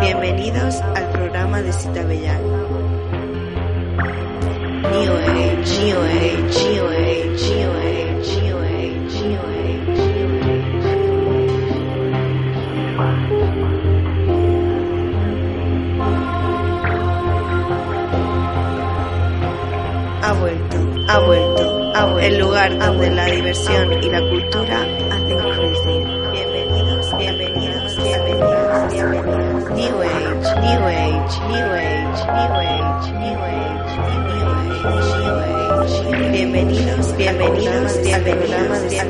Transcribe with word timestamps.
Bienvenidos 0.00 0.76
al 0.94 1.10
programa 1.10 1.62
de 1.62 1.72
Cita 1.72 2.04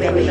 New 0.07 0.23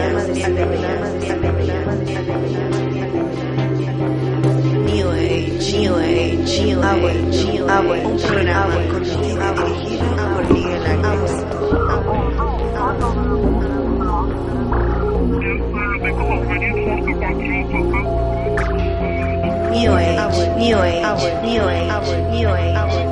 Age, 19.91 20.39
New 20.55 20.79
Age, 20.79 21.03
New 21.43 21.63
Age, 21.67 22.31
New 22.31 22.49
Age, 22.49 23.04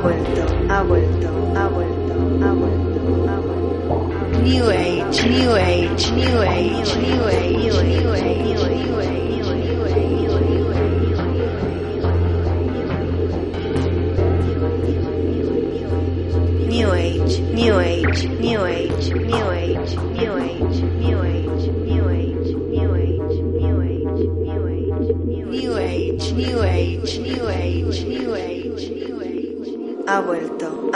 vuelto, 0.00 0.42
ha 0.68 0.82
vuelto, 0.82 1.28
ha 1.54 1.68
vuelto, 1.68 2.12
ha 2.42 2.52
vuelto, 2.52 3.28
ha 3.28 3.40
vuelto. 3.40 4.40
New 4.42 4.70
Age, 4.70 5.28
New 5.28 5.52
Age, 5.52 6.10
New 6.12 6.40
Age, 6.40 6.98
New 6.98 7.26
Age, 7.26 7.49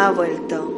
ha 0.05 0.11
vuelto, 0.11 0.74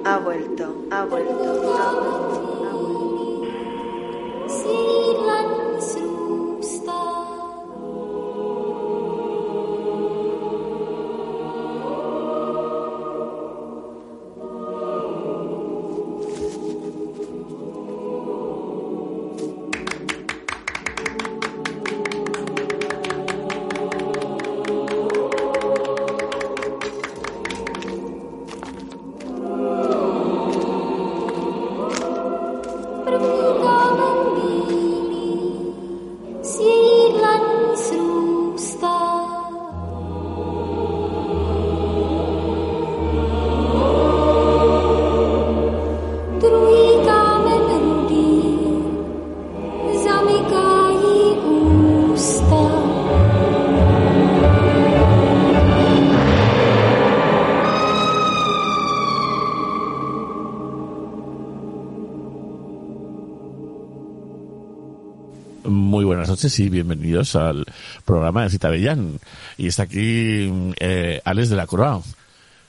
Muy 65.66 66.04
buenas 66.04 66.28
noches 66.28 66.58
y 66.60 66.68
bienvenidos 66.68 67.34
al 67.34 67.64
programa 68.04 68.44
de 68.44 68.50
Cita 68.50 68.68
Bellán. 68.68 69.18
Y 69.58 69.66
está 69.66 69.84
aquí 69.84 70.50
eh, 70.78 71.20
Alex 71.24 71.50
de 71.50 71.56
la 71.56 71.66
Croix. 71.66 72.04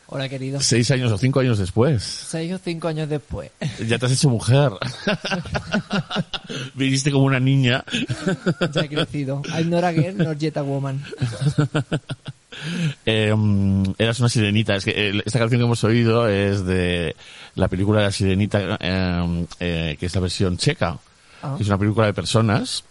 Hola, 0.07 0.29
querido. 0.29 0.59
Seis 0.61 0.89
años 0.91 1.11
o 1.11 1.17
cinco 1.17 1.41
años 1.41 1.59
después. 1.59 2.01
Seis 2.01 2.51
o 2.53 2.57
cinco 2.57 2.87
años 2.87 3.09
después. 3.09 3.51
Ya 3.87 3.99
te 3.99 4.05
has 4.05 4.13
hecho 4.13 4.29
mujer. 4.29 4.71
Viniste 6.75 7.11
como 7.11 7.25
una 7.25 7.39
niña. 7.39 7.83
ya 8.71 8.81
he 8.81 8.89
crecido. 8.89 9.41
I'm 9.53 9.69
not 9.69 9.83
a 9.83 9.91
girl, 9.91 10.17
not 10.17 10.37
yet 10.37 10.57
a 10.57 10.63
woman. 10.63 11.03
Eh, 13.05 13.33
eras 13.99 14.19
una 14.19 14.29
sirenita. 14.29 14.75
Es 14.75 14.85
que 14.85 14.91
eh, 14.91 15.21
esta 15.25 15.37
canción 15.37 15.59
que 15.59 15.65
hemos 15.65 15.83
oído 15.83 16.27
es 16.27 16.65
de 16.65 17.15
la 17.55 17.67
película 17.67 17.99
de 17.99 18.05
la 18.05 18.11
sirenita, 18.11 18.77
eh, 18.79 19.45
eh, 19.59 19.97
que 19.99 20.05
es 20.05 20.15
la 20.15 20.21
versión 20.21 20.57
checa. 20.57 20.97
Es 21.59 21.67
una 21.67 21.77
película 21.77 22.05
de 22.07 22.13
personas. 22.13 22.83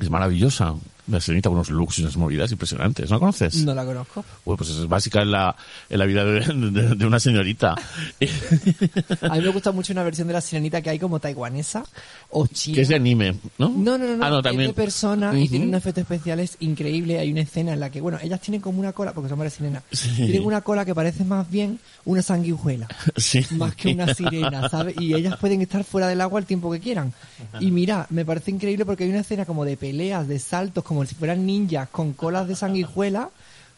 Es 0.00 0.10
maravillosa. 0.10 0.74
Con 1.06 1.52
unos 1.52 1.70
looks 1.70 1.98
y 1.98 2.02
unas 2.02 2.16
movidas 2.16 2.50
impresionantes. 2.52 3.08
¿No 3.10 3.16
la 3.16 3.20
conoces? 3.20 3.64
No 3.64 3.74
la 3.74 3.84
conozco. 3.84 4.24
Bueno, 4.44 4.56
pues 4.58 4.70
es 4.70 4.88
básica 4.88 5.22
en 5.22 5.30
la, 5.30 5.54
en 5.88 5.98
la 5.98 6.04
vida 6.06 6.24
de, 6.24 6.40
de- 6.40 6.94
de 6.96 7.06
una 7.06 7.20
señorita. 7.20 7.74
A 9.22 9.34
mí 9.34 9.40
me 9.40 9.48
gusta 9.48 9.72
mucho 9.72 9.92
una 9.92 10.02
versión 10.02 10.26
de 10.28 10.34
la 10.34 10.40
sirenita 10.40 10.80
que 10.82 10.90
hay 10.90 10.98
como 10.98 11.20
taiwanesa 11.20 11.84
o 12.30 12.46
china. 12.46 12.74
que 12.74 12.80
es 12.82 12.88
de 12.88 12.94
anime, 12.96 13.36
¿no? 13.58 13.68
No, 13.68 13.96
no, 13.98 14.16
no. 14.16 14.24
Ah, 14.24 14.30
no, 14.30 14.38
es 14.38 14.42
también. 14.44 14.68
de 14.70 14.74
personas 14.74 15.34
y 15.34 15.42
Ujú. 15.42 15.48
tienen 15.50 15.68
unos 15.68 15.78
efectos 15.78 16.02
especiales 16.02 16.56
increíbles. 16.60 17.20
Hay 17.20 17.30
una 17.32 17.42
escena 17.42 17.72
en 17.72 17.80
la 17.80 17.90
que, 17.90 18.00
bueno, 18.00 18.18
ellas 18.22 18.40
tienen 18.40 18.60
como 18.60 18.80
una 18.80 18.92
cola, 18.92 19.12
porque 19.12 19.28
son 19.28 19.38
varias 19.38 19.54
sirenas, 19.54 19.82
Sí. 19.92 20.10
tienen 20.16 20.44
una 20.44 20.60
cola 20.60 20.84
que 20.84 20.94
parece 20.94 21.24
más 21.24 21.48
bien 21.50 21.78
una 22.04 22.22
sanguijuela. 22.22 22.88
Sí. 23.16 23.44
más 23.52 23.74
que 23.74 23.88
una 23.92 24.12
sirena, 24.14 24.68
¿sabes? 24.68 24.94
Y 25.00 25.14
ellas 25.14 25.36
pueden 25.38 25.60
estar 25.62 25.84
fuera 25.84 26.06
del 26.08 26.20
agua 26.20 26.38
el 26.40 26.46
tiempo 26.46 26.70
que 26.70 26.80
quieran. 26.80 27.12
Y 27.60 27.70
mira, 27.70 28.06
me 28.10 28.24
parece 28.24 28.50
increíble 28.50 28.84
porque 28.84 29.04
hay 29.04 29.10
una 29.10 29.20
escena 29.20 29.44
como 29.44 29.64
de 29.64 29.76
peleas, 29.76 30.28
de 30.28 30.38
saltos, 30.38 30.84
como 30.84 30.95
si 31.04 31.14
fueran 31.14 31.44
ninjas 31.44 31.88
con 31.88 32.12
colas 32.12 32.48
de 32.48 32.56
sanguijuela. 32.56 33.30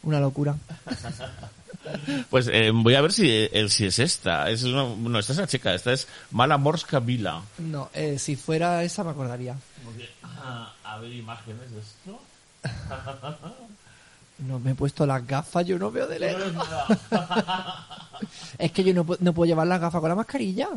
Una 0.03 0.21
locura. 0.21 0.55
Pues 2.31 2.49
eh, 2.53 2.71
voy 2.73 2.95
a 2.95 3.01
ver 3.01 3.13
si, 3.13 3.29
eh, 3.31 3.67
si 3.69 3.87
es 3.87 3.99
esta. 3.99 4.51
Es 4.51 4.63
una, 4.65 4.85
no, 4.85 5.19
esta 5.19 5.33
es 5.33 5.39
la 5.39 5.47
checa. 5.47 5.75
Esta 5.75 5.93
es 5.93 6.07
Mala 6.31 6.59
Morska 6.59 7.01
Vila. 7.01 7.43
No, 7.59 7.91
eh, 7.95 8.19
si 8.19 8.37
fuera 8.37 8.83
esa 8.85 9.05
me 9.05 9.11
acordaría. 9.11 9.57
Ah, 10.23 10.73
a 10.85 10.99
ver 10.99 11.13
imágenes 11.13 11.71
de 11.71 11.81
esto. 11.81 12.21
No 14.39 14.61
me 14.61 14.71
he 14.71 14.75
puesto 14.77 15.05
las 15.05 15.27
gafas, 15.27 15.67
yo 15.67 15.81
no 15.81 15.91
veo 15.91 16.07
de 16.07 16.21
lejos. 16.21 16.53
es 18.59 18.71
que 18.71 18.85
yo 18.85 18.95
no, 18.95 19.05
no 19.19 19.33
puedo 19.33 19.49
llevar 19.49 19.67
las 19.67 19.81
gafas 19.81 20.01
con 20.01 20.09
la 20.09 20.15
mascarilla. 20.15 20.69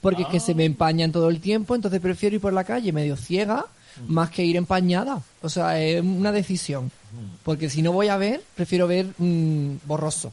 Porque 0.00 0.22
es 0.22 0.28
que 0.28 0.40
se 0.40 0.52
me 0.52 0.64
empañan 0.64 1.12
todo 1.12 1.28
el 1.28 1.40
tiempo, 1.40 1.76
entonces 1.76 2.00
prefiero 2.00 2.34
ir 2.34 2.42
por 2.42 2.52
la 2.52 2.64
calle 2.64 2.92
medio 2.92 3.16
ciega 3.16 3.66
más 4.08 4.30
que 4.30 4.44
ir 4.44 4.56
empañada. 4.56 5.20
O 5.42 5.48
sea, 5.48 5.80
es 5.80 6.02
una 6.02 6.32
decisión. 6.32 6.90
Porque 7.44 7.70
si 7.70 7.80
no 7.82 7.92
voy 7.92 8.08
a 8.08 8.16
ver, 8.16 8.42
prefiero 8.56 8.88
ver 8.88 9.06
mm, 9.18 9.76
borroso 9.86 10.32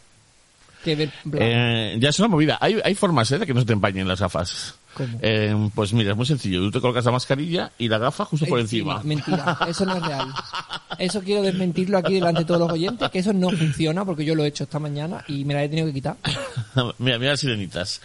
que 0.83 0.95
ver 0.95 1.11
blanco. 1.23 1.45
Eh, 1.47 1.97
ya 1.99 2.09
es 2.09 2.19
una 2.19 2.27
movida. 2.27 2.57
Hay, 2.59 2.79
hay 2.83 2.95
formas 2.95 3.31
¿eh? 3.31 3.39
de 3.39 3.45
que 3.45 3.53
no 3.53 3.61
se 3.61 3.65
te 3.65 3.73
empañen 3.73 4.07
las 4.07 4.19
gafas. 4.19 4.75
¿Cómo? 4.93 5.19
Eh, 5.21 5.55
pues 5.73 5.93
mira, 5.93 6.11
es 6.11 6.17
muy 6.17 6.25
sencillo. 6.25 6.59
Tú 6.59 6.71
te 6.71 6.81
colocas 6.81 7.05
la 7.05 7.11
mascarilla 7.11 7.71
y 7.77 7.87
la 7.87 7.97
gafa 7.97 8.25
justo 8.25 8.45
por 8.45 8.59
encima. 8.59 9.01
Mentira, 9.03 9.57
eso 9.67 9.85
no 9.85 9.95
es 9.95 10.03
real. 10.03 10.27
Eso 10.99 11.21
quiero 11.21 11.41
desmentirlo 11.41 11.97
aquí 11.97 12.15
delante 12.15 12.41
de 12.41 12.45
todos 12.45 12.59
los 12.59 12.71
oyentes, 12.73 13.09
que 13.09 13.19
eso 13.19 13.31
no 13.33 13.49
funciona 13.49 14.03
porque 14.05 14.25
yo 14.25 14.35
lo 14.35 14.43
he 14.43 14.47
hecho 14.47 14.65
esta 14.65 14.77
mañana 14.77 15.23
y 15.27 15.45
me 15.45 15.53
la 15.53 15.63
he 15.63 15.69
tenido 15.69 15.87
que 15.87 15.93
quitar. 15.93 16.17
mira, 16.99 17.17
mira 17.17 17.31
las 17.31 17.39
sirenitas. 17.39 18.01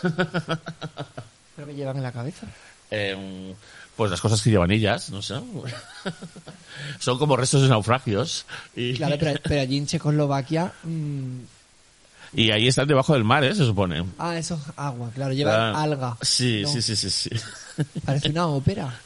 Pero 0.00 1.66
me 1.66 1.74
llevan 1.74 1.98
en 1.98 2.02
la 2.02 2.10
cabeza. 2.10 2.46
em, 2.90 3.54
pues 4.00 4.10
las 4.10 4.22
cosas 4.22 4.40
que 4.40 4.48
llevan 4.48 4.70
ellas, 4.70 5.10
no 5.10 5.20
sé. 5.20 5.34
Son 7.00 7.18
como 7.18 7.36
restos 7.36 7.60
de 7.60 7.68
naufragios. 7.68 8.46
Y, 8.74 8.94
Claro, 8.94 9.16
pero, 9.20 9.38
pero 9.44 9.60
allí 9.60 9.76
en 9.76 9.86
Checoslovaquia... 9.86 10.72
mm, 10.84 11.38
y 12.32 12.50
ahí 12.50 12.66
están 12.66 12.88
debajo 12.88 13.12
del 13.12 13.24
mar, 13.24 13.44
¿eh? 13.44 13.54
Se 13.54 13.66
supone. 13.66 14.02
ah, 14.18 14.38
eso 14.38 14.54
es 14.54 14.72
agua, 14.78 15.10
claro, 15.14 15.34
lleva 15.34 15.72
Ah, 15.72 15.82
alga. 15.82 16.16
Sí, 16.22 16.62
No, 16.62 16.68
sí, 16.72 16.80
sí, 16.80 16.96
sí, 16.96 17.10
sí. 17.10 17.28
Parece 18.06 18.30
una 18.30 18.46
ópera. 18.46 18.98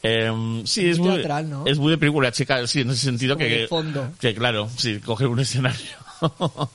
Em, 0.00 0.64
sí, 0.64 0.88
es 0.88 1.00
Muy 1.00 1.14
teatral, 1.14 1.50
¿no? 1.50 1.66
es 1.66 1.76
muy 1.80 1.90
de 1.90 1.98
película 1.98 2.30
checa, 2.30 2.64
sí, 2.68 2.82
en 2.82 2.90
ese 2.90 3.02
sentido 3.06 3.34
Como 3.34 3.48
que, 3.48 3.66
fondo. 3.66 4.12
que 4.20 4.32
claro, 4.32 4.70
sí, 4.76 5.00
coger 5.00 5.26
un 5.26 5.40
escenario. 5.40 5.90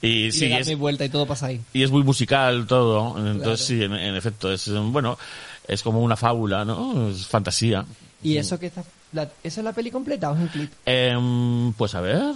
y 0.00 0.28
Y 0.28 0.32
sí, 0.32 0.46
es, 0.50 0.78
vuelta 0.78 1.04
y 1.04 1.10
todo 1.10 1.26
pasa 1.26 1.46
ahí. 1.46 1.60
y 1.74 1.82
es 1.82 1.90
muy 1.90 2.02
musical 2.04 2.66
todo, 2.66 3.18
entonces 3.18 3.42
Claro. 3.42 3.56
sí, 3.58 3.82
en, 3.82 3.92
en 3.92 4.14
efecto, 4.16 4.50
es, 4.50 4.70
bueno, 4.72 5.18
es 5.68 5.82
como 5.82 6.00
una 6.00 6.16
fábula, 6.16 6.64
¿no? 6.64 7.08
Es 7.08 7.26
fantasía. 7.26 7.84
¿Y 8.22 8.36
eso 8.36 8.58
que 8.58 8.66
está... 8.66 8.82
La, 9.12 9.22
¿Eso 9.42 9.60
es 9.60 9.64
la 9.64 9.72
peli 9.72 9.90
completa 9.90 10.30
o 10.30 10.34
es 10.34 10.40
un 10.40 10.48
clip? 10.48 10.72
Em, 10.84 11.72
pues 11.74 11.94
a 11.94 12.00
ver. 12.00 12.34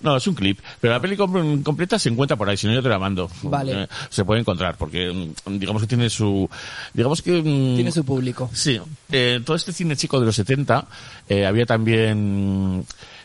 No, 0.00 0.16
es 0.16 0.26
un 0.26 0.34
clip. 0.34 0.58
Pero 0.80 0.92
la 0.92 1.00
peli 1.00 1.16
com- 1.16 1.62
completa 1.62 1.98
se 1.98 2.08
encuentra 2.10 2.36
por 2.36 2.48
ahí, 2.50 2.56
si 2.56 2.66
no 2.66 2.74
yo 2.74 2.82
te 2.82 2.88
la 2.88 2.98
mando. 2.98 3.30
Vale. 3.44 3.84
Eh, 3.84 3.88
se 4.10 4.24
puede 4.24 4.40
encontrar, 4.40 4.76
porque 4.76 5.10
mm, 5.46 5.58
digamos 5.58 5.80
que 5.82 5.88
tiene 5.88 6.10
su... 6.10 6.48
Digamos 6.92 7.22
que... 7.22 7.32
mm, 7.40 7.74
Tiene 7.76 7.92
su 7.92 8.04
público. 8.04 8.50
Sí. 8.52 8.78
Eh, 9.10 9.40
todo 9.44 9.56
este 9.56 9.72
cine 9.72 9.96
chico 9.96 10.18
de 10.20 10.26
los 10.26 10.36
70 10.36 10.86
eh, 11.28 11.46
había 11.46 11.64
también 11.64 12.84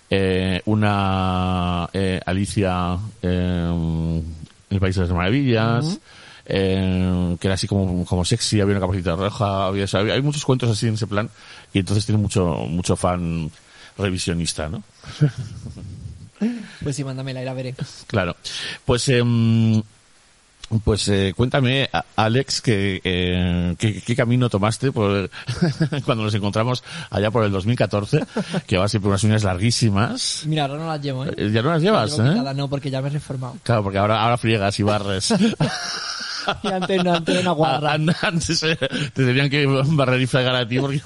eh, 0.10 0.62
una 0.66 1.90
eh, 1.92 2.22
Alicia 2.26 2.98
eh, 3.22 3.68
en 3.72 4.24
el 4.70 4.80
País 4.80 4.96
de 4.96 5.02
las 5.02 5.12
Maravillas. 5.12 6.00
Eh, 6.50 7.38
que 7.40 7.48
era 7.48 7.54
así 7.56 7.68
como, 7.68 8.04
como 8.06 8.25
sexy, 8.25 8.60
había 8.60 8.75
una 8.75 8.86
capacita 8.86 9.16
roja, 9.16 9.68
había, 9.68 9.86
o 9.86 9.88
sea, 9.88 10.01
había- 10.01 10.16
hay 10.16 10.22
muchos 10.22 10.44
cuentos 10.44 10.69
así 10.69 10.88
en 10.88 10.96
ese 10.96 11.07
plan, 11.07 11.30
y 11.74 11.80
entonces 11.80 12.06
tiene 12.06 12.19
mucho, 12.22 12.44
mucho 12.68 12.96
fan 12.98 13.50
revisionista, 13.98 14.68
¿no? 14.69 14.84
Pues 16.81 16.96
sí, 16.96 17.04
mándamela 17.04 17.42
y 17.42 17.46
la 17.46 17.54
veré. 17.54 17.75
Claro. 18.07 18.34
Pues, 18.86 19.10
em, 19.10 19.81
pues 20.86 21.06
eh, 21.10 21.34
cuéntame, 21.36 21.90
Alex, 22.16 22.62
que, 22.62 23.02
eh, 23.04 23.75
qué, 23.78 24.02
qué 24.02 24.16
camino 24.16 24.50
tomaste 24.50 24.94
por, 24.94 25.30
cuando 26.06 26.24
nos 26.24 26.34
encontramos 26.36 26.81
allá 27.10 27.30
por 27.30 27.44
el 27.44 27.52
2014, 27.52 28.22
que 28.68 28.78
va 28.78 28.88
siempre 28.88 29.10
unas 29.10 29.24
uñas 29.25 29.44
larguísimas. 29.44 30.44
Mira, 30.45 30.63
ahora 30.66 30.78
no 30.78 30.88
las 30.88 31.02
llevo, 31.02 31.25
¿eh? 31.25 31.34
Eh, 31.36 31.50
Ya 31.52 31.62
no 31.62 31.72
las 31.72 31.81
llevas, 31.81 32.18
Llevo 32.18 32.50
¿eh? 32.50 32.54
no, 32.56 32.69
porque 32.69 32.90
ya 32.90 33.02
me 33.02 33.10
he 33.10 33.12
reformado. 33.12 33.57
Claro, 33.63 33.84
porque 33.84 33.98
ahora, 33.98 34.22
ahora 34.22 34.38
friegas 34.38 34.80
y 34.80 34.84
barres. 34.84 35.34
Y 36.63 36.68
antes 36.68 37.04
no, 37.04 37.13
antes 37.13 37.34
era 37.36 37.42
una 37.42 37.51
guarra. 37.51 37.94
An- 37.94 38.16
Antes 38.22 38.63
eh, 38.63 38.78
te 39.13 39.25
tenían 39.25 39.50
que 39.50 39.66
barrer 39.66 40.22
y 40.22 40.28
fregar 40.28 40.56
a 40.56 40.68
ti 40.68 40.80
porque... 40.80 41.01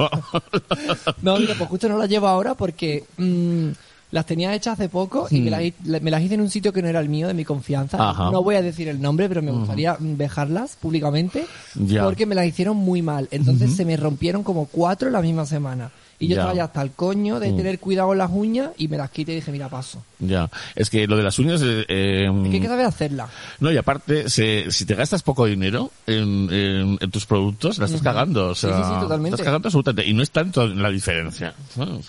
No, 1.21 1.37
mira, 1.37 1.55
pues 1.57 1.69
justo 1.69 1.89
no 1.89 1.97
las 1.97 2.09
llevo 2.09 2.27
ahora 2.27 2.53
porque 2.55 3.03
mm, 3.17 3.67
las 4.11 4.25
tenía 4.25 4.53
hechas 4.53 4.73
hace 4.73 4.89
poco 4.89 5.27
y 5.29 5.41
me, 5.41 5.49
las, 5.49 5.61
hi- 5.61 5.73
me 6.01 6.11
las 6.11 6.21
hice 6.21 6.35
en 6.35 6.41
un 6.41 6.49
sitio 6.49 6.71
que 6.73 6.81
no 6.81 6.87
era 6.87 6.99
el 6.99 7.09
mío, 7.09 7.27
de 7.27 7.33
mi 7.33 7.45
confianza. 7.45 7.97
Hmm. 7.97 8.01
Ajá. 8.01 8.31
No 8.31 8.43
voy 8.43 8.55
a 8.55 8.61
decir 8.61 8.87
el 8.87 9.01
nombre, 9.01 9.27
pero 9.29 9.41
me 9.41 9.51
gustaría 9.51 9.93
mm, 9.99 10.17
dejarlas 10.17 10.75
públicamente 10.75 11.45
Ya. 11.75 12.03
porque 12.03 12.25
me 12.25 12.35
las 12.35 12.45
hicieron 12.45 12.77
muy 12.77 13.01
mal. 13.01 13.27
Entonces 13.31 13.75
se 13.75 13.85
me 13.85 13.97
rompieron 13.97 14.43
como 14.43 14.65
cuatro 14.65 15.09
la 15.09 15.21
misma 15.21 15.45
semana. 15.45 15.91
Y 16.23 16.27
yo 16.29 16.35
Ya. 16.35 16.41
Estaba 16.41 16.55
ya 16.55 16.63
hasta 16.65 16.81
el 16.81 16.91
coño 16.91 17.39
de 17.39 17.51
tener 17.53 17.79
cuidado 17.79 18.09
con 18.09 18.17
las 18.17 18.29
uñas 18.31 18.69
y 18.77 18.87
me 18.87 18.97
las 18.97 19.09
quité 19.11 19.33
y 19.33 19.35
dije, 19.35 19.51
mira, 19.51 19.67
paso. 19.69 20.03
ya, 20.19 20.49
es 20.75 20.89
que 20.89 21.05
lo 21.07 21.17
de 21.17 21.23
las 21.23 21.37
uñas... 21.39 21.61
eh, 21.61 21.85
eh, 21.87 22.27
Es 22.43 22.49
que 22.49 22.55
hay 22.55 22.61
que 22.61 22.67
saber 22.67 22.85
hacerla. 22.85 23.27
No, 23.59 23.71
y 23.71 23.77
aparte, 23.77 24.29
se- 24.29 24.71
si 24.71 24.85
te 24.85 24.95
gastas 24.95 25.21
poco 25.23 25.45
dinero 25.45 25.91
en, 26.07 26.49
en- 26.51 26.97
en 27.01 27.11
tus 27.11 27.25
productos, 27.25 27.77
la 27.77 27.85
estás 27.85 28.01
cagando. 28.01 28.49
O 28.49 28.55
Sí, 28.55 28.61
sea, 28.67 28.77
sí, 28.77 28.83
sí, 28.93 28.99
totalmente. 29.01 29.35
Estás 29.35 29.45
cagando 29.45 29.67
absolutamente. 29.67 30.09
Y 30.09 30.13
no 30.13 30.23
es 30.23 30.31
tanto 30.31 30.65
la 30.67 30.89
diferencia. 30.89 31.53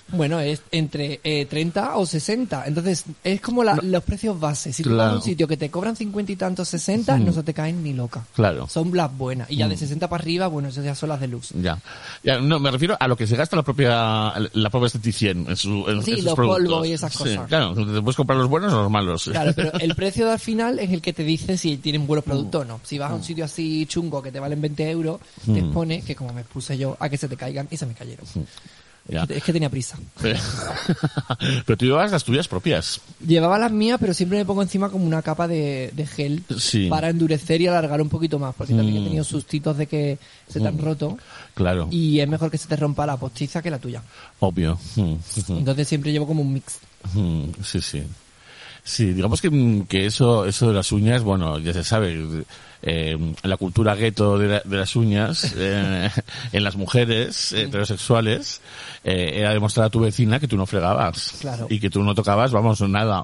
Bueno, 0.08 0.38
es 0.40 0.62
entre 0.70 1.20
eh, 1.24 1.46
30 1.46 1.96
o 1.96 2.06
60. 2.06 2.64
Entonces, 2.66 3.04
es 3.22 3.40
como 3.40 3.64
la- 3.64 3.78
los 3.82 4.02
precios 4.04 4.38
base. 4.38 4.72
Si 4.72 4.82
tú 4.82 4.96
vas 4.96 5.12
a 5.12 5.16
un 5.16 5.22
sitio 5.22 5.48
que 5.48 5.56
te 5.56 5.70
cobran 5.70 5.96
50 5.96 6.32
y 6.32 6.36
tantos 6.36 6.68
60, 6.68 7.18
no 7.18 7.32
se 7.32 7.42
te 7.42 7.52
caen 7.54 7.82
ni 7.82 7.92
loca. 7.94 8.24
Claro. 8.34 8.68
Son 8.68 8.94
las 8.96 9.16
buenas. 9.16 9.50
Y 9.50 9.56
ya 9.56 9.66
Mm. 9.66 9.70
de 9.70 9.76
60 9.76 10.08
para 10.08 10.22
arriba, 10.22 10.46
bueno, 10.46 10.68
esas 10.68 10.84
ya 10.84 10.94
son 10.94 11.08
las 11.08 11.20
deluxe. 11.20 11.52
Ya. 11.60 11.78
ya. 12.22 12.38
No, 12.40 12.58
me 12.58 12.70
refiero 12.70 12.96
a 12.98 13.08
lo 13.08 13.16
que 13.16 13.26
se 13.26 13.36
gasta 13.36 13.56
la 13.56 13.62
propia, 13.62 14.03
la 14.52 14.70
propia 14.70 14.86
esteticien 14.86 15.46
en, 15.48 15.56
su, 15.56 15.84
en, 15.88 16.02
Sí, 16.02 16.12
en 16.12 16.16
sus 16.18 16.24
los 16.26 16.34
productos. 16.34 16.62
polvos 16.68 16.86
y 16.86 16.92
esas 16.92 17.12
Sí, 17.12 17.18
cosas. 17.18 17.48
claro, 17.48 17.74
te 17.74 18.00
puedes 18.02 18.16
comprar 18.16 18.38
los 18.38 18.48
buenos 18.48 18.72
o 18.72 18.82
los 18.82 18.90
malos. 18.90 19.24
Claro, 19.24 19.52
pero 19.54 19.72
el 19.80 19.94
precio 19.94 20.30
al 20.30 20.38
final 20.38 20.78
es 20.78 20.90
el 20.90 21.00
que 21.02 21.12
te 21.12 21.24
dice 21.24 21.56
si 21.58 21.76
tienen 21.78 22.06
buenos 22.06 22.24
productos 22.24 22.62
o 22.62 22.64
no. 22.64 22.80
Si 22.84 22.98
vas 22.98 23.10
a 23.10 23.14
un 23.14 23.20
Mm. 23.20 23.24
sitio 23.24 23.44
así 23.44 23.86
chungo 23.86 24.22
que 24.22 24.30
te 24.32 24.40
valen 24.40 24.60
20 24.60 24.90
euros, 24.90 25.20
te 25.44 25.58
expone 25.58 26.02
que 26.02 26.14
como 26.16 26.32
me 26.32 26.44
puse 26.44 26.76
yo 26.78 26.96
a 27.00 27.08
que 27.08 27.16
se 27.18 27.28
te 27.28 27.36
caigan 27.36 27.68
y 27.70 27.76
se 27.76 27.86
me 27.86 27.94
cayeron. 27.94 28.26
Ya. 29.06 29.24
Es 29.28 29.42
que 29.44 29.52
tenía 29.52 29.68
prisa. 29.68 29.98
Pero 31.66 31.76
tú 31.76 31.84
llevas 31.84 32.10
las 32.10 32.24
tuyas 32.24 32.48
propias. 32.48 33.00
Llevaba 33.26 33.58
las 33.58 33.70
mías, 33.72 33.98
pero 34.00 34.14
siempre 34.14 34.38
me 34.38 34.44
pongo 34.44 34.62
encima 34.62 34.88
como 34.88 35.04
una 35.04 35.22
capa 35.22 35.46
de, 35.48 35.90
de 35.94 36.06
gel 36.06 36.42
Sí. 36.58 36.88
para 36.88 37.10
endurecer 37.10 37.60
y 37.60 37.66
alargar 37.66 38.00
un 38.00 38.08
poquito 38.08 38.38
más, 38.38 38.54
porque 38.54 38.72
también 38.74 38.96
he 38.96 39.00
Mm. 39.00 39.04
tenido 39.04 39.24
sustitos 39.24 39.76
de 39.76 39.86
que 39.86 40.18
se 40.48 40.60
te 40.60 40.66
han 40.66 40.78
roto 40.78 41.18
Claro. 41.54 41.86
y 41.90 42.18
es 42.20 42.28
mejor 42.28 42.50
que 42.50 42.58
se 42.58 42.66
te 42.68 42.74
rompa 42.76 43.06
la 43.06 43.16
postiza 43.16 43.62
que 43.62 43.70
la 43.70 43.78
tuya. 43.78 44.02
Obvio. 44.40 44.76
Mm, 44.96 45.14
Entonces 45.50 45.86
siempre 45.88 46.10
llevo 46.12 46.26
como 46.26 46.42
un 46.42 46.52
mix. 46.52 46.78
mm, 47.14 47.44
Sí, 47.62 47.80
sí. 47.80 48.02
Sí, 48.86 49.14
digamos 49.14 49.40
que, 49.40 49.48
mm, 49.50 49.86
que 49.86 50.04
eso, 50.06 50.44
eso 50.44 50.68
de 50.68 50.74
las 50.74 50.92
uñas, 50.92 51.22
bueno, 51.22 51.58
ya 51.58 51.72
se 51.72 51.82
sabe, 51.82 52.44
eh, 52.82 53.16
la 53.42 53.56
cultura 53.56 53.94
gueto 53.94 54.36
de, 54.38 54.46
la- 54.48 54.62
de 54.62 54.76
las 54.76 54.94
uñas, 54.94 55.54
eh, 55.56 56.10
en 56.52 56.62
las 56.64 56.76
mujeres 56.76 57.52
heterosexuales, 57.54 58.60
eh, 59.02 59.32
era 59.36 59.54
demostrar 59.54 59.86
a 59.86 59.90
tu 59.90 60.00
vecina 60.00 60.38
que 60.38 60.46
tú 60.48 60.58
no 60.58 60.66
fregabas. 60.66 61.32
Claro. 61.40 61.66
Y 61.70 61.80
que 61.80 61.88
tú 61.88 62.02
no 62.02 62.14
tocabas, 62.14 62.52
vamos, 62.52 62.78
nada. 62.82 63.22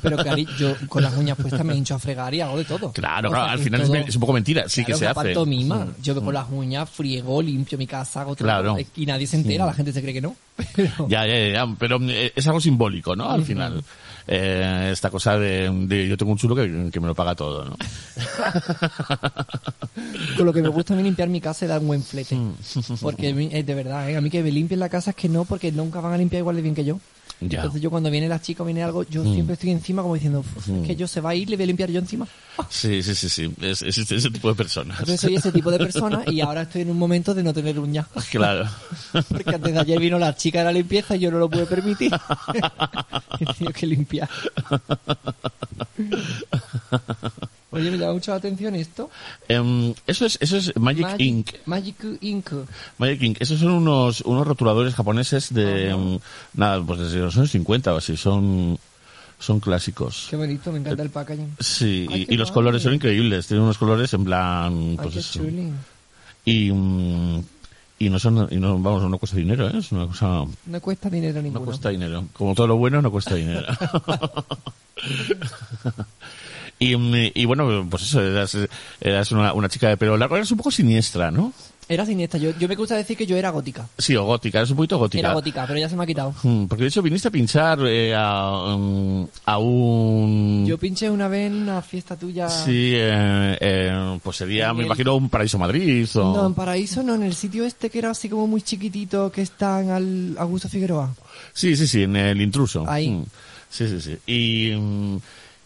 Pero 0.00 0.16
Cari, 0.18 0.46
yo 0.56 0.76
con 0.88 1.02
las 1.02 1.16
uñas 1.16 1.36
puestas 1.36 1.64
me 1.64 1.74
hincho 1.74 1.96
a 1.96 1.98
fregar 1.98 2.32
y 2.32 2.40
hago 2.40 2.56
de 2.56 2.64
todo. 2.64 2.92
Claro, 2.92 3.30
O 3.30 3.32
claro, 3.32 3.46
sea, 3.46 3.52
al 3.54 3.58
final 3.58 3.80
es, 3.80 3.86
todo- 3.88 3.96
me- 3.98 4.08
es 4.08 4.14
un 4.14 4.20
poco 4.20 4.32
mentira, 4.32 4.68
sí 4.68 4.84
que 4.84 4.94
se 4.94 5.06
hace. 5.08 5.14
pantomima. 5.14 5.86
Mm. 5.86 6.02
Yo 6.02 6.22
con 6.22 6.32
las 6.32 6.46
uñas 6.50 6.88
friego, 6.88 7.42
limpio 7.42 7.76
mi 7.78 7.88
casa, 7.88 8.20
hago 8.20 8.36
todo. 8.36 8.46
Claro. 8.46 8.76
Y 8.94 9.06
nadie 9.06 9.26
se 9.26 9.36
entera, 9.36 9.66
la 9.66 9.74
gente 9.74 9.92
se 9.92 10.02
cree 10.02 10.14
que 10.14 10.20
no. 10.20 10.36
Pero- 10.76 11.08
Ya, 11.08 11.26
ya, 11.26 11.48
ya, 11.52 11.66
pero 11.80 11.98
es 12.00 12.46
algo 12.46 12.60
simbólico, 12.60 13.16
¿no? 13.16 13.28
Al 13.28 13.42
final. 13.44 13.82
Eh, 14.26 14.90
esta 14.92 15.10
cosa 15.10 15.38
de, 15.38 15.70
de 15.86 16.08
yo 16.08 16.16
tengo 16.16 16.32
un 16.32 16.38
chulo 16.38 16.54
que, 16.54 16.90
que 16.92 17.00
me 17.00 17.06
lo 17.06 17.14
paga 17.14 17.34
todo, 17.34 17.64
¿no? 17.64 17.76
Con 20.36 20.46
lo 20.46 20.52
que 20.52 20.62
me 20.62 20.68
gusta 20.68 20.94
a 20.94 20.96
mí 20.96 21.02
limpiar 21.02 21.28
mi 21.28 21.40
casa 21.40 21.64
es 21.64 21.68
dar 21.68 21.80
un 21.80 21.88
buen 21.88 22.02
flete. 22.02 22.36
Mm. 22.36 22.54
Porque 23.00 23.28
eh, 23.28 23.62
de 23.62 23.74
verdad, 23.74 24.08
eh, 24.10 24.16
a 24.16 24.20
mí 24.20 24.30
que 24.30 24.42
me 24.42 24.50
limpien 24.50 24.80
la 24.80 24.88
casa 24.88 25.10
es 25.10 25.16
que 25.16 25.28
no, 25.28 25.44
porque 25.44 25.72
nunca 25.72 26.00
van 26.00 26.12
a 26.12 26.18
limpiar 26.18 26.40
igual 26.40 26.56
de 26.56 26.62
bien 26.62 26.74
que 26.74 26.84
yo. 26.84 26.98
Ya. 27.40 27.58
Entonces 27.60 27.80
yo 27.80 27.90
cuando 27.90 28.10
viene 28.10 28.28
la 28.28 28.40
chica 28.40 28.62
o 28.62 28.66
viene 28.66 28.82
algo, 28.82 29.02
yo 29.04 29.24
Mm. 29.24 29.32
siempre 29.32 29.54
estoy 29.54 29.70
encima 29.70 30.02
como 30.02 30.14
diciendo, 30.14 30.40
"Uf, 30.40 30.68
es 30.68 30.86
que 30.86 30.94
yo 30.94 31.08
se 31.08 31.20
va 31.22 31.30
a 31.30 31.34
ir, 31.34 31.48
le 31.48 31.56
voy 31.56 31.62
a 31.64 31.66
limpiar 31.66 31.90
yo 31.90 31.98
encima. 31.98 32.26
Sí, 32.68 33.02
sí, 33.02 33.14
sí, 33.14 33.28
sí. 33.30 33.50
Es, 33.62 33.80
es 33.80 33.96
ese, 33.96 34.16
ese 34.16 34.30
tipo 34.30 34.48
de 34.48 34.54
personas. 34.54 34.98
Entonces 35.00 35.20
soy 35.22 35.36
ese 35.36 35.50
tipo 35.50 35.70
de 35.70 35.78
persona 35.78 36.22
y 36.26 36.42
ahora 36.42 36.62
estoy 36.62 36.82
en 36.82 36.90
un 36.90 36.98
momento 36.98 37.32
de 37.34 37.42
no 37.42 37.54
tener 37.54 37.78
uñas. 37.78 38.06
Claro. 38.30 38.68
Porque 39.30 39.54
antes 39.54 39.72
de 39.72 39.78
ayer 39.80 39.98
vino 39.98 40.18
la 40.18 40.36
chica 40.36 40.58
de 40.58 40.64
la 40.66 40.72
limpieza 40.72 41.16
y 41.16 41.20
yo 41.20 41.30
no 41.30 41.38
lo 41.38 41.48
pude 41.48 41.64
permitir. 41.66 42.12
He 43.40 43.46
tenido 43.46 43.72
que 43.72 43.86
limpiar. 43.86 44.28
Oye, 47.72 47.90
me 47.90 47.98
llama 47.98 48.14
mucho 48.14 48.32
la 48.32 48.38
atención 48.38 48.74
esto. 48.74 49.10
Em, 49.48 49.94
eso 50.06 50.26
es, 50.26 50.38
eso 50.40 50.56
es 50.56 50.76
Magic, 50.76 51.06
Ink. 51.18 51.50
Magic 51.66 51.96
Ink. 52.20 52.50
Magic 52.98 53.22
Ink. 53.22 53.36
Esos 53.40 53.60
son 53.60 53.70
unos, 53.70 54.22
unos 54.22 54.46
rotuladores 54.46 54.94
japoneses 54.94 55.54
de, 55.54 55.90
Ajá. 55.92 56.00
em, 56.00 56.18
nada, 56.54 56.82
pues 56.84 56.98
desde 57.00 57.18
los 57.20 57.36
años 57.36 57.50
50 57.50 57.94
o 57.94 57.96
así. 57.98 58.16
Son, 58.16 58.76
son 59.38 59.60
clásicos. 59.60 60.26
Qué 60.30 60.36
bonito, 60.36 60.72
me 60.72 60.80
encanta 60.80 61.02
el 61.02 61.10
packaging. 61.10 61.54
Sí, 61.60 62.06
Ay, 62.10 62.26
y, 62.28 62.36
los 62.36 62.50
colores 62.50 62.82
son 62.82 62.94
increíbles. 62.94 63.46
Tienen 63.46 63.62
unos 63.64 63.78
colores 63.78 64.12
en 64.14 64.24
plan, 64.24 64.74
Ay, 64.74 64.96
pues 64.96 65.14
qué 65.14 65.20
eso. 65.20 65.40
Y, 66.44 66.72
mm, 66.72 67.44
y 68.00 68.08
no 68.08 68.18
son, 68.18 68.48
y 68.50 68.56
no, 68.56 68.78
vamos, 68.78 69.08
no 69.08 69.18
cuesta 69.18 69.36
dinero, 69.36 69.68
¿eh? 69.68 69.78
Es 69.78 69.92
una 69.92 70.06
cosa, 70.06 70.44
No 70.66 70.80
cuesta 70.80 71.08
dinero 71.08 71.34
no 71.34 71.42
ninguno. 71.42 71.64
cuesta 71.66 71.90
dinero. 71.90 72.24
Como 72.32 72.54
todo 72.54 72.66
lo 72.66 72.76
bueno, 72.78 73.00
no 73.00 73.10
cuesta 73.10 73.34
dinero. 73.36 73.66
y, 76.80 77.40
y 77.40 77.44
bueno, 77.44 77.86
pues 77.88 78.02
eso, 78.02 78.20
eras, 78.20 78.56
eras 79.00 79.30
una, 79.30 79.52
una 79.52 79.68
chica 79.68 79.88
de 79.88 79.96
pelo 79.96 80.16
largo, 80.16 80.34
eras 80.36 80.50
un 80.50 80.56
poco 80.56 80.72
siniestra, 80.72 81.30
¿no? 81.30 81.52
Era 81.88 82.06
siniestra. 82.06 82.38
Yo, 82.38 82.56
yo 82.56 82.68
me 82.68 82.76
gusta 82.76 82.94
decir 82.94 83.16
que 83.16 83.26
yo 83.26 83.36
era 83.36 83.50
gótica. 83.50 83.88
Sí, 83.98 84.14
o 84.14 84.24
gótica, 84.24 84.58
eres 84.58 84.70
un 84.70 84.76
poquito 84.76 84.96
gótica. 84.96 85.18
Era 85.26 85.34
gótica, 85.34 85.64
pero 85.66 85.80
ya 85.80 85.88
se 85.88 85.96
me 85.96 86.04
ha 86.04 86.06
quitado. 86.06 86.32
Mm, 86.44 86.66
Porque 86.66 86.84
de 86.84 86.88
hecho 86.88 87.02
viniste 87.02 87.26
a 87.26 87.30
pinchar 87.32 87.80
eh, 87.84 88.14
a, 88.16 88.76
mm, 88.78 89.24
a 89.44 89.58
un... 89.58 90.64
Yo 90.68 90.78
pinché 90.78 91.10
una 91.10 91.26
vez 91.26 91.48
en 91.50 91.62
una 91.62 91.82
fiesta 91.82 92.16
tuya. 92.16 92.48
Sí, 92.48 92.92
eh, 92.94 93.58
eh, 93.60 94.18
pues 94.22 94.36
sería, 94.36 94.68
En 94.70 94.76
me 94.76 94.80
el- 94.82 94.86
imagino, 94.86 95.16
un 95.16 95.28
Paraíso 95.28 95.58
Madrid 95.58 96.08
o... 96.14 96.32
No, 96.36 96.46
en 96.46 96.54
Paraíso 96.54 97.02
no, 97.02 97.16
en 97.16 97.24
el 97.24 97.34
sitio 97.34 97.64
este 97.64 97.90
que 97.90 97.98
era 97.98 98.10
así 98.10 98.28
como 98.28 98.46
muy 98.46 98.62
chiquitito 98.62 99.32
que 99.32 99.42
está 99.42 99.80
en 99.80 99.90
al 99.90 100.36
Augusto 100.38 100.68
Figueroa. 100.68 101.12
Sí, 101.52 101.74
sí, 101.74 101.88
sí, 101.88 102.04
en 102.04 102.14
el 102.14 102.40
intruso. 102.40 102.84
Ahí. 102.88 103.10
Mm. 103.10 103.24
Sí, 103.68 103.88
sí, 103.88 104.00
sí. 104.00 104.16
Y, 104.26 104.76
mm, 104.76 105.16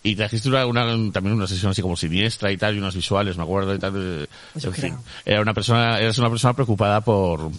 y 0.05 0.15
trajiste 0.15 0.49
una, 0.49 0.65
una- 0.67 1.13
también 1.13 1.35
una 1.35 1.49
sesión 1.49 1.73
así 1.73 1.83
como 1.83 1.97
siniestra 1.97 2.53
y 2.53 2.57
tal, 2.57 2.77
y 2.77 2.79
unos 2.79 2.95
visuales, 2.95 3.37
me 3.37 3.43
acuerdo 3.43 3.75
y 3.75 3.79
tal. 3.81 4.29
Eso 4.55 4.69
en 4.69 4.75
fin, 4.75 4.97
era 5.25 5.41
una 5.41 5.55
persona, 5.55 5.99
eres 5.99 6.19
una 6.19 6.31
persona 6.31 6.55
preocupada 6.55 7.01
por 7.01 7.51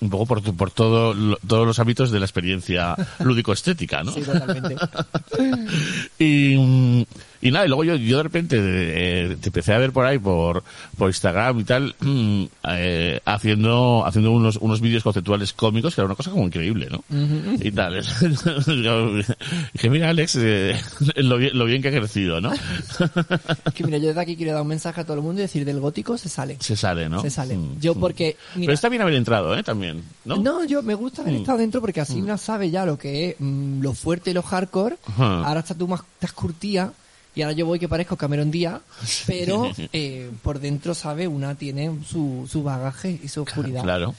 un 0.00 0.10
poco 0.10 0.26
por, 0.26 0.40
tu- 0.42 0.54
por 0.54 0.70
todo, 0.70 1.12
lo- 1.12 1.38
todos 1.44 1.66
los 1.66 1.78
ámbitos 1.80 2.12
de 2.12 2.20
la 2.20 2.26
experiencia 2.26 2.94
lúdico-estética, 3.18 4.04
¿no? 4.04 4.12
Sí, 4.12 4.20
totalmente. 4.20 4.76
Y, 6.18 6.56
mm, 6.56 7.04
y 7.40 7.50
nada, 7.50 7.64
y 7.66 7.68
luego 7.68 7.84
yo, 7.84 7.96
yo 7.96 8.16
de 8.18 8.22
repente 8.22 8.56
eh, 8.60 9.36
te 9.40 9.48
empecé 9.48 9.72
a 9.72 9.78
ver 9.78 9.92
por 9.92 10.04
ahí, 10.06 10.18
por, 10.18 10.62
por 10.96 11.08
Instagram 11.08 11.60
y 11.60 11.64
tal, 11.64 11.94
mm, 12.00 12.44
eh, 12.70 13.20
haciendo, 13.24 14.04
haciendo 14.04 14.32
unos, 14.32 14.56
unos 14.56 14.80
vídeos 14.80 15.02
conceptuales 15.02 15.52
cómicos, 15.52 15.94
que 15.94 16.00
era 16.00 16.06
una 16.06 16.14
cosa 16.16 16.30
como 16.30 16.44
increíble, 16.44 16.88
¿no? 16.90 17.04
Y 17.60 17.70
tal. 17.70 17.94
Dije, 19.72 19.90
mira, 19.90 20.10
Alex, 20.10 20.36
eh, 20.40 20.80
lo, 21.16 21.36
bien, 21.38 21.56
lo 21.56 21.64
bien 21.64 21.82
que 21.82 21.88
ha 21.88 21.92
crecido, 21.92 22.40
¿no? 22.40 22.52
Es 22.52 22.60
que 23.74 23.84
mira, 23.84 23.98
yo 23.98 24.08
desde 24.08 24.20
aquí 24.20 24.36
quiero 24.36 24.52
dar 24.52 24.62
un 24.62 24.68
mensaje 24.68 25.00
a 25.00 25.04
todo 25.04 25.16
el 25.16 25.22
mundo 25.22 25.40
y 25.40 25.42
decir, 25.42 25.64
del 25.64 25.80
gótico 25.80 26.18
se 26.18 26.28
sale. 26.28 26.56
Se 26.60 26.76
sale, 26.76 27.08
¿no? 27.08 27.22
Se 27.22 27.30
sale. 27.30 27.56
Mm, 27.56 27.80
Yo 27.80 27.94
mm. 27.94 28.00
porque, 28.00 28.36
mira, 28.54 28.66
Pero 28.66 28.74
está 28.74 28.88
bien 28.88 29.02
haber 29.02 29.14
entrado, 29.14 29.56
¿eh? 29.56 29.62
También, 29.62 30.02
¿no? 30.24 30.36
No, 30.36 30.64
yo 30.64 30.82
me 30.82 30.94
gusta 30.94 31.22
haber 31.22 31.34
Mm. 31.34 31.36
estado 31.38 31.58
dentro 31.58 31.80
porque 31.80 32.00
así 32.00 32.20
una 32.20 32.38
sabe 32.38 32.70
ya 32.70 32.84
lo 32.86 32.98
que 32.98 33.30
es 33.30 33.36
mm, 33.38 33.80
lo 33.82 33.92
fuerte 33.94 34.30
y 34.30 34.34
lo 34.34 34.42
hardcore. 34.42 34.96
Ahora 35.18 35.60
estás 35.60 35.76
tú 35.76 35.86
más 35.86 36.00
estás 36.14 36.32
curtida 36.32 36.92
y 37.38 37.42
ahora 37.42 37.52
yo 37.52 37.66
voy 37.66 37.78
que 37.78 37.86
parezco 37.86 38.16
Cameron 38.16 38.50
Díaz, 38.50 38.82
pero 39.28 39.70
eh, 39.92 40.28
por 40.42 40.58
dentro, 40.58 40.92
sabe, 40.92 41.28
una 41.28 41.54
tiene 41.54 42.00
su, 42.04 42.48
su 42.50 42.64
bagaje 42.64 43.20
y 43.22 43.28
su 43.28 43.42
oscuridad. 43.42 43.84
Claro. 43.84 44.16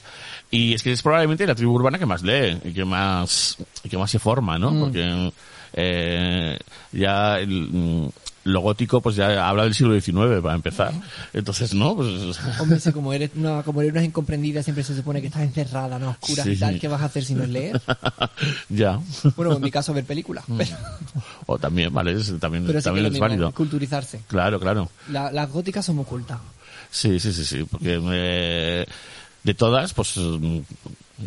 Y 0.50 0.72
es 0.72 0.82
que 0.82 0.90
es 0.90 1.02
probablemente 1.02 1.46
la 1.46 1.54
tribu 1.54 1.74
urbana 1.74 1.98
que 1.98 2.06
más 2.06 2.22
lee 2.22 2.58
y 2.64 2.72
que 2.72 2.86
más, 2.86 3.58
y 3.84 3.90
que 3.90 3.98
más 3.98 4.10
se 4.10 4.18
forma, 4.18 4.58
¿no? 4.58 4.70
Mm. 4.70 4.80
Porque 4.80 5.32
eh, 5.74 6.58
ya 6.92 7.38
el, 7.38 8.10
lo 8.44 8.60
gótico 8.60 9.00
pues 9.02 9.16
ya 9.16 9.48
habla 9.48 9.64
del 9.64 9.74
siglo 9.74 10.00
XIX 10.00 10.40
para 10.42 10.54
empezar. 10.54 10.92
Entonces, 11.34 11.74
¿no? 11.74 11.94
Pues, 11.94 12.08
Hombre, 12.58 12.80
si 12.80 12.90
como 12.92 13.12
eres 13.12 13.30
una, 13.36 13.62
como 13.62 13.82
eres 13.82 13.92
una 13.92 14.02
incomprendida, 14.04 14.62
siempre 14.62 14.82
se 14.82 14.96
supone 14.96 15.20
que 15.20 15.26
estás 15.26 15.42
encerrada, 15.42 15.98
no 15.98 16.10
oscura 16.10 16.42
y 16.46 16.54
Sí. 16.54 16.60
tal, 16.60 16.78
¿qué 16.80 16.88
vas 16.88 17.02
a 17.02 17.06
hacer 17.06 17.24
si 17.24 17.34
no 17.34 17.42
es 17.44 17.50
leer? 17.50 17.80
ya. 18.68 18.98
Bueno, 19.36 19.52
en 19.56 19.62
mi 19.62 19.70
caso 19.70 19.92
ver 19.92 20.04
películas, 20.04 20.44
pero, 20.56 20.76
O 21.46 21.58
también, 21.58 21.92
vale, 21.92 22.12
es- 22.12 22.32
también, 22.40 22.64
pero 22.66 22.80
sí 22.80 22.84
también 22.84 23.06
es 23.06 23.12
mismo, 23.12 23.26
válido. 23.28 23.52
culturizarse. 23.52 24.20
Claro, 24.26 24.58
claro. 24.58 24.88
La- 25.10 25.30
las 25.30 25.50
góticas 25.50 25.84
son 25.84 25.96
muy 25.96 26.04
cultas. 26.06 26.38
Sí, 26.90 27.20
sí, 27.20 27.32
sí, 27.32 27.44
sí. 27.44 27.64
Porque 27.70 28.00
eh, 28.02 28.86
de 29.44 29.54
todas, 29.54 29.92
pues... 29.94 30.16
mm, 30.16 30.58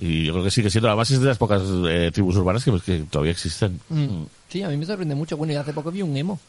Y 0.01 0.25
yo 0.25 0.33
creo 0.33 0.43
que 0.43 0.49
sigue 0.51 0.71
siendo 0.71 0.87
la 0.87 0.95
base 0.95 1.19
de 1.19 1.25
las 1.27 1.37
pocas 1.37 1.61
eh, 1.87 2.09
tribus 2.11 2.35
urbanas 2.37 2.63
que, 2.63 2.71
pues, 2.71 2.81
que 2.83 2.99
todavía 3.09 3.31
existen. 3.31 3.79
Mm. 3.89 4.23
Sí, 4.49 4.63
a 4.63 4.69
mí 4.69 4.77
me 4.77 4.85
sorprende 4.87 5.13
mucho. 5.15 5.37
Bueno, 5.37 5.53
y 5.53 5.55
hace 5.55 5.71
poco 5.73 5.91
vi 5.91 6.01
un 6.01 6.17
emo. 6.17 6.39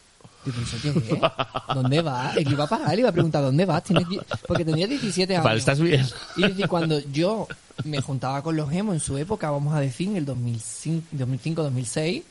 Y 0.46 0.50
pensé, 0.50 0.76
¿qué 0.82 0.88
es? 0.88 1.74
¿Dónde 1.74 2.02
va? 2.02 2.32
El 2.36 2.44
que 2.44 2.52
iba 2.52 2.64
a 2.64 2.68
parar, 2.68 2.94
le 2.94 3.00
iba 3.00 3.08
a 3.08 3.12
preguntar, 3.12 3.42
¿dónde 3.42 3.64
vas? 3.64 3.82
Porque 4.46 4.64
tenía 4.64 4.86
17 4.86 5.34
años. 5.34 5.44
Vale, 5.44 5.58
¿estás 5.58 5.80
bien? 5.80 6.06
Y 6.36 6.42
decir, 6.42 6.68
cuando 6.68 7.00
yo 7.12 7.48
me 7.84 8.00
juntaba 8.00 8.42
con 8.42 8.56
los 8.56 8.72
emos 8.72 8.94
en 8.94 9.00
su 9.00 9.18
época, 9.18 9.50
vamos 9.50 9.74
a 9.74 9.80
decir, 9.80 10.08
en 10.08 10.16
el 10.16 10.24
2005, 10.24 11.06
2005 11.12 11.62
2006, 11.62 12.22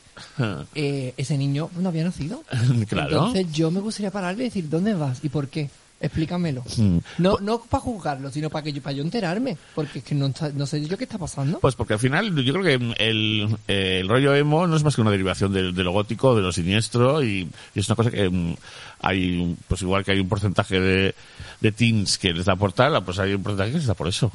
eh, 0.74 1.14
ese 1.16 1.36
niño 1.36 1.70
no 1.76 1.88
había 1.88 2.04
nacido. 2.04 2.42
Claro. 2.88 3.26
Entonces 3.26 3.52
yo 3.52 3.70
me 3.70 3.80
gustaría 3.80 4.10
pararle 4.10 4.44
y 4.44 4.46
decir, 4.46 4.68
¿dónde 4.68 4.94
vas? 4.94 5.18
¿Y 5.22 5.28
por 5.28 5.48
qué? 5.48 5.70
Explícamelo. 6.00 6.62
Mm. 6.76 6.98
No, 7.18 7.38
no 7.40 7.60
para 7.62 7.80
juzgarlo, 7.82 8.30
sino 8.30 8.50
para 8.50 8.62
que 8.62 8.72
yo, 8.72 8.82
para 8.82 8.94
yo 8.94 9.02
enterarme. 9.02 9.56
Porque 9.74 10.00
es 10.00 10.04
que 10.04 10.14
no, 10.14 10.26
está- 10.26 10.50
no 10.50 10.66
sé 10.66 10.84
yo 10.86 10.98
qué 10.98 11.04
está 11.04 11.16
pasando. 11.18 11.60
Pues 11.60 11.74
porque 11.76 11.94
al 11.94 11.98
final 11.98 12.34
yo 12.44 12.52
creo 12.52 12.64
que 12.64 12.74
el, 13.04 13.56
eh, 13.68 13.98
el 14.00 14.08
rollo 14.08 14.34
emo 14.34 14.66
no 14.66 14.76
es 14.76 14.82
más 14.84 14.94
que 14.94 15.00
una 15.00 15.10
derivación 15.10 15.52
de, 15.52 15.72
de 15.72 15.82
lo 15.84 15.92
gótico, 15.92 16.34
de 16.36 16.42
lo 16.42 16.52
siniestro 16.52 17.22
y, 17.22 17.48
y 17.74 17.78
es 17.80 17.88
una 17.88 17.96
cosa 17.96 18.10
que 18.10 18.28
mm, 18.28 18.54
hay, 19.00 19.56
pues 19.66 19.80
igual 19.82 20.04
que 20.04 20.12
hay 20.12 20.20
un 20.20 20.28
porcentaje 20.28 20.78
de, 20.78 21.14
de 21.60 21.72
teens 21.72 22.18
que 22.18 22.32
les 22.34 22.44
da 22.44 22.56
por 22.56 22.72
tal, 22.74 23.02
pues 23.02 23.18
hay 23.18 23.32
un 23.32 23.42
porcentaje 23.42 23.70
que 23.72 23.78
les 23.78 23.86
da 23.86 23.94
por 23.94 24.08
eso. 24.08 24.30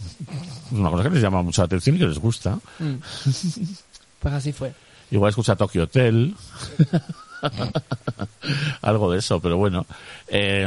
Es 0.67 0.71
una 0.71 0.89
cosa 0.89 1.03
que 1.03 1.09
les 1.11 1.21
llama 1.21 1.43
mucho 1.43 1.61
la 1.61 1.65
atención 1.67 1.95
y 1.97 1.99
que 1.99 2.07
les 2.07 2.19
gusta. 2.19 2.57
Mm. 2.79 2.95
Pues 4.19 4.33
así 4.33 4.51
fue. 4.51 4.73
Igual 5.11 5.29
escucha 5.29 5.55
Tokyo 5.55 5.83
Hotel. 5.83 6.35
Algo 8.81 9.11
de 9.11 9.19
eso, 9.19 9.39
pero 9.39 9.57
bueno. 9.57 9.85
Eh, 10.27 10.65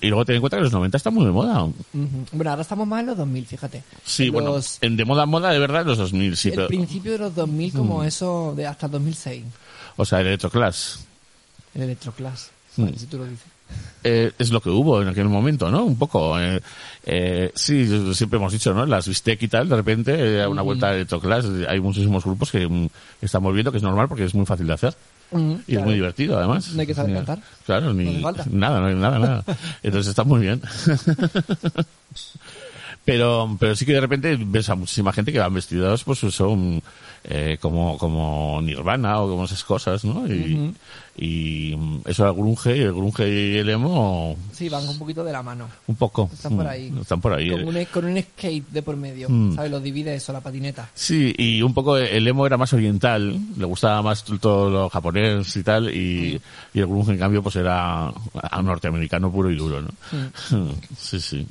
y 0.00 0.06
luego 0.08 0.24
ten 0.24 0.36
en 0.36 0.40
cuenta 0.40 0.56
que 0.56 0.62
los 0.64 0.72
90 0.72 0.96
están 0.96 1.14
muy 1.14 1.24
de 1.24 1.30
moda. 1.32 1.66
Bueno, 2.32 2.50
ahora 2.50 2.62
estamos 2.62 2.86
más 2.86 3.00
en 3.00 3.06
los 3.06 3.16
2000, 3.18 3.46
fíjate. 3.46 3.82
Sí, 4.04 4.26
En 4.26 4.32
bueno, 4.32 4.56
en 4.80 4.96
de 4.96 5.04
moda 5.04 5.26
moda 5.26 5.50
de 5.50 5.58
verdad 5.58 5.82
en 5.82 5.88
los 5.88 5.98
2000, 5.98 6.36
sí, 6.36 6.48
el 6.50 6.54
pero, 6.54 6.68
principio 6.68 7.12
de 7.12 7.18
los 7.18 7.34
2000 7.34 7.72
Mm. 7.72 7.76
como 7.76 8.04
eso 8.04 8.54
de 8.56 8.66
hasta 8.66 8.88
2006 8.88 9.44
o 9.96 10.04
sea, 10.04 10.20
el 10.20 10.28
Electroclass. 10.28 11.00
el 11.74 11.82
Electroclass 11.82 12.50
Mm. 12.76 12.88
Si 12.96 13.06
tú 13.06 13.18
lo 13.18 13.24
dices 13.24 13.46
Eh, 14.04 14.30
es 14.38 14.50
lo 14.52 14.60
que 14.60 14.70
hubo 14.70 15.02
en 15.02 15.08
aquel 15.08 15.28
momento, 15.28 15.70
¿no? 15.70 15.84
Un 15.84 15.96
poco. 15.98 16.38
Eh, 16.40 16.60
eh, 17.04 17.50
sí, 17.54 18.14
siempre 18.14 18.38
hemos 18.38 18.52
dicho, 18.52 18.72
¿no? 18.72 18.86
Las 18.86 19.08
Bistec 19.08 19.42
y 19.42 19.48
tal, 19.48 19.68
de 19.68 19.76
repente, 19.76 20.14
eh, 20.14 20.42
a 20.42 20.48
una 20.48 20.62
vuelta 20.62 20.88
de 20.90 20.96
Electroclass, 20.98 21.44
eh, 21.46 21.66
hay 21.68 21.80
muchísimos 21.80 22.24
grupos 22.24 22.50
que 22.52 22.66
mm, 22.66 22.88
están 23.20 23.42
volviendo, 23.42 23.70
que 23.72 23.78
es 23.78 23.82
normal 23.82 24.08
porque 24.08 24.24
es 24.24 24.34
muy 24.34 24.46
fácil 24.46 24.66
de 24.68 24.72
hacer. 24.74 24.94
Y 25.66 25.76
es 25.76 25.84
muy 25.84 25.94
divertido, 25.94 26.36
además. 26.38 26.72
No 26.74 26.80
hay 26.80 26.86
que 26.86 26.94
saber 26.94 27.14
cantar. 27.14 27.38
Claro, 27.64 27.92
ni 27.94 28.04
No 28.04 28.10
hace 28.10 28.20
falta. 28.20 28.44
nada, 28.50 28.80
no 28.80 28.86
hay 28.86 28.94
nada, 28.94 29.18
nada. 29.18 29.44
Entonces 29.82 30.10
está 30.10 30.24
muy 30.24 30.40
bien. 30.40 30.60
pero, 33.04 33.56
pero 33.58 33.74
sí 33.74 33.84
que 33.86 33.92
de 33.94 34.00
repente 34.00 34.36
ves 34.40 34.68
a 34.68 34.74
muchísima 34.74 35.12
gente 35.12 35.32
que 35.32 35.38
van 35.38 35.54
vestidos, 35.54 36.04
pues 36.04 36.18
son 36.18 36.82
eh, 37.24 37.58
como, 37.60 37.98
como 37.98 38.60
Nirvana 38.62 39.20
o 39.20 39.28
como 39.28 39.44
esas 39.44 39.64
cosas, 39.64 40.04
¿no? 40.04 40.26
Y, 40.26 40.72
y 41.16 41.74
mm, 41.76 42.00
eso 42.06 42.22
era 42.22 42.30
el 42.30 42.36
grunge, 42.36 42.76
y 42.76 42.80
el 42.80 42.92
grunge 42.94 43.28
y 43.28 43.56
el 43.58 43.68
emo, 43.68 44.36
sí 44.52 44.68
van 44.68 44.88
un 44.88 44.98
poquito 44.98 45.22
de 45.24 45.32
la 45.32 45.42
mano 45.42 45.68
un 45.86 45.96
poco. 45.96 46.30
Están 46.32 46.56
por 46.56 46.64
Mm, 46.64 46.68
ahí. 46.68 46.92
Están 47.00 47.20
por 47.20 47.32
ahí. 47.34 47.50
con 47.50 47.64
un, 47.76 47.84
con 47.86 48.04
un 48.06 48.22
skate 48.22 48.68
de 48.70 48.82
por 48.82 48.96
medio 48.96 49.28
Mm. 49.28 49.54
¿sabes? 49.56 49.70
lo 49.70 49.80
divide 49.80 50.14
eso 50.14 50.32
la 50.32 50.40
patineta 50.40 50.88
Sí, 50.94 51.34
y 51.36 51.62
un 51.62 51.74
poco 51.74 51.96
el 51.98 52.26
emo 52.26 52.46
era 52.46 52.56
más 52.56 52.72
oriental, 52.72 53.38
le 53.58 53.64
gustaba 53.64 54.00
más 54.02 54.24
todo 54.24 54.70
lo 54.70 54.88
japonés 54.88 55.54
y 55.56 55.62
tal, 55.62 55.94
y, 55.94 56.40
y 56.72 56.78
el 56.78 56.86
grunge 56.86 57.12
en 57.12 57.18
cambio 57.18 57.42
pues 57.42 57.56
era 57.56 58.06
a 58.08 58.62
norteamericano 58.62 59.30
puro 59.32 59.50
y 59.50 59.56
duro, 59.56 59.82
¿no? 59.82 59.90
Sí, 60.96 61.20
sí. 61.20 61.46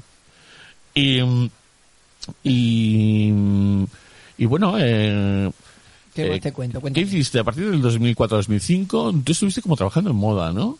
Y, 0.93 1.19
y, 2.43 3.33
y 4.37 4.45
bueno, 4.45 4.75
eh, 4.79 5.51
¿qué 6.13 6.35
eh, 6.35 6.39
te 6.39 6.51
cuento? 6.51 6.81
¿qué 6.81 7.01
hiciste? 7.01 7.39
A 7.39 7.43
partir 7.43 7.69
del 7.69 7.81
2004-2005, 7.81 9.23
tú 9.23 9.31
estuviste 9.31 9.61
como 9.61 9.75
trabajando 9.75 10.11
en 10.11 10.15
moda, 10.15 10.51
¿no? 10.51 10.77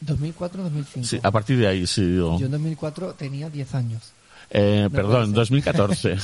2004 0.00 0.62
2005 0.62 1.06
Sí, 1.06 1.18
a 1.22 1.30
partir 1.30 1.58
de 1.58 1.66
ahí, 1.66 1.86
sí, 1.86 2.02
digo. 2.04 2.38
yo 2.38 2.46
en 2.46 2.52
2004 2.52 3.14
tenía 3.14 3.48
10 3.48 3.74
años 3.74 4.12
Eh, 4.50 4.88
perdón, 4.92 5.32
puede 5.32 5.34
2014. 5.34 6.16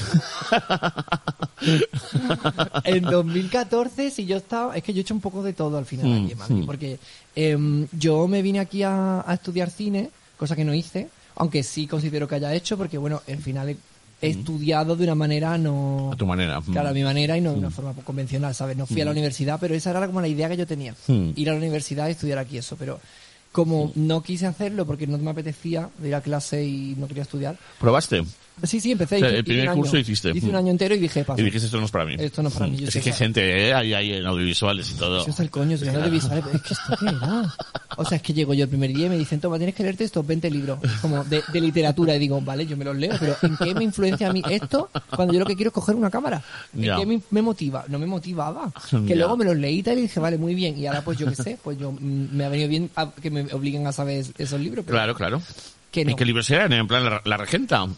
en 2.85 3.03
2014 3.03 4.11
si 4.11 4.27
yo 4.27 4.37
estaba 4.37 4.77
es 4.77 4.83
que 4.83 4.93
yo 4.93 4.99
he 4.99 5.03
hecho 5.03 5.15
un 5.15 5.21
poco 5.21 5.43
de 5.43 5.53
todo 5.55 5.79
al 5.79 5.87
final 5.87 6.07
Mm, 6.07 6.27
aquí 6.27 6.35
Madrid, 6.37 6.63
mm. 6.63 6.67
porque 6.67 6.99
em, 7.35 7.87
yo 7.93 8.29
me 8.29 8.43
vine 8.43 8.61
aquí 8.61 8.83
a, 8.83 9.25
a 9.27 9.35
estudiar 9.35 9.71
cine 9.71 10.11
cosa 10.37 10.55
que 10.55 10.65
no 10.65 10.75
hice 10.75 11.09
aunque 11.37 11.63
sí 11.63 11.87
considero 11.87 12.27
que 12.29 12.35
haya 12.37 12.55
hecho 12.55 12.77
porque 12.77 12.99
bueno 12.99 13.21
al 13.29 13.39
final 13.39 13.69
he, 13.71 13.77
he 14.21 14.29
estudiado 14.31 14.95
de 14.97 15.05
una 15.05 15.15
manera 15.15 15.57
no 15.59 16.09
Mm. 16.11 16.13
a 16.13 16.17
tu 16.17 16.27
manera. 16.27 16.61
claro 16.73 16.89
a 16.91 16.93
mi 16.93 17.03
manera 17.03 17.37
y 17.37 17.41
no 17.41 17.53
de 17.53 17.59
una 17.59 17.71
forma 17.71 17.93
convencional 18.05 18.55
sabes 18.55 18.77
no 18.77 18.87
fui 18.87 19.01
a 19.01 19.05
la 19.05 19.11
universidad 19.11 19.59
pero 19.61 19.75
esa 19.75 19.91
era 19.91 20.07
como 20.07 20.21
la 20.21 20.29
idea 20.29 20.49
que 20.49 20.57
yo 20.57 20.67
tenía 20.67 20.95
Mm. 21.09 21.31
ir 21.37 21.49
a 21.49 21.53
la 21.53 21.59
universidad 21.59 22.09
y 22.09 22.13
estudiar 22.13 22.39
aquí 22.39 22.59
eso 22.59 22.77
pero 22.77 23.01
como 23.51 23.93
no 23.97 24.23
quise 24.23 24.47
hacerlo 24.47 24.87
porque 24.87 25.07
no 25.07 25.19
me 25.19 25.31
apetecía 25.31 25.91
de 25.99 26.09
ir 26.09 26.15
a 26.15 26.21
clase 26.23 26.65
y 26.65 26.95
no 26.99 27.07
quería 27.09 27.23
estudiar 27.25 27.59
¿Probaste? 27.81 28.23
Sí 28.63 28.81
sí 28.81 28.93
empecé 28.93 29.17
O 29.17 29.19
sea, 29.21 29.29
hice- 29.29 29.39
el 29.39 29.45
primer 29.45 29.71
curso 29.71 29.93
año. 29.93 30.01
hiciste. 30.03 30.31
hice 30.35 30.49
un 30.49 30.57
año 30.57 30.71
entero 30.71 30.95
y 30.95 30.99
dije 30.99 31.25
paso 31.25 31.41
Y 31.41 31.45
dijiste, 31.45 31.67
esto 31.67 31.79
no 31.79 31.87
es 31.87 31.91
para 31.91 32.05
mí. 32.05 32.17
Esto 32.19 32.43
no 32.43 32.49
es 32.49 32.55
para 32.55 32.67
mí, 32.69 32.77
yo 32.79 32.89
Es 32.89 32.95
que 32.95 33.11
hay 33.11 33.17
gente, 33.17 33.69
¿eh? 33.69 33.75
Hay, 33.75 33.93
hay 33.95 34.13
en 34.15 34.27
audiovisuales 34.27 34.91
y 34.91 34.95
todo. 34.95 35.21
Eso 35.21 35.31
está 35.31 35.43
el 35.43 35.51
coño, 35.51 35.77
si 35.77 35.85
no 35.87 35.93
audiovisuales, 35.93 36.45
pero 36.45 36.57
es 36.57 36.63
que 36.63 36.75
esto 36.75 36.97
qué 36.99 37.07
era. 37.07 37.55
O 37.97 38.05
sea, 38.05 38.17
es 38.17 38.23
que 38.23 38.33
llego 38.33 38.55
yo 38.55 38.65
el 38.65 38.69
primer 38.71 38.93
día 38.93 39.07
y 39.07 39.09
me 39.11 39.19
dicen, 39.19 39.41
toma, 39.41 39.57
tienes 39.59 39.75
que 39.75 39.83
leerte 39.83 40.05
estos 40.05 40.27
20 40.27 40.51
libros, 40.51 40.79
como 41.01 41.23
de, 41.25 41.43
de 41.53 41.61
literatura, 41.61 42.15
y 42.17 42.19
digo, 42.19 42.41
vale, 42.41 42.67
yo 42.67 42.77
me 42.77 42.85
los 42.85 42.97
leo, 42.97 43.13
pero 43.21 43.37
¿en 43.43 43.57
qué 43.57 43.75
me 43.75 43.85
influencia 43.85 44.29
a 44.29 44.33
mí 44.33 44.43
esto 44.51 44.89
cuando 45.15 45.35
yo 45.35 45.41
lo 45.41 45.47
que 45.47 45.57
quiero 45.57 45.69
es 45.69 45.75
coger 45.75 45.95
una 45.97 46.11
cámara? 46.11 46.43
¿En 46.77 46.83
qué 46.97 47.07
me, 47.07 47.21
me 47.31 47.43
motiva? 47.43 47.85
No 47.89 47.99
me 47.99 48.07
motivaba. 48.07 48.73
Que 49.07 49.15
luego 49.17 49.37
me 49.37 49.45
los 49.45 49.57
leí 49.57 49.79
y 49.79 49.83
tal 49.83 49.99
y 49.99 50.03
dije, 50.03 50.21
vale, 50.21 50.39
muy 50.39 50.55
bien, 50.55 50.79
y 50.79 50.87
ahora 50.87 51.03
pues 51.03 51.19
yo 51.19 51.27
qué 51.29 51.35
sé, 51.37 51.59
pues 51.63 51.79
yo 51.79 51.93
mm, 51.93 52.29
me 52.33 52.45
ha 52.45 52.49
venido 52.49 52.69
bien 52.69 52.91
a- 52.97 53.11
que 53.11 53.31
me 53.31 53.43
obliguen 53.53 53.87
a 53.87 53.93
saber 53.93 54.19
es- 54.21 54.33
esos 54.39 54.61
libros. 54.61 54.85
Pero, 54.87 54.97
Claro, 54.97 55.15
claro. 55.15 55.43
Que 55.93 56.05
no. 56.05 56.11
¿En 56.13 56.17
qué 56.17 56.25
libros 56.25 56.51
eran? 56.51 56.73
En 56.73 56.89
plan, 56.89 57.05
la, 57.05 57.21
la 57.25 57.37
regenta. 57.37 57.87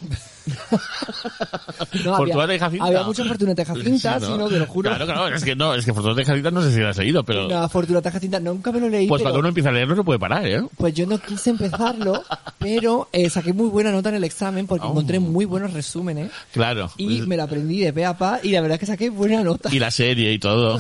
No, 2.05 2.15
había, 2.17 2.35
Fortunata 2.35 2.55
y 2.55 2.59
Jacinta. 2.59 2.85
había 2.85 3.03
muchas 3.05 3.27
Fortunata 3.27 3.63
y 3.63 3.65
Jacinta, 3.65 4.21
Sí, 4.21 4.27
no, 4.37 4.47
te 4.49 4.59
lo 4.59 4.67
juro. 4.67 4.91
Claro, 4.91 5.07
claro, 5.07 5.35
es 5.35 5.43
que 5.43 5.57
no, 5.57 5.75
es 5.75 5.87
que 5.87 5.95
Fortunata 5.95 6.21
y 6.21 6.25
Jacinta 6.27 6.51
no 6.51 6.61
sé 6.61 6.71
si 6.75 6.81
la 6.81 6.91
has 6.91 6.99
leído, 6.99 7.25
pero... 7.25 7.47
Una 7.47 7.67
Fortunata 7.67 8.11
y 8.11 8.13
Jacinta 8.13 8.41
nunca 8.41 8.71
me 8.71 8.79
lo 8.81 8.91
leí, 8.91 9.07
pues 9.09 9.21
pero 9.21 9.31
cuando 9.31 9.39
uno 9.41 9.49
empieza 9.49 9.71
a 9.71 9.73
leer 9.73 9.89
no 9.89 9.97
se 9.97 10.03
puede 10.05 10.19
parar, 10.19 10.47
¿eh? 10.47 10.63
pues 10.77 10.93
yo 10.93 11.07
no 11.07 11.19
quise 11.19 11.49
empezarlo, 11.49 12.23
pero 12.59 13.09
eh, 13.11 13.31
saqué 13.31 13.55
muy 13.55 13.69
buena 13.69 13.91
nota 13.91 14.11
en 14.11 14.17
el 14.17 14.25
examen 14.25 14.67
porque 14.67 14.87
Oh. 14.87 14.91
encontré 14.91 15.19
muy 15.19 15.47
buenos 15.47 15.73
resúmenes 15.73 16.31
Claro. 16.53 16.91
y 16.99 17.23
me 17.23 17.39
lo 17.39 17.45
aprendí 17.45 17.81
de 17.81 17.95
pe 17.95 18.05
a 18.05 18.13
pa 18.19 18.39
y 18.43 18.51
la 18.51 18.61
verdad 18.61 18.75
es 18.75 18.81
que 18.81 18.87
saqué 18.87 19.09
buena 19.09 19.43
nota. 19.43 19.71
Y 19.75 19.79
la 19.79 19.91
serie 19.91 20.31
y 20.31 20.39
todo. 20.39 20.79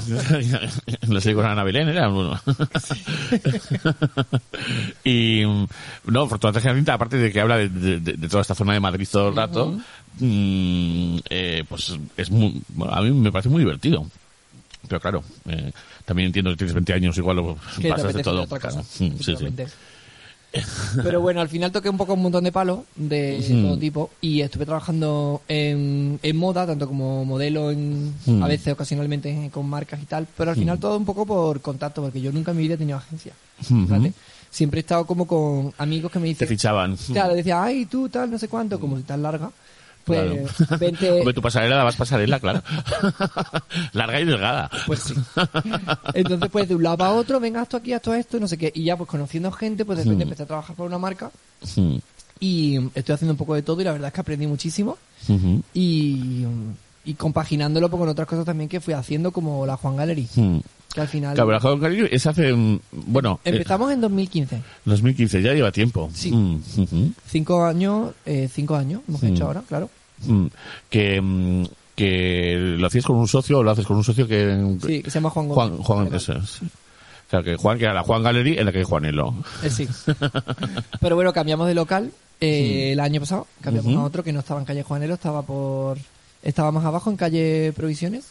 la 1.09 1.21
serie 1.23 1.35
con 1.37 1.47
Ana 1.47 1.64
Belén 1.64 1.88
era 1.88 2.09
bueno. 2.09 2.38
y 5.04 5.42
mm, 5.47 5.66
no, 6.06 6.26
Fortunata 6.28 6.59
y 6.59 6.62
Jacinta, 6.62 6.99
aparte 7.04 7.16
de 7.18 7.32
que 7.32 7.40
habla 7.40 7.58
de, 7.58 7.68
de- 7.68 8.00
de- 8.00 8.12
de 8.14 8.28
toda 8.28 8.40
esta 8.42 8.54
zona 8.54 8.73
de 8.73 8.80
Madrid 8.80 9.06
todo 9.11 9.28
el 9.28 9.37
rato, 9.37 9.78
mm, 10.18 11.16
eh, 11.28 11.64
pues 11.68 11.92
es 12.16 12.30
muy, 12.30 12.61
bueno, 12.68 12.94
a 12.94 13.00
mí 13.02 13.11
me 13.11 13.30
parece 13.32 13.49
muy 13.49 13.61
divertido. 13.61 14.06
Pero 14.88 15.00
claro, 15.00 15.25
eh, 15.49 15.73
también 16.04 16.26
entiendo 16.26 16.50
que 16.50 16.56
tienes 16.56 16.75
20 16.75 16.92
años, 16.92 17.16
igual 17.16 17.37
lo 17.37 17.56
pasas 17.88 18.12
de 18.14 18.23
todo. 18.23 18.46
claro. 18.46 18.76
Mm, 18.80 18.82
sí, 18.82 19.11
sí. 19.18 19.32
efectivamente. 19.32 19.66
Pero 21.02 21.20
bueno, 21.20 21.40
al 21.40 21.49
final 21.49 21.73
toqué 21.73 21.88
un 21.88 21.96
poco 21.96 22.14
un 22.14 22.23
montón 22.23 22.44
de 22.44 22.52
palos 22.52 22.80
de 22.94 23.44
Mm. 23.50 23.62
todo 23.64 23.76
tipo 23.78 24.11
y 24.20 24.40
estuve 24.40 24.64
trabajando 24.64 25.42
en, 25.49 26.20
en 26.23 26.37
moda, 26.37 26.64
tanto 26.64 26.87
como 26.87 27.25
modelo 27.25 27.73
en, 27.73 28.14
Mm. 28.25 28.40
a 28.42 28.46
veces 28.46 28.73
ocasionalmente 28.73 29.50
con 29.52 29.68
marcas 29.68 30.00
y 30.00 30.06
tal, 30.06 30.28
pero 30.37 30.50
al 30.52 30.56
final 30.56 30.78
todo 30.78 30.96
un 30.96 31.04
poco 31.04 31.26
por 31.26 31.61
contacto, 31.61 32.02
porque 32.02 32.20
yo 32.20 32.30
nunca 32.30 32.52
en 32.52 32.58
mi 32.58 32.62
vida 32.64 32.75
he 32.75 32.78
tenido 32.78 32.99
agencia. 32.99 33.32
¿vale? 33.68 34.12
Siempre 34.54 34.78
he 34.78 34.82
estado 34.82 35.04
como 35.04 35.26
con 35.26 35.73
amigos 35.78 36.12
que 36.12 36.20
me 36.20 36.26
Te 36.26 36.28
dicen, 36.28 36.46
fichaban. 36.49 36.96
claro, 37.12 37.34
decía, 37.34 37.61
ay, 37.61 37.87
tú 37.87 38.08
tal, 38.08 38.30
no 38.30 38.38
sé 38.38 38.46
cuánto, 38.46 38.78
como 38.78 38.96
si 38.96 39.02
tan 39.02 39.20
larga. 39.20 39.50
Pues 40.04 40.20
Claro. 40.20 40.78
vente, 40.78 41.11
Hombre, 41.11 41.34
tu 41.34 41.42
pasarela 41.42 41.76
la 41.78 41.82
vas 41.82 41.96
pasarela, 41.96 42.38
claro. 42.38 42.62
Larga 43.94 44.20
y 44.20 44.25
delgada. 44.26 44.70
Pues 44.87 45.00
sí. 45.00 45.14
Entonces, 46.14 46.50
pues 46.52 46.68
de 46.68 46.75
un 46.76 46.82
lado 46.84 46.99
para 46.99 47.11
otro, 47.12 47.40
venga, 47.40 47.62
esto 47.62 47.78
aquí, 47.78 47.92
esto, 47.92 48.14
esto, 48.14 48.38
no 48.38 48.46
sé 48.46 48.56
qué. 48.56 48.70
Y 48.75 48.84
ya, 48.84 48.96
pues 48.96 49.11
conociendo 49.11 49.50
gente, 49.50 49.84
pues 49.84 49.99
de 49.99 50.04
repente 50.04 50.25
Mm. 50.25 50.28
empecé 50.28 50.42
a 50.44 50.46
trabajar 50.46 50.76
para 50.76 50.87
una 50.87 50.99
marca 50.99 51.30
Mm, 51.76 51.96
y 52.38 52.76
estoy 52.94 53.14
haciendo 53.14 53.32
un 53.32 53.38
poco 53.38 53.54
de 53.54 53.62
todo 53.62 53.80
y 53.80 53.84
la 53.84 53.92
verdad 53.92 54.08
es 54.08 54.14
que 54.14 54.20
aprendí 54.20 54.46
muchísimo. 54.46 54.99
Y, 55.73 56.44
y 57.06 57.14
compaginándolo 57.14 57.88
pues, 57.88 57.99
con 57.99 58.08
otras 58.08 58.28
cosas 58.28 58.44
también 58.44 58.68
que 58.68 58.80
fui 58.80 58.94
haciendo, 58.94 59.32
como 59.32 59.64
la 59.66 59.76
Juan 59.76 59.96
Gallery, 59.96 60.28
mm. 60.37 60.58
Que 60.94 61.00
al 61.00 61.08
final... 61.08 61.36
Caribe 61.80 62.08
es 62.14 62.26
hace, 62.26 62.52
bueno, 62.92 63.40
eh, 63.44 63.50
Empezamos 63.50 63.90
en 63.92 64.00
2015. 64.00 64.62
2015, 64.84 65.42
ya 65.42 65.52
lleva 65.52 65.72
tiempo. 65.72 66.08
Sí. 66.14 66.30
Mm, 66.30 66.62
ujú, 66.78 67.12
Cinco 67.26 67.64
años, 67.64 68.12
eh, 68.24 68.48
cinco 68.52 68.76
años 68.76 69.02
hemos 69.08 69.22
Mm. 69.22 69.26
hecho 69.26 69.46
ahora, 69.46 69.62
claro. 69.68 69.90
mm. 70.26 70.46
Que, 70.88 71.20
mm, 71.20 71.64
que 71.96 72.56
lo 72.78 72.86
hacías 72.86 73.04
con 73.04 73.16
un 73.16 73.28
socio 73.28 73.58
o 73.58 73.62
lo 73.62 73.70
haces 73.70 73.86
con 73.86 73.96
un 73.96 74.04
socio 74.04 74.26
que... 74.28 74.76
Sí, 74.86 75.02
que 75.02 75.10
se 75.10 75.18
llama 75.18 75.30
Juan 75.30 75.48
Juan, 75.48 75.70
Gómez. 75.70 75.86
Juan, 75.86 76.04
Legal. 76.04 76.16
eso 76.16 76.32
es. 76.34 76.60
Que 77.44 77.56
Juan, 77.56 77.78
que 77.78 77.84
era 77.84 77.94
la 77.94 78.04
Juan 78.04 78.22
Gallery 78.22 78.58
en 78.58 78.66
la 78.66 78.70
que 78.70 78.78
hay 78.78 78.84
Juanelo. 78.84 79.34
Eh, 79.64 79.70
sí. 79.70 79.88
Pero 81.00 81.16
bueno, 81.16 81.32
cambiamos 81.32 81.66
de 81.66 81.74
local 81.74 82.12
eh, 82.40 82.92
el 82.92 83.00
año 83.00 83.18
pasado. 83.20 83.48
Cambiamos 83.60 83.92
Ujú. 83.92 84.00
a 84.02 84.04
otro 84.04 84.22
que 84.22 84.32
no 84.32 84.38
estaba 84.38 84.60
en 84.60 84.66
calle 84.66 84.84
Juanelo, 84.84 85.14
estaba 85.14 85.42
por. 85.42 85.98
Estaba 86.44 86.70
más 86.70 86.84
abajo 86.84 87.10
en 87.10 87.16
calle 87.16 87.72
Provisiones, 87.74 88.26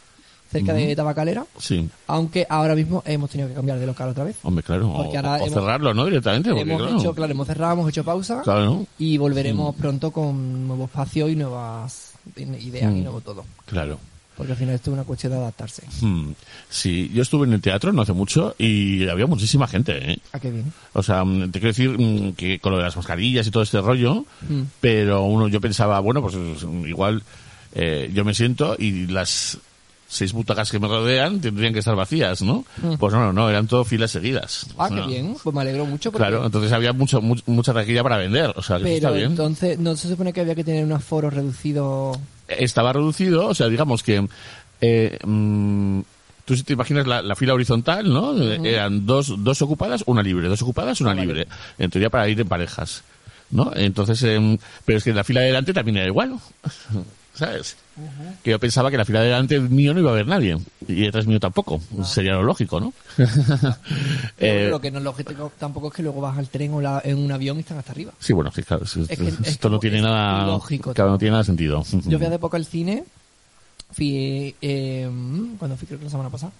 cerca 0.53 0.74
de 0.74 0.95
Tabacalera. 0.95 1.45
Sí, 1.57 1.89
Aunque 2.07 2.48
ahora 2.50 2.75
mismo 2.75 3.03
hemos 3.05 3.29
tenido 3.29 3.50
que 3.50 3.55
cambiar 3.55 3.77
de 3.79 3.86
local 3.86 4.10
otra 4.10 4.24
vez. 4.24 4.38
hombre, 4.43 4.63
claro. 4.63 4.89
O, 4.89 5.03
Porque 5.03 5.17
ahora 5.17 5.33
o 5.33 5.36
hemos- 5.38 5.50
cerrarlo, 5.53 5.93
¿no? 5.93 6.05
Directamente. 6.05 6.50
Porque, 6.50 6.62
hemos 6.63 6.81
claro, 6.81 6.98
hecho, 7.00 7.13
claro, 7.13 7.31
hemos 7.33 7.48
cerrado, 7.48 7.74
hemos 7.74 7.89
hecho 7.89 8.03
pausa. 8.05 8.41
claro, 8.43 8.65
¿no? 8.65 8.88
Y 9.00 9.17
volveremos 9.17 9.75
pronto 9.75 10.12
con 10.12 10.67
nuevo 10.67 10.86
espacio 10.86 11.27
y 11.27 11.36
nuevas 11.36 12.13
ideas 12.38 12.93
y 12.93 13.00
Mm. 13.00 13.03
nuevo 13.03 13.19
todo. 13.22 13.43
Claro. 13.65 14.00
Porque 14.36 14.53
al 14.53 14.57
final 14.57 14.74
esto 14.74 14.89
es 14.89 14.93
una 14.95 15.03
cuestión 15.03 15.31
de 15.33 15.38
adaptarse. 15.38 15.83
Hmm. 16.01 16.31
Sí, 16.67 17.12
yo 17.13 17.22
estuve 17.22 17.45
en 17.45 17.53
el 17.53 17.62
teatro 17.62 17.93
no 17.93 18.01
hace 18.01 18.13
mucho 18.13 18.55
y 18.57 19.07
había 19.07 19.27
muchísima 19.27 19.67
gente, 19.67 20.13
¿eh? 20.13 20.17
¿A 20.31 20.39
qué 20.39 20.50
viene? 20.50 20.72
O 20.93 21.03
sea, 21.03 21.24
mm, 21.24 21.51
te 21.51 21.60
quiero 21.60 21.67
decir 21.67 21.89
mm, 21.91 22.33
que 22.33 22.57
con 22.57 22.72
lo 22.72 22.79
de 22.79 22.86
las 22.86 22.95
mascarillas 22.98 23.45
y 23.45 23.51
todo 23.51 23.62
este 23.62 23.79
rollo, 23.79 24.25
Mm. 24.50 24.62
pero 24.81 25.24
uno 25.25 25.48
yo 25.50 25.62
pensaba, 25.62 26.00
bueno, 26.00 26.22
pues 26.24 26.33
es- 26.33 26.63
igual 26.88 27.22
eh, 27.75 28.10
yo 28.12 28.25
me 28.25 28.33
siento 28.33 28.75
y 28.79 29.05
las 29.05 29.60
seis 30.13 30.34
butacas 30.34 30.72
que 30.72 30.79
me 30.79 30.88
rodean 30.88 31.41
tendrían 31.41 31.74
que 31.74 31.79
estar 31.79 31.96
vacías, 31.96 32.42
¿no? 32.42 32.66
Mm. 32.77 32.94
Pues 32.96 33.14
no, 33.14 33.20
no, 33.20 33.33
no, 33.33 33.50
eran 33.50 33.68
todo 33.68 33.83
filas 33.83 34.11
seguidas. 34.11 34.68
Ah, 34.77 34.90
qué 34.90 35.01
bien. 35.01 35.35
Pues 35.44 35.55
me 35.55 35.61
alegro 35.61 35.85
mucho. 35.85 36.11
Porque... 36.11 36.27
Claro, 36.27 36.46
entonces 36.46 36.72
había 36.72 36.94
mucho, 36.94 37.22
mucha 37.22 37.74
taquilla 37.74 38.03
para 38.03 38.18
vender, 38.18 38.53
o 38.55 38.61
sea, 38.61 38.77
que 38.77 38.83
Pero 38.83 38.96
está 38.96 39.11
bien. 39.11 39.31
entonces, 39.31 39.79
¿no 39.79 39.96
se 39.96 40.07
supone 40.09 40.31
que 40.31 40.42
había 40.42 40.55
que 40.55 40.64
tener 40.64 40.85
un 40.85 40.92
aforo 40.92 41.29
reducido? 41.29 42.18
Estaba 42.48 42.94
reducido, 42.94 43.48
o 43.48 43.53
sea, 43.55 43.68
digamos 43.68 44.03
que 44.03 44.27
eh, 44.81 45.18
mm, 45.24 46.01
tú 46.46 46.55
si 46.55 46.64
te 46.64 46.74
imaginas 46.74 47.07
la, 47.07 47.22
la 47.22 47.35
fila 47.35 47.53
horizontal, 47.53 48.11
¿no? 48.11 48.38
Eran 48.42 49.05
dos, 49.05 49.33
dos 49.44 49.61
ocupadas, 49.61 50.03
una 50.05 50.22
libre, 50.22 50.48
dos 50.48 50.61
ocupadas, 50.61 51.01
una 51.01 51.14
libre. 51.14 51.48
En 51.77 51.90
teoría 51.90 52.09
para 52.09 52.27
ir 52.27 52.40
en 52.40 52.48
parejas, 52.48 53.03
¿no? 53.50 53.72
Entonces, 53.75 54.22
em, 54.24 54.57
pero 54.85 54.98
es 54.98 55.03
que 55.03 55.14
la 55.14 55.24
fila 55.24 55.42
de 55.42 55.48
delante 55.48 55.74
también 55.74 55.98
era 55.98 56.07
igual, 56.07 56.38
¿sabes? 57.35 57.75
Que 58.43 58.51
yo 58.51 58.59
pensaba 58.59 58.89
que 58.91 58.98
la 58.98 59.05
fila 59.05 59.22
de 59.22 59.27
delante 59.27 59.59
mío 59.59 59.93
no 59.93 60.00
iba 60.00 60.09
a 60.09 60.13
haber 60.13 60.27
nadie, 60.27 60.57
y 60.87 61.01
detrás 61.01 61.27
mío 61.27 61.39
tampoco, 61.39 61.79
sería 62.03 62.33
lo 62.33 62.43
lógico, 62.43 62.79
¿no? 62.79 62.93
Eh, 64.39 64.67
lo 64.69 64.81
que 64.81 64.91
no 64.91 64.98
es 64.98 65.03
lógico 65.03 65.51
tampoco 65.57 65.87
es 65.87 65.93
que 65.93 66.03
luego 66.03 66.19
vas 66.19 66.37
al 66.37 66.50
tren 66.50 66.74
o 66.74 66.81
la- 66.81 67.01
en 67.05 67.17
un 67.17 67.31
avión 67.31 67.57
y 67.57 67.61
están 67.61 67.77
hasta 67.77 67.91
arriba. 67.91 68.11
sí, 68.19 68.33
bueno, 68.33 68.51
Es 68.55 68.65
que- 68.65 69.27
es 69.27 69.39
esto 69.46 69.69
no 69.69 69.79
tiene 69.79 70.01
nada, 70.01 70.43
ilógico 70.43 70.93
claro, 70.93 71.11
no 71.11 71.17
tiene 71.17 71.31
nada 71.31 71.43
sentido. 71.43 71.83
Yo 72.05 72.17
fui 72.17 72.27
hace 72.27 72.39
poco 72.39 72.55
al 72.57 72.65
cine, 72.65 73.03
fui, 73.91 74.55
eh, 74.61 75.09
cuando 75.57 75.77
fui 75.77 75.87
creo 75.87 76.00
que 76.00 76.05
la 76.05 76.11
semana 76.11 76.29
pasada, 76.29 76.51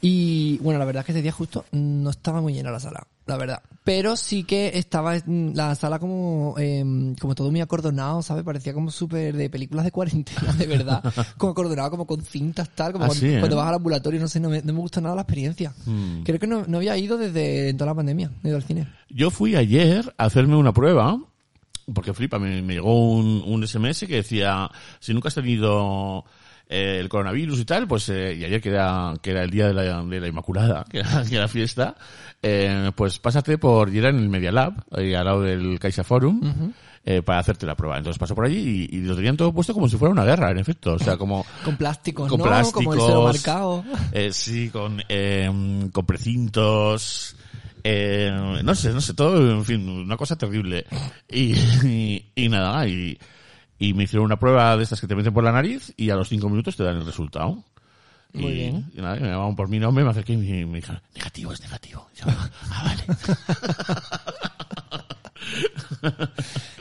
y 0.00 0.58
bueno, 0.58 0.78
la 0.78 0.84
verdad 0.84 1.00
es 1.02 1.06
que 1.06 1.12
ese 1.12 1.22
día 1.22 1.32
justo 1.32 1.64
no 1.72 2.10
estaba 2.10 2.40
muy 2.40 2.52
llena 2.54 2.70
la 2.70 2.80
sala, 2.80 3.06
la 3.26 3.36
verdad. 3.36 3.62
Pero 3.86 4.16
sí 4.16 4.42
que 4.42 4.72
estaba 4.74 5.14
la 5.28 5.76
sala 5.76 6.00
como, 6.00 6.56
eh, 6.58 7.14
como 7.20 7.36
todo 7.36 7.52
muy 7.52 7.60
acordonado, 7.60 8.20
¿sabes? 8.20 8.42
Parecía 8.42 8.74
como 8.74 8.90
súper 8.90 9.36
de 9.36 9.48
películas 9.48 9.84
de 9.84 9.92
cuarentena, 9.92 10.52
de 10.54 10.66
verdad. 10.66 11.04
Como 11.38 11.52
acordonado, 11.52 11.92
como 11.92 12.04
con 12.04 12.20
cintas, 12.20 12.68
tal, 12.70 12.94
como 12.94 13.06
cuando, 13.06 13.26
¿eh? 13.26 13.38
cuando 13.38 13.56
vas 13.56 13.68
al 13.68 13.74
ambulatorio, 13.76 14.18
no 14.18 14.26
sé, 14.26 14.40
no 14.40 14.50
me, 14.50 14.60
no 14.60 14.72
me 14.72 14.80
gusta 14.80 15.00
nada 15.00 15.14
la 15.14 15.20
experiencia. 15.22 15.72
Mm. 15.84 16.22
Creo 16.24 16.40
que 16.40 16.48
no, 16.48 16.64
no 16.66 16.78
había 16.78 16.98
ido 16.98 17.16
desde 17.16 17.72
toda 17.74 17.86
la 17.86 17.94
pandemia, 17.94 18.28
no 18.28 18.40
he 18.42 18.48
ido 18.48 18.56
al 18.56 18.64
cine. 18.64 18.88
Yo 19.08 19.30
fui 19.30 19.54
ayer 19.54 20.12
a 20.18 20.24
hacerme 20.24 20.56
una 20.56 20.72
prueba, 20.72 21.20
porque 21.94 22.12
flipa, 22.12 22.40
me, 22.40 22.62
me 22.62 22.74
llegó 22.74 23.12
un, 23.12 23.44
un 23.46 23.64
SMS 23.64 24.00
que 24.00 24.16
decía, 24.16 24.68
si 24.98 25.14
nunca 25.14 25.28
has 25.28 25.34
tenido 25.36 26.24
eh, 26.68 26.98
el 27.00 27.08
coronavirus 27.08 27.60
y 27.60 27.64
tal, 27.64 27.86
pues, 27.86 28.08
eh, 28.08 28.34
y 28.38 28.44
ayer 28.44 28.60
que 28.60 28.70
era, 28.70 29.14
que 29.22 29.30
era 29.30 29.42
el 29.44 29.50
día 29.50 29.68
de 29.68 29.74
la, 29.74 30.02
de 30.02 30.20
la 30.20 30.28
Inmaculada, 30.28 30.84
que 30.90 30.98
era, 31.00 31.24
que 31.24 31.36
era 31.36 31.48
fiesta, 31.48 31.94
eh, 32.42 32.90
pues 32.94 33.18
pásate 33.18 33.58
por, 33.58 33.92
y 33.94 33.98
era 33.98 34.08
en 34.10 34.18
el 34.18 34.28
Media 34.28 34.52
Lab, 34.52 34.84
ahí 34.90 35.14
al 35.14 35.24
lado 35.24 35.42
del 35.42 35.78
Caixa 35.78 36.04
Forum, 36.04 36.72
eh, 37.04 37.22
para 37.22 37.38
hacerte 37.38 37.66
la 37.66 37.76
prueba. 37.76 37.96
Entonces 37.98 38.18
paso 38.18 38.34
por 38.34 38.46
allí 38.46 38.88
y, 38.90 38.96
y 38.96 39.00
lo 39.02 39.14
tenían 39.14 39.36
todo 39.36 39.52
puesto 39.52 39.72
como 39.72 39.88
si 39.88 39.96
fuera 39.96 40.10
una 40.12 40.24
guerra, 40.24 40.50
en 40.50 40.58
efecto. 40.58 40.94
O 40.94 40.98
sea, 40.98 41.16
como, 41.18 41.46
Con 41.64 41.76
plásticos, 41.76 42.28
con 42.28 42.38
¿no? 42.38 42.44
plásticos, 42.44 42.82
Como 42.84 42.94
el 42.94 43.00
cero 43.00 43.22
marcado. 43.22 43.84
eh, 44.12 44.30
sí, 44.32 44.70
con, 44.70 45.00
eh, 45.08 45.48
con 45.92 46.04
precintos, 46.04 47.36
eh, 47.84 48.60
no 48.64 48.74
sé, 48.74 48.92
no 48.92 49.00
sé, 49.00 49.14
todo, 49.14 49.52
en 49.52 49.64
fin, 49.64 49.88
una 49.88 50.16
cosa 50.16 50.36
terrible. 50.36 50.84
Y, 51.30 51.54
y, 51.84 52.26
y 52.34 52.48
nada, 52.48 52.86
y, 52.88 53.16
y 53.78 53.94
me 53.94 54.04
hicieron 54.04 54.24
una 54.26 54.38
prueba 54.38 54.76
de 54.76 54.82
estas 54.82 55.00
que 55.00 55.06
te 55.06 55.14
meten 55.14 55.32
por 55.34 55.44
la 55.44 55.52
nariz 55.52 55.92
y 55.96 56.10
a 56.10 56.16
los 56.16 56.28
cinco 56.28 56.48
minutos 56.48 56.76
te 56.76 56.84
dan 56.84 56.96
el 56.96 57.06
resultado. 57.06 57.62
Muy 58.32 58.52
y, 58.52 58.54
bien. 58.54 58.90
y 58.94 59.00
nada, 59.00 59.16
me 59.16 59.28
llamaban 59.28 59.56
por 59.56 59.68
mi 59.68 59.78
nombre, 59.78 60.04
me 60.04 60.10
acerqué 60.10 60.34
y 60.34 60.36
me, 60.36 60.66
me 60.66 60.76
dijeron, 60.76 61.00
negativo, 61.14 61.52
es 61.52 61.60
negativo. 61.60 62.06
Y 62.14 62.18
yo, 62.20 62.24
ah, 62.28 62.84
vale. 62.84 63.04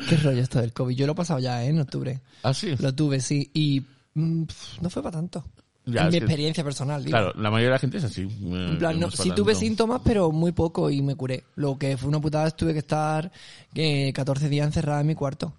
Qué 0.10 0.18
rollo 0.18 0.42
esto 0.42 0.60
del 0.62 0.74
COVID. 0.74 0.96
Yo 0.96 1.06
lo 1.06 1.14
he 1.14 1.16
pasado 1.16 1.40
ya, 1.40 1.64
¿eh? 1.64 1.68
En 1.70 1.80
octubre. 1.80 2.22
ah, 2.44 2.54
sí. 2.54 2.76
Lo 2.80 2.94
tuve, 2.94 3.20
sí. 3.22 3.50
Y 3.54 3.84
mm, 4.14 4.44
no 4.82 4.90
fue 4.90 5.04
para 5.04 5.18
tanto. 5.18 5.46
Ya, 5.86 6.02
en 6.02 6.06
mi 6.08 6.12
que- 6.14 6.18
experiencia 6.18 6.64
personal, 6.64 7.04
digo. 7.04 7.12
Claro, 7.18 7.34
la 7.36 7.50
mayoría 7.52 7.70
de 7.70 7.74
la 7.76 7.80
gente 7.80 7.98
es 7.98 8.04
así. 8.04 8.22
eh, 8.24 8.68
En 8.72 8.78
plan, 8.80 9.00
no, 9.00 9.12
sí 9.12 9.32
tuve 9.32 9.54
síntomas, 9.56 10.02
pero 10.04 10.32
muy 10.32 10.52
poco 10.52 10.90
y 10.90 11.02
me 11.02 11.16
curé. 11.16 11.44
Lo 11.56 11.78
que 11.78 11.96
fue 11.98 12.10
una 12.10 12.20
putada 12.20 12.48
es 12.48 12.56
tuve 12.56 12.74
que 12.74 12.80
estar 12.80 13.32
eh, 13.76 14.12
14 14.14 14.50
días 14.50 14.66
encerrada 14.66 15.02
en 15.02 15.08
mi 15.08 15.16
cuarto. 15.16 15.54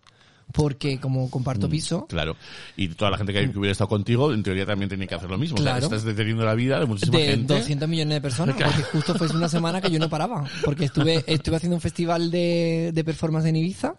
Porque 0.56 0.98
como 0.98 1.26
Mm. 1.26 1.30
comparto 1.30 1.68
piso, 1.68 2.06
Claro. 2.08 2.34
Y 2.76 2.88
toda 2.88 3.10
la 3.10 3.18
gente 3.18 3.32
que, 3.32 3.50
que 3.52 3.58
hubiera 3.58 3.72
estado 3.72 3.88
contigo, 3.88 4.32
en 4.32 4.42
teoría 4.42 4.64
también 4.66 4.88
tenía 4.88 5.06
que 5.06 5.14
hacer 5.14 5.28
lo 5.30 5.36
mismo. 5.38 5.58
O 5.58 5.60
Claro. 5.62 5.80
sea, 5.80 5.96
estás 5.98 6.04
deteniendo 6.04 6.44
la 6.44 6.54
vida 6.54 6.80
de 6.80 6.86
muchísima 6.86 7.18
de 7.18 7.26
gente. 7.26 7.54
200 7.54 7.88
millones 7.88 8.14
de 8.14 8.20
personas, 8.20 8.56
Claro. 8.56 8.72
porque 8.76 8.90
justo 8.90 9.14
fue 9.14 9.28
una 9.36 9.48
semana 9.48 9.80
que 9.80 9.90
yo 9.90 9.98
no 9.98 10.08
paraba, 10.08 10.44
porque 10.64 10.86
estuve 10.86 11.22
estuve 11.26 11.56
haciendo 11.56 11.76
un 11.76 11.80
festival 11.82 12.30
de, 12.30 12.90
de 12.94 13.04
performance 13.04 13.46
en 13.46 13.56
Ibiza 13.56 13.94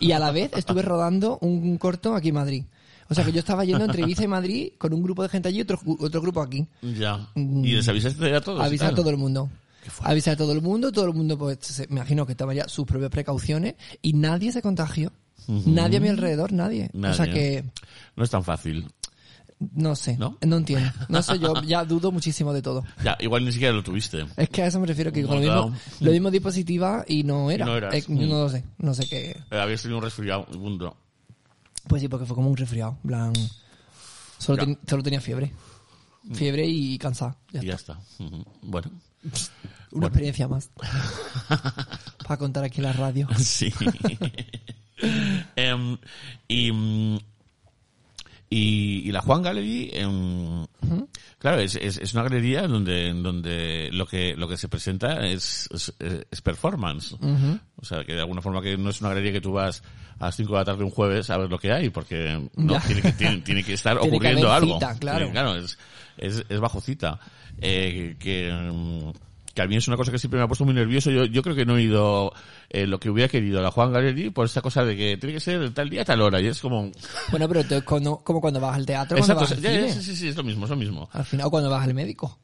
y 0.00 0.12
a 0.12 0.18
la 0.18 0.30
vez 0.30 0.50
estuve 0.56 0.82
rodando 0.82 1.38
un 1.40 1.76
corto 1.76 2.14
aquí 2.14 2.28
en 2.28 2.34
Madrid. 2.36 2.64
O 3.08 3.14
sea 3.14 3.24
que 3.24 3.32
yo 3.32 3.40
estaba 3.40 3.64
yendo 3.64 3.84
entre 3.84 4.02
Ibiza 4.02 4.24
y 4.24 4.28
Madrid 4.28 4.72
con 4.78 4.92
un 4.92 5.02
grupo 5.02 5.22
de 5.22 5.28
gente 5.28 5.48
allí 5.48 5.58
y 5.58 5.62
otro, 5.62 5.78
otro 6.00 6.20
grupo 6.20 6.40
aquí. 6.40 6.66
Ya. 6.82 7.28
Y 7.34 7.72
les 7.72 7.88
avisaste 7.88 8.34
a 8.34 8.40
todos. 8.40 8.60
Avisar 8.64 8.92
a 8.92 8.94
todo 8.96 9.10
el 9.10 9.16
mundo. 9.16 9.48
Avisar 10.02 10.34
a 10.34 10.36
todo 10.36 10.52
el 10.52 10.60
mundo, 10.62 10.90
todo 10.90 11.06
el 11.06 11.14
mundo, 11.14 11.38
pues, 11.38 11.86
me 11.88 11.96
imagino 11.96 12.26
que 12.26 12.34
tomaría 12.34 12.68
sus 12.68 12.84
propias 12.86 13.10
precauciones 13.10 13.74
y 14.02 14.12
nadie 14.14 14.50
se 14.50 14.60
contagió. 14.60 15.12
Nadie 15.48 15.98
a 15.98 16.00
mi 16.00 16.08
alrededor, 16.08 16.52
nadie. 16.52 16.90
O 16.94 17.12
sea 17.14 17.26
que, 17.26 17.64
No 18.16 18.24
es 18.24 18.30
tan 18.30 18.42
fácil. 18.44 18.86
no 19.58 19.96
sé, 19.96 20.16
¿No? 20.18 20.36
¿No? 20.44 20.56
entiendo. 20.58 20.90
No 21.08 21.22
sé, 21.22 21.38
yo 21.38 21.54
ya 21.62 21.84
dudo 21.84 22.12
muchísimo 22.12 22.52
de 22.52 22.60
todo. 22.62 22.84
Ya, 23.04 23.16
igual 23.20 23.44
ni 23.44 23.52
siquiera 23.52 23.72
lo 23.74 23.82
tuviste. 23.82 24.26
Es 24.36 24.48
que 24.50 24.62
a 24.62 24.66
eso 24.66 24.78
me 24.80 24.86
refiero, 24.86 25.10
que 25.12 25.22
No, 25.22 25.28
con 25.28 25.36
lo 25.36 25.42
mismo, 25.68 25.76
lo 26.00 26.10
mismo 26.12 26.30
di 26.30 26.40
positiva 26.40 27.04
y 27.08 27.22
no 27.24 27.50
era. 27.50 27.64
No. 27.64 27.76
Eh, 27.78 28.04
Mm. 28.06 28.28
no 28.28 28.42
lo 28.44 28.48
sé, 28.50 28.64
no 28.78 28.92
sé 28.94 29.08
qué. 29.08 29.30
Eh, 29.50 29.58
habías 29.58 29.80
tenido 29.82 29.98
un 29.98 30.04
resfriado, 30.04 30.44
punto. 30.46 30.96
Pues 31.88 32.02
sí, 32.02 32.08
porque 32.08 32.26
fue 32.26 32.34
como 32.34 32.50
un 32.50 32.56
resfriado. 32.56 32.98
plan, 33.06 33.32
solo, 34.38 34.58
Ya. 34.58 34.64
ten- 34.66 34.78
solo 34.88 35.02
tenía 35.02 35.20
fiebre. 35.20 35.52
Fiebre 36.34 36.66
y 36.66 36.98
cansada. 36.98 37.36
Ya 37.52 37.62
Y 37.62 37.66
ya 37.66 37.74
está. 37.76 37.92
está. 38.18 38.24
Ujú. 38.24 38.44
Bueno. 38.62 38.90
Una 39.92 40.06
experiencia 40.08 40.48
más. 40.48 40.70
Para 42.26 42.36
contar 42.36 42.64
aquí 42.64 42.78
en 42.78 42.84
la 42.84 42.92
radio. 42.92 43.28
Sí. 43.38 43.72
Em, 45.56 45.96
y, 46.48 46.70
y, 48.48 49.08
y 49.08 49.12
la 49.12 49.20
Juan 49.20 49.42
Gallery, 49.42 49.90
em, 49.92 50.66
claro, 51.38 51.58
es, 51.60 51.74
es, 51.76 51.98
es 51.98 52.14
una 52.14 52.22
galería 52.22 52.66
donde, 52.68 53.12
donde 53.12 53.90
lo 53.92 54.06
que, 54.06 54.36
lo 54.36 54.46
que 54.48 54.56
se 54.56 54.68
presenta 54.68 55.26
es, 55.26 55.68
es, 55.72 55.92
es 56.30 56.40
performance. 56.42 57.16
O 57.76 57.84
sea, 57.84 58.04
que 58.04 58.14
de 58.14 58.20
alguna 58.20 58.40
forma 58.42 58.62
que 58.62 58.76
no 58.78 58.90
es 58.90 59.00
una 59.00 59.10
galería 59.10 59.32
que 59.32 59.40
tú 59.40 59.52
vas 59.52 59.82
a 60.18 60.26
las 60.26 60.36
5 60.36 60.52
de 60.52 60.58
la 60.58 60.64
tarde 60.64 60.84
un 60.84 60.90
jueves 60.90 61.28
a 61.30 61.36
ver 61.38 61.50
lo 61.50 61.58
que 61.58 61.72
hay, 61.72 61.90
porque 61.90 62.48
no, 62.56 62.80
tiene 62.86 63.02
que, 63.02 63.12
tiene, 63.12 63.36
tiene 63.38 63.64
que 63.64 63.72
estar 63.74 63.98
Tiene 64.00 64.16
ocurriendo 64.16 64.52
algo. 64.52 64.74
cita, 64.74 64.96
claro. 64.98 65.18
Tiene- 65.18 65.32
claro, 65.32 65.56
es, 65.56 65.76
es, 66.16 66.44
es 66.48 66.60
bajo 66.60 66.80
cita. 66.80 67.18
Eh, 67.60 68.16
que, 68.18 68.52
mm, 68.52 69.10
que 69.54 69.62
a 69.62 69.66
mí 69.66 69.76
es 69.76 69.88
una 69.88 69.96
cosa 69.96 70.12
que 70.12 70.18
siempre 70.18 70.38
me 70.38 70.44
ha 70.44 70.48
puesto 70.48 70.64
muy 70.64 70.74
nervioso. 70.74 71.10
Yo, 71.10 71.24
yo 71.24 71.42
creo 71.42 71.56
que 71.56 71.66
no 71.66 71.76
he 71.78 71.82
ido 71.82 72.32
eh, 72.82 72.86
lo 72.86 72.98
que 73.00 73.10
hubiera 73.10 73.28
querido 73.28 73.60
la 73.62 73.70
Juan 73.70 73.92
Gallery 73.92 74.30
por 74.30 74.46
esta 74.46 74.60
cosa 74.60 74.84
de 74.84 74.96
que 74.96 75.16
tiene 75.16 75.34
que 75.34 75.40
ser 75.40 75.72
tal 75.72 75.88
día, 75.90 76.04
tal 76.04 76.20
hora. 76.20 76.40
Y 76.40 76.46
es 76.46 76.60
como... 76.60 76.90
Bueno, 77.30 77.48
pero 77.48 77.60
entonces 77.60 77.82
cuando, 77.84 78.18
como 78.18 78.40
cuando 78.40 78.60
vas 78.60 78.76
al 78.76 78.84
teatro, 78.86 79.16
Exacto, 79.18 79.42
vas 79.42 79.52
al 79.52 79.60
ya, 79.60 79.70
cine. 79.70 79.92
sí, 79.92 80.02
sí, 80.02 80.16
sí, 80.16 80.28
es 80.28 80.36
lo 80.36 80.42
mismo, 80.44 80.64
es 80.64 80.70
lo 80.70 80.76
mismo. 80.76 81.08
Al 81.12 81.24
final, 81.24 81.50
cuando 81.50 81.70
vas 81.70 81.84
al 81.84 81.94
médico. 81.94 82.38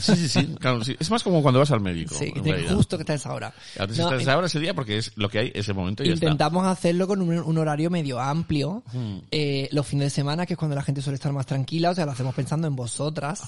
Sí, 0.00 0.16
sí, 0.16 0.28
sí, 0.28 0.46
claro, 0.58 0.82
sí. 0.82 0.96
Es 0.98 1.10
más 1.10 1.22
como 1.22 1.42
cuando 1.42 1.60
vas 1.60 1.70
al 1.70 1.80
médico. 1.80 2.14
Sí, 2.14 2.32
que 2.32 2.40
en 2.50 2.74
justo 2.74 2.96
que 2.98 3.02
estás 3.02 3.24
ahora. 3.26 3.54
Ahora 3.78 3.92
No, 3.96 4.04
estás 4.08 4.22
in- 4.22 4.28
ahora 4.30 4.46
ese 4.48 4.58
día 4.60 4.74
porque 4.74 4.98
es 4.98 5.12
lo 5.16 5.28
que 5.28 5.38
hay 5.38 5.52
ese 5.54 5.72
momento 5.72 6.02
y 6.02 6.08
ya 6.08 6.14
está. 6.14 6.26
Intentamos 6.26 6.66
hacerlo 6.66 7.06
con 7.06 7.22
un, 7.22 7.38
un 7.38 7.58
horario 7.58 7.88
medio 7.88 8.18
amplio. 8.20 8.82
Hmm. 8.92 9.18
eh, 9.30 9.68
los 9.70 9.86
fines 9.86 10.06
de 10.06 10.10
semana, 10.10 10.44
que 10.46 10.54
es 10.54 10.58
cuando 10.58 10.74
la 10.74 10.82
gente 10.82 11.00
suele 11.02 11.14
estar 11.14 11.32
más 11.32 11.46
tranquila, 11.46 11.90
o 11.90 11.94
sea, 11.94 12.04
lo 12.04 12.10
hacemos 12.12 12.34
pensando 12.34 12.66
en 12.66 12.74
vosotras. 12.74 13.42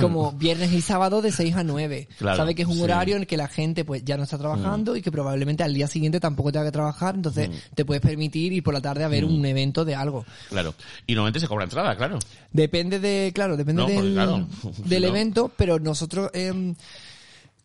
Como 0.00 0.30
viernes 0.32 0.72
y 0.72 0.80
sábado 0.80 1.20
de 1.22 1.32
6 1.32 1.56
a 1.56 1.64
9. 1.64 2.08
Hmm. 2.08 2.14
Claro, 2.18 2.36
Sabe 2.36 2.54
que 2.54 2.62
es 2.62 2.68
un 2.68 2.74
sí. 2.74 2.80
Hmm. 2.80 2.84
horario 2.84 3.16
en 3.16 3.22
el 3.22 3.26
que 3.26 3.36
la 3.36 3.48
gente 3.48 3.84
pues 3.84 4.04
ya 4.04 4.16
no 4.16 4.22
está 4.22 4.38
trabajando 4.38 4.94
y 4.96 5.02
que 5.02 5.10
probablemente 5.10 5.63
al 5.64 5.74
día 5.74 5.86
siguiente 5.88 6.20
tampoco 6.20 6.52
tenga 6.52 6.66
que 6.66 6.72
trabajar, 6.72 7.14
entonces 7.16 7.48
Hmm. 7.48 7.74
te 7.74 7.84
puedes 7.84 8.00
permitir 8.02 8.52
ir 8.52 8.62
por 8.62 8.72
la 8.74 8.80
tarde 8.80 9.04
a 9.04 9.08
ver 9.08 9.24
un 9.24 9.44
evento 9.44 9.84
de 9.84 9.94
algo. 9.94 10.24
Claro. 10.48 10.74
Y 11.06 11.14
normalmente 11.14 11.40
se 11.40 11.48
cobra 11.48 11.64
entrada, 11.64 11.96
claro. 11.96 12.18
Depende 12.52 13.00
de, 13.00 13.32
claro, 13.34 13.56
depende 13.56 13.82
No, 13.82 13.88
del, 13.88 14.12
claro, 14.14 14.46
del 14.84 15.02
si 15.02 15.06
no- 15.06 15.08
evento, 15.08 15.52
pero 15.56 15.78
nosotros 15.78 16.30
em, 16.34 16.74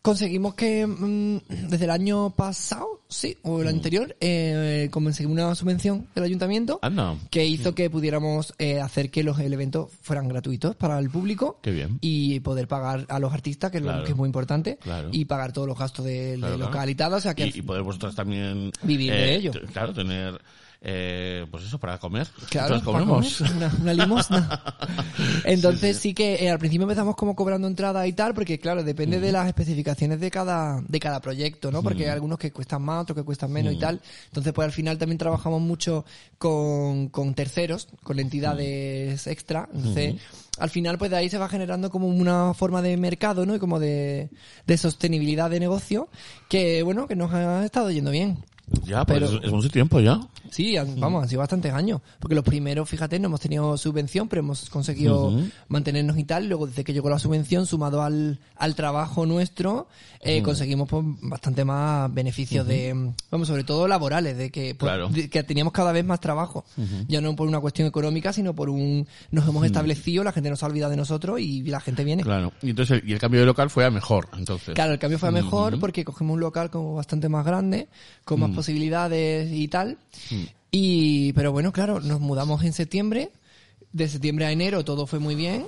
conseguimos 0.02 0.56
que 0.56 0.86
mm, 0.88 1.38
desde 1.70 1.86
el 1.86 1.92
año 1.92 2.30
pasado, 2.32 3.02
sí, 3.10 3.38
o 3.44 3.58
Mm. 3.58 3.62
el 3.62 3.68
anterior, 3.68 4.16
eh, 4.22 4.88
conseguimos 4.92 5.34
una 5.38 5.54
subvención 5.56 6.08
del 6.16 6.24
ayuntamiento 6.24 6.80
Anda. 6.82 7.16
que 7.30 7.46
hizo 7.46 7.76
que 7.76 7.90
pudiéramos 7.90 8.54
eh, 8.60 8.80
hacer 8.80 9.12
que 9.12 9.24
los 9.24 9.40
el 9.40 9.54
evento 9.54 9.90
fueran 10.02 10.28
gratuitos 10.28 10.76
para 10.76 10.98
el 11.00 11.10
público 11.10 11.60
Qué 11.62 11.72
bien. 11.72 11.98
y 12.02 12.40
poder 12.40 12.68
pagar 12.68 13.06
a 13.10 13.20
los 13.20 13.34
artistas, 13.34 13.72
que, 13.72 13.78
es 13.80 13.84
lo- 13.84 14.04
que 14.04 14.12
es 14.12 14.18
muy 14.18 14.28
importante, 14.28 14.78
Claro. 14.82 15.10
y 15.12 15.26
pagar 15.26 15.52
todos 15.54 15.68
los 15.68 15.78
gastos 15.78 16.06
del, 16.06 16.40
Claro, 16.40 16.52
del 16.54 16.60
claro. 16.60 16.72
local 16.74 16.90
y 16.90 16.96
tal, 16.96 17.14
o 17.14 17.20
sea 17.22 17.34
que 17.36 17.48
Y, 17.48 17.60
y 17.60 17.62
poder 17.62 17.84
vosotras 17.84 18.16
también... 18.16 18.72
Vivir 18.84 19.12
de 19.12 19.36
ello. 19.36 19.52
t- 19.52 19.60
Claro, 19.74 19.94
tener... 19.94 20.40
Eh, 20.82 21.46
pues 21.52 21.66
eso, 21.66 21.78
para 21.78 21.98
comer. 21.98 22.28
Claro, 22.50 22.82
comemos. 22.84 23.38
comer, 23.38 23.54
Una, 23.56 23.76
una 23.82 23.94
limosna. 23.94 24.64
Entonces 25.44 25.98
sí, 25.98 26.14
que 26.14 26.36
eh, 26.36 26.50
al 26.50 26.58
principio 26.58 26.84
empezamos 26.84 27.16
como 27.18 27.36
cobrando 27.36 27.68
entrada 27.68 28.08
y 28.08 28.14
tal, 28.14 28.34
porque 28.34 28.60
claro, 28.60 28.84
depende 28.84 29.20
de 29.20 29.32
las 29.34 29.48
especificaciones 29.48 30.22
de 30.22 30.32
cada, 30.32 30.82
de 30.88 31.00
cada 31.00 31.20
proyecto, 31.20 31.70
¿no? 31.70 31.84
Porque 31.84 32.06
hay 32.06 32.12
algunos 32.12 32.40
que 32.40 32.52
cuestan 32.52 32.82
más, 32.84 33.02
otros 33.02 33.18
que 33.18 33.24
cuestan 33.24 33.52
menos 33.52 33.74
y 33.74 33.80
tal. 33.80 34.00
Entonces 34.28 34.54
pues 34.54 34.66
al 34.66 34.72
final 34.72 34.98
también 34.98 35.18
trabajamos 35.18 35.62
mucho 35.62 36.06
con, 36.38 37.10
con 37.10 37.34
terceros, 37.34 37.90
con 38.04 38.20
entidades 38.20 39.28
extra. 39.28 39.68
Entonces 39.74 40.16
al 40.60 40.70
final 40.70 40.98
pues 40.98 41.12
de 41.12 41.18
ahí 41.18 41.30
se 41.30 41.38
va 41.38 41.50
generando 41.50 41.90
como 41.90 42.08
una 42.08 42.54
forma 42.54 42.82
de 42.82 42.96
mercado, 42.96 43.46
¿no? 43.46 43.54
Y 43.54 43.60
como 43.60 43.80
de, 43.80 44.30
de 44.66 44.78
sostenibilidad 44.78 45.50
de 45.50 45.60
negocio 45.60 46.08
que 46.48 46.84
bueno, 46.84 47.06
que 47.06 47.18
nos 47.18 47.34
ha 47.34 47.66
estado 47.66 47.92
yendo 47.92 48.12
bien. 48.12 48.46
Ya, 48.86 49.06
pues 49.06 49.20
Pero- 49.20 49.40
es, 49.40 49.46
es 49.46 49.52
mucho 49.52 49.70
tiempo 49.70 50.00
ya. 50.00 50.20
Sí, 50.52 50.78
han- 50.78 51.00
vamos, 51.00 51.22
han 51.24 51.30
sido 51.30 51.40
bastantes 51.40 51.72
años. 51.74 52.02
Porque 52.20 52.34
los 52.36 52.44
primeros, 52.44 52.90
fíjate, 52.90 53.20
no 53.20 53.28
hemos 53.28 53.40
tenido 53.40 53.78
subvención, 53.78 54.28
pero 54.28 54.40
hemos 54.42 54.70
conseguido 54.70 55.32
mantenernos 55.68 56.18
y 56.18 56.24
tal. 56.24 56.48
Luego, 56.48 56.66
desde 56.68 56.84
que 56.84 56.92
llegó 56.94 57.10
la 57.10 57.20
subvención, 57.20 57.66
sumado 57.68 58.02
al, 58.02 58.40
al 58.56 58.76
trabajo 58.76 59.26
nuestro, 59.28 59.88
eh, 60.22 60.42
conseguimos 60.42 60.90
pues, 60.90 61.06
bastante 61.22 61.64
más 61.66 62.12
beneficios 62.14 62.66
de, 62.66 63.12
vamos, 63.30 63.48
sobre 63.48 63.64
todo 63.64 63.88
laborales, 63.88 64.38
de 64.38 64.50
que, 64.50 64.74
pues, 64.76 64.90
Claro. 64.90 65.10
de 65.10 65.30
que 65.30 65.44
teníamos 65.44 65.72
cada 65.74 65.92
vez 65.92 66.04
más 66.06 66.20
trabajo. 66.20 66.66
Ya 67.08 67.22
no 67.22 67.36
por 67.36 67.48
una 67.48 67.60
cuestión 67.60 67.88
económica, 67.88 68.34
sino 68.34 68.54
por 68.56 68.70
un, 68.70 69.08
nos 69.32 69.48
hemos 69.48 69.64
establecido, 69.66 70.24
la 70.24 70.32
gente 70.32 70.50
nos 70.50 70.64
ha 70.64 70.66
olvidado 70.66 70.92
de 70.92 70.98
nosotros 70.98 71.40
y 71.40 71.62
la 71.64 71.80
gente 71.80 72.04
viene. 72.04 72.24
Claro. 72.24 72.54
Y 72.64 72.72
entonces, 72.72 73.04
y 73.06 73.14
el 73.14 73.20
cambio 73.20 73.40
de 73.42 73.46
local 73.46 73.70
fue 73.70 73.86
a 73.86 73.92
mejor, 73.92 74.28
entonces. 74.36 74.74
Claro, 74.74 74.94
el 74.94 75.00
cambio 75.00 75.20
fue 75.20 75.30
a 75.30 75.32
mejor 75.32 75.80
porque 75.80 76.04
cogimos 76.04 76.34
un 76.34 76.40
local 76.40 76.70
como 76.72 76.96
bastante 76.96 77.30
más 77.30 77.46
grande, 77.46 77.88
con 78.26 78.40
más 78.40 78.50
posibilidades 78.60 79.52
y 79.54 79.68
tal. 79.68 79.98
Y, 80.72 81.34
pero 81.34 81.52
bueno, 81.52 81.72
claro, 81.72 82.00
nos 82.00 82.20
mudamos 82.20 82.64
en 82.64 82.74
septiembre. 82.74 83.30
De 83.92 84.08
septiembre 84.08 84.46
a 84.46 84.52
enero 84.52 84.84
todo 84.86 85.08
fue 85.08 85.20
muy 85.20 85.36
bien. 85.36 85.66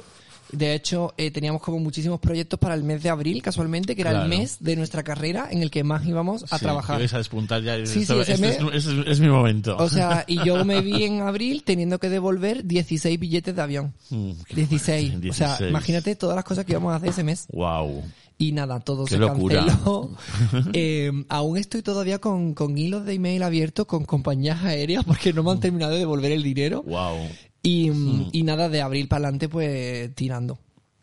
De 0.52 0.74
hecho, 0.76 1.14
eh, 1.18 1.32
teníamos 1.32 1.62
como 1.62 1.80
muchísimos 1.80 2.20
proyectos 2.20 2.60
para 2.60 2.76
el 2.76 2.84
mes 2.84 3.02
de 3.02 3.10
abril, 3.10 3.42
casualmente, 3.42 3.96
que 3.96 4.02
era 4.02 4.12
Claro. 4.12 4.26
el 4.26 4.38
mes 4.38 4.58
de 4.60 4.76
nuestra 4.76 5.02
carrera 5.02 5.48
en 5.50 5.62
el 5.62 5.72
que 5.72 5.82
más 5.86 6.06
íbamos 6.06 6.44
a 6.52 6.58
Sí, 6.58 6.66
trabajar. 6.66 6.98
que 6.98 7.04
vais 7.04 7.14
a 7.14 7.20
despuntar 7.20 7.64
ya. 7.64 7.78
y 7.80 7.88
Sí, 7.88 8.02
esto- 8.02 8.16
sí, 8.16 8.34
ese 8.34 8.34
este 8.34 8.46
mes- 8.66 8.76
es, 8.76 8.86
es- 8.86 9.08
es 9.08 9.20
mi 9.22 9.30
momento. 9.30 9.78
O 9.78 9.88
sea, 9.88 10.26
y 10.28 10.44
yo 10.44 10.66
me 10.66 10.82
vi 10.82 11.04
en 11.06 11.22
abril 11.22 11.64
teniendo 11.64 12.00
que 12.00 12.10
devolver 12.10 12.66
16 12.66 13.18
billetes 13.18 13.56
de 13.56 13.62
avión. 13.62 13.94
Mm, 14.10 14.32
qué 14.50 14.56
16. 14.56 15.10
O 15.30 15.34
sea, 15.34 15.48
16. 15.48 15.70
imagínate 15.70 16.16
todas 16.18 16.36
las 16.36 16.44
cosas 16.44 16.66
que 16.66 16.74
íbamos 16.74 16.92
a 16.92 16.98
hacer 16.98 17.10
ese 17.10 17.24
mes. 17.24 17.48
Wow. 17.54 18.04
Y 18.42 18.52
nada, 18.54 18.80
todo 18.80 19.06
Qué 19.06 19.12
se 19.16 19.18
locura. 19.20 19.66
canceló. 19.66 20.10
Eh, 20.74 21.12
aún 21.30 21.58
estoy 21.58 21.82
todavía 21.84 22.20
con, 22.20 22.54
con 22.56 22.78
hilos 22.78 23.06
de 23.06 23.14
email 23.14 23.44
abiertos 23.44 23.86
con 23.86 24.04
compañías 24.06 24.64
aéreas 24.64 25.04
porque 25.06 25.32
no 25.32 25.44
me 25.44 25.52
han 25.52 25.60
terminado 25.60 25.92
de 25.94 26.00
devolver 26.00 26.32
el 26.32 26.42
dinero. 26.44 26.82
Wow. 26.84 27.18
Y, 27.64 27.92
y 28.32 28.44
nada, 28.44 28.68
de 28.70 28.82
abril 28.82 29.08
para 29.08 29.26
adelante, 29.26 29.48
pues 29.48 30.14
tirando. 30.16 30.58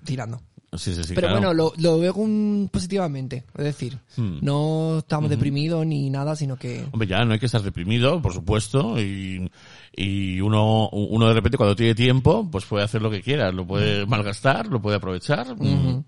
Tirando. 0.05 0.41
Sí, 0.77 0.95
sí, 0.95 1.03
sí. 1.05 1.15
Pero 1.15 1.29
claro. 1.29 1.35
bueno, 1.37 1.55
lo, 1.55 1.73
lo 1.79 1.99
veo 1.99 2.13
con- 2.13 2.69
positivamente. 2.73 3.45
Es 3.57 3.65
decir, 3.65 3.99
Hmm. 4.17 4.39
no 4.43 4.99
estamos 4.99 5.31
deprimidos 5.31 5.87
ni 5.87 6.11
nada, 6.11 6.35
sino 6.37 6.57
que... 6.57 6.85
Hombre, 6.93 7.09
ya 7.09 7.25
no 7.25 7.33
hay 7.33 7.39
que 7.39 7.47
estar 7.47 7.63
reprimido, 7.63 8.21
por 8.21 8.35
supuesto, 8.35 9.01
y, 9.01 9.49
y 9.97 10.41
uno, 10.41 10.89
uno 10.91 11.29
de 11.29 11.35
repente 11.35 11.57
cuando 11.57 11.75
tiene 11.77 11.95
tiempo, 11.95 12.47
pues 12.51 12.65
puede 12.67 12.85
hacer 12.85 13.01
lo 13.01 13.11
que 13.11 13.23
quiera, 13.23 13.51
lo 13.53 13.67
puede 13.67 14.05
malgastar, 14.07 14.67
lo 14.67 14.83
puede 14.83 14.97
aprovechar, 14.97 15.57
mm, 15.57 16.05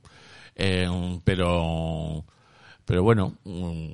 eh, 0.57 0.89
pero, 1.25 2.25
pero 2.85 3.03
bueno, 3.03 3.37
mm, 3.45 3.89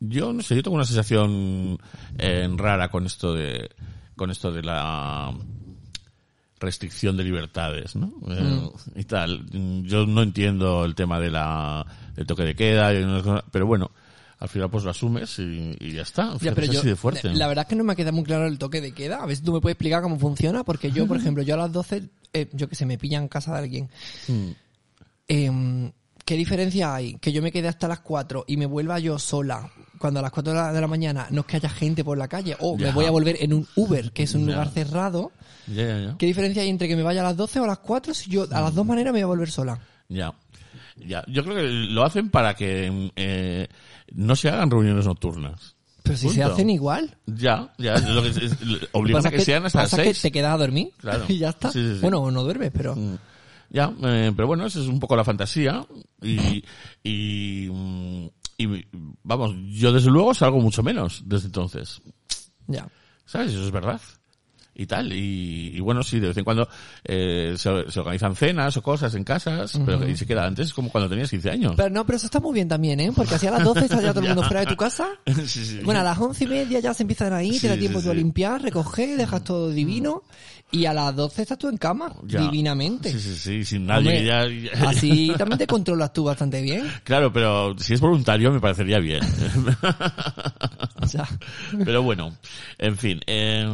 yo 0.00 0.32
no 0.32 0.42
sé, 0.42 0.56
yo 0.56 0.62
tengo 0.62 0.76
una 0.76 0.84
sensación 0.86 1.78
eh, 2.18 2.48
rara 2.56 2.88
con 2.90 3.06
esto 3.06 3.34
de, 3.34 3.70
con 4.16 4.30
esto 4.30 4.50
de 4.52 4.62
la 4.62 5.32
restricción 6.58 7.16
de 7.16 7.24
libertades, 7.24 7.96
¿no? 7.96 8.12
Eh, 8.28 8.70
Y 8.96 9.04
tal. 9.04 9.46
Yo 9.84 10.06
no 10.06 10.22
entiendo 10.22 10.84
el 10.84 10.94
tema 10.94 11.18
de 11.18 11.30
la, 11.30 11.86
del 12.14 12.26
toque 12.26 12.42
de 12.44 12.54
queda, 12.54 13.42
pero 13.50 13.66
bueno, 13.66 13.90
al 14.38 14.48
final 14.48 14.70
pues 14.70 14.84
lo 14.84 14.90
asumes 14.90 15.38
y, 15.38 15.76
y 15.80 15.92
ya 15.92 16.02
está. 16.02 16.32
Ya, 16.32 16.38
Fíjate, 16.38 16.54
pero 16.54 16.66
es 16.66 16.72
yo, 16.72 16.78
así 16.80 16.88
de 16.88 16.96
fuerte. 16.96 17.34
la 17.34 17.46
verdad 17.48 17.64
es 17.64 17.68
que 17.68 17.76
no 17.76 17.84
me 17.84 17.96
queda 17.96 18.12
muy 18.12 18.24
claro 18.24 18.46
el 18.46 18.58
toque 18.58 18.80
de 18.80 18.92
queda. 18.92 19.22
A 19.22 19.26
ver 19.26 19.36
si 19.36 19.42
tú 19.42 19.52
me 19.52 19.60
puedes 19.60 19.74
explicar 19.74 20.02
cómo 20.02 20.18
funciona, 20.18 20.64
porque 20.64 20.90
yo, 20.92 21.06
por 21.06 21.16
ejemplo, 21.18 21.42
yo 21.42 21.54
a 21.54 21.58
las 21.58 21.72
12, 21.72 22.08
eh, 22.34 22.48
yo 22.52 22.68
que 22.68 22.74
sé, 22.74 22.84
me 22.86 22.98
pilla 22.98 23.18
en 23.18 23.28
casa 23.28 23.52
de 23.52 23.58
alguien. 23.58 23.90
Mm. 24.28 24.50
Em, 25.32 25.92
¿Qué 26.24 26.34
diferencia 26.36 26.92
hay? 26.92 27.14
Que 27.14 27.30
yo 27.30 27.40
me 27.40 27.52
quede 27.52 27.68
hasta 27.68 27.86
las 27.86 28.00
4 28.00 28.44
y 28.48 28.56
me 28.56 28.66
vuelva 28.66 28.98
yo 28.98 29.16
sola 29.16 29.70
cuando 29.98 30.18
a 30.18 30.22
las 30.22 30.32
4 30.32 30.52
de 30.52 30.58
la, 30.58 30.72
de 30.72 30.80
la 30.80 30.86
mañana 30.88 31.28
no 31.30 31.42
es 31.42 31.46
que 31.46 31.56
haya 31.56 31.68
gente 31.68 32.02
por 32.02 32.18
la 32.18 32.26
calle 32.26 32.56
o 32.58 32.76
me 32.76 32.90
voy 32.90 33.04
a 33.04 33.12
volver 33.12 33.36
en 33.40 33.52
un 33.52 33.66
Uber, 33.76 34.10
que 34.10 34.24
es 34.24 34.34
un 34.34 34.46
lugar 34.46 34.70
cerrado. 34.70 35.30
¿Qué 35.66 36.26
diferencia 36.26 36.62
hay 36.62 36.68
entre 36.68 36.88
que 36.88 36.96
me 36.96 37.04
vaya 37.04 37.20
a 37.20 37.24
las 37.24 37.36
12 37.36 37.60
o 37.60 37.64
a 37.64 37.66
las 37.68 37.78
4 37.78 38.12
si 38.12 38.28
yo 38.28 38.46
a 38.50 38.60
las 38.60 38.74
dos 38.74 38.84
maneras 38.84 39.12
me 39.12 39.20
voy 39.20 39.22
a 39.22 39.26
volver 39.26 39.50
sola? 39.50 39.78
Ya. 40.08 40.34
Ya. 40.96 41.24
Yo 41.28 41.44
creo 41.44 41.56
que 41.56 41.62
lo 41.62 42.04
hacen 42.04 42.28
para 42.30 42.54
que 42.54 43.10
eh, 43.14 43.68
no 44.12 44.34
se 44.34 44.48
hagan 44.48 44.70
reuniones 44.70 45.06
nocturnas. 45.06 45.76
Pero 46.02 46.16
si 46.16 46.28
se 46.30 46.42
hacen 46.42 46.70
igual. 46.70 47.16
Ya, 47.26 47.72
ya. 47.78 47.98
lo 47.98 48.22
que 48.22 48.30
obligan 48.92 49.26
a 49.26 49.30
que, 49.30 49.40
sean 49.40 49.64
hasta 49.64 49.82
las 49.82 49.90
pasa 49.90 50.02
que 50.02 50.08
seis. 50.10 50.22
te 50.22 50.32
quedas 50.32 50.54
a 50.54 50.58
dormir 50.58 50.90
Claro. 50.98 51.24
y 51.28 51.38
ya 51.38 51.50
está. 51.50 51.70
Sí, 51.70 51.82
sí, 51.82 51.94
sí. 51.94 52.00
Bueno, 52.00 52.18
o 52.20 52.30
no 52.30 52.42
duermes, 52.42 52.72
pero... 52.72 52.96
Mm. 52.96 53.18
Ya, 53.70 53.92
eh, 54.02 54.32
pero 54.34 54.48
bueno, 54.48 54.66
esa 54.66 54.80
es 54.80 54.86
un 54.86 54.98
poco 54.98 55.14
la 55.14 55.24
fantasía 55.24 55.86
y, 56.20 56.64
y, 57.04 57.70
y, 58.58 58.86
vamos, 59.22 59.54
yo 59.68 59.92
desde 59.92 60.10
luego 60.10 60.34
salgo 60.34 60.60
mucho 60.60 60.82
menos 60.82 61.22
desde 61.24 61.46
entonces. 61.46 62.02
Ya. 62.66 62.88
¿Sabes? 63.24 63.52
Eso 63.52 63.64
es 63.64 63.70
verdad. 63.70 64.00
Y 64.74 64.86
tal. 64.86 65.12
Y, 65.12 65.76
y 65.76 65.80
bueno, 65.80 66.02
sí, 66.02 66.18
de 66.18 66.28
vez 66.28 66.36
en 66.36 66.44
cuando 66.44 66.68
eh, 67.04 67.54
se, 67.56 67.90
se 67.90 68.00
organizan 68.00 68.34
cenas 68.34 68.76
o 68.76 68.82
cosas 68.82 69.14
en 69.14 69.24
casas, 69.24 69.78
pero 69.84 70.08
y 70.08 70.16
se 70.16 70.26
queda 70.26 70.46
antes, 70.46 70.68
es 70.68 70.74
como 70.74 70.90
cuando 70.90 71.08
tenías 71.08 71.28
15 71.30 71.50
años. 71.50 71.74
Pero 71.76 71.90
no, 71.90 72.06
pero 72.06 72.16
eso 72.16 72.26
está 72.26 72.40
muy 72.40 72.54
bien 72.54 72.66
también, 72.66 72.98
¿eh? 72.98 73.12
Porque 73.14 73.34
así 73.34 73.46
a 73.46 73.50
las 73.50 73.62
12 73.62 73.80
está 73.80 74.00
ya 74.00 74.12
todo 74.12 74.22
el 74.22 74.28
mundo 74.28 74.42
fuera 74.48 74.60
de 74.60 74.66
tu 74.66 74.76
casa. 74.76 75.08
sí, 75.26 75.64
sí. 75.64 75.80
Bueno, 75.84 76.00
a 76.00 76.02
las 76.02 76.18
once 76.18 76.44
y 76.44 76.46
media 76.46 76.80
ya 76.80 76.94
se 76.94 77.02
empiezan 77.02 77.32
a 77.32 77.42
ir, 77.42 77.54
Sí, 77.54 77.60
te 77.60 77.68
da 77.68 77.76
tiempo 77.76 78.00
tú 78.00 78.10
a 78.10 78.14
limpiar, 78.14 78.62
recoger, 78.62 79.16
dejas 79.16 79.44
todo 79.44 79.70
divino. 79.70 80.22
Y 80.72 80.84
a 80.86 80.92
las 80.92 81.14
12 81.16 81.42
estás 81.42 81.58
tú 81.58 81.68
en 81.68 81.76
cama, 81.76 82.14
Ya. 82.26 82.40
divinamente. 82.42 83.10
Sí, 83.10 83.18
sí, 83.20 83.34
sí, 83.36 83.64
sin 83.64 83.86
nadie. 83.86 84.08
Hombre, 84.08 84.24
ya- 84.24 84.46
ya- 84.46 84.88
Así 84.88 85.32
también 85.38 85.58
te 85.58 85.66
controlas 85.66 86.12
tú 86.12 86.22
bastante 86.24 86.62
bien. 86.62 86.88
Claro, 87.04 87.32
pero 87.32 87.76
si 87.78 87.94
es 87.94 88.00
voluntario 88.00 88.52
me 88.52 88.60
parecería 88.60 88.98
bien. 88.98 89.20
O 91.02 91.06
sea, 91.06 91.26
Pero 91.84 92.02
bueno, 92.02 92.36
en 92.78 92.96
fin. 92.96 93.20
eh, 93.26 93.66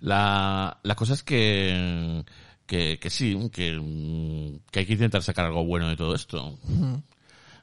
la, 0.00 0.78
la 0.82 0.94
cosa 0.94 1.12
es 1.14 1.22
que, 1.22 2.24
que, 2.66 2.98
que 2.98 3.10
sí, 3.10 3.36
que, 3.52 4.60
que 4.70 4.78
hay 4.80 4.86
que 4.86 4.92
intentar 4.94 5.22
sacar 5.22 5.44
algo 5.46 5.64
bueno 5.64 5.88
de 5.88 5.96
todo 5.96 6.14
esto. 6.14 6.58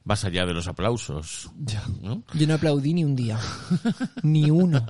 Más 0.05 0.23
allá 0.23 0.45
de 0.45 0.53
los 0.53 0.67
aplausos. 0.67 1.49
¿no? 2.03 2.23
yo 2.35 2.45
no 2.47 2.53
aplaudí 2.53 2.93
ni 2.93 3.03
un 3.03 3.15
día. 3.15 3.39
ni 4.23 4.51
uno. 4.51 4.85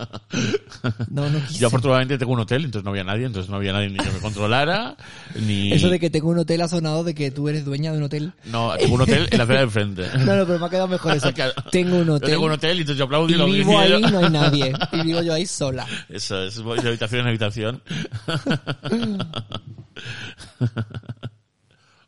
No, 1.10 1.30
no 1.30 1.40
quise. 1.48 1.60
Yo 1.60 1.68
afortunadamente 1.68 2.18
tengo 2.18 2.34
un 2.34 2.42
hotel, 2.42 2.66
entonces 2.66 2.84
no 2.84 2.90
había 2.92 3.06
nadie, 3.06 3.26
entonces 3.26 3.50
no 3.50 3.56
había 3.56 3.72
nadie 3.72 3.90
ni 3.90 3.98
que 3.98 4.12
me 4.12 4.20
controlara, 4.20 4.98
ni... 5.40 5.72
Eso 5.72 5.88
de 5.90 6.00
que 6.02 6.10
tengo 6.10 6.30
un 6.30 6.40
hotel 6.40 6.60
ha 6.62 6.68
sonado 6.68 7.06
de 7.06 7.16
que 7.16 7.32
tú 7.32 7.48
eres 7.48 7.64
dueña 7.64 7.94
de 7.94 8.00
un 8.00 8.04
hotel. 8.04 8.34
No, 8.44 8.74
tengo 8.78 8.96
un 8.96 9.02
hotel 9.02 9.30
en 9.32 9.38
la 9.38 9.46
acera 9.46 9.60
de 9.60 9.66
enfrente. 9.66 10.06
No, 10.26 10.36
no, 10.36 10.46
pero 10.46 10.60
me 10.60 10.66
ha 10.66 10.70
quedado 10.70 10.88
mejor 10.90 11.16
eso. 11.16 11.32
Claro. 11.34 11.54
Tengo 11.72 11.98
un 11.98 12.08
Yo 12.08 12.14
hotel. 12.16 12.32
tengo 12.32 12.46
un 12.46 12.52
hotel 12.52 12.78
y 12.78 12.82
entonces 12.82 12.98
yo 12.98 13.06
aplaudo 13.06 13.30
y, 13.30 13.34
y 13.34 13.38
lo 13.38 13.46
vivo 13.46 13.80
ahí 13.80 14.02
no 14.02 14.20
hay 14.20 14.30
nadie. 14.30 14.74
Y 14.92 15.02
vivo 15.04 15.22
yo 15.22 15.34
ahí 15.34 15.46
sola. 15.46 15.88
Eso 16.10 16.42
es, 16.44 16.56
de 16.58 16.88
habitación 16.90 17.22
en 17.22 17.28
habitación. 17.28 17.82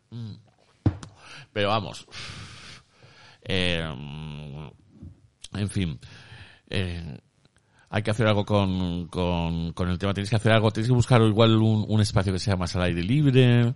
Mm. 0.10 0.36
Pero 1.54 1.68
vamos. 1.70 2.06
Eh, 3.48 4.72
en 5.54 5.70
fin. 5.70 6.00
Eh, 6.70 7.18
hay 7.90 8.04
que 8.04 8.12
hacer 8.12 8.28
algo 8.28 8.46
con, 8.46 9.08
con, 9.08 9.74
con 9.74 9.90
el 9.90 9.98
tema. 9.98 10.14
Tenéis 10.14 10.30
que 10.30 10.36
hacer 10.36 10.52
algo. 10.52 10.72
Tenéis 10.72 10.90
que 10.90 10.96
buscar 10.96 11.22
igual 11.22 11.56
un, 11.58 11.86
un 11.88 12.02
espacio 12.02 12.34
que 12.34 12.40
sea 12.40 12.56
más 12.56 12.76
al 12.76 12.84
aire 12.84 13.04
libre. 13.04 13.74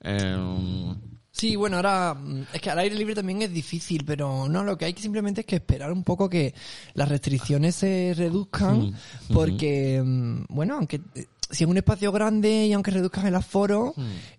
Eh, 0.00 0.94
Sí, 1.36 1.54
bueno, 1.54 1.76
ahora 1.76 2.14
mm, 2.14 2.44
es 2.54 2.60
que 2.62 2.70
al 2.70 2.78
aire 2.78 2.96
libre 2.96 3.14
también 3.14 3.42
es 3.42 3.52
difícil, 3.52 4.04
pero 4.06 4.48
no, 4.48 4.64
lo 4.64 4.78
que 4.78 4.86
hay 4.86 4.94
que 4.94 5.02
simplemente 5.02 5.42
es 5.42 5.46
que 5.46 5.56
esperar 5.56 5.92
un 5.92 6.02
poco 6.02 6.30
que 6.30 6.54
las 6.94 7.10
restricciones 7.10 7.74
se 7.74 8.14
reduzcan, 8.16 8.96
porque, 9.34 10.02
mm, 10.02 10.44
bueno, 10.48 10.76
aunque 10.76 11.02
si 11.50 11.64
es 11.64 11.70
un 11.70 11.76
espacio 11.76 12.10
grande 12.12 12.66
y 12.66 12.72
aunque 12.72 12.90
reduzcan 12.90 13.26
el 13.26 13.34
aforo, 13.34 13.94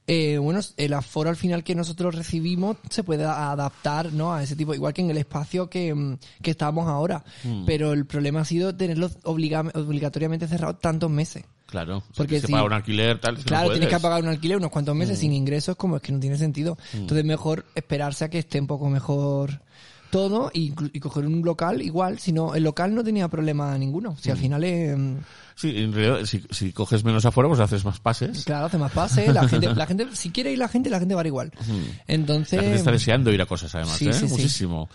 eh, 0.07 0.37
bueno, 0.37 0.59
el 0.77 0.93
aforo 0.93 1.29
al 1.29 1.35
final 1.35 1.63
que 1.63 1.73
nosotros 1.75 2.15
recibimos 2.15 2.77
se 2.89 3.03
puede 3.03 3.23
adaptar, 3.23 4.11
¿no? 4.13 4.33
A 4.33 4.43
ese 4.43 4.55
tipo, 4.55 4.73
igual 4.73 4.93
que 4.93 5.01
en 5.01 5.09
el 5.11 5.17
espacio 5.17 5.69
que, 5.69 5.93
mm, 5.93 6.17
que 6.41 6.51
estamos 6.51 6.87
ahora. 6.87 7.23
Pero 7.65 7.93
el 7.93 8.05
problema 8.05 8.41
ha 8.41 8.45
sido 8.45 8.75
tenerlo 8.75 9.09
obliga- 9.23 9.71
obligatoriamente 9.73 10.47
cerrado 10.47 10.75
tantos 10.75 11.09
meses. 11.09 11.43
claro. 11.65 11.99
Porque 11.99 12.15
Porque 12.15 12.39
se 12.41 12.47
si- 12.47 12.51
paga 12.53 12.63
un 12.65 12.73
alquiler, 12.73 13.19
tal. 13.19 13.35
si 13.37 13.43
no 13.43 13.47
Claro, 13.47 13.71
tienes 13.71 13.89
que 13.89 13.99
pagar 13.99 14.21
un 14.23 14.29
alquiler 14.29 14.57
unos 14.57 14.71
cuantos 14.71 14.95
meses 14.95 15.19
sin 15.19 15.33
ingresos, 15.33 15.75
como 15.75 15.97
es 15.97 16.01
que 16.01 16.11
no 16.13 16.19
tiene 16.19 16.37
sentido. 16.37 16.77
Entonces 16.93 17.25
mejor 17.25 17.65
esperarse 17.75 18.23
a 18.25 18.29
que 18.29 18.39
esté 18.39 18.59
un 18.61 18.67
poco 18.67 18.89
mejor 18.89 19.61
todo 20.09 20.49
y, 20.53 20.73
y 20.93 20.99
coger 20.99 21.25
un 21.25 21.41
local 21.43 21.81
igual. 21.81 22.19
Si 22.19 22.31
no, 22.31 22.55
el 22.55 22.63
local 22.63 22.93
no 22.95 23.03
tenía 23.03 23.27
problema 23.27 23.77
ninguno. 23.77 24.15
Si 24.19 24.29
al 24.31 24.37
final 24.37 24.63
es, 24.63 24.97
mm, 24.97 25.15
Sí, 25.55 25.73
en 25.75 25.91
realidad, 25.91 26.25
si, 26.25 26.43
si 26.51 26.71
coges 26.71 27.03
menos 27.03 27.25
afuera, 27.25 27.47
pues 27.49 27.59
haces 27.59 27.83
más 27.83 27.99
pases. 27.99 28.45
claro, 28.45 28.67
hace 28.67 28.77
más 28.77 28.91
pase, 28.91 29.33
la 29.33 29.47
gente, 29.47 29.67
la 29.75 29.87
gente, 29.87 30.07
si 30.13 30.29
quiere 30.29 30.51
ir 30.51 30.59
la 30.59 30.67
gente, 30.67 30.89
la 30.89 30.99
gente 30.99 31.15
va 31.15 31.21
a 31.21 31.23
ir 31.23 31.27
igual. 31.27 31.51
Entonces, 32.07 32.57
La 32.57 32.63
gente 32.63 32.77
está 32.77 32.91
deseando 32.91 33.31
ir 33.33 33.41
a 33.41 33.45
cosas, 33.45 33.73
además, 33.75 33.97
Sí, 33.97 34.07
¿eh? 34.07 34.13
sí, 34.13 34.27
sí. 34.27 34.31
Muchísimo. 34.33 34.89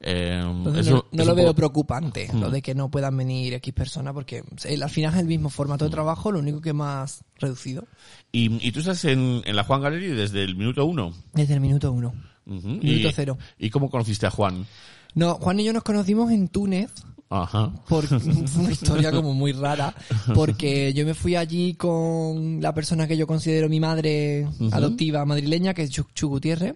Eh, 0.00 0.40
entonces 0.44 0.86
eso- 0.86 0.94
no, 0.96 1.04
no 1.10 1.22
eso 1.22 1.30
lo 1.30 1.34
veo 1.36 1.54
preocupante, 1.54 2.28
lo 2.32 2.50
de 2.50 2.62
que 2.62 2.72
no 2.74 2.88
puedan 2.88 3.16
venir 3.16 3.54
X 3.54 3.74
personas, 3.74 4.14
porque 4.14 4.42
al 4.80 4.90
final 4.90 5.14
es 5.14 5.20
el 5.20 5.26
mismo 5.26 5.50
formato 5.50 5.84
de 5.86 5.90
trabajo, 5.90 6.30
lo 6.30 6.38
único 6.38 6.60
que 6.60 6.72
más 6.72 7.24
reducido. 7.38 7.84
Y, 8.30 8.64
y 8.64 8.70
tú 8.72 8.78
estás 8.80 9.04
en, 9.06 9.42
en 9.44 9.56
la 9.56 9.64
Juan 9.64 9.80
Gallery 9.82 10.08
desde 10.08 10.44
el 10.44 10.54
minuto 10.56 10.84
uno. 10.84 11.12
Desde 11.32 11.54
el 11.54 11.60
minuto 11.60 11.90
uno. 11.92 12.14
Minuto 12.48 13.08
y, 13.08 13.12
cero. 13.14 13.38
¿Y 13.58 13.70
cómo 13.70 13.90
conociste 13.90 14.26
a 14.26 14.30
Juan? 14.30 14.66
No, 15.14 15.34
Juan 15.34 15.60
y 15.60 15.64
yo 15.64 15.72
nos 15.72 15.82
conocimos 15.82 16.30
en 16.32 16.48
Túnez, 16.48 16.90
Ajá. 17.30 17.70
por 17.88 18.06
fue 18.06 18.18
una 18.62 18.70
historia 18.72 19.10
como 19.12 19.34
muy 19.34 19.52
rara 19.52 19.94
porque 20.34 20.92
yo 20.94 21.04
me 21.04 21.14
fui 21.14 21.36
allí 21.36 21.74
con 21.74 22.60
la 22.62 22.72
persona 22.74 23.06
que 23.06 23.16
yo 23.16 23.26
considero 23.26 23.68
mi 23.68 23.80
madre 23.80 24.46
adoptiva 24.72 25.24
madrileña 25.26 25.74
que 25.74 25.82
es 25.82 25.90
Chu, 25.90 26.28
Gutiérrez 26.28 26.74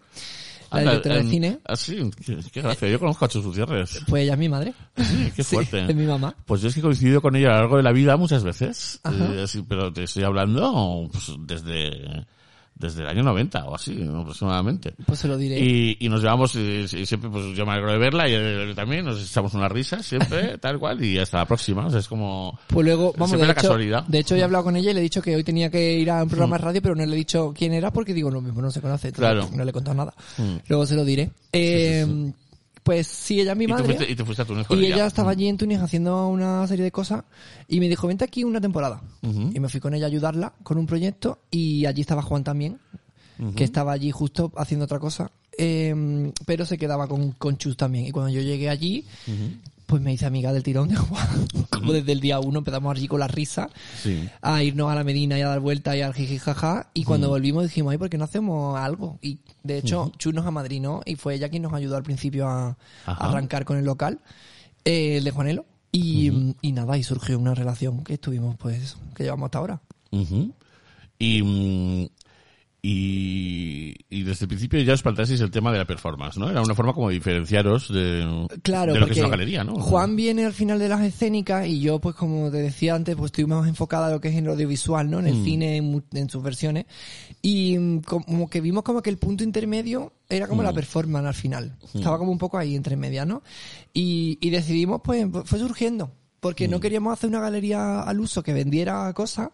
la 0.70 0.78
Anda, 0.78 0.90
directora 0.92 1.16
de 1.16 1.24
cine 1.30 1.58
Ah, 1.66 1.76
sí, 1.76 1.98
qué, 2.24 2.38
qué 2.50 2.62
gracia. 2.62 2.88
Yo 2.88 2.98
conozco 2.98 3.26
a 3.26 3.28
Chus 3.28 3.44
Gutiérrez. 3.44 4.00
pues 4.08 4.22
ella 4.24 4.32
es 4.34 4.38
mi 4.38 4.48
madre 4.48 4.72
Sí, 4.96 5.32
qué 5.36 5.42
Sí, 5.44 5.54
fuerte. 5.54 5.84
es 5.88 5.94
mi 5.94 6.06
mamá 6.06 6.34
Pues 6.46 6.62
yo 6.62 6.68
es 6.68 6.74
que 6.74 6.80
he 6.80 6.82
coincidido 6.82 7.20
con 7.20 7.36
ella 7.36 7.48
a 7.48 7.52
lo 7.52 7.58
largo 7.60 7.76
de 7.76 7.82
la 7.82 7.92
vida 7.92 8.16
muchas 8.16 8.42
veces. 8.42 8.98
Eh, 9.04 9.44
pero 9.68 9.92
te 9.92 10.04
estoy 10.04 10.22
hablando 10.24 11.08
pues, 11.12 11.30
desde, 11.46 12.26
desde 12.74 13.02
el 13.02 13.06
año 13.08 13.22
90 13.22 13.64
o 13.66 13.74
así, 13.74 13.96
aproximadamente. 14.02 14.94
pues 15.06 15.18
se 15.20 15.28
lo 15.28 15.36
diré 15.36 15.60
Y, 15.60 15.96
y 16.00 16.08
nos 16.08 16.20
llevamos, 16.20 16.54
y, 16.56 16.84
y 16.92 17.06
siempre, 17.06 17.30
pues 17.30 17.56
yo 17.56 17.64
me 17.64 17.72
alegro 17.72 17.92
de 17.92 17.98
verla 17.98 18.28
y 18.28 18.32
él 18.34 18.72
también, 18.74 19.04
nos 19.04 19.22
echamos 19.22 19.54
una 19.54 19.68
risa 19.68 20.02
siempre, 20.02 20.58
tal 20.60 20.78
cual, 20.78 21.02
y 21.04 21.18
hasta 21.18 21.38
la 21.38 21.46
próxima. 21.46 21.86
O 21.86 21.90
sea, 21.90 22.00
es 22.00 22.08
como, 22.08 22.58
pues 22.66 22.84
luego 22.84 23.12
vamos 23.16 23.32
de 23.38 23.38
la 23.46 23.52
hecho, 23.52 23.62
casualidad. 23.62 24.04
de 24.06 24.18
hecho 24.18 24.34
he 24.34 24.42
hablado 24.42 24.64
con 24.64 24.76
ella 24.76 24.90
y 24.90 24.94
le 24.94 25.00
he 25.00 25.02
dicho 25.04 25.22
que 25.22 25.36
hoy 25.36 25.44
tenía 25.44 25.70
que 25.70 25.92
ir 25.98 26.10
a 26.10 26.22
un 26.24 26.28
programa 26.28 26.56
de 26.58 26.64
radio 26.64 26.82
pero 26.82 26.94
no 26.96 27.06
le 27.06 27.12
he 27.12 27.16
dicho 27.16 27.52
quién 27.56 27.72
era 27.72 27.92
porque 27.92 28.14
digo 28.14 28.30
lo 28.30 28.40
mismo 28.40 28.60
no 28.62 28.70
se 28.70 28.80
conoce 28.80 29.12
Claro. 29.12 29.48
no 29.54 29.64
le 29.64 29.70
he 29.70 29.72
contado 29.72 29.96
nada 29.96 30.14
Mm. 30.38 30.56
luego 30.68 30.86
se 30.86 30.94
lo 30.96 31.04
diré 31.04 31.30
Eh, 31.52 32.06
pues 32.82 33.06
sí 33.06 33.40
ella 33.40 33.52
es 33.52 33.58
mi 33.58 33.64
y, 33.64 33.68
madre 33.68 33.84
fuiste, 33.84 34.10
y 34.10 34.16
te 34.16 34.24
fuiste 34.24 34.42
a 34.42 34.44
Túnez 34.44 34.66
con 34.66 34.78
Y 34.78 34.86
ella. 34.86 34.94
ella 34.96 35.06
estaba 35.06 35.30
allí 35.30 35.46
en 35.48 35.56
Túnez 35.56 35.80
haciendo 35.80 36.26
una 36.28 36.66
serie 36.66 36.84
de 36.84 36.90
cosas 36.90 37.24
y 37.68 37.78
me 37.80 37.88
dijo, 37.88 38.08
vente 38.08 38.24
aquí 38.24 38.44
una 38.44 38.60
temporada. 38.60 39.02
Y 39.22 39.60
me 39.60 39.68
fui 39.68 39.80
con 39.80 39.94
ella 39.94 40.06
a 40.06 40.08
ayudarla 40.08 40.52
con 40.62 40.78
un 40.78 40.86
proyecto 40.86 41.38
y 41.50 41.86
allí 41.86 42.00
estaba 42.00 42.22
Juan 42.22 42.42
también, 42.44 42.78
que 43.56 43.64
estaba 43.64 43.92
allí 43.92 44.10
justo 44.10 44.52
haciendo 44.56 44.84
otra 44.84 44.98
cosa, 44.98 45.30
eh, 45.58 46.32
pero 46.46 46.64
se 46.66 46.78
quedaba 46.78 47.06
con, 47.06 47.32
con 47.32 47.56
Chus 47.56 47.76
también. 47.76 48.06
Y 48.06 48.10
cuando 48.10 48.30
yo 48.32 48.40
llegué 48.40 48.68
allí, 48.68 49.04
pues 49.92 50.00
me 50.00 50.10
hice 50.14 50.24
amiga 50.24 50.54
del 50.54 50.62
tirón 50.62 50.88
de 50.88 50.96
Juan. 50.96 51.28
Como 51.70 51.92
desde 51.92 52.12
el 52.12 52.20
día 52.20 52.40
uno 52.40 52.60
empezamos 52.60 52.96
allí 52.96 53.08
con 53.08 53.20
la 53.20 53.28
risa 53.28 53.68
Sí. 54.02 54.26
a 54.40 54.62
irnos 54.62 54.90
a 54.90 54.94
la 54.94 55.04
Medina 55.04 55.38
y 55.38 55.42
a 55.42 55.48
dar 55.48 55.60
vueltas 55.60 55.96
y 55.96 56.00
al 56.00 56.14
jiji 56.14 56.38
jaja 56.38 56.88
y 56.94 57.04
cuando 57.04 57.28
volvimos 57.28 57.64
dijimos 57.64 57.92
ay 57.92 57.98
¿por 57.98 58.08
qué 58.08 58.16
no 58.16 58.24
hacemos 58.24 58.78
algo? 58.78 59.18
y 59.20 59.40
de 59.62 59.76
hecho 59.76 60.10
Chus 60.16 60.32
nos 60.32 60.46
amadrinó 60.46 61.02
y 61.04 61.16
fue 61.16 61.34
ella 61.34 61.50
quien 61.50 61.64
nos 61.64 61.74
ayudó 61.74 61.98
al 61.98 62.04
principio 62.04 62.48
a, 62.48 62.78
arrancar 63.04 63.66
con 63.66 63.76
el 63.76 63.84
local 63.84 64.20
eh, 64.86 65.18
el 65.18 65.24
de 65.24 65.30
Juanelo 65.30 65.66
y, 65.92 66.54
y 66.62 66.72
nada 66.72 66.96
y 66.96 67.02
surgió 67.02 67.38
una 67.38 67.54
relación 67.54 68.02
que 68.02 68.14
estuvimos 68.14 68.56
pues 68.56 68.96
que 69.14 69.24
llevamos 69.24 69.48
hasta 69.48 69.58
ahora. 69.58 69.82
Y, 71.18 71.42
mm, 71.42 72.08
y, 72.84 73.94
y 74.10 74.24
desde 74.24 74.46
el 74.46 74.48
principio 74.48 74.80
ya 74.80 74.94
os 74.94 75.02
planteasteis 75.02 75.40
el 75.40 75.52
tema 75.52 75.70
de 75.70 75.78
la 75.78 75.84
performance, 75.84 76.36
¿no? 76.36 76.50
Era 76.50 76.62
una 76.62 76.74
forma 76.74 76.92
como 76.92 77.10
de 77.10 77.14
diferenciaros 77.14 77.92
de, 77.92 78.48
Claro, 78.62 78.92
de 78.92 78.98
lo 78.98 79.06
que 79.06 79.12
es 79.12 79.18
una 79.18 79.28
galería, 79.28 79.62
¿no? 79.62 79.76
Juan 79.76 80.16
viene 80.16 80.44
al 80.44 80.52
final 80.52 80.80
de 80.80 80.88
las 80.88 81.00
escénicas 81.00 81.64
y 81.68 81.80
yo, 81.80 82.00
pues 82.00 82.16
como 82.16 82.50
te 82.50 82.56
decía 82.56 82.96
antes, 82.96 83.14
pues 83.14 83.28
estoy 83.28 83.46
más 83.46 83.68
enfocada 83.68 84.08
a 84.08 84.10
lo 84.10 84.20
que 84.20 84.30
es 84.30 84.34
en 84.34 84.46
lo 84.46 84.52
audiovisual, 84.52 85.08
¿no? 85.08 85.20
En 85.20 85.28
el 85.28 85.44
cine, 85.44 85.76
en, 85.76 86.04
en 86.12 86.28
sus 86.28 86.42
versiones. 86.42 86.86
Y 87.40 87.78
mm, 87.78 88.00
como 88.00 88.50
que 88.50 88.60
vimos 88.60 88.82
como 88.82 89.00
que 89.00 89.10
el 89.10 89.18
punto 89.18 89.44
intermedio 89.44 90.14
era 90.28 90.48
como 90.48 90.64
la 90.64 90.72
performance 90.72 91.26
al 91.28 91.34
final. 91.34 91.76
Estaba 91.94 92.18
como 92.18 92.32
un 92.32 92.38
poco 92.38 92.58
ahí 92.58 92.74
entre 92.74 92.96
medias, 92.96 93.28
¿no? 93.28 93.44
Y, 93.94 94.38
y 94.40 94.50
decidimos, 94.50 95.02
pues, 95.04 95.24
fue 95.44 95.60
surgiendo. 95.60 96.10
Porque 96.42 96.66
no 96.66 96.80
queríamos 96.80 97.12
hacer 97.12 97.30
una 97.30 97.38
galería 97.38 98.00
al 98.02 98.18
uso 98.18 98.42
que 98.42 98.52
vendiera 98.52 99.12
cosas. 99.12 99.50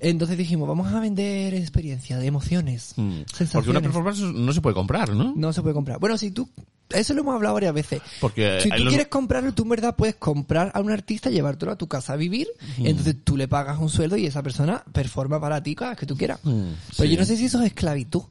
Entonces 0.00 0.38
dijimos, 0.38 0.66
vamos 0.66 0.90
a 0.90 0.98
vender 0.98 1.52
experiencia 1.52 2.16
de 2.16 2.26
emociones, 2.26 2.94
Mm. 2.96 3.16
sensaciones. 3.26 3.52
Porque 3.52 3.68
una 3.70 3.82
performance 3.82 4.20
no 4.20 4.50
se 4.54 4.62
puede 4.62 4.72
comprar, 4.74 5.10
¿no? 5.10 5.34
No 5.36 5.52
se 5.52 5.60
puede 5.60 5.74
comprar. 5.74 5.98
Bueno, 5.98 6.16
si 6.16 6.30
tú, 6.30 6.48
eso 6.88 7.12
lo 7.12 7.20
hemos 7.20 7.34
hablado 7.34 7.52
varias 7.52 7.74
veces. 7.74 8.00
Porque 8.18 8.60
si 8.62 8.70
tú 8.70 8.78
los- 8.78 8.88
quieres 8.88 9.08
comprarlo, 9.08 9.52
tú 9.52 9.64
en 9.64 9.68
verdad 9.68 9.94
puedes 9.94 10.14
comprar 10.14 10.72
a 10.74 10.80
un 10.80 10.90
artista, 10.90 11.28
llevártelo 11.28 11.72
a 11.72 11.76
tu 11.76 11.86
casa 11.86 12.14
a 12.14 12.16
vivir, 12.16 12.48
entonces 12.78 13.14
tú 13.22 13.36
le 13.36 13.46
pagas 13.46 13.78
un 13.78 13.90
sueldo 13.90 14.16
y 14.16 14.24
esa 14.24 14.42
persona 14.42 14.82
performa 14.90 15.38
para 15.38 15.62
ti 15.62 15.74
cada 15.74 15.90
vez 15.90 15.98
que 16.00 16.06
tú 16.06 16.16
quieras. 16.16 16.40
Mm, 16.44 16.62
Pero 16.96 17.08
sí. 17.08 17.14
yo 17.14 17.20
no 17.20 17.26
sé 17.26 17.36
si 17.36 17.44
eso 17.44 17.60
es 17.60 17.66
esclavitud. 17.66 18.22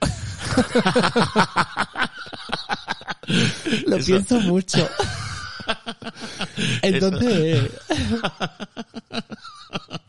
lo 3.86 3.96
Eso- 3.96 4.06
pienso 4.06 4.40
mucho. 4.40 4.88
Entonces, 6.82 7.70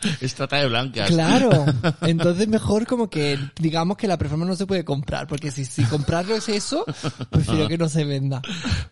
es 0.22 0.36
trata 0.36 0.58
de 0.58 0.68
blancas. 0.68 1.10
Claro, 1.10 1.66
entonces 2.02 2.48
mejor 2.48 2.86
como 2.86 3.10
que 3.10 3.38
digamos 3.60 3.98
que 3.98 4.08
la 4.08 4.18
performance 4.18 4.50
no 4.50 4.56
se 4.56 4.66
puede 4.66 4.86
comprar, 4.86 5.28
porque 5.28 5.52
si, 5.52 5.66
si 5.66 5.84
comprarlo 5.86 6.36
es 6.36 6.50
eso, 6.50 6.86
prefiero 7.30 7.68
que 7.68 7.78
no 7.78 7.90
se 7.90 8.06
venda. 8.06 8.42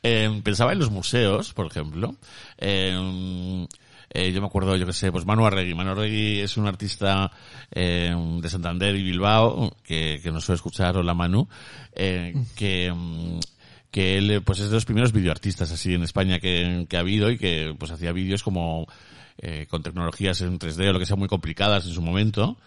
Eh, 0.03 0.41
pensaba 0.43 0.73
en 0.73 0.79
los 0.79 0.91
museos, 0.91 1.53
por 1.53 1.67
ejemplo. 1.67 2.15
Eh, 2.57 3.67
eh, 4.09 4.31
yo 4.31 4.41
me 4.41 4.47
acuerdo, 4.47 4.75
yo 4.75 4.85
que 4.85 4.93
sé, 4.93 5.11
pues 5.11 5.25
Manu 5.25 5.45
Arregui. 5.45 5.73
Manu 5.73 5.91
Arregui 5.91 6.39
es 6.39 6.57
un 6.57 6.67
artista 6.67 7.31
eh, 7.71 8.15
de 8.41 8.49
Santander 8.49 8.95
y 8.95 9.03
Bilbao, 9.03 9.75
que, 9.83 10.19
que 10.23 10.31
nos 10.31 10.45
suele 10.45 10.55
escuchar, 10.57 10.97
hola 10.97 11.13
Manu, 11.13 11.47
eh, 11.93 12.33
que, 12.55 12.91
mm, 12.91 13.39
que 13.91 14.17
él 14.17 14.41
pues 14.43 14.59
es 14.59 14.69
de 14.69 14.75
los 14.75 14.85
primeros 14.85 15.11
videoartistas 15.11 15.71
así 15.71 15.93
en 15.93 16.03
España 16.03 16.39
que, 16.39 16.85
que 16.89 16.97
ha 16.97 17.01
habido 17.01 17.31
y 17.31 17.37
que 17.37 17.75
pues 17.77 17.91
hacía 17.91 18.11
vídeos 18.11 18.43
como 18.43 18.87
eh, 19.37 19.65
con 19.69 19.83
tecnologías 19.83 20.41
en 20.41 20.59
3D 20.59 20.89
o 20.89 20.93
lo 20.93 20.99
que 20.99 21.05
sea 21.05 21.15
muy 21.15 21.27
complicadas 21.27 21.85
en 21.85 21.93
su 21.93 22.01
momento 22.01 22.57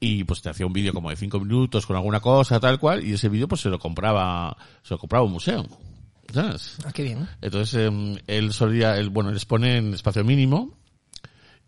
y 0.00 0.24
pues 0.24 0.42
te 0.42 0.50
hacía 0.50 0.66
un 0.66 0.72
vídeo 0.72 0.92
como 0.92 1.10
de 1.10 1.16
5 1.16 1.40
minutos 1.40 1.86
con 1.86 1.96
alguna 1.96 2.20
cosa 2.20 2.60
tal 2.60 2.78
cual 2.78 3.04
y 3.04 3.12
ese 3.12 3.28
vídeo 3.28 3.48
pues 3.48 3.62
se 3.62 3.70
lo 3.70 3.78
compraba 3.78 4.56
se 4.82 4.94
lo 4.94 4.98
compraba 4.98 5.24
un 5.24 5.32
museo 5.32 5.66
¿sabes? 6.32 6.76
Ah, 6.84 6.92
qué 6.92 7.02
bien. 7.02 7.28
Entonces 7.40 7.74
eh, 7.74 8.22
él 8.26 8.52
solía, 8.52 8.96
él, 8.96 9.10
bueno, 9.10 9.30
él 9.30 9.36
expone 9.36 9.76
en 9.76 9.94
espacio 9.94 10.24
mínimo 10.24 10.76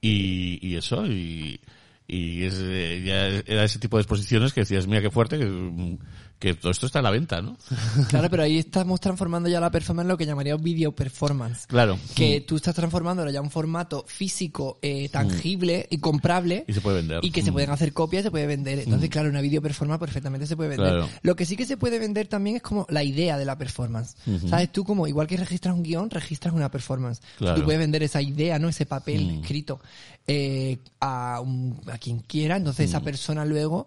y, 0.01 0.59
y 0.67 0.77
eso, 0.77 1.07
y, 1.07 1.61
y 2.07 2.45
es, 2.45 2.55
eh, 2.59 3.03
ya 3.05 3.27
era 3.53 3.65
ese 3.65 3.79
tipo 3.79 3.97
de 3.97 4.03
exposiciones 4.03 4.53
que 4.53 4.61
decías, 4.61 4.87
mira 4.87 5.03
qué 5.03 5.11
fuerte, 5.11 5.39
que, 5.39 5.99
que 6.39 6.53
todo 6.55 6.71
esto 6.71 6.85
está 6.87 6.99
a 6.99 7.03
la 7.03 7.11
venta, 7.11 7.41
¿no? 7.41 7.57
Claro, 8.09 8.29
pero 8.31 8.43
ahí 8.43 8.59
estamos 8.59 9.01
transformando 9.01 9.49
ya 9.49 9.59
la 9.61 9.71
performance 9.71 10.05
en 10.05 10.09
lo 10.09 10.17
que 10.19 10.27
llamaría 10.27 10.55
un 10.55 10.63
video 10.63 10.93
performance. 10.95 11.67
Claro. 11.67 11.99
Que 12.15 12.43
tú 12.43 12.57
estás 12.57 12.75
transformándolo 12.75 13.31
ya 13.31 13.39
en 13.39 13.47
un 13.47 13.51
formato 13.51 14.05
físico, 14.07 14.79
eh, 14.83 15.09
tangible 15.09 15.87
y 15.91 15.99
comprable. 15.99 16.65
Y 16.69 16.73
se 16.75 16.81
puede 16.83 16.97
vender. 16.99 17.21
Y 17.25 17.31
que 17.31 17.43
se 17.43 17.51
Mm. 17.51 17.55
pueden 17.55 17.71
hacer 17.71 17.93
copias 17.95 18.21
y 18.21 18.25
se 18.25 18.31
puede 18.31 18.47
vender. 18.47 18.81
Entonces, 18.81 19.09
claro, 19.09 19.31
una 19.31 19.41
video 19.41 19.63
performance 19.63 19.99
perfectamente 20.01 20.47
se 20.47 20.57
puede 20.57 20.71
vender. 20.71 20.89
Claro. 20.91 21.09
Lo 21.23 21.37
que 21.37 21.47
sí 21.47 21.57
que 21.57 21.65
se 21.65 21.77
puede 21.79 21.99
vender 21.99 22.27
también 22.29 22.57
es 22.57 22.63
como 22.63 22.87
la 22.91 23.03
idea 23.03 23.39
de 23.39 23.45
la 23.47 23.57
performance. 23.57 24.17
¿Sabes? 24.49 24.71
Tú 24.73 24.85
como, 24.85 25.07
igual 25.07 25.27
que 25.27 25.37
registras 25.39 25.75
un 25.75 25.83
guion, 25.83 26.11
registras 26.11 26.53
una 26.55 26.71
performance. 26.71 27.21
Claro. 27.39 27.57
Tú 27.59 27.65
puedes 27.65 27.79
vender 27.81 28.03
esa 28.03 28.21
idea, 28.21 28.59
¿no? 28.59 28.69
Ese 28.69 28.85
papel 28.87 29.41
escrito 29.41 29.81
eh, 30.29 30.79
a, 31.01 31.41
un- 31.41 31.81
a 31.91 31.99
quien 31.99 32.19
quiera. 32.19 32.57
Entonces, 32.57 32.89
esa 32.91 33.01
persona 33.01 33.45
luego 33.45 33.87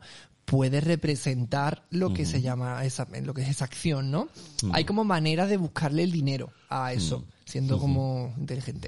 puede 0.49 0.81
representar 0.81 1.83
lo 1.91 2.11
que 2.11 2.25
se 2.25 2.41
llama 2.41 2.83
esa, 2.83 3.07
lo 3.23 3.35
que 3.35 3.43
es 3.43 3.49
esa 3.49 3.65
acción, 3.65 4.09
¿no? 4.09 4.29
Hay 4.73 4.83
como 4.83 5.03
manera 5.03 5.45
de 5.45 5.57
buscarle 5.57 6.01
el 6.03 6.11
dinero 6.11 6.51
a 6.69 6.91
eso, 6.91 7.23
siendo 7.45 7.77
como 7.77 8.33
inteligente. 8.35 8.87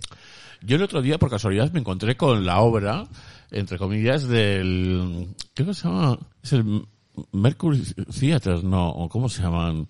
Yo 0.62 0.78
el 0.78 0.82
otro 0.82 1.04
día, 1.04 1.20
por 1.20 1.30
casualidad, 1.30 1.72
me 1.72 1.80
encontré 1.80 2.18
con 2.18 2.46
la 2.46 2.62
obra, 2.62 3.04
entre 3.52 3.78
comillas, 3.78 4.28
del... 4.28 5.28
¿Qué 5.54 5.64
se 5.74 5.88
llama? 5.88 6.18
Es 6.42 6.54
el 6.54 6.88
Mercury 7.32 7.84
Theater, 8.20 8.64
¿no? 8.64 8.90
¿O 8.90 9.08
cómo 9.08 9.30
se 9.30 9.44
llaman? 9.44 9.88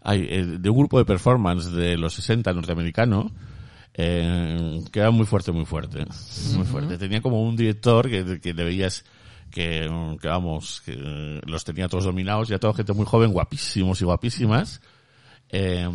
Hay, 0.00 0.26
de 0.58 0.70
un 0.70 0.78
grupo 0.78 0.98
de 0.98 1.04
performance 1.04 1.70
de 1.72 1.98
los 1.98 2.14
60 2.14 2.54
norteamericano, 2.54 3.30
eh, 3.92 4.82
que 4.90 5.00
era 5.00 5.10
muy 5.10 5.26
fuerte, 5.26 5.52
muy 5.52 5.66
fuerte. 5.66 6.06
Muy 6.54 6.64
fuerte. 6.64 6.96
Tenía 6.96 7.20
como 7.20 7.42
un 7.42 7.54
director 7.54 8.08
que, 8.08 8.40
que 8.40 8.54
le 8.54 8.64
veías 8.64 9.04
que, 9.52 9.88
que 10.20 10.28
vamos, 10.28 10.82
que 10.84 11.40
los 11.46 11.64
tenía 11.64 11.88
todos 11.88 12.04
dominados, 12.04 12.48
ya 12.48 12.58
toda 12.58 12.74
gente 12.74 12.92
muy 12.92 13.06
joven, 13.06 13.32
guapísimos 13.32 14.00
y 14.00 14.04
guapísimas. 14.04 14.80
Eh, 15.54 15.86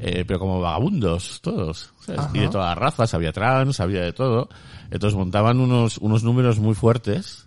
eh, 0.00 0.24
pero 0.26 0.38
como 0.38 0.60
vagabundos 0.60 1.40
todos 1.40 1.94
y 2.34 2.40
de 2.40 2.48
todas 2.48 2.68
las 2.68 2.76
razas 2.76 3.14
había 3.14 3.32
trans 3.32 3.80
había 3.80 4.02
de 4.02 4.12
todo. 4.12 4.48
Entonces 4.90 5.16
montaban 5.16 5.58
unos 5.58 5.98
unos 5.98 6.22
números 6.22 6.58
muy 6.58 6.74
fuertes. 6.74 7.46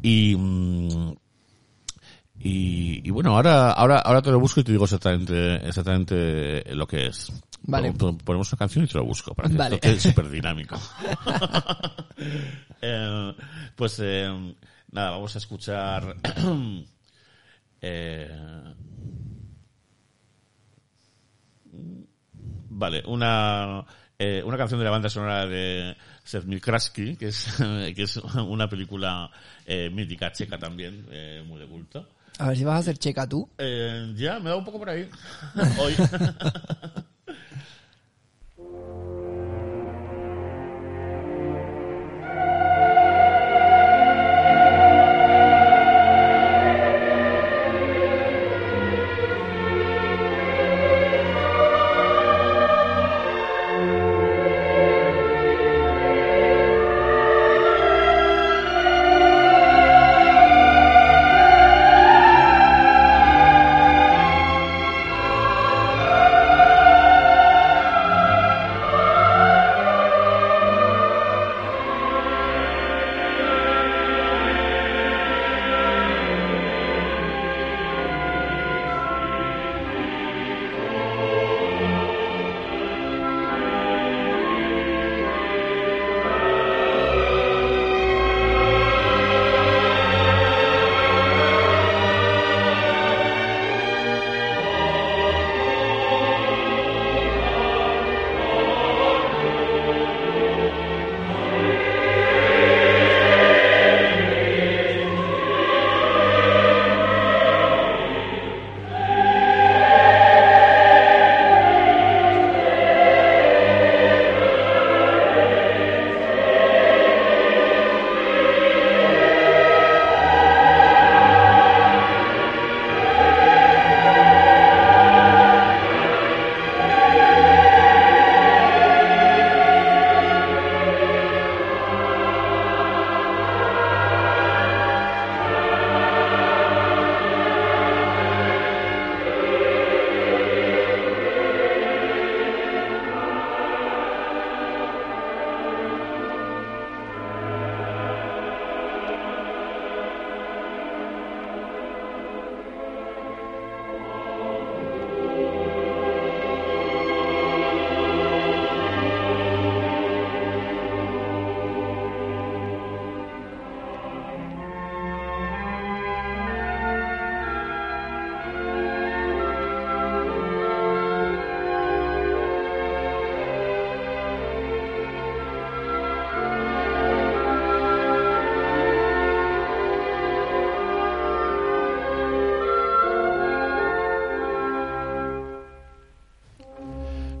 Y 0.00 0.36
mm, 0.36 1.12
y, 2.40 3.06
y 3.06 3.10
bueno 3.10 3.34
ahora 3.34 3.72
ahora 3.72 3.98
ahora 3.98 4.22
te 4.22 4.30
lo 4.30 4.38
busco 4.38 4.60
y 4.60 4.64
te 4.64 4.70
digo 4.70 4.84
exactamente 4.84 5.56
exactamente 5.66 6.72
lo 6.72 6.86
que 6.86 7.08
es 7.08 7.32
Vale. 7.62 7.88
Pon- 7.92 7.98
pon- 7.98 8.18
ponemos 8.18 8.52
una 8.52 8.58
canción 8.58 8.84
y 8.84 8.88
te 8.88 8.98
lo 8.98 9.04
busco 9.04 9.34
para 9.34 9.48
que 9.48 9.56
Vale. 9.56 9.74
esto 9.76 9.88
quede 9.88 10.00
súper 10.10 10.28
dinámico 10.30 10.76
Eh, 12.80 13.34
pues 13.76 13.98
eh, 14.02 14.54
nada 14.92 15.10
vamos 15.10 15.34
a 15.34 15.38
escuchar 15.38 16.16
eh, 17.80 18.74
Vale, 22.70 23.02
una, 23.06 23.84
eh, 24.18 24.42
una 24.44 24.56
canción 24.56 24.78
de 24.78 24.84
la 24.84 24.90
banda 24.90 25.08
sonora 25.08 25.46
de 25.46 25.96
Seth 26.22 26.44
Milkraski, 26.44 27.16
que 27.16 27.28
es, 27.28 27.46
que 27.96 28.02
es 28.02 28.16
una 28.18 28.68
película 28.68 29.30
eh, 29.66 29.90
mítica 29.90 30.30
checa 30.32 30.58
también, 30.58 31.06
eh, 31.10 31.42
muy 31.46 31.58
de 31.58 31.66
culto. 31.66 32.08
A 32.38 32.48
ver 32.48 32.56
si 32.56 32.62
vas 32.64 32.76
a 32.76 32.78
hacer 32.78 32.98
checa 32.98 33.28
tú. 33.28 33.48
Ya, 34.14 34.38
me 34.38 34.50
da 34.50 34.56
un 34.56 34.64
poco 34.64 34.78
por 34.78 34.90
ahí. 34.90 35.08
Hoy. 35.80 35.94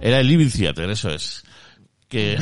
Era 0.08 0.20
el 0.20 0.26
Living 0.28 0.48
Theater, 0.50 0.88
eso 0.90 1.10
es. 1.10 1.44
Que 2.08 2.38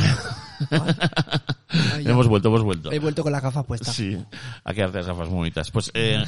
Ay, 1.68 2.04
hemos 2.06 2.28
vuelto, 2.28 2.48
hemos 2.48 2.62
vuelto. 2.62 2.92
He 2.92 2.98
vuelto 3.00 3.22
con 3.24 3.32
las 3.32 3.42
gafas 3.42 3.64
puestas. 3.64 3.94
Sí, 3.96 4.16
a 4.64 4.72
quedarte 4.72 4.98
las 4.98 5.06
gafas 5.08 5.28
bonitas. 5.28 5.70
Pues, 5.72 5.90
eh, 5.94 6.22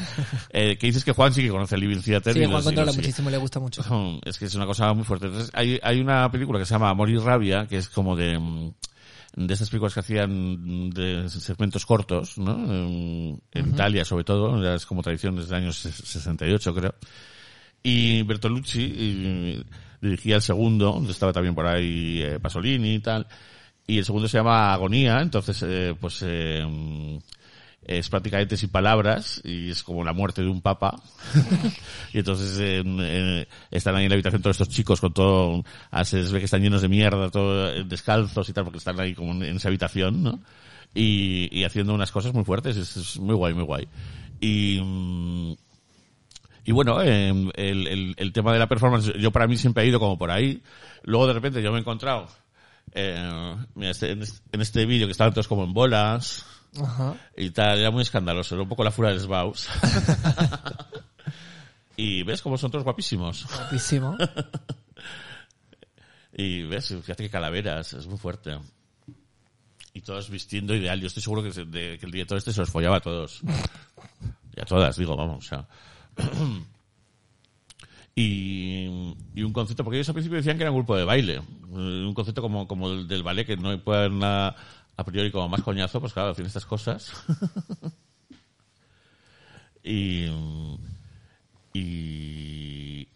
eh, 0.50 0.76
que 0.76 0.86
dices 0.88 1.04
que 1.04 1.12
Juan 1.12 1.32
sí 1.32 1.42
que 1.42 1.50
conoce 1.50 1.76
el 1.76 1.82
Living 1.82 2.00
Theater. 2.02 2.34
Sí, 2.34 2.40
y 2.40 2.46
Juan 2.46 2.64
controla 2.64 2.92
muchísimo, 2.92 3.30
le 3.30 3.36
gusta 3.36 3.60
mucho. 3.60 3.82
Es 4.24 4.38
que 4.38 4.46
es 4.46 4.54
una 4.56 4.66
cosa 4.66 4.92
muy 4.92 5.04
fuerte. 5.04 5.26
Entonces, 5.26 5.50
hay, 5.54 5.78
hay 5.82 6.00
una 6.00 6.28
película 6.30 6.58
que 6.58 6.66
se 6.66 6.74
llama 6.74 6.90
Amor 6.90 7.10
y 7.10 7.18
Rabia, 7.18 7.66
que 7.68 7.76
es 7.76 7.88
como 7.88 8.16
de, 8.16 8.36
mm, 8.38 8.72
de 9.36 9.54
estas 9.54 9.70
películas 9.70 9.94
que 9.94 10.00
hacían 10.00 10.90
de 10.90 11.28
segmentos 11.28 11.86
cortos, 11.86 12.38
¿no? 12.38 12.54
En, 12.54 13.40
en 13.52 13.68
Italia, 13.68 14.04
sobre 14.04 14.24
todo, 14.24 14.74
es 14.74 14.84
como 14.84 15.02
tradición 15.02 15.36
desde 15.36 15.50
el 15.56 15.62
año 15.62 15.70
ses- 15.70 15.92
68, 16.04 16.74
creo. 16.74 16.94
Y 17.82 18.22
Bertolucci 18.22 18.82
y, 18.82 19.64
dirigía 20.00 20.36
el 20.36 20.42
segundo, 20.42 20.92
donde 20.92 21.12
estaba 21.12 21.32
también 21.32 21.54
por 21.54 21.66
ahí 21.66 22.22
eh, 22.22 22.38
Pasolini 22.40 22.94
y 22.94 23.00
tal. 23.00 23.26
Y 23.86 23.98
el 23.98 24.04
segundo 24.04 24.28
se 24.28 24.38
llama 24.38 24.72
Agonía, 24.72 25.20
entonces, 25.20 25.62
eh, 25.66 25.94
pues, 25.98 26.22
eh, 26.26 26.64
es 27.88 28.10
prácticamente 28.10 28.58
sin 28.58 28.68
palabras 28.68 29.40
y 29.44 29.70
es 29.70 29.82
como 29.82 30.04
la 30.04 30.12
muerte 30.12 30.42
de 30.42 30.48
un 30.48 30.60
papa. 30.60 31.00
y 32.12 32.18
entonces 32.18 32.58
eh, 32.60 32.82
eh, 32.84 33.48
están 33.70 33.96
ahí 33.96 34.04
en 34.04 34.10
la 34.10 34.14
habitación 34.14 34.42
todos 34.42 34.60
estos 34.60 34.68
chicos 34.68 35.00
con 35.00 35.14
todo, 35.14 35.64
ah, 35.90 36.04
se 36.04 36.20
ve 36.22 36.38
que 36.38 36.44
están 36.44 36.62
llenos 36.62 36.82
de 36.82 36.88
mierda, 36.88 37.30
todo 37.30 37.72
eh, 37.72 37.84
descalzos 37.84 38.46
y 38.48 38.52
tal, 38.52 38.64
porque 38.64 38.78
están 38.78 39.00
ahí 39.00 39.14
como 39.14 39.32
en, 39.32 39.42
en 39.42 39.56
esa 39.56 39.68
habitación, 39.68 40.22
¿no? 40.22 40.38
Y, 40.94 41.48
y 41.50 41.64
haciendo 41.64 41.94
unas 41.94 42.12
cosas 42.12 42.34
muy 42.34 42.44
fuertes, 42.44 42.76
es, 42.76 42.94
es 42.96 43.18
muy 43.18 43.34
guay, 43.34 43.54
muy 43.54 43.64
guay. 43.64 43.88
Y, 44.38 44.80
mm, 44.82 45.54
y 46.68 46.72
bueno, 46.72 47.00
eh, 47.02 47.30
el, 47.54 47.86
el, 47.86 48.14
el 48.18 48.32
tema 48.32 48.52
de 48.52 48.58
la 48.58 48.66
performance, 48.68 49.12
yo 49.18 49.30
para 49.32 49.46
mí 49.46 49.56
siempre 49.56 49.82
ha 49.82 49.86
ido 49.86 49.98
como 49.98 50.18
por 50.18 50.30
ahí. 50.30 50.62
Luego 51.02 51.26
de 51.26 51.32
repente 51.32 51.62
yo 51.62 51.70
me 51.72 51.78
he 51.78 51.80
encontrado 51.80 52.28
eh, 52.92 53.56
mira, 53.74 53.90
este- 53.90 54.10
en 54.12 54.22
este, 54.22 54.40
en 54.52 54.60
este 54.60 54.84
vídeo 54.86 55.06
que 55.06 55.12
estaban 55.12 55.32
todos 55.32 55.48
como 55.48 55.64
en 55.64 55.72
bolas 55.72 56.44
Ajá. 56.80 57.14
y 57.36 57.50
tal, 57.50 57.78
era 57.78 57.90
muy 57.90 58.02
escandaloso, 58.02 58.54
era 58.54 58.62
un 58.62 58.68
poco 58.68 58.84
la 58.84 58.90
fura 58.90 59.08
del 59.10 59.20
Sbaus. 59.20 59.68
y 61.96 62.22
ves 62.22 62.42
cómo 62.42 62.56
son 62.58 62.70
todos 62.70 62.84
guapísimos. 62.84 63.46
Guapísimo. 63.46 64.16
Y 66.40 66.62
ves, 66.64 66.88
fíjate 66.88 67.24
que 67.24 67.30
calaveras, 67.30 67.94
es 67.94 68.06
muy 68.06 68.16
fuerte. 68.18 68.56
Y 69.92 70.02
todos 70.02 70.30
vistiendo 70.30 70.72
ideal. 70.74 71.00
Yo 71.00 71.08
estoy 71.08 71.22
seguro 71.22 71.42
que, 71.42 71.50
de- 71.50 71.98
que 71.98 72.06
el 72.06 72.12
director 72.12 72.38
este 72.38 72.52
se 72.52 72.60
los 72.60 72.70
follaba 72.70 72.98
a 72.98 73.00
todos. 73.00 73.40
Y 74.56 74.60
a 74.60 74.64
todas, 74.64 74.96
digo, 74.96 75.16
vamos, 75.16 75.44
o 75.44 75.48
sea. 75.48 75.66
Y, 78.14 79.14
y 79.34 79.42
un 79.42 79.52
concepto, 79.52 79.84
porque 79.84 79.98
ellos 79.98 80.08
al 80.08 80.14
principio 80.14 80.38
decían 80.38 80.56
que 80.56 80.64
era 80.64 80.72
un 80.72 80.78
grupo 80.78 80.96
de 80.96 81.04
baile. 81.04 81.34
Eh, 81.36 81.42
Un 81.70 82.14
concepto 82.14 82.42
como, 82.42 82.66
como 82.66 82.90
el 82.90 83.06
del 83.06 83.22
ballet, 83.22 83.46
que 83.46 83.56
no 83.56 83.78
puede 83.78 83.98
haber 84.00 84.12
nada 84.12 84.56
a 84.96 85.04
priori 85.04 85.30
como 85.30 85.48
más 85.48 85.62
coñazo, 85.62 86.00
pues 86.00 86.12
claro, 86.12 86.30
hacen 86.30 86.46
estas 86.46 86.66
cosas. 86.66 87.12
y, 89.84 90.26
y, 91.72 93.06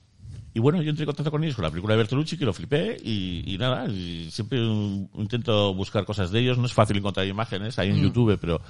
y 0.54 0.60
bueno, 0.60 0.80
yo 0.82 0.90
entré 0.90 1.02
en 1.02 1.06
contacto 1.06 1.32
con 1.32 1.42
ellos 1.42 1.56
con 1.56 1.64
la 1.64 1.70
película 1.70 1.94
de 1.94 1.98
Bertolucci, 1.98 2.38
que 2.38 2.44
lo 2.44 2.52
flipé, 2.52 2.96
y, 3.02 3.42
y 3.52 3.58
nada, 3.58 3.88
siempre 4.30 4.60
mm, 4.60 5.08
intento 5.14 5.74
buscar 5.74 6.04
cosas 6.04 6.30
de 6.30 6.38
ellos. 6.38 6.58
No 6.58 6.66
es 6.66 6.72
fácil 6.72 6.96
encontrar 6.98 7.26
imágenes, 7.26 7.76
hay 7.80 7.90
en 7.90 8.00
YouTube, 8.00 8.38
pero 8.40 8.60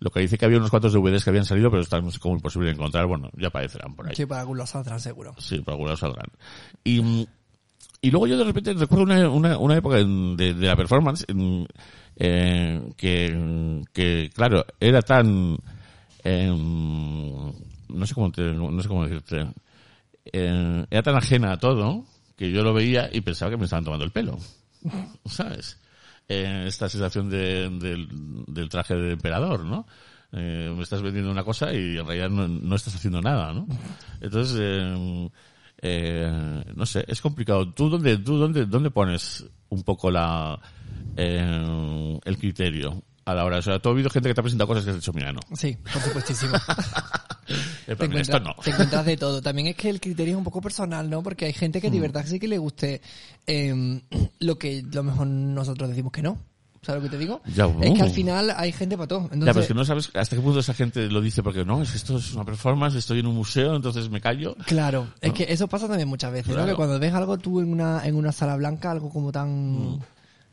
lo 0.00 0.10
que 0.10 0.20
dice 0.20 0.38
que 0.38 0.44
había 0.44 0.58
unos 0.58 0.70
cuantos 0.70 0.92
DVDs 0.92 1.24
que 1.24 1.30
habían 1.30 1.44
salido, 1.44 1.70
pero 1.70 1.82
están 1.82 2.08
como 2.20 2.34
imposible 2.36 2.68
de 2.68 2.74
encontrar. 2.74 3.06
Bueno, 3.06 3.30
ya 3.36 3.48
aparecerán 3.48 3.94
por 3.96 4.08
ahí. 4.08 4.14
Sí, 4.14 4.26
para 4.26 4.42
algún 4.42 4.58
lado 4.58 4.66
saldrán 4.66 5.00
seguro. 5.00 5.34
Sí, 5.38 5.58
por 5.58 5.72
algún 5.72 5.86
lado 5.86 5.96
saldrán. 5.96 6.26
Y, 6.84 7.26
y 8.00 8.10
luego 8.10 8.26
yo 8.26 8.38
de 8.38 8.44
repente 8.44 8.72
recuerdo 8.74 9.04
una, 9.04 9.28
una, 9.28 9.58
una 9.58 9.76
época 9.76 9.96
de, 9.96 10.54
de 10.54 10.66
la 10.66 10.76
performance 10.76 11.24
eh, 12.16 12.82
que, 12.96 13.82
que, 13.92 14.30
claro, 14.34 14.64
era 14.80 15.02
tan... 15.02 15.56
em, 16.24 17.52
no 17.88 18.06
sé 18.06 18.14
cómo 18.14 18.30
te- 18.30 18.52
no 18.52 18.82
sé 18.82 18.88
cómo 18.88 19.04
decirte. 19.04 19.46
Eh, 20.32 20.86
era 20.90 21.02
tan 21.02 21.16
ajena 21.16 21.52
a 21.52 21.58
todo 21.58 22.04
que 22.36 22.50
yo 22.52 22.62
lo 22.62 22.74
veía 22.74 23.08
y 23.12 23.20
pensaba 23.22 23.50
que 23.50 23.56
me 23.56 23.64
estaban 23.64 23.84
tomando 23.84 24.04
el 24.04 24.12
pelo. 24.12 24.38
¿Sabes? 25.24 25.78
Eh, 26.28 26.64
esta 26.66 26.88
sensación 26.88 27.30
de- 27.30 27.70
del, 27.70 28.08
del 28.46 28.68
traje 28.68 28.94
de 28.94 29.12
emperador, 29.12 29.64
¿no? 29.64 29.86
Eh, 30.32 30.70
me 30.76 30.82
estás 30.82 31.00
vendiendo 31.00 31.30
una 31.30 31.42
cosa 31.44 31.72
y 31.72 31.96
en 31.96 32.06
realidad 32.06 32.28
no, 32.28 32.46
no 32.46 32.76
estás 32.76 32.94
haciendo 32.94 33.22
nada, 33.22 33.54
¿no? 33.54 33.66
Entonces, 34.20 34.58
eh, 34.60 35.30
eh, 35.80 36.64
no 36.76 36.84
sé, 36.84 37.04
es 37.08 37.20
complicado. 37.22 37.72
¿Tú 37.72 37.88
dónde, 37.88 38.18
tú 38.18 38.36
dónde, 38.36 38.66
dónde 38.66 38.90
pones 38.90 39.46
un 39.70 39.82
poco 39.84 40.10
la, 40.10 40.60
eh, 41.16 42.18
el 42.24 42.38
criterio 42.38 43.02
a 43.30 43.34
la 43.34 43.44
hora? 43.44 43.58
O 43.58 43.62
sea, 43.62 43.78
tú 43.78 43.88
has 43.88 43.92
habido 43.94 44.10
gente 44.10 44.28
que 44.28 44.34
te 44.34 44.40
ha 44.40 44.42
presentado 44.42 44.68
cosas 44.68 44.84
que 44.84 44.90
has 44.90 44.96
dicho, 44.96 45.12
mira, 45.12 45.32
no. 45.32 45.40
Sí, 45.54 45.76
por 45.92 46.02
supuestísimo. 46.02 46.52
Te, 47.86 48.08
mira, 48.08 48.20
esto 48.20 48.38
no. 48.40 48.54
te 48.62 48.70
encuentras 48.70 49.06
de 49.06 49.16
todo. 49.16 49.40
También 49.40 49.68
es 49.68 49.76
que 49.76 49.88
el 49.88 50.00
criterio 50.00 50.34
es 50.34 50.38
un 50.38 50.44
poco 50.44 50.60
personal, 50.60 51.08
¿no? 51.08 51.22
Porque 51.22 51.46
hay 51.46 51.54
gente 51.54 51.78
Mm. 51.78 51.82
que 51.82 51.90
de 51.90 52.00
verdad 52.00 52.24
sí 52.26 52.38
que 52.38 52.46
le 52.48 52.58
guste 52.58 53.00
eh, 53.46 54.02
lo 54.40 54.58
que 54.58 54.80
a 54.92 54.94
lo 54.96 55.02
mejor 55.02 55.26
nosotros 55.26 55.88
decimos 55.88 56.12
que 56.12 56.20
no. 56.22 56.36
¿Sabes 56.82 57.02
lo 57.02 57.08
que 57.08 57.16
te 57.16 57.18
digo? 57.20 57.40
Ya, 57.54 57.66
es 57.66 57.92
que 57.94 58.00
uh. 58.00 58.04
al 58.04 58.10
final 58.10 58.54
hay 58.56 58.72
gente 58.72 58.96
para 58.96 59.08
todo. 59.08 59.20
Entonces, 59.32 59.46
Ya, 59.46 59.52
pero 59.52 59.62
es 59.62 59.68
que 59.68 59.74
no 59.74 59.84
sabes 59.84 60.10
hasta 60.14 60.36
qué 60.36 60.42
punto 60.42 60.60
esa 60.60 60.74
gente 60.74 61.08
lo 61.10 61.20
dice 61.22 61.42
porque 61.42 61.64
no, 61.64 61.82
es 61.82 61.90
que 61.90 61.96
esto 61.96 62.18
es 62.18 62.34
una 62.34 62.44
performance, 62.44 62.94
estoy 62.96 63.20
en 63.20 63.26
un 63.26 63.34
museo, 63.34 63.74
entonces 63.74 64.08
me 64.10 64.20
callo. 64.20 64.54
Claro, 64.66 65.08
es 65.20 65.32
que 65.32 65.46
eso 65.48 65.66
pasa 65.68 65.88
también 65.88 66.08
muchas 66.08 66.30
veces, 66.32 66.54
¿no? 66.54 66.66
Que 66.66 66.74
cuando 66.74 66.98
ves 66.98 67.12
algo 67.14 67.36
tú 67.38 67.60
en 67.60 67.72
una, 67.72 68.06
en 68.06 68.14
una 68.14 68.30
sala 68.32 68.56
blanca, 68.56 68.90
algo 68.90 69.08
como 69.10 69.32
tan, 69.32 69.48
Mm. 69.94 70.00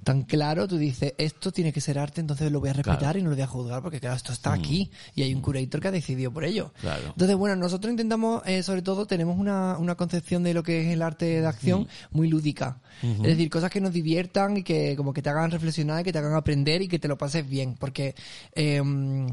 Tan 0.05 0.21
claro, 0.23 0.67
tú 0.67 0.77
dices, 0.77 1.13
esto 1.17 1.51
tiene 1.51 1.73
que 1.73 1.81
ser 1.81 1.99
arte, 1.99 2.21
entonces 2.21 2.51
lo 2.51 2.59
voy 2.61 2.69
a 2.69 2.73
respetar 2.73 2.99
Claro. 2.99 3.19
y 3.19 3.23
no 3.23 3.29
lo 3.31 3.35
voy 3.35 3.43
a 3.43 3.47
juzgar, 3.47 3.81
porque 3.81 3.99
claro, 3.99 4.15
esto 4.15 4.31
está 4.31 4.53
aquí 4.53 4.89
y 5.15 5.23
hay 5.23 5.33
un 5.33 5.41
curator 5.41 5.81
que 5.81 5.87
ha 5.87 5.91
decidido 5.91 6.31
por 6.31 6.45
ello. 6.45 6.71
Claro. 6.79 7.07
Entonces, 7.07 7.35
bueno, 7.35 7.55
nosotros 7.55 7.89
intentamos, 7.91 8.41
eh, 8.45 8.61
sobre 8.63 8.83
todo, 8.83 9.07
tenemos 9.07 9.37
una, 9.37 9.77
una 9.79 9.95
concepción 9.95 10.43
de 10.43 10.53
lo 10.53 10.61
que 10.63 10.81
es 10.87 10.93
el 10.93 11.01
arte 11.01 11.25
de 11.41 11.45
acción 11.47 11.87
muy 12.11 12.29
lúdica. 12.29 12.77
Es 13.03 13.23
decir, 13.23 13.49
cosas 13.49 13.69
que 13.71 13.81
nos 13.81 13.91
diviertan 13.91 14.57
y 14.57 14.63
que 14.63 14.95
como 14.95 15.11
que 15.11 15.21
te 15.21 15.29
hagan 15.29 15.51
reflexionar, 15.51 16.03
que 16.03 16.13
te 16.13 16.19
hagan 16.19 16.35
aprender 16.35 16.81
y 16.81 16.87
que 16.87 16.99
te 16.99 17.07
lo 17.09 17.17
pases 17.17 17.49
bien, 17.49 17.75
porque... 17.77 18.15
em, 18.53 19.27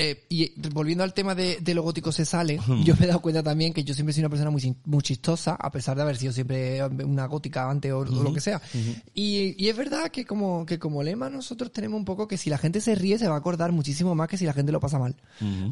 eh, 0.00 0.24
y 0.28 0.52
volviendo 0.72 1.04
al 1.04 1.12
tema 1.14 1.34
de, 1.34 1.58
de 1.60 1.74
lo 1.74 1.82
gótico 1.82 2.10
se 2.12 2.24
sale, 2.24 2.58
yo 2.84 2.94
me 2.96 3.04
he 3.04 3.06
dado 3.08 3.20
cuenta 3.20 3.42
también 3.42 3.72
que 3.72 3.84
yo 3.84 3.94
siempre 3.94 4.10
he 4.12 4.14
sido 4.14 4.26
una 4.26 4.30
persona 4.30 4.50
muy, 4.50 4.74
muy 4.84 5.02
chistosa, 5.02 5.54
a 5.54 5.70
pesar 5.70 5.96
de 5.96 6.02
haber 6.02 6.16
sido 6.16 6.32
siempre 6.32 6.82
una 7.04 7.26
gótica 7.26 7.68
antes 7.70 7.92
o, 7.92 7.98
o 7.98 8.04
lo 8.04 8.32
que 8.32 8.40
sea. 8.40 8.60
y, 9.14 9.54
y 9.62 9.68
es 9.68 9.76
verdad 9.76 10.10
que 10.10 10.24
como, 10.24 10.64
que 10.66 10.78
como 10.78 11.02
lema 11.02 11.28
nosotros 11.30 11.72
tenemos 11.72 11.98
un 11.98 12.04
poco 12.04 12.26
que 12.26 12.36
si 12.36 12.50
la 12.50 12.58
gente 12.58 12.80
se 12.80 12.94
ríe 12.94 13.18
se 13.18 13.28
va 13.28 13.34
a 13.34 13.38
acordar 13.38 13.72
muchísimo 13.72 14.14
más 14.14 14.28
que 14.28 14.36
si 14.36 14.44
la 14.46 14.52
gente 14.52 14.72
lo 14.72 14.80
pasa 14.80 14.98
mal 14.98 15.14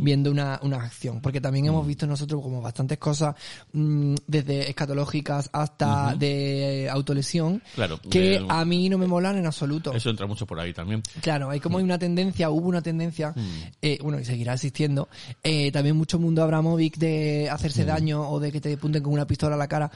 viendo 0.00 0.30
una, 0.30 0.58
una 0.62 0.76
acción. 0.82 1.20
Porque 1.20 1.40
también 1.40 1.66
hemos 1.66 1.86
visto 1.86 2.06
nosotros 2.06 2.42
como 2.42 2.60
bastantes 2.60 2.98
cosas, 2.98 3.34
mm, 3.72 4.14
desde 4.26 4.68
escatológicas 4.68 5.50
hasta 5.52 6.14
de 6.18 6.88
autolesión, 6.90 7.62
Claro, 7.74 8.00
que 8.10 8.20
de- 8.20 8.46
a 8.48 8.64
mí 8.64 8.88
no 8.88 8.98
me 8.98 9.06
molan 9.06 9.36
en 9.38 9.46
absoluto. 9.46 9.92
Eso 9.92 10.10
entra 10.10 10.26
mucho 10.26 10.46
por 10.46 10.58
ahí 10.60 10.72
también. 10.72 11.02
Claro, 11.20 11.50
hay 11.50 11.60
como 11.60 11.78
una 11.78 11.98
tendencia, 11.98 12.50
hubo 12.50 12.68
una 12.68 12.82
tendencia, 12.82 13.34
eh, 13.82 13.98
bueno, 14.18 14.22
y 14.22 14.24
seguirá 14.24 14.54
existiendo, 14.54 15.08
eh, 15.42 15.70
también 15.72 15.96
mucho 15.96 16.18
mundo 16.18 16.42
Abramovic 16.42 16.96
de 16.98 17.48
hacerse 17.50 17.84
daño 17.84 18.28
o 18.28 18.40
de 18.40 18.52
que 18.52 18.60
te 18.60 18.72
apunten 18.72 19.02
con 19.02 19.12
una 19.12 19.26
pistola 19.26 19.54
a 19.54 19.58
la 19.58 19.68
cara. 19.68 19.90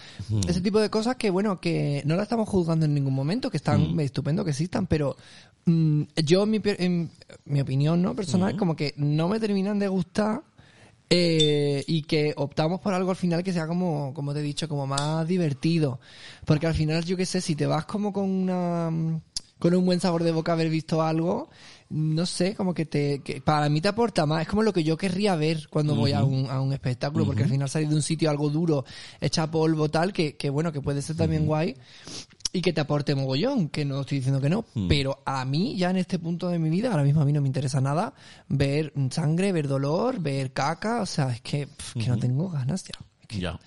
Ese 0.47 0.61
tipo 0.61 0.81
de 0.81 0.91
cosas 0.91 1.17
que, 1.17 1.31
bueno, 1.31 1.61
que 1.61 2.03
no 2.05 2.17
la 2.17 2.23
estamos 2.23 2.49
juzgando 2.49 2.87
en 2.87 2.95
ningún 2.95 3.15
momento, 3.15 3.51
que 3.51 3.57
están 3.57 3.99
estupendo 4.01 4.45
que 4.45 4.51
existan, 4.51 4.87
pero 4.87 5.17
mm, 5.65 6.03
yo, 6.25 6.45
en 6.45 6.51
mi, 6.51 6.61
en 6.65 7.11
mi 7.47 7.61
opinión 7.61 8.03
no 8.03 8.15
personal, 8.15 8.57
como 8.57 8.77
que 8.77 8.95
no 8.97 9.29
me 9.29 9.41
terminan 9.41 9.79
de 9.79 9.89
gustar 9.89 10.43
eh, 11.11 11.85
y 11.87 12.03
que 12.03 12.33
optamos 12.37 12.81
por 12.81 12.95
algo 12.95 13.11
al 13.11 13.17
final 13.17 13.43
que 13.43 13.53
sea 13.53 13.67
como, 13.67 14.15
como 14.15 14.33
te 14.33 14.41
he 14.41 14.43
dicho, 14.43 14.69
como 14.69 14.87
más 14.87 15.27
divertido. 15.27 16.01
Porque 16.45 16.67
al 16.67 16.75
final, 16.75 17.05
yo 17.05 17.17
qué 17.17 17.27
sé, 17.27 17.41
si 17.41 17.55
te 17.55 17.67
vas 17.67 17.85
como 17.87 18.13
con 18.13 18.31
una 18.31 19.21
con 19.63 19.77
un 19.77 19.87
buen 19.87 20.01
sabor 20.01 20.25
de 20.25 20.33
boca 20.33 20.55
haber 20.55 20.69
visto 20.69 21.03
algo, 21.03 21.49
no 21.93 22.25
sé, 22.27 22.55
como 22.55 22.73
que 22.73 22.87
te, 22.87 23.21
que 23.21 23.41
para 23.41 23.69
mí 23.69 23.81
te 23.81 23.89
aporta 23.89 24.25
más, 24.25 24.43
es 24.43 24.49
como 24.49 24.63
lo 24.63 24.73
que 24.73 24.83
yo 24.83 24.97
querría 24.97 25.37
ver 25.37 25.69
cuando 25.69 25.95
voy 25.95 26.13
a 26.13 26.25
un, 26.25 26.49
a 26.49 26.61
un 26.61 26.73
espectáculo, 26.73 27.27
porque 27.27 27.43
al 27.45 27.51
final 27.51 27.69
salir 27.69 27.89
de 27.89 27.95
un 27.95 28.03
sitio 28.03 28.31
algo 28.31 28.49
duro, 28.49 28.85
echa 29.21 29.51
polvo 29.51 29.89
tal, 29.91 30.13
que, 30.13 30.37
que 30.37 30.49
bueno, 30.51 30.73
que 30.73 30.81
puede 30.81 31.03
ser 31.03 31.17
también 31.17 31.47
guay, 31.47 31.77
y 32.55 32.61
que 32.61 32.73
te 32.73 32.81
aporte 32.81 33.15
mogollón, 33.15 33.69
que 33.69 33.85
no 33.85 34.01
estoy 34.03 34.19
diciendo 34.19 34.41
que 34.41 34.51
no, 34.51 34.65
pero 34.89 35.23
a 35.25 35.45
mí 35.45 35.77
ya 35.77 35.91
en 35.91 35.97
este 35.97 36.19
punto 36.19 36.49
de 36.49 36.59
mi 36.59 36.71
vida, 36.71 36.91
ahora 36.91 37.03
mismo 37.05 37.21
a 37.21 37.25
mí 37.25 37.33
no 37.33 37.41
me 37.41 37.47
interesa 37.49 37.81
nada 37.81 38.15
ver 38.49 38.93
sangre, 39.11 39.53
ver 39.53 39.69
dolor, 39.69 40.21
ver 40.21 40.53
caca, 40.53 41.03
o 41.03 41.07
sea, 41.07 41.31
es 41.31 41.41
que, 41.41 41.69
que 41.95 42.07
no 42.09 42.19
tengo 42.19 42.49
ganas 42.51 42.85
ya. 42.85 42.99
Es 43.21 43.27
que 43.27 43.39
Ya. 43.39 43.59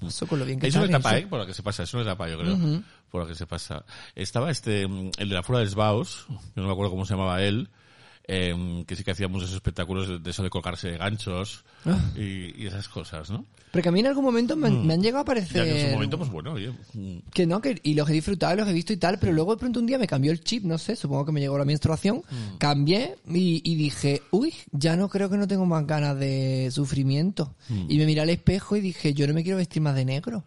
paso 0.00 0.26
con 0.26 0.38
lo 0.38 0.44
bien 0.44 0.58
que 0.58 0.66
Es 0.68 0.74
una 0.74 0.86
etapa. 0.86 1.16
¿eh? 1.18 1.26
Por 1.26 1.38
la 1.38 1.46
que 1.46 1.54
se 1.54 1.62
pasa, 1.62 1.82
es 1.84 1.94
una 1.94 2.02
etapa, 2.02 2.28
yo 2.28 2.38
creo. 2.38 2.82
Por 3.12 3.22
la 3.22 3.28
que 3.28 3.34
se 3.36 3.46
pasa. 3.46 3.84
Estaba 4.16 4.50
este, 4.50 4.88
mm, 4.88 5.10
el 5.18 5.28
de 5.28 5.34
la 5.34 5.42
Fura 5.44 5.58
de 5.60 5.66
yo 5.66 6.16
no 6.56 6.66
me 6.66 6.72
acuerdo 6.72 6.90
cómo 6.90 7.04
se 7.06 7.12
llamaba 7.12 7.42
él, 7.42 7.68
eh, 8.26 8.84
que 8.86 8.96
sí 8.96 9.04
que 9.04 9.10
hacíamos 9.10 9.42
esos 9.42 9.54
espectáculos 9.56 10.08
de, 10.08 10.18
de 10.18 10.30
eso 10.30 10.42
de 10.42 10.48
colgarse 10.50 10.88
de 10.90 10.96
ganchos 10.96 11.64
Ah. 11.84 11.98
y, 12.16 12.62
y 12.62 12.66
esas 12.68 12.88
cosas, 12.88 13.28
¿no? 13.30 13.44
Porque 13.72 13.88
a 13.88 13.92
mí 13.92 13.98
en 14.00 14.06
algún 14.06 14.24
momento 14.24 14.54
me, 14.56 14.68
han- 14.68 14.86
me 14.86 14.94
han 14.94 15.02
llegado 15.02 15.24
a 15.30 15.34
Mm. 15.34 15.34
Ya 15.34 15.34
que 15.34 15.58
en 15.60 15.66
parecer... 15.66 15.88
su 15.88 15.94
momento, 15.94 16.16
pues 16.18 16.30
bueno, 16.30 16.52
oye, 16.52 16.70
mm, 16.94 17.18
Que 17.34 17.44
no, 17.46 17.60
que, 17.60 17.80
y 17.82 17.94
los 17.94 18.08
he 18.08 18.12
disfrutado, 18.14 18.54
los 18.56 18.68
he 18.68 18.72
visto 18.72 18.92
y 18.92 18.96
tal, 18.96 19.18
pero 19.18 19.32
luego 19.32 19.54
de 19.56 19.58
pronto 19.60 19.80
un 19.80 19.86
día 19.86 19.98
me 19.98 20.06
cambió 20.06 20.30
el 20.32 20.40
chip, 20.44 20.64
no 20.64 20.78
sé, 20.78 20.94
supongo 20.96 21.26
que 21.26 21.32
me 21.32 21.40
llegó 21.40 21.58
la 21.58 21.64
menstruación, 21.66 22.18
Mm. 22.30 22.56
cambié 22.58 23.16
y, 23.28 23.60
y 23.70 23.74
dije, 23.74 24.22
uy, 24.30 24.54
ya 24.70 24.96
no 24.96 25.08
creo 25.10 25.28
que 25.28 25.36
no 25.36 25.46
tengo 25.48 25.66
más 25.66 25.86
ganas 25.86 26.16
de 26.18 26.70
sufrimiento. 26.72 27.54
Mm. 27.68 27.86
Y 27.90 27.98
me 27.98 28.06
miré 28.06 28.20
al 28.22 28.30
espejo 28.30 28.76
y 28.76 28.80
dije, 28.80 29.12
yo 29.12 29.26
no 29.26 29.34
me 29.34 29.42
quiero 29.42 29.58
vestir 29.58 29.82
más 29.82 29.94
de 29.96 30.04
negro. 30.06 30.44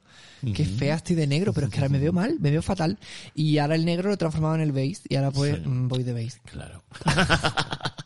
Qué 0.53 0.65
fea 0.65 0.95
estoy 0.95 1.15
de 1.15 1.27
negro, 1.27 1.53
pero 1.53 1.67
es 1.67 1.73
que 1.73 1.79
ahora 1.79 1.89
me 1.89 1.99
veo 1.99 2.13
mal, 2.13 2.37
me 2.39 2.51
veo 2.51 2.61
fatal. 2.61 2.97
Y 3.33 3.57
ahora 3.57 3.75
el 3.75 3.85
negro 3.85 4.09
lo 4.09 4.15
he 4.15 4.17
transformado 4.17 4.55
en 4.55 4.61
el 4.61 4.71
beige 4.71 5.01
y 5.09 5.15
ahora 5.15 5.31
pues 5.31 5.65
mm, 5.65 5.87
voy 5.87 6.03
de 6.03 6.13
beige. 6.13 6.39
claro. 6.45 6.83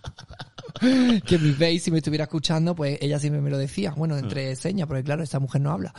que 1.26 1.38
mi 1.38 1.52
beige, 1.52 1.86
si 1.86 1.92
me 1.92 1.98
estuviera 1.98 2.24
escuchando, 2.24 2.76
pues 2.76 2.98
ella 3.02 3.20
siempre 3.20 3.42
me 3.42 3.50
lo 3.50 3.58
decía. 3.58 3.92
Bueno, 3.92 4.18
entre 4.18 4.56
señas, 4.56 4.88
porque 4.88 5.04
claro, 5.04 5.24
esta 5.24 5.40
mujer 5.40 5.62
no 5.62 5.72
habla. 5.72 5.94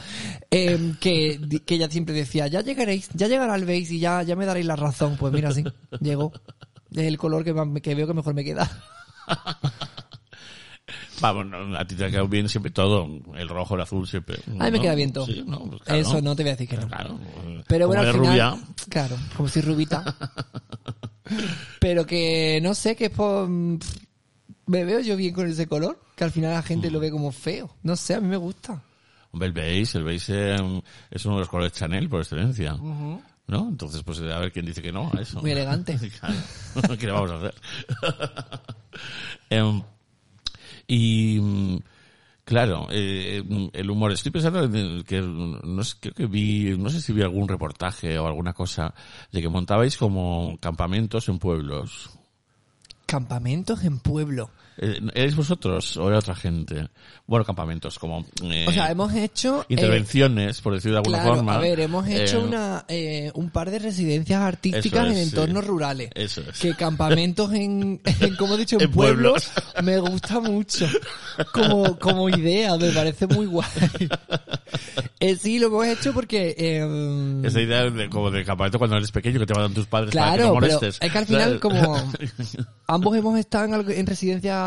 Eh, 0.51 0.95
que, 1.01 1.63
que 1.65 1.75
ella 1.75 1.91
siempre 1.91 2.15
decía, 2.15 2.47
ya 2.47 2.63
llegaréis, 2.63 3.09
ya 3.15 3.29
llegará 3.29 3.55
el 3.57 3.65
beige 3.65 3.95
y 3.95 4.01
ya, 4.01 4.23
ya 4.23 4.37
me 4.37 4.47
daréis 4.47 4.67
la 4.67 4.77
razón. 4.77 5.17
Pues 5.19 5.33
mira, 5.33 5.53
sí, 5.53 5.65
llegó. 6.01 6.33
Es 6.93 7.05
el 7.05 7.19
color 7.19 7.45
que, 7.45 7.55
que 7.81 7.95
veo 7.95 8.07
que 8.07 8.15
mejor 8.15 8.35
me 8.35 8.45
queda. 8.45 8.71
Vamos, 11.21 11.47
no, 11.47 11.77
a 11.77 11.85
ti 11.85 11.95
te 11.95 12.05
ha 12.05 12.11
quedado 12.11 12.29
bien 12.29 12.49
siempre 12.49 12.71
todo, 12.71 13.09
el 13.37 13.49
rojo, 13.49 13.75
el 13.75 13.81
azul, 13.83 14.07
siempre. 14.07 14.37
A 14.47 14.51
mí 14.51 14.59
me 14.59 14.71
¿no? 14.71 14.81
queda 14.81 14.95
bien 14.95 15.13
todo. 15.13 15.27
Sí, 15.27 15.43
no, 15.47 15.61
pues 15.61 15.83
claro. 15.83 16.01
Eso 16.01 16.23
no 16.23 16.37
te 16.37 16.43
voy 16.43 16.51
a 16.51 16.57
decir 16.57 16.69
que 16.69 16.77
no. 16.77 16.89
Claro. 16.89 17.19
Pero 17.69 17.87
bueno, 17.87 18.03
al 18.03 18.13
final, 18.13 18.27
rubia, 18.27 18.59
claro, 18.89 19.17
como 19.37 19.49
si 19.49 19.61
rubita. 19.61 20.17
Pero 21.79 22.07
que 22.07 22.61
no 22.63 22.75
sé, 22.75 22.97
que 22.97 23.07
es 23.07 23.11
por... 23.11 23.49
Me 23.49 24.85
veo 24.85 25.01
yo 25.01 25.17
bien 25.17 25.35
con 25.35 25.49
ese 25.49 25.67
color, 25.67 26.01
que 26.15 26.25
al 26.25 26.31
final 26.31 26.53
la 26.53 26.63
gente 26.63 26.91
lo 26.91 27.01
ve 27.01 27.11
como 27.11 27.33
feo. 27.33 27.75
No 27.83 27.97
sé, 27.97 28.15
a 28.15 28.21
mí 28.21 28.29
me 28.29 28.37
gusta. 28.37 28.83
Hombre, 29.33 29.49
el 29.49 29.53
beige, 29.53 29.99
el 29.99 30.05
beige 30.05 30.55
eh, 30.55 30.83
es 31.11 31.25
uno 31.25 31.37
de 31.37 31.41
los 31.41 31.49
colores 31.49 31.73
Chanel 31.73 32.09
por 32.09 32.21
excelencia. 32.21 32.77
¿No? 33.47 33.69
Entonces, 33.69 34.03
pues 34.05 34.21
a 34.21 34.39
ver 34.39 34.53
quién 34.53 34.65
dice 34.65 34.81
que 34.81 34.93
no 34.93 35.11
a 35.13 35.21
eso. 35.21 35.41
Muy 35.41 35.51
elegante. 35.51 35.99
Claro. 36.21 36.97
¿Qué 36.99 37.07
le 37.07 37.13
vamos 37.13 37.31
a 37.33 37.37
hacer? 37.37 37.55
Em, 39.51 39.83
y 40.91 41.39
mm, 41.41 41.79
claro, 42.45 42.89
eh, 42.91 43.45
el 43.73 43.91
humor. 43.91 44.11
Estoy 44.11 44.33
pensando 44.33 44.65
en 44.65 45.05
que 45.05 45.21
no 45.21 45.85
sé, 45.85 45.97
creo 46.01 46.15
que 46.15 46.27
vi, 46.27 46.77
no 46.77 46.91
sé 46.91 47.01
si 47.01 47.13
vi 47.13 47.23
algún 47.23 47.47
reportaje 47.47 48.19
o 48.19 48.27
alguna 48.27 48.53
cosa 48.55 48.93
de 49.31 49.41
que 49.41 49.49
montabais 49.49 49.97
como 49.97 50.59
campamentos 50.61 51.29
en 51.29 51.39
pueblos. 51.39 52.11
Campamentos 53.07 53.85
en 53.85 54.01
pueblo. 54.01 54.51
Eh, 54.83 54.99
¿Erais 55.15 55.37
vosotros 55.37 55.97
o 55.99 56.09
era 56.09 56.19
otra 56.19 56.35
gente? 56.35 56.89
Bueno, 57.27 57.45
campamentos 57.45 57.99
como 57.99 58.25
eh, 58.45 58.65
O 58.67 58.73
sea, 58.73 58.91
hemos 58.91 59.13
hecho... 59.15 59.61
eh, 59.69 59.75
intervenciones, 59.75 60.61
por 60.63 60.73
decirlo 60.75 60.95
de 60.95 60.99
alguna 61.01 61.19
claro, 61.19 61.35
forma. 61.37 61.55
a 61.57 61.59
ver, 61.59 61.81
hemos 61.81 62.09
hecho 62.09 62.39
Eh, 62.41 62.45
una, 62.45 62.85
eh, 62.89 63.31
un 63.35 63.51
par 63.51 63.71
de 63.71 63.79
residencias 63.79 64.41
artísticas 64.41 65.07
es, 65.09 65.13
en 65.13 65.17
sí. 65.17 65.23
entornos 65.37 65.67
rurales. 65.67 66.11
Eso 66.15 66.41
es. 66.41 66.59
Que 66.59 66.75
campamentos 66.75 67.53
en, 67.53 68.01
en 68.21 68.37
como 68.37 68.55
he 68.55 68.59
dicho, 68.59 68.77
en, 68.77 68.83
En 68.85 68.91
pueblos, 68.91 69.51
pueblos. 69.55 69.85
me 69.85 69.99
gusta 69.99 70.41
mucho. 70.41 70.87
Como, 71.53 71.99
como 71.99 72.29
idea, 72.31 72.77
me 72.79 72.91
parece 72.91 73.27
muy 73.27 73.47
guay. 73.47 73.69
Eh, 75.23 75.37
sí, 75.37 75.59
lo 75.59 75.67
hemos 75.67 75.85
hecho 75.87 76.15
porque... 76.15 76.55
eh, 76.57 77.41
Esa 77.45 77.61
idea 77.61 77.91
de, 77.91 78.09
como 78.09 78.31
de 78.31 78.43
campamento 78.43 78.79
cuando 78.79 78.97
eres 78.97 79.11
pequeño 79.13 79.39
que 79.39 79.45
te 79.45 79.53
mandan 79.53 79.75
tus 79.75 79.85
padres 79.87 80.15
para 80.15 80.31
que 80.31 80.37
Claro, 80.39 80.55
no 80.55 80.61
pero 80.61 80.75
molestes. 80.75 80.99
es 81.03 81.13
que 81.13 81.19
al 81.19 81.27
final 81.27 81.61
como 81.61 82.11
ambos 82.87 83.17
hemos 83.17 83.39
estado 83.39 83.67
en, 83.67 83.91
en 83.91 84.07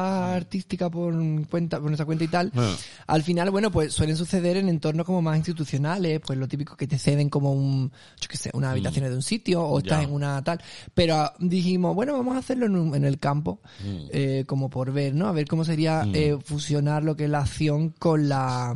artística 0.03 0.89
por 0.89 1.13
cuenta, 1.47 1.77
por 1.79 1.87
nuestra 1.87 2.05
cuenta 2.05 2.23
y 2.23 2.27
tal, 2.27 2.51
Ah. 2.55 2.75
al 3.07 3.23
final, 3.23 3.49
bueno, 3.51 3.71
pues 3.71 3.93
suelen 3.93 4.15
suceder 4.17 4.57
en 4.57 4.69
entornos 4.69 5.05
como 5.05 5.21
más 5.21 5.37
institucionales, 5.37 6.19
pues 6.25 6.37
lo 6.39 6.47
típico 6.47 6.75
que 6.75 6.87
te 6.87 6.97
ceden 6.97 7.29
como 7.29 7.51
un, 7.53 7.91
yo 8.19 8.27
qué 8.29 8.37
sé, 8.37 8.49
una 8.53 8.71
habitación 8.71 9.05
de 9.05 9.15
un 9.15 9.21
sitio 9.21 9.63
o 9.63 9.79
estás 9.79 9.99
Mm. 9.99 10.01
Ya. 10.01 10.07
en 10.07 10.13
una 10.13 10.43
tal. 10.43 10.61
Pero 10.93 11.15
ah, 11.15 11.33
dijimos, 11.39 11.95
bueno, 11.95 12.13
vamos 12.13 12.35
a 12.35 12.39
hacerlo 12.39 12.65
en, 12.65 12.75
un- 12.75 12.95
en 12.95 13.05
el 13.05 13.19
campo, 13.19 13.59
Mm. 13.83 13.97
eh, 14.11 14.43
como 14.47 14.69
por 14.69 14.91
ver, 14.91 15.13
¿no? 15.15 15.27
A 15.27 15.31
ver 15.31 15.47
cómo 15.47 15.63
sería 15.65 16.05
eh, 16.13 16.37
fusionar 16.43 17.03
lo 17.03 17.15
que 17.15 17.25
es 17.25 17.29
la 17.29 17.39
acción 17.39 17.89
con 17.89 18.27
la 18.29 18.75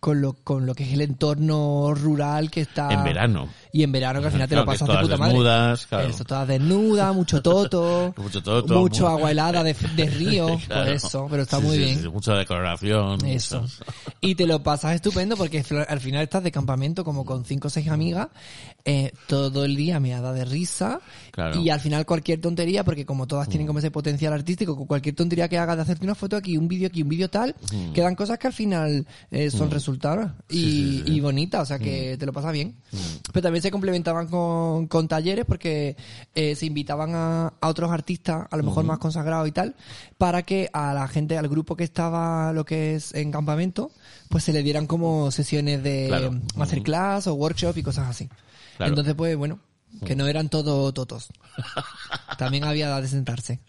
con 0.00 0.20
lo, 0.20 0.34
con 0.34 0.64
lo 0.64 0.76
que 0.76 0.84
es 0.84 0.92
el 0.92 1.00
entorno 1.00 1.92
rural 1.92 2.52
que 2.52 2.60
está 2.60 2.88
En 2.92 3.02
verano. 3.02 3.48
Y 3.72 3.82
en 3.82 3.92
verano 3.92 4.20
que 4.20 4.26
al 4.26 4.32
final 4.32 4.48
te 4.48 4.54
Claro, 4.54 4.66
lo 4.66 4.72
pasas 4.72 4.88
de 4.88 4.98
puta 4.98 5.16
madre. 5.16 5.32
desnudas, 5.34 5.86
claro. 5.86 6.08
Eso, 6.08 6.24
todas 6.24 6.48
desnudas, 6.48 7.14
mucho 7.14 7.42
toto, 7.42 8.14
Mucho 8.18 8.42
toto, 8.42 8.74
mucho 8.78 9.02
mu- 9.04 9.08
agua 9.10 9.30
helada 9.30 9.62
de, 9.62 9.74
de 9.94 10.06
río, 10.10 10.58
Claro. 10.66 10.84
por 10.84 10.92
eso, 10.92 11.26
pero 11.30 11.42
está 11.42 11.58
Sí, 11.58 11.62
muy 11.64 11.76
sí, 11.76 11.84
bien. 11.84 12.02
sí, 12.02 12.08
mucha 12.08 12.34
decoración. 12.34 13.24
Eso. 13.26 13.64
Y 14.20 14.34
te 14.34 14.46
lo 14.46 14.62
pasas 14.62 14.94
estupendo 14.94 15.36
porque 15.36 15.64
al 15.88 16.00
final 16.00 16.22
estás 16.22 16.42
de 16.42 16.50
campamento 16.52 17.04
como 17.04 17.24
con 17.24 17.44
cinco 17.44 17.68
o 17.68 17.70
seis 17.70 17.88
amigas, 17.88 18.28
eh, 18.84 19.12
todo 19.26 19.64
el 19.64 19.76
día 19.76 20.00
me 20.00 20.14
ha 20.14 20.20
dado 20.20 20.34
de 20.34 20.44
risa 20.44 21.00
y 21.54 21.68
al 21.68 21.78
final 21.80 22.04
cualquier 22.06 22.40
tontería, 22.40 22.84
porque 22.84 23.04
como 23.06 23.26
todas 23.26 23.48
tienen 23.48 23.66
como 23.66 23.78
ese 23.78 23.90
potencial 23.90 24.32
artístico, 24.32 24.76
cualquier 24.86 25.14
tontería 25.14 25.48
que 25.48 25.58
hagas 25.58 25.76
de 25.76 25.82
hacerte 25.82 26.04
una 26.04 26.14
foto 26.14 26.36
aquí, 26.36 26.56
un 26.56 26.66
vídeo 26.68 26.88
aquí, 26.88 27.02
un 27.02 27.08
vídeo 27.08 27.28
tal, 27.28 27.54
quedan 27.94 28.14
cosas 28.14 28.38
que 28.38 28.46
al 28.48 28.52
final 28.52 29.06
eh, 29.30 29.50
son 29.50 29.70
resultados 29.70 30.30
y, 30.48 31.02
y 31.06 31.20
bonitas, 31.20 31.62
o 31.62 31.66
sea 31.66 31.78
que 31.78 32.16
te 32.18 32.26
lo 32.26 32.32
pasas 32.32 32.52
bien. 32.52 32.74
Pero 33.32 33.42
también 33.42 33.57
se 33.60 33.70
complementaban 33.70 34.26
con, 34.28 34.86
con 34.86 35.08
talleres 35.08 35.44
porque 35.44 35.96
eh, 36.34 36.54
se 36.54 36.66
invitaban 36.66 37.14
a, 37.14 37.52
a 37.60 37.68
otros 37.68 37.90
artistas, 37.90 38.46
a 38.50 38.56
lo 38.56 38.62
mejor 38.62 38.84
más 38.84 38.98
consagrados 38.98 39.46
y 39.48 39.52
tal, 39.52 39.74
para 40.16 40.42
que 40.42 40.68
a 40.72 40.92
la 40.94 41.08
gente, 41.08 41.36
al 41.38 41.48
grupo 41.48 41.76
que 41.76 41.84
estaba 41.84 42.52
lo 42.52 42.64
que 42.64 42.94
es 42.94 43.14
en 43.14 43.30
campamento, 43.32 43.90
pues 44.28 44.44
se 44.44 44.52
le 44.52 44.62
dieran 44.62 44.86
como 44.86 45.30
sesiones 45.30 45.82
de 45.82 46.06
Claro. 46.08 46.34
masterclass 46.56 47.26
o 47.26 47.34
workshop 47.34 47.76
y 47.78 47.82
cosas 47.82 48.08
así. 48.08 48.28
Claro. 48.76 48.90
Entonces, 48.90 49.14
pues 49.14 49.36
bueno, 49.36 49.58
que 50.04 50.14
no 50.16 50.26
eran 50.26 50.48
todo 50.48 50.92
totos. 50.92 51.28
También 52.38 52.64
había 52.64 53.00
de 53.00 53.08
sentarse. 53.08 53.60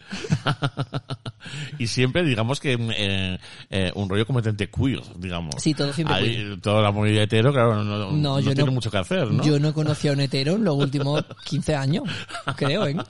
y 1.78 1.86
siempre, 1.88 2.22
digamos 2.24 2.60
que 2.60 2.74
eh, 2.96 3.38
eh, 3.70 3.90
un 3.96 4.08
rollo 4.08 4.24
completamente 4.26 4.70
queer, 4.70 5.00
digamos. 5.16 5.56
Sí, 5.58 5.74
todo 5.74 5.92
siempre 5.92 6.18
queer. 6.20 6.60
Toda 6.60 6.82
la 6.82 6.92
movida 6.92 7.22
hetero, 7.24 7.52
claro, 7.52 7.82
no, 7.82 7.98
no, 7.98 8.12
No, 8.12 8.38
yo 8.40 8.52
tiene 8.54 8.66
no- 8.66 8.72
mucho 8.72 8.90
que 8.90 8.98
hacer, 8.98 9.28
¿no? 9.30 9.42
Yo 9.44 9.58
no 9.58 9.74
conocía 9.74 10.10
a 10.12 10.14
un 10.14 10.20
hetero 10.20 10.54
en 10.54 10.64
los 10.64 10.76
últimos 10.76 11.24
15 11.46 11.74
años, 11.74 12.04
creo, 12.56 12.86
¿eh? 12.86 12.96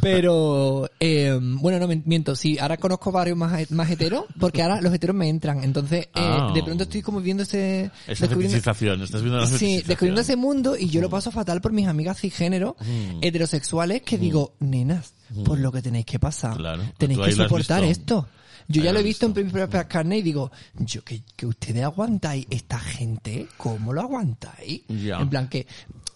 Pero, 0.00 0.90
eh, 1.00 1.38
bueno, 1.40 1.78
no 1.78 1.86
me 1.88 2.02
miento, 2.04 2.34
sí, 2.36 2.58
ahora 2.58 2.76
conozco 2.76 3.10
varios 3.12 3.36
más, 3.36 3.70
más 3.70 3.90
heteros, 3.90 4.24
porque 4.38 4.62
ahora 4.62 4.80
los 4.80 4.92
heteros 4.92 5.16
me 5.16 5.28
entran, 5.28 5.62
entonces, 5.64 6.06
eh, 6.06 6.10
Ah. 6.14 6.50
de 6.54 6.62
pronto 6.62 6.84
estoy 6.84 7.02
como 7.02 7.20
viendo 7.20 7.42
ese... 7.44 7.90
Esa 8.06 8.26
descubriendo- 8.26 8.50
feticización, 8.54 9.02
estás 9.02 9.22
viendo 9.22 9.38
la 9.40 9.46
Sí, 9.46 9.52
feticización. 9.54 9.88
descubriendo 9.88 10.20
ese 10.20 10.36
mundo 10.46 10.76
y 10.76 10.88
yo 10.88 11.00
lo 11.00 11.10
paso 11.10 11.30
fatal 11.30 11.60
por 11.60 11.72
mis 11.72 11.86
amigas 11.88 12.20
cisgénero 12.20 12.76
heterosexuales 13.20 14.02
que 14.02 14.18
digo, 14.18 14.54
nenas, 14.60 15.14
por 15.44 15.58
lo 15.58 15.72
que 15.72 15.82
tenéis 15.82 16.06
que 16.06 16.18
pasar. 16.18 16.56
Claro. 16.56 16.82
Tenéis 16.98 17.20
que 17.20 17.32
soportar 17.32 17.84
esto. 17.84 18.28
Yo 18.68 18.82
ya 18.82 18.92
lo 18.92 18.98
he 18.98 19.02
visto 19.04 19.26
en 19.26 19.32
propias 19.50 19.86
carnes 19.86 20.18
y 20.18 20.22
digo, 20.22 20.50
yo 20.78 21.02
que, 21.04 21.22
que 21.36 21.46
ustedes 21.46 21.84
aguantáis 21.84 22.46
esta 22.50 22.78
gente, 22.80 23.46
¿cómo 23.56 23.92
lo 23.92 24.00
aguantáis? 24.00 24.82
En 24.88 25.28
plan 25.28 25.48
que, 25.48 25.66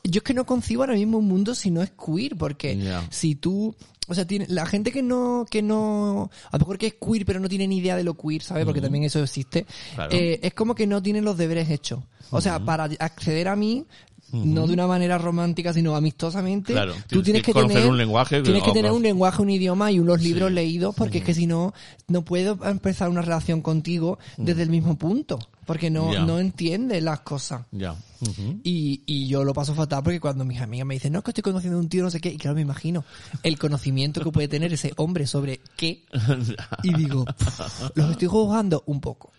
yo 0.02 0.18
es 0.18 0.22
que 0.24 0.34
no 0.34 0.44
concibo 0.44 0.82
ahora 0.82 0.94
mismo 0.94 1.18
un 1.18 1.28
mundo 1.28 1.54
si 1.54 1.70
no 1.70 1.82
es 1.82 1.90
queer, 1.92 2.36
porque 2.36 2.76
si 3.10 3.36
tú, 3.36 3.72
o 4.08 4.14
sea, 4.14 4.26
tiene, 4.26 4.46
la 4.48 4.66
gente 4.66 4.90
que 4.90 5.00
no, 5.02 5.46
que 5.48 5.62
no, 5.62 6.28
a 6.50 6.56
lo 6.56 6.58
mejor 6.60 6.78
que 6.78 6.88
es 6.88 6.94
queer 6.94 7.24
pero 7.24 7.38
no 7.38 7.48
tiene 7.48 7.68
ni 7.68 7.76
idea 7.78 7.94
de 7.94 8.02
lo 8.02 8.14
queer, 8.14 8.42
¿sabes? 8.42 8.64
Porque 8.64 8.80
también 8.80 9.04
eso 9.04 9.22
existe, 9.22 9.64
Claro. 9.94 10.10
eh, 10.12 10.40
es 10.42 10.52
como 10.52 10.74
que 10.74 10.88
no 10.88 11.00
tienen 11.00 11.24
los 11.24 11.36
deberes 11.36 11.70
hechos. 11.70 12.00
O 12.32 12.40
sea, 12.40 12.60
para 12.64 12.84
acceder 13.00 13.46
a 13.48 13.56
mí, 13.56 13.86
no 14.32 14.66
de 14.66 14.72
una 14.74 14.86
manera 14.86 15.18
romántica, 15.18 15.72
sino 15.72 15.96
amistosamente, 15.96 16.72
Claro, 16.72 16.92
tú 17.08 17.22
tienes 17.22 17.24
tienes 17.24 17.42
que 17.44 17.52
conocer 17.52 17.76
tener 17.78 17.90
un 17.90 17.96
lenguaje, 17.98 18.42
tienes 18.42 18.62
que 18.62 18.72
tener 18.72 18.92
un 18.92 19.02
lenguaje, 19.02 19.42
un 19.42 19.50
idioma 19.50 19.90
y 19.92 19.98
unos 19.98 20.22
libros 20.22 20.48
Sí. 20.48 20.54
leídos, 20.54 20.94
porque 20.94 21.18
es 21.18 21.24
que 21.24 21.34
si 21.34 21.46
no, 21.46 21.72
no 22.08 22.22
puedo 22.24 22.58
empezar 22.64 23.08
una 23.08 23.22
relación 23.22 23.62
contigo 23.62 24.18
desde 24.36 24.62
el 24.62 24.70
mismo 24.70 24.96
punto, 24.96 25.38
porque 25.70 25.88
no, 25.88 26.12
no 26.26 26.40
entiendes 26.40 27.00
las 27.00 27.20
cosas. 27.20 27.62
Ya. 27.70 27.92
Ujú. 27.92 28.60
Y, 28.64 29.04
y 29.06 29.28
yo 29.28 29.44
lo 29.44 29.54
paso 29.54 29.72
fatal 29.72 30.02
porque 30.02 30.18
cuando 30.18 30.44
mis 30.44 30.60
amigas 30.60 30.84
me 30.84 30.94
dicen, 30.94 31.12
no, 31.12 31.20
es 31.20 31.24
que 31.24 31.30
estoy 31.30 31.42
conociendo 31.42 31.78
a 31.78 31.80
un 31.80 31.88
tío, 31.88 32.02
no 32.02 32.10
sé 32.10 32.20
qué, 32.20 32.28
y 32.30 32.38
claro, 32.38 32.56
me 32.56 32.62
imagino 32.62 33.04
el 33.44 33.56
conocimiento 33.56 34.20
que 34.24 34.32
puede 34.32 34.48
tener 34.48 34.72
ese 34.72 34.92
hombre 34.96 35.28
sobre 35.28 35.60
qué, 35.76 36.06
y 36.82 36.92
digo, 36.94 37.24
"Pff, 37.24 37.92
los 37.94 38.10
estoy 38.10 38.26
juzgando 38.26 38.82
un 38.86 39.00
poco. 39.00 39.30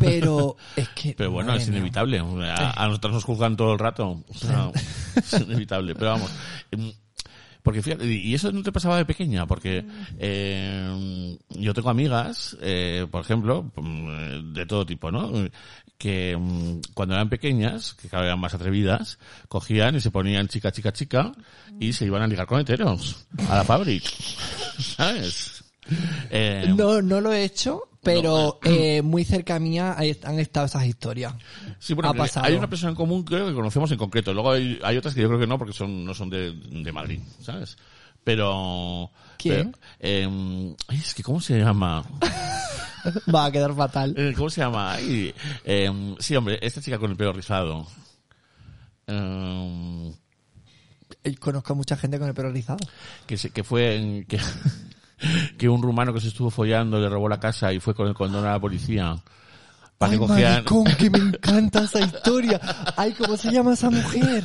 Pero 0.00 0.56
es 0.74 0.88
que... 0.88 1.12
Pero 1.14 1.32
bueno, 1.32 1.54
es 1.54 1.68
inevitable. 1.68 2.18
A, 2.18 2.82
a 2.82 2.86
nosotros 2.86 3.12
nos 3.12 3.24
juzgan 3.24 3.54
todo 3.54 3.74
el 3.74 3.78
rato. 3.78 4.24
O 4.26 4.34
sea, 4.34 4.72
es 5.16 5.34
inevitable. 5.34 5.94
Pero 5.94 6.12
vamos. 6.12 6.30
Porque 7.62 7.82
fíjate, 7.82 8.06
y 8.06 8.34
eso 8.34 8.50
no 8.52 8.62
te 8.62 8.72
pasaba 8.72 8.96
de 8.96 9.04
pequeña, 9.04 9.46
porque 9.46 9.84
eh, 10.18 11.36
yo 11.50 11.74
tengo 11.74 11.90
amigas, 11.90 12.56
eh, 12.60 13.06
por 13.10 13.22
ejemplo, 13.22 13.70
mm, 13.76 14.52
de 14.54 14.66
todo 14.66 14.86
tipo, 14.86 15.10
¿no? 15.10 15.30
Que 15.98 16.36
mm, 16.36 16.80
cuando 16.94 17.14
eran 17.14 17.28
pequeñas, 17.28 17.94
que 17.94 18.08
cada 18.08 18.22
vez 18.22 18.28
eran 18.28 18.40
más 18.40 18.54
atrevidas, 18.54 19.18
cogían 19.48 19.96
y 19.96 20.00
se 20.00 20.10
ponían 20.10 20.48
chica, 20.48 20.72
chica, 20.72 20.92
chica, 20.92 21.32
y 21.80 21.92
se 21.92 22.06
iban 22.06 22.22
a 22.22 22.26
ligar 22.26 22.46
con 22.46 22.60
heteros, 22.60 23.26
a 23.48 23.56
la 23.56 23.64
fábrica, 23.64 24.08
¿sabes? 24.78 25.64
Eh, 26.30 26.72
No, 26.76 27.02
no 27.02 27.20
lo 27.20 27.32
he 27.32 27.44
hecho, 27.44 27.87
pero 28.02 28.58
eh, 28.64 29.02
muy 29.02 29.24
cerca 29.24 29.58
mía 29.58 29.96
han 29.98 30.38
estado 30.38 30.66
esas 30.66 30.84
historias. 30.86 31.34
Sí, 31.78 31.94
bueno, 31.94 32.10
ha 32.10 32.14
pasado. 32.14 32.46
hay 32.46 32.54
una 32.54 32.68
persona 32.70 32.90
en 32.90 32.96
común 32.96 33.22
creo 33.24 33.46
que 33.48 33.54
conocemos 33.54 33.90
en 33.90 33.98
concreto. 33.98 34.32
Luego 34.32 34.52
hay, 34.52 34.78
hay 34.82 34.96
otras 34.96 35.14
que 35.14 35.20
yo 35.22 35.28
creo 35.28 35.40
que 35.40 35.46
no 35.46 35.58
porque 35.58 35.72
son 35.72 36.04
no 36.04 36.14
son 36.14 36.30
de, 36.30 36.52
de 36.52 36.92
Madrid, 36.92 37.20
¿sabes? 37.42 37.76
Pero... 38.24 39.10
¿Quién? 39.38 39.72
pero, 39.72 39.78
eh, 40.00 40.74
es 40.90 41.14
que 41.14 41.22
¿cómo 41.22 41.40
se 41.40 41.58
llama? 41.58 42.04
Va 43.34 43.46
a 43.46 43.52
quedar 43.52 43.74
fatal. 43.74 44.12
Eh, 44.18 44.34
¿Cómo 44.36 44.50
se 44.50 44.60
llama? 44.60 44.92
Ay, 44.94 45.32
eh, 45.64 46.16
sí, 46.18 46.34
hombre, 46.36 46.58
esta 46.60 46.80
chica 46.82 46.98
con 46.98 47.10
el 47.10 47.16
pelo 47.16 47.32
rizado. 47.32 47.86
Eh, 49.06 50.12
Eh, 51.24 51.34
Conozco 51.36 51.72
a 51.72 51.76
mucha 51.76 51.96
gente 51.96 52.18
con 52.18 52.28
el 52.28 52.34
pelo 52.34 52.50
rizado. 52.50 52.78
que, 53.26 53.36
se- 53.38 53.50
que 53.50 53.64
fue 53.64 53.96
en- 53.96 54.24
que, 54.24 54.38
que 55.56 55.68
un 55.68 55.82
rumano 55.82 56.12
que 56.12 56.20
se 56.20 56.28
estuvo 56.28 56.50
follando 56.50 56.98
le 57.00 57.08
robó 57.08 57.28
la 57.28 57.40
casa 57.40 57.72
y 57.72 57.80
fue 57.80 57.94
con 57.94 58.06
el 58.08 58.14
condón 58.14 58.44
a 58.46 58.52
la 58.52 58.60
policía. 58.60 59.16
Para 59.98 60.12
Ay, 60.12 60.18
que 60.18 60.26
cogían... 60.26 60.52
maricón, 60.52 60.84
que 60.96 61.10
me 61.10 61.18
encanta 61.18 61.82
esa 61.82 62.00
historia. 62.00 62.60
Ay, 62.96 63.12
¿cómo 63.14 63.36
se 63.36 63.50
llama 63.50 63.74
esa 63.74 63.90
mujer? 63.90 64.44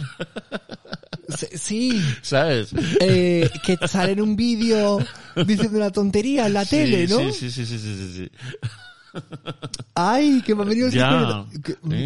Sí, 1.55 2.03
¿Sabes? 2.21 2.73
eh, 2.99 3.49
que 3.63 3.77
sale 3.87 4.11
en 4.11 4.21
un 4.21 4.35
vídeo 4.35 4.99
diciendo 5.45 5.77
una 5.77 5.91
tontería 5.91 6.47
en 6.47 6.53
la 6.53 6.65
tele, 6.65 7.07
Sí, 7.07 7.13
¿no? 7.13 7.19
Sí, 7.31 7.49
sí, 7.49 7.65
sí, 7.65 7.77
sí, 7.77 7.95
sí, 7.95 8.13
sí. 8.13 8.31
Ay, 9.95 10.41
que 10.45 10.55
me 10.55 10.63
ha 10.63 10.65
venido 10.65 10.87
el 10.87 10.93
Ya. 10.93 11.45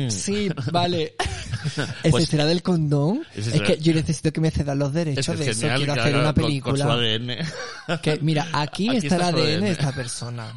Sí, 0.10 0.50
vale. 0.72 1.16
¿Ese 2.04 2.10
Pues- 2.12 2.28
será 2.28 2.46
del 2.46 2.62
condón? 2.64 3.22
Ese 3.32 3.40
Es 3.50 3.56
será- 3.56 3.66
que 3.66 3.78
yo 3.80 3.94
necesito 3.94 4.32
que 4.32 4.42
me 4.42 4.52
cedan 4.52 4.80
los 4.80 4.94
derechos 4.94 5.28
Es 5.30 5.40
de 5.40 5.50
eso. 5.52 5.62
genial 5.62 5.78
Quiero 5.78 5.94
hacer 6.02 6.16
una 6.16 6.34
con- 6.34 6.34
Con, 6.34 6.44
su 6.44 6.48
película. 6.48 6.94
ADN. 7.88 8.00
Que, 8.02 8.20
mira, 8.22 8.48
aquí, 8.54 8.90
Aquí 8.90 8.98
está 9.08 9.16
el 9.16 9.22
está 9.22 9.32
su 9.32 9.38
ADN 9.38 9.46
de 9.46 9.56
ADN. 9.56 9.64
esta 9.68 9.92
persona. 9.94 10.54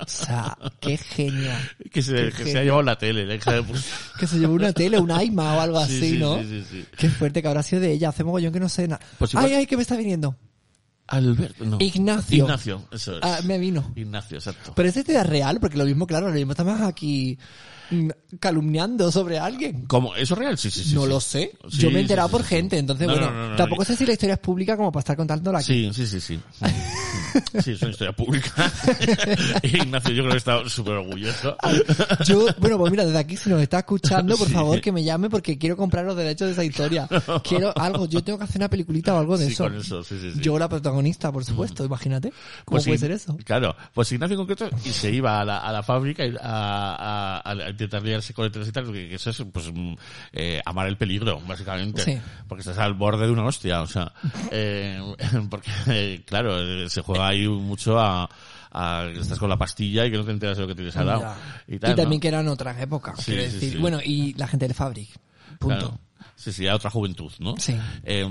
O 0.00 0.06
sea, 0.06 0.56
qué 0.80 0.96
genial. 0.96 1.70
que 1.92 2.02
se, 2.02 2.14
que 2.14 2.30
se 2.32 2.44
genio. 2.44 2.60
ha 2.60 2.64
llevado 2.64 2.82
la 2.82 2.98
tele, 2.98 3.26
la 3.26 3.34
hija 3.34 3.52
de 3.52 3.62
puta. 3.62 3.80
Que 4.18 4.26
se 4.26 4.38
llevó 4.38 4.54
una 4.54 4.72
tele, 4.72 4.98
un 4.98 5.10
AIMA 5.10 5.56
o 5.56 5.60
algo 5.60 5.78
Sí, 5.86 5.96
así, 5.96 6.10
sí, 6.12 6.18
¿no? 6.18 6.38
sí, 6.40 6.46
sí, 6.48 6.64
sí. 6.70 6.84
Qué 6.96 7.08
fuerte 7.10 7.42
que 7.42 7.48
habrá 7.48 7.62
sido 7.62 7.82
de 7.82 7.92
ella. 7.92 8.08
Hace 8.10 8.24
mogollón 8.24 8.52
que 8.52 8.60
no 8.60 8.68
sé 8.68 8.88
nada. 8.88 9.00
Pues 9.18 9.32
igual- 9.34 9.46
Ay, 9.46 9.54
ay, 9.54 9.66
que 9.66 9.76
me 9.76 9.82
está 9.82 9.96
viniendo. 9.96 10.36
Alberto, 11.08 11.64
no. 11.64 11.76
Ignacio. 11.80 12.44
Ignacio, 12.44 12.84
eso 12.92 13.14
es. 13.16 13.18
Ah, 13.22 13.40
me 13.44 13.58
vino. 13.58 13.92
Ignacio, 13.96 14.38
exacto. 14.38 14.72
Pero 14.76 14.88
es 14.88 14.94
de 14.94 15.00
idea 15.00 15.24
real, 15.24 15.58
porque 15.58 15.76
lo 15.76 15.84
mismo, 15.84 16.06
claro, 16.06 16.28
lo 16.28 16.34
mismo 16.34 16.52
estamos 16.52 16.80
aquí 16.82 17.36
calumniando 18.38 19.10
sobre 19.10 19.38
alguien. 19.38 19.86
¿Cómo? 19.86 20.14
¿Eso 20.14 20.34
es 20.34 20.38
real? 20.38 20.58
Sí, 20.58 20.70
sí, 20.70 20.84
sí. 20.84 20.94
no 20.94 21.02
sí. 21.02 21.08
lo 21.08 21.20
sé. 21.20 21.52
Sí, 21.68 21.78
Yo 21.78 21.90
me 21.90 21.98
he 21.98 22.02
enterado 22.02 22.28
sí, 22.28 22.32
por 22.32 22.44
gente, 22.44 22.78
entonces 22.78 23.06
No, 23.06 23.14
bueno, 23.14 23.30
no, 23.30 23.36
no, 23.36 23.50
no, 23.50 23.56
tampoco 23.56 23.84
sé 23.84 23.96
si 23.96 24.06
la 24.06 24.12
historia 24.12 24.34
es 24.34 24.40
pública 24.40 24.76
como 24.76 24.92
para 24.92 25.00
estar 25.00 25.16
contándola 25.16 25.58
aquí. 25.58 25.92
Sí, 25.92 26.06
sí, 26.06 26.06
sí, 26.06 26.20
sí. 26.20 26.40
Sí, 27.62 27.72
es 27.72 27.82
una 27.82 27.90
historia 27.90 28.12
pública. 28.12 28.50
Ignacio, 29.62 30.12
yo 30.12 30.22
creo 30.22 30.32
que 30.32 30.38
está 30.38 30.68
súper 30.68 30.94
orgulloso. 30.94 31.56
Yo, 32.24 32.46
bueno, 32.58 32.78
pues 32.78 32.90
mira, 32.90 33.04
desde 33.04 33.18
aquí 33.18 33.36
si 33.36 33.50
nos 33.50 33.60
está 33.62 33.80
escuchando, 33.80 34.36
por 34.36 34.46
Sí. 34.48 34.54
favor 34.54 34.80
que 34.80 34.92
me 34.92 35.04
llame 35.04 35.28
porque 35.30 35.58
quiero 35.58 35.76
comprar 35.76 36.04
los 36.04 36.16
derechos 36.16 36.46
de 36.48 36.52
esa 36.52 36.64
historia. 36.64 37.08
Quiero 37.44 37.72
algo, 37.78 38.06
yo 38.06 38.22
tengo 38.22 38.38
que 38.38 38.44
hacer 38.44 38.56
una 38.60 38.68
peliculita 38.68 39.14
o 39.14 39.18
algo 39.18 39.36
de 39.38 39.46
Sí, 39.46 39.52
eso. 39.52 39.64
con 39.64 39.74
eso, 39.76 40.02
sí. 40.02 40.16
Yo 40.40 40.58
la 40.58 40.68
protagonista, 40.68 41.30
por 41.32 41.44
supuesto, 41.44 41.84
imagínate. 41.84 42.30
¿Cómo 42.30 42.76
Pues 42.76 42.84
puede 42.84 42.98
sí, 42.98 43.02
ser 43.02 43.10
eso? 43.12 43.36
Claro, 43.44 43.76
pues 43.94 44.10
Ignacio 44.12 44.34
en 44.34 44.38
concreto 44.46 44.68
y 44.84 44.90
se 44.90 45.10
iba 45.10 45.40
a 45.40 45.44
la, 45.44 45.58
a 45.58 45.72
la 45.72 45.82
fábrica 45.82 46.24
a, 46.42 47.40
a, 47.44 47.50
a 47.50 47.70
intentar 47.70 48.02
liarse 48.02 48.32
con 48.34 48.44
el 48.46 48.52
tal, 48.72 48.92
que, 48.92 49.14
eso 49.14 49.30
es 49.30 49.42
pues 49.52 49.70
mm, 49.72 49.94
eh, 50.32 50.60
amar 50.64 50.86
el 50.88 50.96
peligro, 50.96 51.40
básicamente. 51.46 52.02
Sí. 52.02 52.18
Porque 52.48 52.60
estás 52.60 52.78
al 52.78 52.94
borde 52.94 53.26
de 53.26 53.32
una 53.32 53.44
hostia, 53.44 53.82
o 53.82 53.86
sea, 53.86 54.12
eh, 54.50 55.00
porque 55.48 55.70
eh, 55.88 56.22
claro, 56.26 56.60
eh, 56.60 56.88
se 56.88 57.00
juega 57.02 57.19
ahí 57.22 57.46
mucho 57.48 57.98
a, 57.98 58.28
a 58.72 59.08
que 59.12 59.20
estás 59.20 59.38
con 59.38 59.48
la 59.48 59.56
pastilla 59.56 60.06
y 60.06 60.10
que 60.10 60.16
no 60.16 60.24
te 60.24 60.30
enteras 60.32 60.56
de 60.56 60.62
lo 60.62 60.68
que 60.68 60.74
tienes 60.74 60.96
al 60.96 61.06
lado. 61.06 61.20
Ya. 61.20 61.36
Y, 61.68 61.78
tal, 61.78 61.94
también 61.96 62.18
¿no? 62.18 62.20
que 62.20 62.28
eran 62.28 62.48
otras 62.48 62.80
épocas, 62.80 63.18
Sí, 63.18 63.32
quiero 63.32 63.42
sí, 63.48 63.54
decir. 63.54 63.72
sí. 63.72 63.78
Bueno, 63.78 63.98
y 64.04 64.34
la 64.34 64.46
gente 64.48 64.66
del 64.66 64.74
Fabric. 64.74 65.08
Punto. 65.58 65.78
Claro. 65.78 65.98
Sí, 66.36 66.52
sí, 66.52 66.66
a 66.66 66.74
otra 66.74 66.88
juventud, 66.90 67.30
¿no? 67.38 67.54
Sí. 67.58 67.76
Eh, 68.02 68.22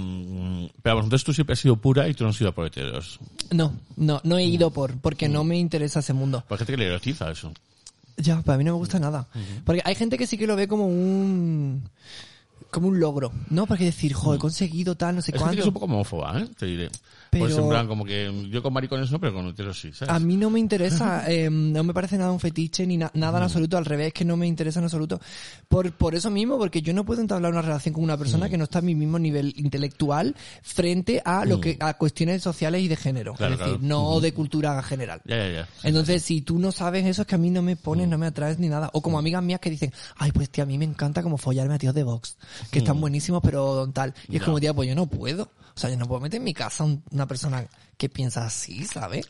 pero 0.82 0.96
vamos, 0.96 1.06
entonces 1.06 1.24
tú 1.24 1.32
siempre 1.32 1.54
has 1.54 1.60
sido 1.60 1.76
pura 1.76 2.08
y 2.08 2.16
tú 2.16 2.24
no 2.24 2.32
has 2.32 2.36
sido 2.36 2.52
por 2.54 2.66
heteros. 2.66 3.20
No, 3.52 3.72
no, 3.98 4.20
no 4.24 4.38
he 4.40 4.44
ido 4.46 4.72
por, 4.72 4.98
porque 5.00 5.30
no 5.30 5.44
me 5.44 5.58
interesa 5.60 6.00
ese 6.00 6.14
mundo. 6.14 6.44
Hay 6.50 6.58
gente 6.58 6.74
que 6.74 6.78
le 6.78 6.88
erotiza 6.88 7.30
eso. 7.30 7.54
Ya, 8.18 8.42
para 8.42 8.58
mí 8.58 8.64
no 8.64 8.72
me 8.74 8.78
gusta 8.80 8.98
nada. 9.00 9.28
Porque 9.64 9.82
hay 9.86 9.94
gente 9.94 10.18
que 10.18 10.26
sí 10.26 10.38
que 10.40 10.48
lo 10.48 10.56
ve 10.56 10.68
como 10.68 10.88
un 10.88 11.88
como 12.72 12.88
un 12.88 13.00
logro, 13.00 13.32
¿no? 13.50 13.66
Porque 13.66 13.86
decir, 13.86 14.14
joder, 14.14 14.38
he 14.38 14.42
conseguido 14.42 14.96
tal, 14.96 15.16
no 15.16 15.22
sé 15.22 15.32
Es 15.32 15.38
gente 15.38 15.40
que 15.40 15.44
cuánto. 15.46 15.62
es 15.62 15.68
un 15.68 15.74
poco 15.74 15.86
homófoba, 15.86 16.40
¿eh? 16.40 16.48
Te 16.58 16.66
diré. 16.66 16.90
Pero- 17.30 17.46
Pues 17.46 17.58
en 17.58 17.70
plan, 17.70 17.88
como 17.88 18.06
que 18.06 18.48
yo 18.50 18.62
con 18.64 18.74
maricones 18.74 19.12
no, 19.12 19.20
pero 19.20 19.34
con 19.34 19.48
heteros 19.48 19.80
sí, 19.80 19.92
¿sabes? 19.94 20.14
A 20.14 20.20
mí 20.20 20.36
no 20.38 20.50
me 20.50 20.60
interesa, 20.60 21.24
eh, 21.32 21.50
no 21.50 21.84
me 21.84 21.94
parece 21.94 22.18
nada 22.18 22.32
un 22.32 22.40
fetiche 22.40 22.86
ni 22.88 22.98
na- 22.98 23.12
nada 23.14 23.38
en 23.38 23.44
absoluto, 23.44 23.78
al 23.78 23.86
revés, 23.86 24.14
que 24.14 24.26
no 24.26 24.36
me 24.38 24.48
interesa 24.48 24.80
en 24.80 24.86
absoluto. 24.86 25.20
Por, 25.68 25.92
por 25.94 26.16
eso 26.16 26.30
mismo, 26.32 26.58
porque 26.58 26.82
yo 26.82 26.94
no 26.94 27.06
puedo 27.06 27.22
entablar 27.22 27.52
una 27.52 27.62
relación 27.62 27.94
con 27.94 28.04
una 28.04 28.18
persona 28.18 28.50
que 28.50 28.58
no 28.58 28.64
está 28.66 28.80
a 28.80 28.82
mi 28.82 28.96
mismo 28.96 29.20
nivel 29.20 29.54
intelectual 29.58 30.36
frente 30.64 31.22
a 31.24 31.46
lo 31.46 31.60
que, 31.62 31.78
a 31.80 31.94
cuestiones 31.96 32.42
sociales 32.42 32.82
y 32.82 32.88
de 32.88 32.96
género. 32.96 33.34
Claro, 33.36 33.54
es 33.54 33.60
decir, 33.60 33.78
claro. 33.80 33.88
no 33.88 34.20
de 34.20 34.34
cultura 34.34 34.82
general. 34.84 35.22
Ya, 35.26 35.38
ya, 35.38 35.52
ya. 35.52 35.68
Entonces, 35.84 36.24
si 36.24 36.42
tú 36.42 36.60
no 36.60 36.72
sabes 36.72 37.06
eso, 37.06 37.22
es 37.22 37.28
que 37.28 37.36
a 37.36 37.38
mí 37.38 37.50
no 37.50 37.62
me 37.62 37.76
pones, 37.76 38.08
no 38.08 38.18
me 38.18 38.26
atraes 38.28 38.60
ni 38.60 38.68
nada. 38.70 38.90
O 38.94 39.02
como 39.02 39.20
amigas 39.20 39.44
mías 39.44 39.60
que 39.60 39.70
dicen, 39.70 39.92
ay, 40.18 40.32
pues 40.32 40.50
tía, 40.50 40.64
a 40.64 40.68
mí 40.68 40.78
me 40.78 40.86
encanta 40.86 41.22
como 41.24 41.38
follarme 41.38 41.76
a 41.76 41.78
tíos 41.80 41.94
de 41.94 42.04
Vox, 42.04 42.38
que 42.72 42.80
están 42.80 43.00
buenísimos, 43.00 43.42
pero 43.44 43.88
tal. 43.94 44.14
Y 44.28 44.38
es 44.38 44.44
como, 44.44 44.60
tía, 44.60 44.74
pues 44.74 44.90
yo 44.90 44.96
no 44.96 45.06
puedo. 45.08 45.50
O 45.76 45.80
sea, 45.80 45.90
yo 45.90 45.98
no 45.98 46.08
puedo 46.08 46.22
meter 46.22 46.38
en 46.40 46.44
mi 46.44 46.54
casa 46.54 46.84
un- 46.84 47.04
una 47.12 47.28
persona 47.28 47.66
que 47.98 48.10
piensa 48.10 48.46
así, 48.46 48.86
¿sabes? 48.86 49.30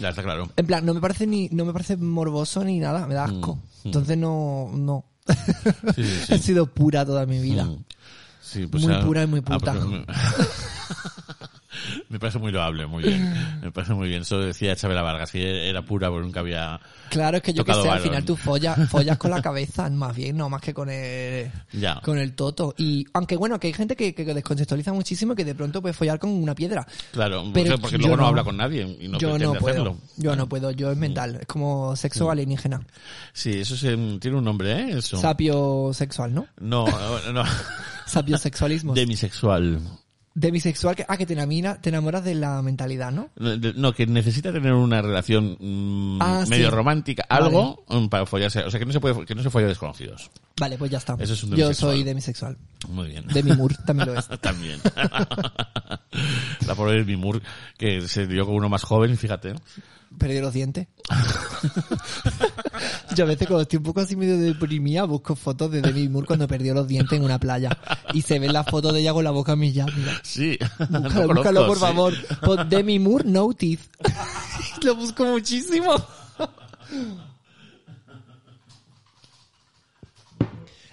Ya 0.00 0.08
está 0.10 0.22
claro. 0.22 0.50
En 0.56 0.66
plan, 0.66 0.84
no 0.84 0.94
me 0.94 1.00
parece 1.00 1.26
ni, 1.26 1.48
no 1.50 1.64
me 1.64 1.72
parece 1.72 1.96
morboso 1.96 2.64
ni 2.64 2.78
nada, 2.78 3.06
me 3.06 3.14
da 3.14 3.24
asco. 3.24 3.58
Entonces 3.84 4.16
no, 4.18 4.70
no. 4.74 5.04
Sí, 5.94 6.04
sí, 6.04 6.20
sí. 6.26 6.34
He 6.34 6.38
sido 6.38 6.66
pura 6.66 7.04
toda 7.04 7.26
mi 7.26 7.40
vida. 7.40 7.64
Mm. 7.64 7.84
Sí, 8.40 8.66
pues 8.66 8.84
Muy 8.84 8.94
ah, 8.94 9.00
pura 9.04 9.22
y 9.24 9.26
muy 9.26 9.40
ah, 9.46 9.58
puta. 9.58 9.72
pues 9.72 9.84
me... 12.08 12.18
parece 12.18 12.38
muy 12.38 12.52
loable, 12.52 12.86
muy 12.86 13.02
bien. 13.02 13.60
Me 13.62 13.70
parece 13.72 13.94
muy 13.94 14.08
bien. 14.08 14.22
Eso 14.22 14.38
decía 14.40 14.74
Chabela 14.76 15.02
Vargas, 15.02 15.30
que 15.30 15.68
era 15.68 15.82
pura 15.82 16.08
porque 16.10 16.24
nunca 16.26 16.40
había... 16.40 16.80
Claro, 17.10 17.36
es 17.38 17.42
que 17.42 17.52
yo 17.52 17.64
que 17.64 17.72
sé, 17.74 17.88
al 17.88 18.00
final 18.00 18.24
tú 18.24 18.36
follas, 18.36 18.88
follas 18.90 19.16
con 19.18 19.30
la 19.30 19.40
cabeza, 19.42 19.88
más 19.90 20.14
bien, 20.16 20.36
no 20.36 20.48
más 20.48 20.60
que 20.60 20.74
con 20.74 20.88
el, 20.90 21.50
Ya. 21.72 22.00
con 22.02 22.18
el 22.18 22.34
toto. 22.34 22.74
Y 22.76 23.06
aunque 23.12 23.36
bueno, 23.36 23.58
que 23.60 23.68
hay 23.68 23.72
gente 23.72 23.94
que, 23.96 24.14
que 24.14 24.24
descontextualiza 24.24 24.92
muchísimo 24.92 25.32
y 25.32 25.36
que 25.36 25.44
de 25.44 25.54
pronto 25.54 25.80
puede 25.80 25.92
follar 25.94 26.18
con 26.18 26.30
una 26.30 26.54
piedra. 26.54 26.86
Claro, 27.12 27.44
Pero 27.54 27.78
porque, 27.78 27.98
luego 27.98 28.16
no, 28.16 28.22
no. 28.22 28.28
habla 28.28 28.44
con 28.44 28.56
nadie 28.56 28.96
y 29.00 29.08
no 29.08 29.18
yo 29.18 29.38
no 29.38 29.54
puedo. 29.54 29.68
hacerlo. 29.74 29.96
Yo 30.16 30.34
no 30.36 30.48
puedo, 30.48 30.70
yo 30.72 30.90
es 30.90 30.96
mental, 30.98 31.36
es 31.40 31.46
como 31.46 31.92
Mm. 31.92 31.96
sexo 31.96 32.30
alienígena. 32.30 32.80
Sí, 33.32 33.52
eso 33.60 33.76
se- 33.76 33.96
tiene 34.20 34.36
un 34.36 34.44
nombre, 34.44 34.72
¿eh? 34.72 34.98
Eso. 34.98 35.16
Sapio 35.18 35.90
sexual, 35.92 36.34
¿no? 36.34 36.46
No, 36.60 36.86
no, 36.86 37.32
no. 37.32 37.44
Sapiosexualismo. 38.06 38.94
Demisexual. 38.94 39.80
Demisexual, 40.38 40.94
que, 40.94 41.06
ah, 41.08 41.16
que 41.16 41.24
te, 41.24 41.32
enamina- 41.34 41.80
te 41.80 41.88
enamoras 41.88 42.22
de 42.22 42.34
la 42.34 42.60
mentalidad, 42.60 43.10
¿no? 43.10 43.30
No, 43.36 43.56
de- 43.56 43.92
que 43.94 44.06
necesita 44.06 44.52
tener 44.52 44.74
una 44.74 45.00
relación 45.00 45.56
mm, 45.58 46.18
Ah, 46.20 46.44
medio 46.46 46.68
sí. 46.68 46.74
romántica, 46.74 47.24
algo 47.26 47.82
mm, 47.88 48.08
para 48.08 48.26
follarse. 48.26 48.60
O 48.60 48.70
sea, 48.70 48.78
que 48.78 48.84
no 48.84 48.92
se 48.92 49.00
puede, 49.00 49.24
que 49.24 49.34
no 49.34 49.42
se 49.42 49.48
folla 49.48 49.66
desconocidos. 49.66 50.30
Vale, 50.60 50.76
pues 50.76 50.90
ya 50.90 50.98
está. 50.98 51.16
Eso 51.18 51.32
es 51.32 51.42
un 51.42 51.56
Yo 51.56 51.72
soy 51.72 52.04
demisexual. 52.04 52.58
Muy 52.88 53.08
bien. 53.08 53.24
Demi 53.32 53.52
Moore 53.52 53.76
también 53.86 54.12
lo 54.12 54.18
es. 54.18 54.28
También. 54.42 54.78
La 56.66 56.74
pobre 56.74 56.98
Demi 56.98 57.16
Moore, 57.16 57.40
que 57.78 58.06
se 58.06 58.26
dio 58.26 58.44
con 58.44 58.56
uno 58.56 58.68
más 58.68 58.82
joven, 58.82 59.16
fíjate. 59.16 59.54
Perdió 60.18 60.42
los 60.42 60.52
dientes. 60.52 60.86
Yo 63.14 63.24
a 63.24 63.28
veces 63.28 63.46
cuando 63.46 63.62
estoy 63.62 63.78
un 63.78 63.82
poco 63.82 64.00
así 64.00 64.16
medio 64.16 64.38
deprimida 64.38 65.04
busco 65.04 65.34
fotos 65.36 65.70
de 65.70 65.80
Demi 65.80 66.08
Moore 66.08 66.26
cuando 66.26 66.46
perdió 66.48 66.74
los 66.74 66.86
dientes 66.86 67.16
en 67.16 67.24
una 67.24 67.38
playa. 67.38 67.70
Y 68.12 68.22
se 68.22 68.38
ven 68.38 68.52
las 68.52 68.66
fotos 68.66 68.92
de 68.92 69.00
ella 69.00 69.12
con 69.12 69.24
la 69.24 69.30
boca 69.30 69.56
millada. 69.56 69.92
Mira. 69.96 70.20
Sí. 70.22 70.58
No 70.90 71.00
Búscalo, 71.02 71.26
conozco, 71.28 71.34
búscalo, 71.34 71.66
por 71.66 71.76
sí. 71.76 71.80
favor. 71.80 72.14
Pon 72.42 72.68
Demi 72.68 72.98
Moore, 72.98 73.24
no 73.26 73.52
teeth. 73.54 73.80
Lo 74.82 74.94
busco 74.94 75.24
muchísimo. 75.24 75.94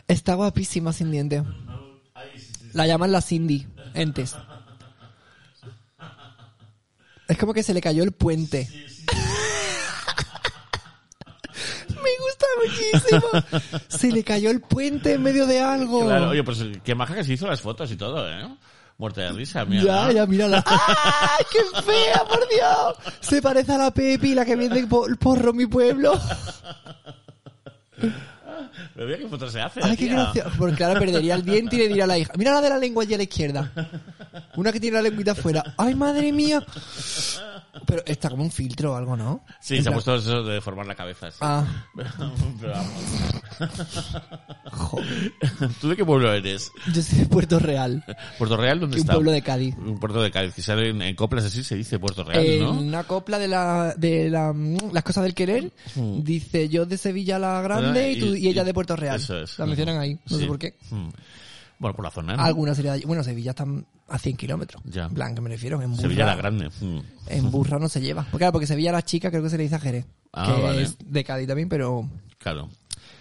Está 0.08 0.36
guapísima 0.36 0.94
sin 0.94 1.12
dientes. 1.12 1.44
La 2.74 2.88
llaman 2.88 3.12
la 3.12 3.22
Cindy, 3.22 3.68
entes. 3.94 4.36
Es 7.28 7.38
como 7.38 7.54
que 7.54 7.64
se 7.64 7.74
le 7.74 7.82
cayó 7.82 8.04
el 8.04 8.12
puente. 8.12 8.70
Me 11.90 12.10
gusta 12.20 12.46
muchísimo. 12.66 13.72
Se 13.88 14.12
le 14.12 14.24
cayó 14.24 14.50
el 14.52 14.62
puente 14.62 15.14
en 15.14 15.24
medio 15.24 15.46
de 15.48 15.60
algo. 15.62 16.06
Claro, 16.06 16.30
oye, 16.30 16.44
pues 16.44 16.60
qué 16.84 16.96
maja 16.96 17.16
que 17.16 17.24
se 17.24 17.34
hizo 17.34 17.48
las 17.48 17.62
fotos 17.62 17.92
y 17.92 17.96
todo, 17.96 18.30
¿eh? 18.30 18.48
Muerte 18.98 19.22
de 19.22 19.32
risa, 19.32 19.66
mira. 19.66 19.84
Ya, 19.84 20.12
ya, 20.12 20.26
mírala. 20.28 20.64
¡Ay, 20.68 21.46
qué 21.52 21.82
fea, 21.82 22.24
por 22.26 22.40
Dios! 22.48 23.16
Se 23.22 23.42
parece 23.42 23.72
a 23.74 23.78
la 23.80 23.92
Pepi, 23.92 24.36
la 24.36 24.46
que 24.46 24.56
vende 24.56 24.86
por- 24.88 25.18
porro 25.18 25.50
en 25.50 25.58
mi 25.58 25.66
pueblo. 25.66 26.14
Pero 28.96 29.08
mira 29.08 29.18
qué 29.18 29.28
foto 29.28 29.50
se 29.50 29.60
hace. 29.62 29.80
Ay, 29.84 29.98
qué 29.98 30.08
gracioso. 30.08 30.52
Porque 30.58 30.76
claro, 30.76 31.00
perdería 31.00 31.36
el 31.36 31.44
diente 31.44 31.76
y 31.76 31.80
le 31.80 31.88
diría 31.88 32.04
a 32.04 32.08
la 32.08 32.18
hija. 32.18 32.34
Mira 32.38 32.52
la 32.54 32.62
de 32.62 32.70
la 32.70 32.78
lengua 32.78 33.04
allí 33.04 33.14
a 33.14 33.18
la 33.18 33.24
izquierda. 33.24 33.72
Una 34.56 34.72
que 34.72 34.80
tiene 34.80 34.98
la 34.98 35.04
lengüita 35.04 35.32
afuera. 35.32 35.64
¡Ay, 35.78 35.96
madre 35.96 36.32
mía! 36.32 36.64
Pero 37.88 38.04
está 38.06 38.30
como 38.30 38.44
un 38.44 38.52
filtro 38.52 38.94
o 38.94 38.96
algo, 38.96 39.18
¿no? 39.18 39.44
Sí, 39.60 39.78
En 39.78 39.84
se 39.84 39.90
ha 39.90 39.94
puesto 39.94 40.16
eso 40.16 40.44
de 40.44 40.54
deformar 40.56 40.86
la 40.86 40.96
cabeza. 40.96 41.32
sí. 41.32 41.38
Ah, 41.42 41.66
Pero, 41.96 42.10
vamos. 42.72 42.94
joder. 44.72 45.34
¿Tú 45.82 45.90
de 45.90 45.96
qué 45.96 46.06
pueblo 46.06 46.32
eres? 46.34 46.72
Yo 46.94 47.02
soy 47.02 47.20
de 47.20 47.26
Puerto 47.26 47.60
Real. 47.60 48.04
¿Puerto 48.38 48.58
Real? 48.58 48.80
¿Dónde 48.80 48.96
Que 48.96 49.02
un 49.02 49.06
está? 49.06 49.14
pueblo 49.14 49.32
de 49.32 49.42
Cádiz. 49.42 49.76
Un 49.78 50.00
puerto 50.00 50.22
de 50.22 50.32
Cádiz. 50.32 50.54
Quizá 50.54 50.74
en, 50.74 51.02
en 51.02 51.16
coplas 51.16 51.46
así 51.46 51.64
se 51.64 51.76
dice 51.76 52.00
Puerto 52.00 52.24
Real, 52.24 52.46
En 52.46 52.60
¿no? 52.64 52.72
una 52.74 53.04
copla 53.06 53.40
de 53.40 53.48
la 53.48 53.94
de 53.98 54.30
la, 54.30 54.54
mm, 54.54 54.92
las 54.92 55.04
cosas 55.04 55.24
del 55.24 55.34
querer 55.34 55.72
dice 55.96 56.70
yo 56.70 56.86
de 56.86 56.98
Sevilla 56.98 57.40
la 57.40 57.62
grande 57.62 58.12
y, 58.12 58.20
tú, 58.20 58.36
y 58.36 58.48
ella 58.50 58.64
de 58.64 58.74
Puerto 58.74 58.96
Real. 58.96 59.16
Eso 59.18 59.40
es. 59.42 59.58
La 59.60 59.66
mencionan 59.66 59.98
ahí, 59.98 60.18
no 60.30 60.38
sé 60.38 60.46
por 60.46 60.60
qué. 60.60 60.76
Mm. 60.92 61.10
Bueno, 61.84 61.96
por 61.98 62.06
la 62.06 62.12
zona, 62.12 62.38
¿no? 62.38 62.42
Alguna 62.44 62.74
sería 62.74 62.92
de 62.92 62.98
allí. 63.00 63.06
Bueno, 63.06 63.24
Sevilla 63.26 63.52
está 63.52 63.66
a 64.08 64.18
100 64.18 64.38
kilómetros. 64.38 64.82
Ya. 64.86 65.04
En 65.06 65.14
plan, 65.14 65.36
que 65.36 65.42
me 65.42 65.50
refiero. 65.50 65.82
En 65.82 65.92
burra, 65.92 66.02
Sevilla 66.02 66.26
la 66.26 66.36
Grande. 66.38 66.70
Mm. 66.80 67.00
En 67.28 67.52
burra 67.52 67.78
no 67.78 67.90
se 67.90 68.00
lleva. 68.00 68.24
Porque, 68.24 68.38
claro, 68.38 68.54
porque 68.54 68.68
Sevilla 68.68 68.94
la 68.94 69.02
chica 69.02 69.30
creo 69.30 69.44
que 69.44 69.50
se 69.50 69.58
le 69.58 69.64
dice 69.64 69.76
a 69.76 69.80
Jerez. 69.80 70.06
Ah, 70.32 70.46
que 70.56 70.62
vale. 70.62 70.82
es 70.84 70.98
de 71.04 71.24
Cádiz 71.26 71.46
también, 71.48 71.68
pero... 71.68 72.10
Claro. 72.38 72.70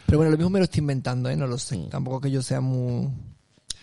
Pero 0.07 0.19
bueno, 0.19 0.31
lo 0.31 0.37
mismo 0.37 0.51
me 0.51 0.61
lo 0.61 0.65
estoy 0.65 0.79
inventando, 0.79 1.29
¿eh? 1.29 1.35
No 1.37 1.47
lo 1.49 1.59
sé. 1.59 1.77
Mm. 1.77 1.89
Tampoco 1.89 2.21
que 2.21 2.31
yo 2.31 2.41
sea 2.41 2.61
muy 2.61 3.09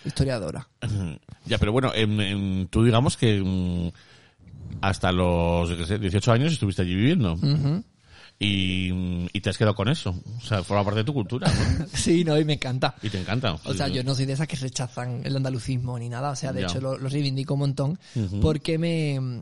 historiadora. 0.05 0.67
Ya, 1.45 1.57
pero 1.57 1.71
bueno, 1.71 1.91
en, 1.95 2.19
en- 2.21 2.67
tú 2.67 2.83
digamos 2.83 3.17
que 3.17 3.41
mm, 3.41 3.89
hasta 4.81 5.11
los, 5.11 5.69
yo 5.69 5.77
qué 5.77 5.85
sé, 5.87 5.97
18 5.97 6.31
años 6.31 6.53
estuviste 6.53 6.83
allí 6.83 6.93
viviendo. 6.95 7.33
Ujú. 7.33 7.83
Y, 8.39 9.27
y 9.33 9.41
te 9.41 9.49
has 9.49 9.57
quedado 9.57 9.75
con 9.75 9.89
eso. 9.89 10.15
O 10.37 10.41
sea, 10.41 10.63
forma 10.63 10.83
parte 10.85 10.99
de 10.99 11.03
tu 11.03 11.13
cultura, 11.13 11.47
¿no? 11.79 11.85
Sí, 11.93 12.23
no, 12.23 12.39
y 12.39 12.45
me 12.45 12.53
encanta. 12.53 12.95
Y 13.03 13.09
te 13.09 13.19
encanta. 13.19 13.53
O 13.65 13.73
sea, 13.73 13.89
yo 13.89 14.03
no 14.03 14.15
soy 14.15 14.25
de 14.25 14.33
esas 14.33 14.47
que 14.47 14.55
rechazan 14.55 15.21
el 15.25 15.35
andalucismo 15.35 15.99
ni 15.99 16.07
nada. 16.09 16.31
O 16.31 16.35
sea, 16.35 16.53
de 16.53 16.61
Ya. 16.61 16.67
hecho 16.67 16.79
lo, 16.79 16.97
lo 16.97 17.09
reivindico 17.09 17.55
un 17.55 17.59
montón 17.59 17.99
porque 18.41 18.77
me, 18.77 19.41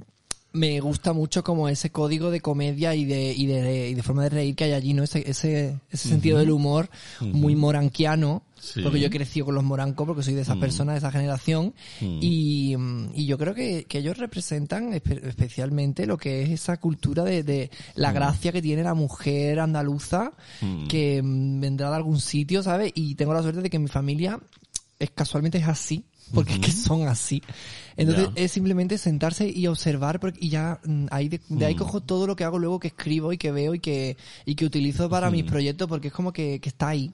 me 0.57 0.79
gusta 0.79 1.13
mucho 1.13 1.43
como 1.43 1.69
ese 1.69 1.89
código 1.91 2.31
de 2.31 2.41
comedia 2.41 2.95
y 2.95 3.05
de, 3.05 3.31
y 3.33 3.45
de, 3.45 3.89
y 3.89 3.93
de 3.93 4.03
forma 4.03 4.23
de 4.23 4.29
reír 4.29 4.55
que 4.55 4.65
hay 4.65 4.73
allí, 4.73 4.93
¿no? 4.93 5.03
Ese, 5.03 5.23
ese, 5.29 5.79
ese 5.91 6.09
sentido 6.09 6.37
del 6.39 6.51
humor 6.51 6.89
muy 7.21 7.55
moranquiano. 7.55 8.43
Sí. 8.59 8.81
Porque 8.81 8.99
yo 8.99 9.05
he 9.05 9.09
crecido 9.11 9.45
con 9.45 9.55
los 9.55 9.63
morancos 9.63 10.07
porque 10.07 10.23
soy 10.23 10.33
de 10.33 10.41
esas 10.41 10.57
personas, 10.57 10.95
de 10.95 10.97
esa 10.97 11.11
generación. 11.11 11.75
Mm. 12.01 12.19
Y, 12.21 12.75
mm, 12.75 13.09
y 13.13 13.25
yo 13.27 13.37
creo 13.37 13.53
que, 13.53 13.85
que 13.85 13.99
ellos 13.99 14.17
representan 14.17 14.91
espe- 14.93 15.23
especialmente 15.27 16.07
lo 16.07 16.17
que 16.17 16.41
es 16.41 16.49
esa 16.49 16.77
cultura 16.77 17.23
de, 17.23 17.43
de 17.43 17.69
la 17.93 18.11
gracia 18.11 18.51
que 18.51 18.61
tiene 18.63 18.81
la 18.83 18.95
mujer 18.95 19.59
andaluza 19.59 20.31
Mm. 20.61 20.87
que 20.87 21.21
mm, 21.21 21.59
vendrá 21.61 21.91
de 21.91 21.95
algún 21.97 22.19
sitio, 22.19 22.63
¿sabes? 22.63 22.91
Y 22.95 23.13
tengo 23.15 23.33
la 23.33 23.43
suerte 23.43 23.61
de 23.61 23.69
que 23.69 23.77
mi 23.79 23.87
familia 23.87 24.39
es 24.99 25.11
casualmente 25.11 25.59
es 25.59 25.67
así, 25.67 26.03
porque 26.33 26.53
es 26.53 26.59
que 26.59 26.71
son 26.71 27.07
así. 27.07 27.43
Entonces 27.97 28.29
es 28.35 28.51
simplemente 28.51 28.97
sentarse 28.97 29.49
y 29.49 29.67
observar 29.67 30.19
porque, 30.19 30.39
y 30.41 30.49
ya 30.49 30.79
mm, 30.85 31.07
ahí 31.11 31.29
de, 31.29 31.41
de 31.49 31.65
ahí 31.65 31.75
Mm. 31.75 31.79
cojo 31.79 32.01
todo 32.01 32.27
lo 32.27 32.35
que 32.35 32.43
hago 32.43 32.59
luego 32.59 32.79
que 32.79 32.87
escribo 32.89 33.33
y 33.33 33.37
que 33.37 33.51
veo 33.51 33.73
y 33.73 33.79
que 33.79 34.17
y 34.45 34.55
que 34.55 34.65
utilizo 34.65 35.09
para 35.09 35.29
mis 35.29 35.43
proyectos 35.43 35.87
porque 35.87 36.07
es 36.09 36.13
como 36.13 36.31
que, 36.31 36.59
que 36.59 36.69
está 36.69 36.89
ahí. 36.89 37.11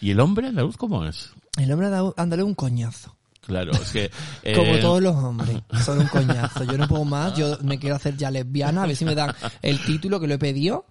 ¿Y 0.00 0.10
el 0.10 0.20
hombre 0.20 0.48
andaluz 0.48 0.76
cómo 0.76 1.04
es? 1.04 1.30
El 1.58 1.70
hombre 1.72 1.88
andaluz 1.88 2.14
es 2.16 2.48
un 2.48 2.54
coñazo. 2.54 3.16
Claro, 3.40 3.72
es 3.72 3.90
que... 3.90 4.10
eh, 4.42 4.54
Como 4.54 4.78
todos 4.78 5.02
los 5.02 5.16
hombres, 5.16 5.56
son 5.84 5.98
un 5.98 6.06
coñazo. 6.06 6.62
Yo 6.64 6.76
no 6.78 6.86
puedo 6.86 7.04
más, 7.04 7.36
yo 7.36 7.58
me 7.62 7.78
quiero 7.78 7.96
hacer 7.96 8.16
ya 8.16 8.30
lesbiana, 8.30 8.84
a 8.84 8.86
ver 8.86 8.94
si 8.94 9.04
me 9.04 9.14
dan 9.14 9.34
el 9.62 9.80
título 9.82 10.20
que 10.20 10.28
lo 10.28 10.34
he 10.34 10.38
pedido, 10.38 10.84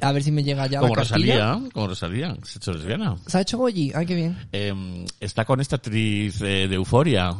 a 0.00 0.12
ver 0.12 0.22
si 0.22 0.30
me 0.30 0.44
llega 0.44 0.66
ya 0.66 0.80
Como 0.80 0.94
la. 0.94 1.02
Rosalía, 1.02 1.58
como 1.72 1.88
Rosalía, 1.88 2.36
se 2.42 2.58
ha 2.58 2.60
hecho 2.60 2.72
lesbiana. 2.74 3.16
¿Se 3.26 3.38
ha 3.38 3.40
hecho 3.40 3.58
Goyi? 3.58 3.90
Ay, 3.94 4.06
qué 4.06 4.14
bien. 4.14 4.38
Eh, 4.52 5.06
está 5.18 5.44
con 5.44 5.60
esta 5.60 5.76
actriz 5.76 6.40
eh, 6.42 6.68
de 6.68 6.74
Euforia. 6.74 7.34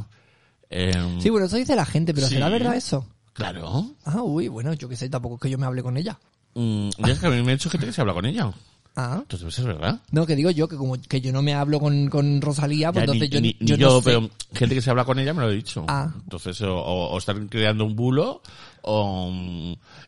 Eh, 0.77 1.19
Sí, 1.21 1.31
bueno, 1.31 1.47
eso 1.47 1.57
dice 1.57 1.77
la 1.77 1.87
gente, 1.87 2.13
pero 2.13 2.27
Sí. 2.27 2.35
¿será 2.35 2.49
verdad 2.49 2.75
eso? 2.75 3.07
Claro. 3.33 3.93
Ah, 4.05 4.23
uy, 4.23 4.49
bueno, 4.49 4.73
yo 4.75 4.89
qué 4.89 4.97
sé, 4.97 5.09
tampoco 5.09 5.37
es 5.37 5.41
que 5.43 5.51
yo 5.51 5.57
me 5.59 5.67
hable 5.67 5.83
con 5.85 5.97
ella. 5.97 6.19
Mm, 6.55 6.89
ya 6.99 7.13
es 7.13 7.19
que 7.21 7.27
a 7.27 7.31
mí 7.31 7.43
me 7.43 7.53
ha 7.53 7.55
dicho 7.55 7.71
gente 7.71 7.87
que 7.87 7.93
se 7.93 8.01
habla 8.01 8.13
con 8.15 8.27
ella. 8.27 8.53
Ah. 8.97 9.19
Entonces, 9.23 9.59
¿es 9.59 9.65
verdad? 9.65 10.01
No, 10.13 10.25
que 10.25 10.37
digo 10.37 10.51
yo, 10.51 10.69
que 10.69 10.77
como 10.77 10.97
que 11.01 11.21
yo 11.21 11.33
no 11.33 11.43
me 11.43 11.53
hablo 11.55 11.81
con, 11.81 12.09
con 12.09 12.41
Rosalía, 12.41 12.93
pues 12.93 13.07
Ya, 13.07 13.13
entonces 13.13 13.29
ni, 13.29 13.35
yo, 13.35 13.41
ni- 13.41 13.67
yo 13.67 13.77
ni 13.77 13.83
no 13.83 13.89
yo, 13.91 13.99
sé. 14.01 14.05
pero 14.05 14.31
gente 14.55 14.75
que 14.77 14.83
se 14.83 14.91
habla 14.91 15.05
con 15.05 15.19
ella 15.19 15.35
me 15.35 15.41
lo 15.43 15.49
ha 15.49 15.51
dicho. 15.51 15.85
Ah. 15.89 16.13
Entonces, 16.23 16.61
o, 16.63 16.75
o- 16.77 17.19
están 17.19 17.49
creando 17.49 17.85
un 17.85 17.97
bulo, 17.97 18.41
o, 18.83 19.33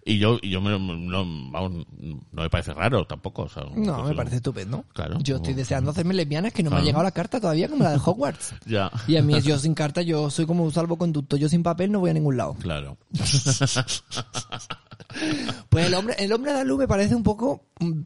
y 0.05 0.19
yo, 0.19 0.39
y 0.41 0.51
yo 0.51 0.61
me, 0.61 0.79
no, 0.79 1.51
vamos, 1.51 1.85
no 1.99 2.43
me 2.43 2.49
parece 2.51 2.75
raro 2.75 3.05
tampoco. 3.07 3.43
o 3.43 3.49
sea, 3.49 3.65
No, 3.75 3.97
pues, 3.97 4.11
me 4.11 4.15
parece 4.15 4.37
estupendo. 4.37 4.85
Claro. 4.93 5.19
Yo 5.21 5.37
estoy 5.37 5.55
deseando 5.55 5.91
hacerme 5.91 6.15
lesbiana, 6.15 6.49
es 6.49 6.55
que 6.55 6.63
no 6.63 6.71
me 6.71 6.77
ha 6.77 6.83
llegado 6.83 7.03
la 7.03 7.11
carta 7.11 7.41
todavía 7.41 7.69
como 7.69 7.83
la 7.83 7.91
de 7.91 7.97
Hogwarts. 8.05 8.55
Ya. 8.67 8.93
Y 9.09 9.17
a 9.17 9.23
mí, 9.23 9.41
yo 9.43 9.59
sin 9.59 9.75
carta, 9.75 10.03
yo 10.03 10.31
soy 10.31 10.47
como 10.47 10.63
un 10.63 10.71
salvoconducto. 10.73 11.37
Yo 11.37 11.49
sin 11.49 11.63
papel 11.65 11.91
no 11.91 11.99
voy 12.01 12.11
a 12.11 12.15
ningún 12.15 12.37
lado. 12.37 12.55
Claro. 12.61 12.97
Pues 15.71 15.87
el 15.87 15.95
hombre, 15.95 16.15
el 16.19 16.33
hombre 16.33 16.51
andaluz 16.51 16.79
me 16.79 16.89
parece 16.89 17.15
un 17.15 17.23
poco 17.23 17.65
mm, 17.81 18.01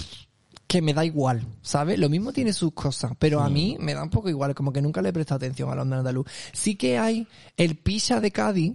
que 0.70 0.80
me 0.80 0.94
da 0.94 1.04
igual, 1.04 1.44
¿sabes? 1.62 1.98
Lo 1.98 2.08
mismo 2.08 2.32
tiene 2.32 2.52
sus 2.52 2.72
cosas, 2.72 3.10
pero 3.18 3.40
a 3.40 3.50
mí 3.50 3.76
me 3.80 3.92
da 3.92 4.04
un 4.04 4.08
poco 4.08 4.28
igual, 4.28 4.54
como 4.54 4.72
que 4.72 4.80
nunca 4.80 5.02
le 5.02 5.08
he 5.08 5.12
prestado 5.12 5.38
atención 5.38 5.68
al 5.68 5.80
hombre 5.80 5.98
andaluz. 5.98 6.26
Sí 6.52 6.76
que 6.76 6.96
hay 6.96 7.26
el 7.56 7.74
pisa 7.74 8.20
de 8.20 8.30
Cádiz, 8.30 8.74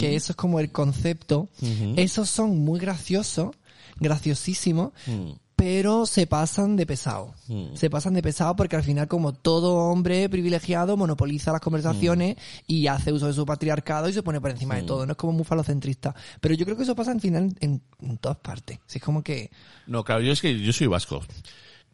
que 0.00 0.16
eso 0.16 0.32
es 0.32 0.36
como 0.36 0.58
el 0.58 0.72
concepto. 0.72 1.48
Esos 1.94 2.28
son 2.28 2.58
muy 2.58 2.80
graciosos, 2.80 3.54
graciosísimos, 4.00 4.90
Mm. 5.06 5.30
Pero 5.56 6.06
se 6.06 6.26
pasan 6.26 6.76
de 6.76 6.86
pesado. 6.86 7.34
Mm. 7.48 7.74
Se 7.74 7.88
pasan 7.90 8.14
de 8.14 8.22
pesado 8.22 8.56
porque 8.56 8.76
al 8.76 8.82
final 8.82 9.06
como 9.08 9.32
todo 9.32 9.74
hombre 9.76 10.28
privilegiado 10.28 10.96
monopoliza 10.96 11.52
las 11.52 11.60
conversaciones 11.60 12.36
y 12.66 12.86
hace 12.86 13.12
uso 13.12 13.26
de 13.28 13.32
su 13.32 13.46
patriarcado 13.46 14.08
y 14.08 14.12
se 14.12 14.22
pone 14.22 14.40
por 14.40 14.50
encima 14.50 14.76
de 14.76 14.82
todo. 14.82 15.06
No 15.06 15.12
es 15.12 15.16
como 15.18 15.32
muy 15.32 15.44
falocentrista. 15.44 16.14
Pero 16.40 16.54
yo 16.54 16.64
creo 16.64 16.76
que 16.76 16.82
eso 16.84 16.94
pasa 16.96 17.12
al 17.12 17.20
final 17.20 17.54
en, 17.60 17.80
en 18.00 18.18
todas 18.18 18.38
partes. 18.38 18.78
Si 18.86 18.98
es 18.98 19.04
como 19.04 19.22
que... 19.22 19.50
No, 19.86 20.02
claro, 20.04 20.22
yo 20.22 20.32
es 20.32 20.40
que 20.40 20.58
yo 20.60 20.72
soy 20.72 20.86
vasco. 20.88 21.22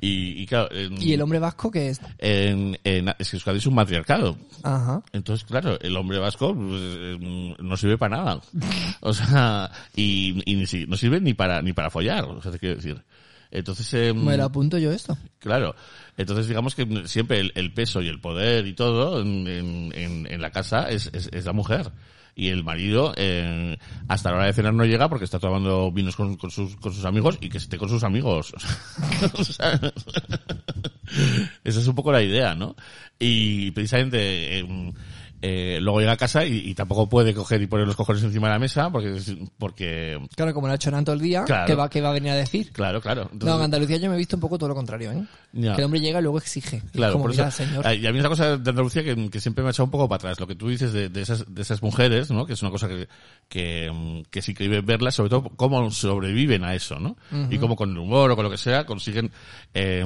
Y, 0.01 0.43
y 0.43 0.47
claro, 0.47 0.73
en, 0.73 1.03
Y 1.03 1.13
el 1.13 1.21
hombre 1.23 1.41
vasco 1.41 1.73
que 1.73 1.89
es... 1.89 2.01
en, 2.19 2.79
en- 2.85 3.09
es 3.19 3.31
que 3.31 3.37
Euskadi 3.37 3.59
es 3.59 3.67
un 3.67 3.75
matriarcado. 3.75 4.37
Ajá. 4.63 5.03
Entonces, 5.13 5.45
claro, 5.45 5.79
el 5.81 5.97
hombre 5.97 6.19
vasco 6.19 6.55
pues, 6.55 6.81
eh, 6.81 7.57
no 7.59 7.77
sirve 7.77 7.99
para 7.99 8.17
nada. 8.17 8.41
O 9.01 9.13
sea, 9.13 9.71
y, 9.97 10.41
y 10.51 10.87
no 10.87 10.97
sirve 10.97 11.21
ni 11.21 11.35
para 11.35 11.63
ni 11.63 11.73
para 11.73 11.91
follar, 11.91 12.25
o 12.25 12.41
sea, 12.43 12.53
te 12.53 12.59
quiero 12.59 12.77
decir. 12.77 13.03
Entonces, 13.51 13.93
em, 13.95 14.25
Me 14.25 14.37
lo 14.37 14.45
apunto 14.45 14.77
yo 14.79 14.93
esto. 14.93 15.17
claro, 15.39 15.75
entonces 16.17 16.49
digamos 16.49 16.75
que 16.75 16.87
siempre 17.07 17.41
el, 17.41 17.53
el 17.55 17.73
peso 17.73 18.03
y 18.03 18.09
el 18.09 18.21
poder 18.21 18.67
y 18.67 18.75
todo 18.75 19.21
en, 19.23 19.47
en- 19.47 19.93
en- 19.95 20.27
en 20.31 20.41
la 20.43 20.51
casa 20.51 20.91
es, 20.91 21.11
es, 21.13 21.29
es 21.33 21.45
la 21.47 21.53
mujer. 21.53 21.91
Y 22.35 22.51
el 22.51 22.63
marido, 22.63 23.13
eh, 23.17 23.77
hasta 24.07 24.31
la 24.31 24.37
hora 24.37 24.47
de 24.47 24.53
cenar 24.53 24.73
no 24.73 24.85
llega 24.85 25.09
porque 25.09 25.25
está 25.25 25.41
tomando 25.41 25.91
vinos 25.91 26.15
con, 26.15 26.37
con 26.37 26.53
sus, 26.53 26.77
con 26.77 26.93
sus 26.95 27.05
amigos 27.05 27.37
y 27.41 27.49
que 27.49 27.59
esté 27.59 27.79
con 27.79 27.89
sus 27.89 28.05
amigos. 28.05 28.53
O 29.35 29.43
sea, 29.43 29.73
esa 31.65 31.81
es 31.81 31.87
un 31.87 31.95
poco 31.95 32.13
la 32.13 32.23
idea, 32.23 32.55
¿no? 32.55 32.77
Y 33.19 33.71
precisamente, 33.73 34.61
eh, 34.61 34.93
eh, 35.41 35.79
luego 35.81 36.01
llega 36.01 36.13
a 36.13 36.17
casa 36.17 36.45
y, 36.45 36.57
y 36.71 36.75
tampoco 36.75 37.09
puede 37.09 37.33
coger 37.35 37.63
y 37.63 37.67
poner 37.67 37.87
los 37.87 37.95
cojones 37.97 38.23
encima 38.25 38.49
de 38.49 38.55
la 38.55 38.59
mesa 38.59 38.91
porque, 38.91 39.21
porque, 39.59 40.19
Claro, 40.35 40.53
como 40.55 40.67
lo 40.67 40.73
ha 40.73 40.77
hecho 40.77 40.91
Nan 40.91 41.05
todo 41.05 41.15
el 41.15 41.21
día, 41.23 41.45
Claro. 41.45 41.67
¿qué, 41.67 41.75
va, 41.75 41.89
¿qué 41.89 42.01
va 42.01 42.11
a 42.11 42.13
venir 42.13 42.31
a 42.33 42.35
decir? 42.37 42.71
claro, 42.73 43.01
claro. 43.01 43.31
No, 43.41 43.57
en 43.57 43.63
Andalucía 43.63 43.97
yo 43.99 44.09
me 44.09 44.17
he 44.17 44.19
visto 44.19 44.37
un 44.37 44.41
poco 44.41 44.59
todo 44.59 44.69
lo 44.69 44.75
contrario, 44.75 45.13
¿eh? 45.13 45.23
Ya. 45.53 45.73
Que 45.75 45.81
el 45.81 45.85
hombre 45.87 46.01
llega 46.01 46.19
y 46.19 46.23
luego 46.23 46.39
exige. 46.39 46.83
Claro, 46.93 47.13
como, 47.15 47.25
por 47.25 47.33
eso. 47.33 47.51
señor. 47.51 47.87
eh, 47.87 47.97
Y 47.97 48.07
a 48.07 48.13
mí 48.13 48.19
es 48.19 48.23
una 48.23 48.29
cosa 48.31 48.57
de 48.59 48.71
Andalucía 48.71 49.03
que, 49.05 49.31
que 49.31 49.41
siempre 49.41 49.63
me 49.63 49.69
ha 49.69 49.71
echado 49.71 49.85
un 49.85 49.91
poco 49.91 50.09
para 50.09 50.17
atrás. 50.17 50.41
Lo 50.41 50.47
que 50.47 50.55
tú 50.57 50.69
dices 50.69 50.93
de, 50.93 51.09
de 51.09 51.23
esas, 51.23 51.45
de 51.53 51.63
esas 51.63 51.83
mujeres, 51.83 52.31
¿no? 52.31 52.45
Que 52.45 52.53
es 52.55 52.63
una 52.63 52.71
cosa 52.71 52.89
que, 52.89 53.09
que, 53.49 54.25
que 54.31 54.43
sí 54.43 54.55
que 54.55 54.69
verlas, 54.81 55.15
sobre 55.15 55.31
todo 55.31 55.45
cómo 55.57 55.91
sobreviven 55.91 56.65
a 56.65 56.75
eso, 56.75 56.99
¿no? 57.01 57.17
Y 57.51 57.59
cómo 57.59 57.77
con 57.77 57.91
el 57.91 57.99
humor 57.99 58.31
o 58.31 58.37
con 58.37 58.45
lo 58.45 58.51
que 58.51 58.59
sea 58.59 58.85
consiguen, 58.85 59.31
eh, 59.73 60.05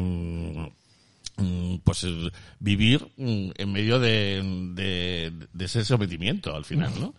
pues 1.84 2.04
eh, 2.04 2.30
vivir 2.60 3.06
mm, 3.16 3.50
en 3.56 3.72
medio 3.72 3.98
de, 3.98 4.42
de, 4.74 5.32
de 5.52 5.64
ese 5.64 5.84
sometimiento 5.84 6.54
al 6.54 6.64
final, 6.64 6.92
¿no? 7.00 7.14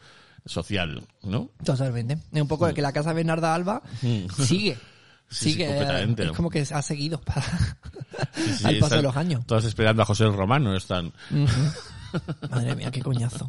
Social, 0.46 1.06
¿no? 1.24 1.52
Totalmente. 1.64 2.18
Es 2.32 2.42
un 2.42 2.48
poco 2.48 2.68
de 2.68 2.74
que 2.74 2.82
la 2.82 2.92
casa 2.92 3.10
de 3.10 3.16
Bernarda 3.16 3.54
Alba 3.56 3.82
sigue. 4.02 4.76
Mm. 4.76 4.80
Sí, 5.30 5.52
sigue. 5.52 5.68
completamente. 5.68 6.24
Es 6.26 6.32
como 6.34 6.50
que 6.50 6.60
ha 6.62 6.82
seguido 6.82 7.20
para- 7.22 7.44
Sí, 8.36 8.54
sí, 8.58 8.66
al 8.66 8.78
paso 8.78 8.96
de 8.98 9.02
los 9.02 9.16
años. 9.16 9.46
Todas 9.48 9.66
esperando 9.66 10.02
a 10.04 10.06
José 10.06 10.26
el 10.26 10.34
Romano 10.34 10.76
están. 10.76 11.12
Madre 12.52 12.76
mía, 12.76 12.92
qué 12.92 13.02
coñazo. 13.02 13.48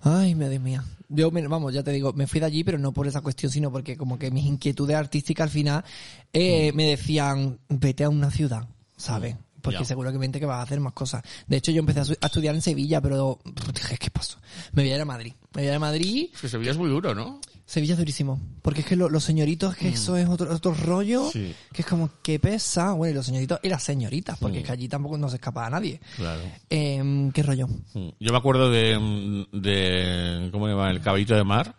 Ay, 0.00 0.34
madre 0.34 0.58
mía. 0.58 0.84
Yo, 1.08 1.30
vamos, 1.30 1.74
ya 1.74 1.82
te 1.82 1.90
digo, 1.90 2.12
me 2.12 2.26
fui 2.26 2.40
de 2.40 2.46
allí, 2.46 2.64
pero 2.64 2.78
no 2.78 2.92
por 2.92 3.06
esa 3.06 3.20
cuestión, 3.20 3.50
sino 3.50 3.70
porque 3.72 3.96
como 3.96 4.18
que 4.18 4.30
mis 4.30 4.46
inquietudes 4.46 4.96
artísticas 4.96 5.44
al 5.44 5.50
final 5.50 5.84
eh, 6.32 6.72
me 6.74 6.84
decían, 6.84 7.58
vete 7.68 8.04
a 8.04 8.08
una 8.08 8.30
ciudad, 8.30 8.66
¿sabes? 8.96 9.36
Porque 9.70 9.80
Ya. 9.84 9.84
seguramente 9.86 10.40
que 10.40 10.46
vas 10.46 10.58
a 10.58 10.62
hacer 10.62 10.80
más 10.80 10.92
cosas. 10.92 11.22
De 11.46 11.56
hecho, 11.56 11.70
yo 11.72 11.80
empecé 11.80 12.00
a, 12.00 12.26
estudiar 12.26 12.54
en 12.54 12.62
Sevilla, 12.62 13.00
pero 13.00 13.38
dije, 13.74 13.96
¿qué 13.98 14.10
pasó? 14.10 14.38
Me 14.72 14.82
voy 14.82 14.92
a 14.92 14.96
ir 14.96 15.00
a 15.00 15.04
Madrid. 15.04 15.32
Me 15.54 15.62
voy 15.62 15.66
a 15.66 15.70
ir 15.70 15.76
a 15.76 15.78
Madrid. 15.78 16.28
Es 16.34 16.40
que 16.40 16.48
Sevilla 16.48 16.70
es 16.72 16.76
muy 16.78 16.88
duro, 16.88 17.14
¿no? 17.14 17.40
Sevilla 17.66 17.92
es 17.92 17.98
durísimo. 17.98 18.40
Porque 18.62 18.80
es 18.80 18.86
que 18.86 18.96
lo- 18.96 19.10
los 19.10 19.22
señoritos, 19.24 19.76
que 19.76 19.88
eso 19.88 20.16
es 20.16 20.26
otro, 20.26 20.50
otro 20.54 20.72
rollo, 20.72 21.24
Mm. 21.26 21.30
Sí. 21.32 21.54
que 21.72 21.82
es 21.82 21.86
como 21.86 22.08
que 22.22 22.38
pesa. 22.40 22.92
Bueno, 22.92 23.12
y 23.12 23.14
los 23.14 23.26
señoritos 23.26 23.60
y 23.62 23.68
las 23.68 23.82
señoritas, 23.82 24.38
porque 24.38 24.56
Mm. 24.56 24.60
es 24.60 24.66
que 24.66 24.72
allí 24.72 24.88
tampoco 24.88 25.18
no 25.18 25.28
se 25.28 25.36
escapa 25.36 25.66
a 25.66 25.70
nadie. 25.70 26.00
Claro. 26.16 26.40
Em, 26.70 27.30
¿Qué 27.30 27.42
rollo? 27.42 27.66
Mm. 27.92 28.08
Yo 28.20 28.32
me 28.32 28.38
acuerdo 28.38 28.70
de, 28.70 29.46
de 29.52 30.48
¿cómo 30.50 30.66
se 30.66 30.72
llama? 30.72 30.90
El 30.90 31.00
caballito 31.02 31.34
de 31.34 31.44
mar. 31.44 31.74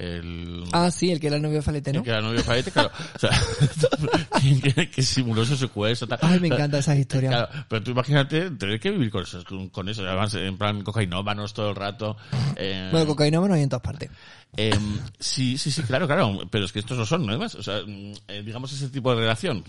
El, 0.00 0.62
Ah, 0.72 0.92
sí, 0.92 1.10
el 1.10 1.18
que 1.18 1.26
era 1.26 1.36
el 1.36 1.42
novio 1.42 1.60
Falete, 1.60 1.92
¿no? 1.92 1.98
el 1.98 2.04
que 2.04 2.10
era 2.10 2.20
novio 2.20 2.38
de 2.38 2.44
Faete, 2.44 2.70
claro. 2.70 2.90
O 3.16 3.18
sea, 3.18 3.30
que, 4.74 4.90
que 4.90 5.02
simuló 5.02 5.44
su 5.44 5.56
secuestro. 5.56 6.06
Tal. 6.06 6.20
Ay, 6.22 6.38
me 6.38 6.46
encantan 6.46 6.78
esas 6.78 6.96
historias. 6.98 7.32
Claro, 7.32 7.48
pero 7.68 7.82
tú 7.82 7.90
imagínate 7.90 8.50
tener 8.52 8.78
que 8.78 8.92
vivir 8.92 9.10
con 9.10 9.24
eso, 9.24 9.42
con, 9.72 9.88
eso. 9.88 10.06
Además, 10.06 10.32
en 10.34 10.56
plan 10.56 10.82
cocainómanos 10.82 11.52
todo 11.52 11.70
el 11.70 11.74
rato. 11.76 12.16
Eh, 12.54 12.88
Bueno, 12.92 13.06
cocainómano 13.08 13.54
hay 13.54 13.62
en 13.62 13.68
todas 13.70 13.82
partes. 13.82 14.08
Em, 14.56 14.98
sí, 15.18 15.58
sí, 15.58 15.70
sí, 15.72 15.82
claro, 15.82 16.06
claro, 16.06 16.38
pero 16.50 16.64
es 16.64 16.72
que 16.72 16.78
estos 16.78 16.96
no 16.96 17.04
son, 17.04 17.22
¿no? 17.26 17.30
Además, 17.30 17.54
o 17.56 17.62
sea, 17.62 17.80
mm, 17.86 18.12
eh, 18.28 18.42
digamos 18.44 18.72
ese 18.72 18.88
tipo 18.90 19.10
de 19.14 19.20
relación. 19.20 19.64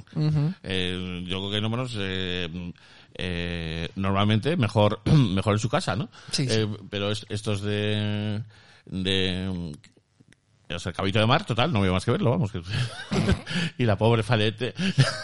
Eh, 0.64 1.24
yo 1.28 1.40
creo 1.40 1.52
que 1.52 1.60
no 1.62 1.70
menos, 1.70 1.94
eh, 1.98 2.72
eh, 3.16 3.90
normalmente 3.96 4.56
mejor, 4.58 5.02
mejor 5.06 5.54
en 5.54 5.60
su 5.60 5.70
casa, 5.70 5.96
¿no? 5.96 6.10
Sí, 6.32 6.48
sí. 6.48 6.66
Pero 6.90 7.12
es- 7.12 7.26
estos 7.30 7.62
de, 7.62 8.42
de, 8.86 9.74
o 10.76 10.80
sea, 10.80 10.92
el 10.92 10.96
cabito 10.96 11.20
de 11.20 11.26
mar, 11.26 11.46
total, 11.46 11.72
no 11.74 11.82
veo 11.82 11.94
más 11.94 12.06
que 12.06 12.12
verlo, 12.12 12.32
vamos. 12.32 12.52
Y 13.78 13.86
la 13.86 13.98
pobre 13.98 14.24
Falete. 14.24 14.74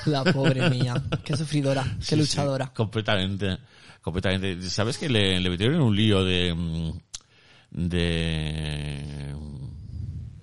La 0.06 0.24
pobre 0.24 0.70
mía. 0.70 0.94
Qué 1.24 1.36
sufridora, 1.38 1.84
qué 1.84 1.90
Sí, 2.00 2.06
sí, 2.08 2.16
luchadora. 2.16 2.68
completamente, 2.74 3.58
completamente. 4.02 4.62
¿Sabes 4.70 4.98
que 4.98 5.10
le, 5.10 5.40
le 5.40 5.50
metieron 5.50 5.76
en 5.76 5.82
un 5.82 5.96
lío 5.96 6.24
de, 6.24 6.54
mm, 6.54 6.92
de, 7.72 9.36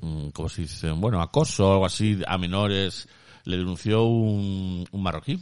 mm, 0.01 0.29
¿cómo 0.31 0.49
se 0.49 0.63
dice? 0.63 0.91
Bueno, 0.91 1.21
acoso 1.21 1.69
o 1.69 1.73
algo 1.73 1.87
así 1.87 2.19
a 2.27 2.39
menores. 2.39 3.09
Le 3.45 3.57
denunció 3.57 4.05
un, 4.05 4.87
un 4.93 5.03
marroquí 5.03 5.39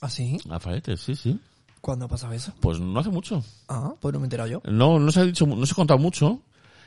¿Ah, 0.00 0.08
sí? 0.08 0.38
a 0.50 0.60
Faete, 0.60 0.96
sí, 0.96 1.16
sí. 1.16 1.38
¿Cuándo 1.80 2.04
ha 2.04 2.08
pasado 2.08 2.32
eso? 2.32 2.54
Pues 2.60 2.78
no 2.78 2.98
hace 3.00 3.10
mucho. 3.10 3.42
Ah, 3.68 3.92
pues 4.00 4.12
no 4.12 4.20
me 4.20 4.24
he 4.24 4.26
enterado 4.26 4.48
yo. 4.48 4.62
No, 4.70 4.98
no 5.00 5.10
se 5.10 5.20
ha 5.20 5.24
dicho, 5.24 5.44
no 5.46 5.66
se 5.66 5.72
ha 5.72 5.74
contado 5.74 5.98
mucho 5.98 6.40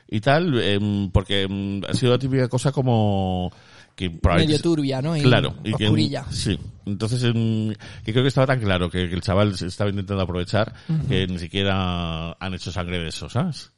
y 0.10 0.20
tal, 0.22 0.60
em, 0.62 1.10
porque 1.12 1.44
em, 1.44 1.82
ha 1.88 1.94
sido 1.94 2.12
la 2.14 2.20
típica 2.20 2.48
cosa 2.48 2.72
como 2.72 3.52
que 3.96 4.10
Medio 4.10 4.60
turbia, 4.62 5.02
¿no? 5.02 5.18
Y 5.18 5.22
Claro, 5.22 5.56
y 5.64 5.74
que, 5.74 5.86
oscurilla. 5.86 6.26
sí. 6.30 6.58
Entonces, 6.86 7.24
em, 7.24 7.74
que 8.06 8.12
creo 8.12 8.24
que 8.24 8.28
estaba 8.30 8.46
tan 8.48 8.60
claro 8.60 8.90
que, 8.92 9.10
que 9.10 9.16
el 9.16 9.22
chaval 9.22 9.58
se 9.58 9.66
estaba 9.68 9.90
intentando 9.90 10.22
aprovechar 10.22 10.74
que 11.10 11.26
ni 11.28 11.40
siquiera 11.40 12.32
han 12.34 12.54
hecho 12.54 12.72
sangre 12.72 13.00
de 13.00 13.10
eso, 13.10 13.28
¿sabes? 13.30 13.72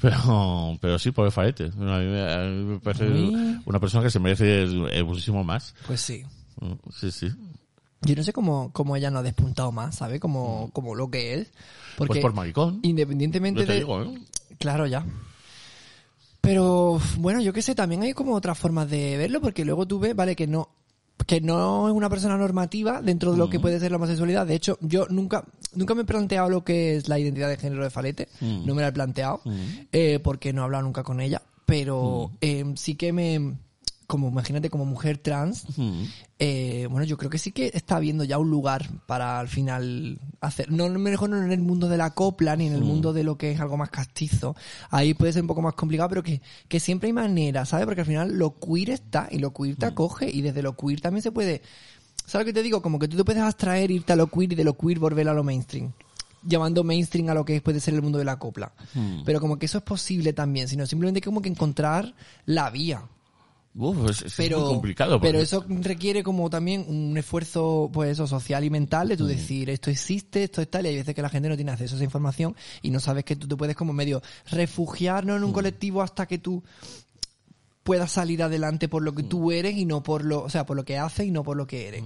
Pero, 0.00 0.76
pero 0.80 0.98
sí, 0.98 1.10
pobre 1.10 1.30
Faete. 1.30 1.64
A 1.64 1.68
mí 1.98 2.04
me, 2.06 2.32
a 2.32 2.38
mí 2.44 2.64
me 2.64 2.78
parece 2.80 3.04
una 3.64 3.80
persona 3.80 4.04
que 4.04 4.10
se 4.10 4.18
merece 4.20 4.64
eh, 4.92 5.02
muchísimo 5.02 5.42
más. 5.42 5.74
Pues 5.86 6.00
sí. 6.02 6.22
Mm, 6.60 6.72
Sí, 6.92 7.10
sí. 7.10 7.28
Yo 8.02 8.14
no 8.14 8.22
sé 8.22 8.32
cómo, 8.34 8.70
cómo 8.74 8.94
ella 8.94 9.10
no 9.10 9.20
ha 9.20 9.22
despuntado 9.22 9.72
más, 9.72 9.96
¿sabes? 9.96 10.20
Como, 10.20 10.70
como 10.74 10.94
lo 10.94 11.10
que 11.10 11.34
es. 11.34 11.52
Porque 11.96 12.08
Pues 12.14 12.20
por 12.20 12.34
maricón. 12.34 12.80
independientemente 12.82 13.60
No 13.62 13.66
te 13.66 13.72
de... 13.72 13.78
digo, 13.78 14.02
¿eh? 14.02 14.14
Claro, 14.58 14.86
ya. 14.86 15.04
Pero, 16.46 17.00
bueno, 17.18 17.40
yo 17.40 17.52
qué 17.52 17.60
sé, 17.60 17.74
también 17.74 18.02
hay 18.02 18.12
como 18.12 18.32
otras 18.32 18.56
formas 18.56 18.88
de 18.88 19.16
verlo, 19.16 19.40
porque 19.40 19.64
luego 19.64 19.84
tú 19.84 19.98
ves, 19.98 20.14
vale, 20.14 20.36
que 20.36 20.46
no, 20.46 20.68
que 21.26 21.40
no 21.40 21.88
es 21.88 21.94
una 21.94 22.08
persona 22.08 22.36
normativa 22.36 23.02
dentro 23.02 23.32
de 23.32 23.38
lo 23.38 23.50
que 23.50 23.58
puede 23.58 23.80
ser 23.80 23.90
la 23.90 23.96
homosexualidad. 23.96 24.46
De 24.46 24.54
hecho, 24.54 24.78
yo 24.80 25.06
nunca, 25.10 25.44
nunca 25.74 25.96
me 25.96 26.02
he 26.02 26.04
planteado 26.04 26.48
lo 26.48 26.62
que 26.62 26.94
es 26.94 27.08
la 27.08 27.18
identidad 27.18 27.48
de 27.48 27.56
género 27.56 27.82
de 27.82 27.90
Falete. 27.90 28.28
No 28.40 28.76
me 28.76 28.82
la 28.82 28.88
he 28.88 28.92
planteado, 28.92 29.40
eh, 29.90 30.20
porque 30.22 30.52
no 30.52 30.62
he 30.62 30.64
hablado 30.66 30.84
nunca 30.84 31.02
con 31.02 31.20
ella. 31.20 31.42
Pero, 31.64 32.30
eh, 32.40 32.64
sí 32.76 32.94
que 32.94 33.12
me, 33.12 33.56
como 34.06 34.28
imagínate, 34.28 34.70
como 34.70 34.84
mujer 34.84 35.18
trans, 35.18 35.66
eh, 36.38 36.86
bueno, 36.90 37.04
yo 37.04 37.16
creo 37.16 37.30
que 37.30 37.38
sí 37.38 37.50
que 37.50 37.70
está 37.74 37.96
habiendo 37.96 38.24
ya 38.24 38.38
un 38.38 38.50
lugar 38.50 38.88
para 39.06 39.40
al 39.40 39.48
final 39.48 40.20
hacer, 40.40 40.70
no 40.70 40.88
mejor 40.88 41.30
no 41.30 41.42
en 41.42 41.50
el 41.50 41.60
mundo 41.60 41.88
de 41.88 41.96
la 41.96 42.10
copla 42.10 42.56
ni 42.56 42.66
en 42.66 42.74
el 42.74 42.82
mundo 42.82 43.12
de 43.12 43.24
lo 43.24 43.36
que 43.36 43.50
es 43.50 43.60
algo 43.60 43.76
más 43.76 43.90
castizo. 43.90 44.54
Ahí 44.90 45.14
puede 45.14 45.32
ser 45.32 45.42
un 45.42 45.48
poco 45.48 45.62
más 45.62 45.74
complicado, 45.74 46.08
pero 46.08 46.22
que, 46.22 46.40
que 46.68 46.78
siempre 46.78 47.08
hay 47.08 47.12
manera, 47.12 47.64
¿sabes? 47.64 47.86
Porque 47.86 48.02
al 48.02 48.06
final 48.06 48.38
lo 48.38 48.58
queer 48.58 48.90
está 48.90 49.28
y 49.30 49.38
lo 49.38 49.52
queer 49.52 49.76
te 49.76 49.86
acoge 49.86 50.30
y 50.30 50.40
desde 50.40 50.62
lo 50.62 50.76
queer 50.76 51.00
también 51.00 51.22
se 51.22 51.32
puede, 51.32 51.62
¿sabes 52.26 52.46
lo 52.46 52.52
que 52.52 52.54
te 52.54 52.62
digo? 52.62 52.82
Como 52.82 52.98
que 52.98 53.08
tú 53.08 53.16
te 53.16 53.24
puedes 53.24 53.42
abstraer, 53.42 53.90
irte 53.90 54.12
a 54.12 54.16
lo 54.16 54.28
queer 54.28 54.52
y 54.52 54.56
de 54.56 54.64
lo 54.64 54.76
queer 54.76 54.98
volver 54.98 55.28
a 55.28 55.34
lo 55.34 55.42
mainstream. 55.42 55.92
Llamando 56.42 56.84
mainstream 56.84 57.28
a 57.30 57.34
lo 57.34 57.44
que 57.44 57.60
puede 57.60 57.80
ser 57.80 57.94
el 57.94 58.02
mundo 58.02 58.18
de 58.18 58.24
la 58.24 58.38
copla. 58.38 58.72
Pero 59.24 59.40
como 59.40 59.58
que 59.58 59.66
eso 59.66 59.78
es 59.78 59.84
posible 59.84 60.32
también, 60.32 60.68
sino 60.68 60.86
simplemente 60.86 61.20
como 61.20 61.42
que 61.42 61.48
encontrar 61.48 62.14
la 62.44 62.70
vía 62.70 63.02
Uf, 63.78 64.08
es, 64.10 64.22
es 64.22 64.34
pero, 64.36 64.60
muy 64.60 64.68
complicado. 64.70 65.20
pero 65.20 65.38
eso 65.38 65.64
requiere 65.68 66.22
como 66.22 66.48
también 66.48 66.84
un 66.88 67.16
esfuerzo, 67.18 67.90
pues 67.92 68.12
eso, 68.12 68.26
social 68.26 68.64
y 68.64 68.70
mental 68.70 69.06
Mm. 69.06 69.10
de 69.10 69.16
tú 69.18 69.26
decir, 69.26 69.68
esto 69.70 69.90
existe, 69.90 70.44
esto 70.44 70.62
es 70.62 70.70
tal, 70.70 70.86
y 70.86 70.88
hay 70.88 70.96
veces 70.96 71.14
que 71.14 71.20
la 71.22 71.28
gente 71.28 71.48
no 71.50 71.56
tiene 71.56 71.72
acceso 71.72 71.94
a 71.94 71.96
esa 71.96 72.04
información 72.04 72.56
y 72.80 72.90
no 72.90 73.00
sabes 73.00 73.24
que 73.24 73.36
tú 73.36 73.46
te 73.46 73.54
puedes 73.56 73.76
como 73.76 73.92
medio 73.92 74.22
refugiar 74.50 75.26
¿no? 75.26 75.36
en 75.36 75.42
Mm. 75.42 75.46
un 75.46 75.52
colectivo 75.52 76.00
hasta 76.02 76.26
que 76.26 76.38
tú 76.38 76.62
puedas 77.82 78.10
salir 78.10 78.42
adelante 78.42 78.88
por 78.88 79.02
lo 79.02 79.14
que 79.14 79.22
Mm. 79.24 79.28
tú 79.28 79.52
eres 79.52 79.76
y 79.76 79.84
no 79.84 80.02
por 80.02 80.24
lo, 80.24 80.42
o 80.42 80.50
sea, 80.50 80.64
por 80.66 80.76
lo 80.76 80.84
que 80.84 80.98
haces 80.98 81.26
y 81.26 81.30
no 81.30 81.42
por 81.44 81.56
lo 81.56 81.66
que 81.66 81.86
eres. 81.88 82.02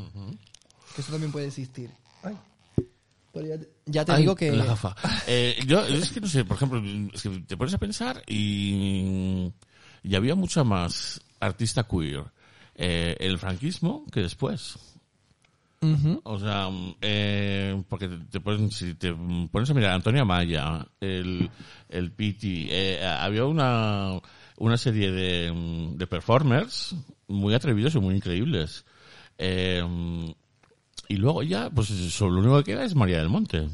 Que 0.94 1.00
eso 1.02 1.12
también 1.12 1.30
puede 1.32 1.46
existir. 1.46 1.90
Ay. 2.22 2.36
Pero 3.32 3.46
ya 3.46 3.58
te, 3.58 3.68
ya 3.86 4.04
te 4.04 4.12
Ay, 4.12 4.22
digo 4.22 4.34
que... 4.34 4.50
La 4.50 4.64
gafa. 4.64 4.96
Eh, 5.28 5.56
yo, 5.66 5.84
es 5.86 6.10
que 6.10 6.20
no 6.20 6.26
sé, 6.26 6.44
por 6.44 6.56
ejemplo, 6.56 6.82
es 7.14 7.22
que 7.22 7.28
te 7.46 7.56
pones 7.56 7.72
a 7.74 7.78
pensar 7.78 8.22
y, 8.26 9.52
y 10.02 10.14
había 10.16 10.34
mucha 10.34 10.64
más 10.64 11.20
artista 11.41 11.84
queer 11.84 12.24
eh, 12.74 13.16
el 13.18 13.38
franquismo 13.38 14.05
que 14.12 14.20
después. 14.20 14.78
O 16.24 16.38
sea, 16.38 16.68
eh, 17.01 17.82
porque 17.88 18.07
te, 18.07 18.18
te 18.18 18.41
pones, 18.41 18.74
si 18.74 18.95
te 18.95 19.14
pones 19.51 19.70
a 19.70 19.74
mirar 19.74 19.93
a 19.93 19.95
Antonia 19.95 20.26
Maya, 20.26 20.86
el, 21.01 21.51
el 21.88 22.12
Piti, 22.12 22.68
eh, 22.70 23.03
había 23.03 23.47
una, 23.47 24.20
una 24.59 24.76
serie 24.76 25.11
de, 25.11 25.91
de 25.97 26.07
performers 26.07 26.95
muy 27.28 27.55
atrevidos 27.55 27.95
y 27.95 27.99
muy 27.99 28.14
increíbles. 28.14 28.84
Y 31.09 31.16
luego 31.16 31.43
ya, 31.43 31.70
pues 31.70 32.20
lo 32.20 32.28
único 32.28 32.59
que 32.59 32.72
queda 32.72 32.84
es 32.84 32.95
María 32.95 33.18
del 33.18 33.30
Monte. 33.30 33.68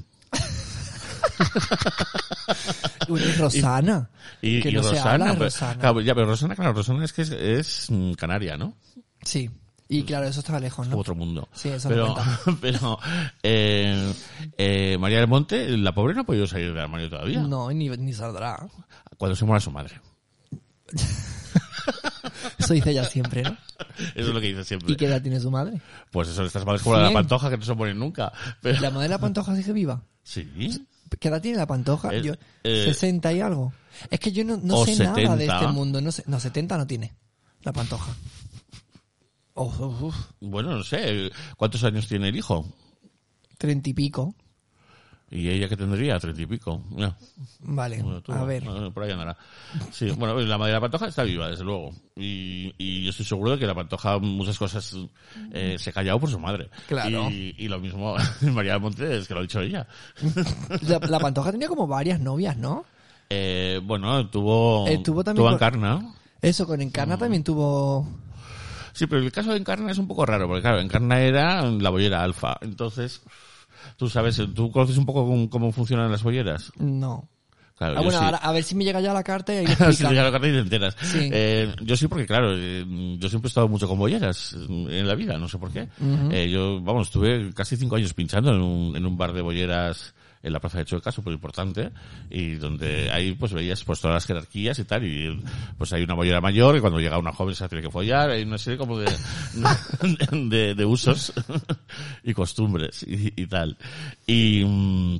Bueno, 3.08 3.26
y 3.26 3.32
Rosana. 3.32 4.10
Y, 4.42 4.60
que 4.60 4.70
y 4.70 4.72
no 4.72 4.82
se 4.82 4.90
Rosana, 4.90 5.12
habla 5.12 5.24
de 5.26 5.32
pero- 5.32 5.44
Rosana. 5.44 5.78
claro, 5.80 6.00
ya, 6.00 6.14
pero 6.14 6.26
Rosana, 6.26 6.54
claro, 6.56 6.72
Rosana 6.72 7.04
es 7.04 7.12
que 7.12 7.22
es, 7.22 7.30
es, 7.30 7.86
mm, 7.90 8.12
canaria, 8.14 8.56
¿no? 8.56 8.76
Sí. 9.22 9.50
Y 9.88 10.02
claro, 10.02 10.26
eso 10.26 10.40
estaba 10.40 10.58
lejos, 10.58 10.88
¿no? 10.88 10.96
Otro 10.98 11.14
mundo. 11.14 11.48
Sí, 11.52 11.68
eso 11.68 11.88
pero, 11.88 12.14
pero 12.60 12.98
eh, 13.42 14.12
eh, 14.58 14.96
María 14.98 15.18
del 15.18 15.28
Monte, 15.28 15.76
la 15.76 15.94
pobre 15.94 16.14
no 16.14 16.22
ha 16.22 16.24
podido 16.24 16.46
salir 16.46 16.68
del 16.68 16.78
armario 16.78 17.08
todavía. 17.08 17.40
No, 17.40 17.70
ni, 17.70 17.88
ni 17.88 18.12
saldrá. 18.12 18.66
Cuando 19.16 19.36
se 19.36 19.44
muera 19.44 19.60
su 19.60 19.70
madre. 19.70 20.00
Eso 22.58 22.74
dice 22.74 22.90
ella 22.90 23.04
siempre, 23.04 23.42
¿no? 23.42 23.56
Eso 24.14 24.28
es 24.28 24.34
lo 24.34 24.40
que 24.40 24.48
dice 24.48 24.64
siempre. 24.64 24.92
¿Y 24.92 24.96
qué 24.96 25.06
edad 25.06 25.22
tiene 25.22 25.38
su 25.40 25.50
madre? 25.50 25.80
Pues 26.10 26.28
eso, 26.28 26.44
estas 26.44 26.64
madres 26.66 26.82
como 26.82 26.96
la 26.96 27.02
de 27.02 27.08
la 27.08 27.14
pantoja 27.14 27.48
que 27.50 27.56
no 27.58 27.64
se 27.64 27.74
ponen 27.74 27.98
nunca. 27.98 28.32
Pero, 28.60 28.80
¿La 28.80 28.90
madre 28.90 29.04
de 29.04 29.08
la 29.10 29.18
pantoja 29.18 29.54
sigue 29.54 29.72
viva? 29.72 30.02
sí. 30.22 30.84
¿Qué 31.20 31.28
edad 31.28 31.40
tiene 31.40 31.58
la 31.58 31.66
pantoja? 31.66 32.10
El- 32.10 32.22
Yo, 32.22 32.32
eh, 32.64 32.84
60 32.86 33.32
y 33.32 33.40
algo. 33.40 33.72
Es 34.10 34.20
que 34.20 34.32
yo 34.32 34.44
no, 34.44 34.56
no 34.56 34.84
sé 34.84 34.96
nada 35.04 35.14
de 35.16 35.22
70. 35.22 35.54
este 35.60 35.66
mundo. 35.72 36.00
No, 36.00 36.12
sé, 36.12 36.24
no, 36.26 36.38
70 36.40 36.76
no 36.76 36.86
tiene 36.86 37.14
la 37.62 37.72
pantoja. 37.72 38.14
Oh, 39.54 39.72
oh, 39.80 40.14
Bueno, 40.40 40.76
no 40.76 40.82
sé. 40.84 41.30
¿Cuántos 41.56 41.82
años 41.84 42.06
tiene 42.08 42.28
el 42.28 42.36
hijo? 42.36 42.66
30 43.58 43.90
y 43.90 43.94
pico. 43.94 44.34
Y 45.28 45.48
ella 45.48 45.68
que 45.68 45.76
tendría, 45.76 46.20
treinta 46.20 46.40
y 46.40 46.46
pico. 46.46 46.80
Ya. 46.96 47.16
Vale, 47.60 48.00
Bueno, 48.00 48.20
tú, 48.20 48.32
a 48.32 48.44
ver. 48.44 48.62
bueno, 48.62 48.92
por 48.92 49.02
ahí 49.02 49.10
andará. 49.10 49.36
Sí, 49.90 50.08
bueno, 50.12 50.38
la 50.40 50.56
madre 50.56 50.70
de 50.72 50.76
la 50.76 50.80
pantoja 50.80 51.08
está 51.08 51.24
viva, 51.24 51.48
desde 51.50 51.64
luego. 51.64 51.90
Y, 52.14 52.72
y 52.78 53.02
yo 53.02 53.10
estoy 53.10 53.26
seguro 53.26 53.50
de 53.50 53.58
que 53.58 53.66
la 53.66 53.74
pantoja 53.74 54.18
muchas 54.20 54.56
cosas 54.56 54.94
eh, 55.52 55.76
se 55.80 55.90
ha 55.90 55.92
callado 55.92 56.20
por 56.20 56.30
su 56.30 56.38
madre. 56.38 56.70
Claro. 56.86 57.28
Y, 57.28 57.56
y 57.58 57.66
lo 57.66 57.80
mismo 57.80 58.14
María 58.42 58.74
del 58.74 58.80
Monte, 58.82 59.16
es 59.18 59.26
que 59.26 59.34
lo 59.34 59.40
ha 59.40 59.42
dicho 59.42 59.60
ella. 59.60 59.86
La, 60.82 60.98
la 61.00 61.18
pantoja 61.18 61.50
tenía 61.50 61.66
como 61.68 61.88
varias 61.88 62.20
novias, 62.20 62.56
¿no? 62.56 62.84
Eh, 63.28 63.80
bueno, 63.82 64.28
tuvo, 64.30 64.86
Eh, 64.86 64.98
tuvo 65.02 65.24
también 65.24 65.40
tuvo 65.42 65.46
con- 65.46 65.54
Encarna. 65.54 66.14
Eso, 66.40 66.66
con 66.68 66.80
Encarna 66.80 67.18
también 67.18 67.42
tuvo... 67.42 68.06
Sí, 68.92 69.06
pero 69.08 69.20
el 69.20 69.32
caso 69.32 69.50
de 69.50 69.58
Encarna 69.58 69.90
es 69.90 69.98
un 69.98 70.06
poco 70.06 70.24
raro, 70.24 70.46
porque 70.46 70.62
claro, 70.62 70.78
Encarna 70.80 71.20
era 71.20 71.62
la 71.62 71.90
bollera 71.90 72.22
alfa. 72.22 72.56
Entonces, 72.60 73.22
tú 73.96 74.08
sabes, 74.08 74.40
tú 74.54 74.70
conoces 74.70 74.96
un 74.98 75.06
poco 75.06 75.26
cómo, 75.26 75.50
cómo 75.50 75.72
funcionan 75.72 76.10
las 76.10 76.22
bolleras. 76.22 76.72
No. 76.78 77.28
Claro, 77.76 77.98
Ah, 77.98 78.00
bueno, 78.00 78.18
sí. 78.18 78.24
ahora, 78.24 78.38
a 78.38 78.52
ver 78.52 78.62
si 78.62 78.74
me 78.74 78.84
llega 78.84 79.02
ya 79.02 79.12
la 79.12 79.22
carta 79.22 79.52
y 79.52 79.66
si 79.66 79.72
explican. 79.72 80.10
llega 80.12 80.24
la 80.24 80.32
carta 80.32 80.48
y 80.48 80.52
te 80.52 80.58
enteras. 80.60 80.96
Sí. 81.02 81.28
Eh, 81.30 81.74
yo 81.82 81.94
sí, 81.94 82.08
porque 82.08 82.24
claro, 82.26 82.52
eh, 82.56 82.84
yo 83.18 83.28
siempre 83.28 83.48
he 83.48 83.50
estado 83.50 83.68
mucho 83.68 83.86
con 83.86 83.98
bolleras 83.98 84.54
en 84.68 85.06
la 85.06 85.14
vida, 85.14 85.36
no 85.36 85.46
sé 85.46 85.58
por 85.58 85.70
qué. 85.70 85.86
Eh, 86.30 86.48
yo, 86.50 86.80
vamos, 86.80 87.08
estuve 87.08 87.52
casi 87.52 87.76
cinco 87.76 87.96
años 87.96 88.14
pinchando 88.14 88.54
en 88.54 88.62
un, 88.62 88.96
en 88.96 89.04
un 89.04 89.18
bar 89.18 89.34
de 89.34 89.42
bolleras 89.42 90.14
en 90.46 90.52
la 90.52 90.60
plaza 90.60 90.78
de 90.78 90.84
Chueca, 90.84 91.10
súper 91.10 91.32
importante, 91.32 91.90
y 92.30 92.54
donde 92.54 93.10
ahí 93.10 93.32
pues 93.32 93.52
veías 93.52 93.82
pues 93.82 94.00
todas 94.00 94.14
las 94.14 94.26
jerarquías 94.26 94.78
y 94.78 94.84
tal, 94.84 95.04
y 95.04 95.42
pues 95.76 95.92
hay 95.92 96.04
una 96.04 96.14
bollera 96.14 96.40
mayor, 96.40 96.76
y 96.76 96.80
cuando 96.80 97.00
llega 97.00 97.18
una 97.18 97.32
joven 97.32 97.56
se 97.56 97.68
tiene 97.68 97.82
que 97.82 97.90
follar, 97.90 98.30
hay 98.30 98.44
una 98.44 98.56
serie 98.56 98.78
como 98.78 98.96
de, 98.98 99.10
de, 100.74 100.84
usos 100.84 101.32
y 102.22 102.32
costumbres 102.32 103.04
y, 103.08 103.46
tal. 103.46 103.76
Y, 104.24 104.64
mm, 104.64 105.18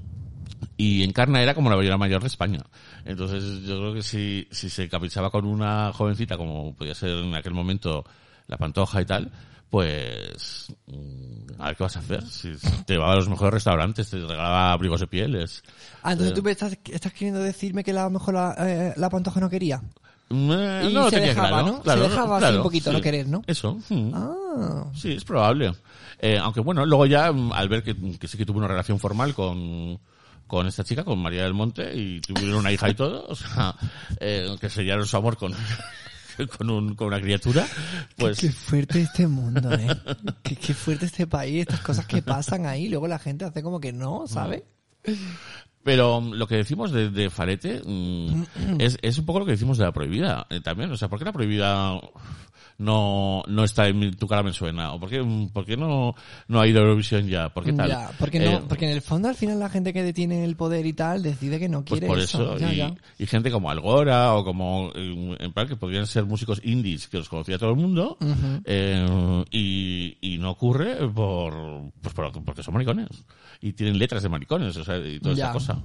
y 0.76 1.02
Encarna 1.02 1.42
era 1.42 1.54
como 1.54 1.70
la 1.70 1.76
bollera 1.76 1.96
mayor 1.96 2.20
de 2.20 2.28
España. 2.28 2.62
Entonces 3.04 3.62
yo 3.62 3.78
creo 3.78 3.94
que 3.94 4.02
si, 4.02 4.46
si 4.52 4.70
se 4.70 4.88
caprichaba 4.88 5.30
con 5.30 5.44
una 5.44 5.92
jovencita 5.92 6.36
como 6.36 6.72
podía 6.74 6.94
ser 6.94 7.10
en 7.10 7.34
aquel 7.34 7.52
momento 7.52 8.04
la 8.46 8.58
Pantoja 8.58 9.02
y 9.02 9.06
tal, 9.06 9.32
pues 9.70 10.66
mm, 10.86 11.60
a 11.60 11.66
ver 11.66 11.76
qué 11.76 11.82
vas 11.82 11.96
a 11.96 12.00
hacer. 12.00 12.22
Si 12.26 12.52
te 12.86 12.94
llevaba 12.94 13.12
a 13.12 13.16
los 13.16 13.28
mejores 13.28 13.54
restaurantes, 13.54 14.08
te 14.10 14.16
regalaba 14.18 14.72
abrigos 14.72 15.00
de 15.00 15.06
pieles. 15.06 15.62
Ah, 16.02 16.12
entonces 16.12 16.32
Eh, 16.32 16.36
tú 16.36 16.42
me 16.42 16.50
estás, 16.52 16.78
estás 16.90 17.12
queriendo 17.12 17.40
decirme 17.40 17.82
que 17.84 17.92
la- 17.92 18.02
a 18.02 18.04
lo 18.04 18.10
mejor 18.10 18.34
la, 18.34 18.54
eh, 18.58 18.94
la 18.96 19.10
pantoja 19.10 19.40
no 19.40 19.50
quería. 19.50 19.82
Eh, 20.28 20.88
Y 20.90 20.94
no 20.94 21.02
lo 21.02 21.10
se 21.10 21.16
tenía 21.16 21.28
dejaba, 21.28 21.48
claro, 21.48 21.66
¿no? 21.66 21.76
Se 21.76 21.82
claro, 21.82 22.02
dejaba 22.02 22.36
así 22.36 22.42
claro, 22.42 22.56
un 22.56 22.62
poquito, 22.64 22.90
no 22.92 22.98
sí. 22.98 23.02
querer, 23.04 23.28
¿no? 23.28 23.42
Eso. 23.46 23.78
mm. 23.88 24.10
Ah, 24.14 24.84
Sí, 24.94 25.12
es 25.12 25.24
probable. 25.24 25.72
Eh, 26.18 26.38
aunque 26.38 26.60
bueno, 26.60 26.84
luego 26.86 27.06
ya, 27.06 27.30
mm, 27.30 27.52
al 27.52 27.68
ver 27.68 27.82
que, 27.82 27.94
que 28.18 28.26
sí 28.28 28.36
que 28.38 28.44
tuvo 28.46 28.58
una 28.58 28.66
relación 28.68 28.98
formal 28.98 29.34
con, 29.34 30.00
con 30.48 30.66
esta 30.66 30.82
chica, 30.82 31.04
con 31.04 31.18
María 31.20 31.42
del 31.44 31.54
Monte, 31.54 31.94
y 31.94 32.20
tuvieron 32.22 32.56
una 32.60 32.72
hija 32.72 32.88
y 32.88 32.94
todo, 32.94 33.24
o 33.28 33.34
sea, 33.36 33.74
eh, 34.18 34.56
que 34.60 34.68
sellaron 34.70 35.06
su 35.06 35.16
amor 35.16 35.36
con, 35.36 35.52
con, 36.58 36.70
un, 36.70 36.94
con 36.94 37.08
una 37.08 37.20
criatura, 37.20 37.66
pues... 38.16 38.38
qué 38.38 38.50
fuerte 38.50 39.02
este 39.02 39.26
mundo, 39.26 39.72
¿eh? 39.72 39.88
qué, 40.42 40.56
qué 40.56 40.74
fuerte 40.74 41.06
este 41.06 41.26
país, 41.26 41.62
estas 41.62 41.80
cosas 41.80 42.06
que 42.06 42.22
pasan 42.22 42.66
ahí, 42.66 42.88
luego 42.88 43.08
la 43.08 43.18
gente 43.18 43.44
hace 43.44 43.62
como 43.62 43.80
que 43.80 43.92
no, 43.92 44.26
¿sabes? 44.26 44.62
Pero 45.86 46.20
mm, 46.20 46.32
lo 46.32 46.48
que 46.48 46.56
decimos 46.56 46.90
de, 46.90 47.10
de 47.10 47.30
Farete 47.30 47.80
mm, 47.84 48.42
es, 48.80 48.98
es 49.02 49.18
un 49.18 49.24
poco 49.24 49.38
lo 49.38 49.46
que 49.46 49.52
decimos 49.52 49.78
de 49.78 49.84
la 49.84 49.92
prohibida 49.92 50.46
eh, 50.50 50.60
también. 50.60 50.90
O 50.90 50.96
sea, 50.96 51.08
¿por 51.08 51.18
qué 51.18 51.24
la 51.24 51.32
prohibida 51.32 52.00
no, 52.78 53.42
no 53.48 53.64
está 53.64 53.88
en 53.88 53.98
mi- 53.98 54.10
tu 54.12 54.26
cara 54.26 54.42
me 54.42 54.52
suena? 54.52 54.92
¿O 54.92 55.00
por 55.00 55.08
qué, 55.08 55.22
mm, 55.22 55.48
por 55.48 55.64
qué 55.64 55.76
no, 55.76 56.14
no 56.48 56.60
ha 56.60 56.66
ido 56.66 56.80
a 56.80 56.82
Eurovisión 56.82 57.26
ya? 57.26 57.48
¿Por 57.48 57.64
qué 57.64 57.72
tal? 57.72 57.88
Ya, 57.88 58.10
porque 58.18 58.38
Eh, 58.38 58.50
no, 58.60 58.68
porque 58.68 58.86
en 58.86 58.92
el 58.92 59.02
fondo 59.02 59.28
al 59.28 59.34
final 59.34 59.58
la 59.58 59.68
gente 59.70 59.92
que 59.92 60.02
detiene 60.02 60.44
el 60.44 60.56
poder 60.56 60.84
y 60.86 60.92
tal 60.92 61.22
decide 61.22 61.58
que 61.58 61.68
no 61.68 61.84
Pues 61.84 62.00
quiere 62.00 62.06
por 62.06 62.18
eso. 62.18 62.42
eso, 62.54 62.58
Ya, 62.58 62.72
y, 62.72 62.76
ya. 62.76 62.94
y 63.18 63.26
gente 63.26 63.50
como 63.50 63.70
Algora 63.70 64.34
o 64.34 64.44
como, 64.44 64.90
eh, 64.94 65.36
en 65.40 65.52
plan, 65.52 65.66
que 65.68 65.76
podrían 65.76 66.06
ser 66.06 66.24
músicos 66.26 66.60
indies 66.64 67.08
que 67.08 67.18
los 67.18 67.28
conocía 67.28 67.58
todo 67.58 67.70
el 67.70 67.76
mundo, 67.76 68.18
eh, 68.64 69.44
y, 69.50 70.18
y 70.20 70.38
no 70.38 70.50
ocurre 70.50 70.96
por, 71.08 71.54
pues 72.00 72.14
por- 72.14 72.44
porque 72.44 72.62
son 72.62 72.74
maricones. 72.74 73.08
Y 73.60 73.72
tienen 73.72 73.98
letras 73.98 74.22
de 74.22 74.28
maricones, 74.28 74.76
o 74.76 74.84
sea, 74.84 74.98
y 74.98 75.18
toda 75.20 75.34
esa 75.34 75.52
cosa. 75.52 75.82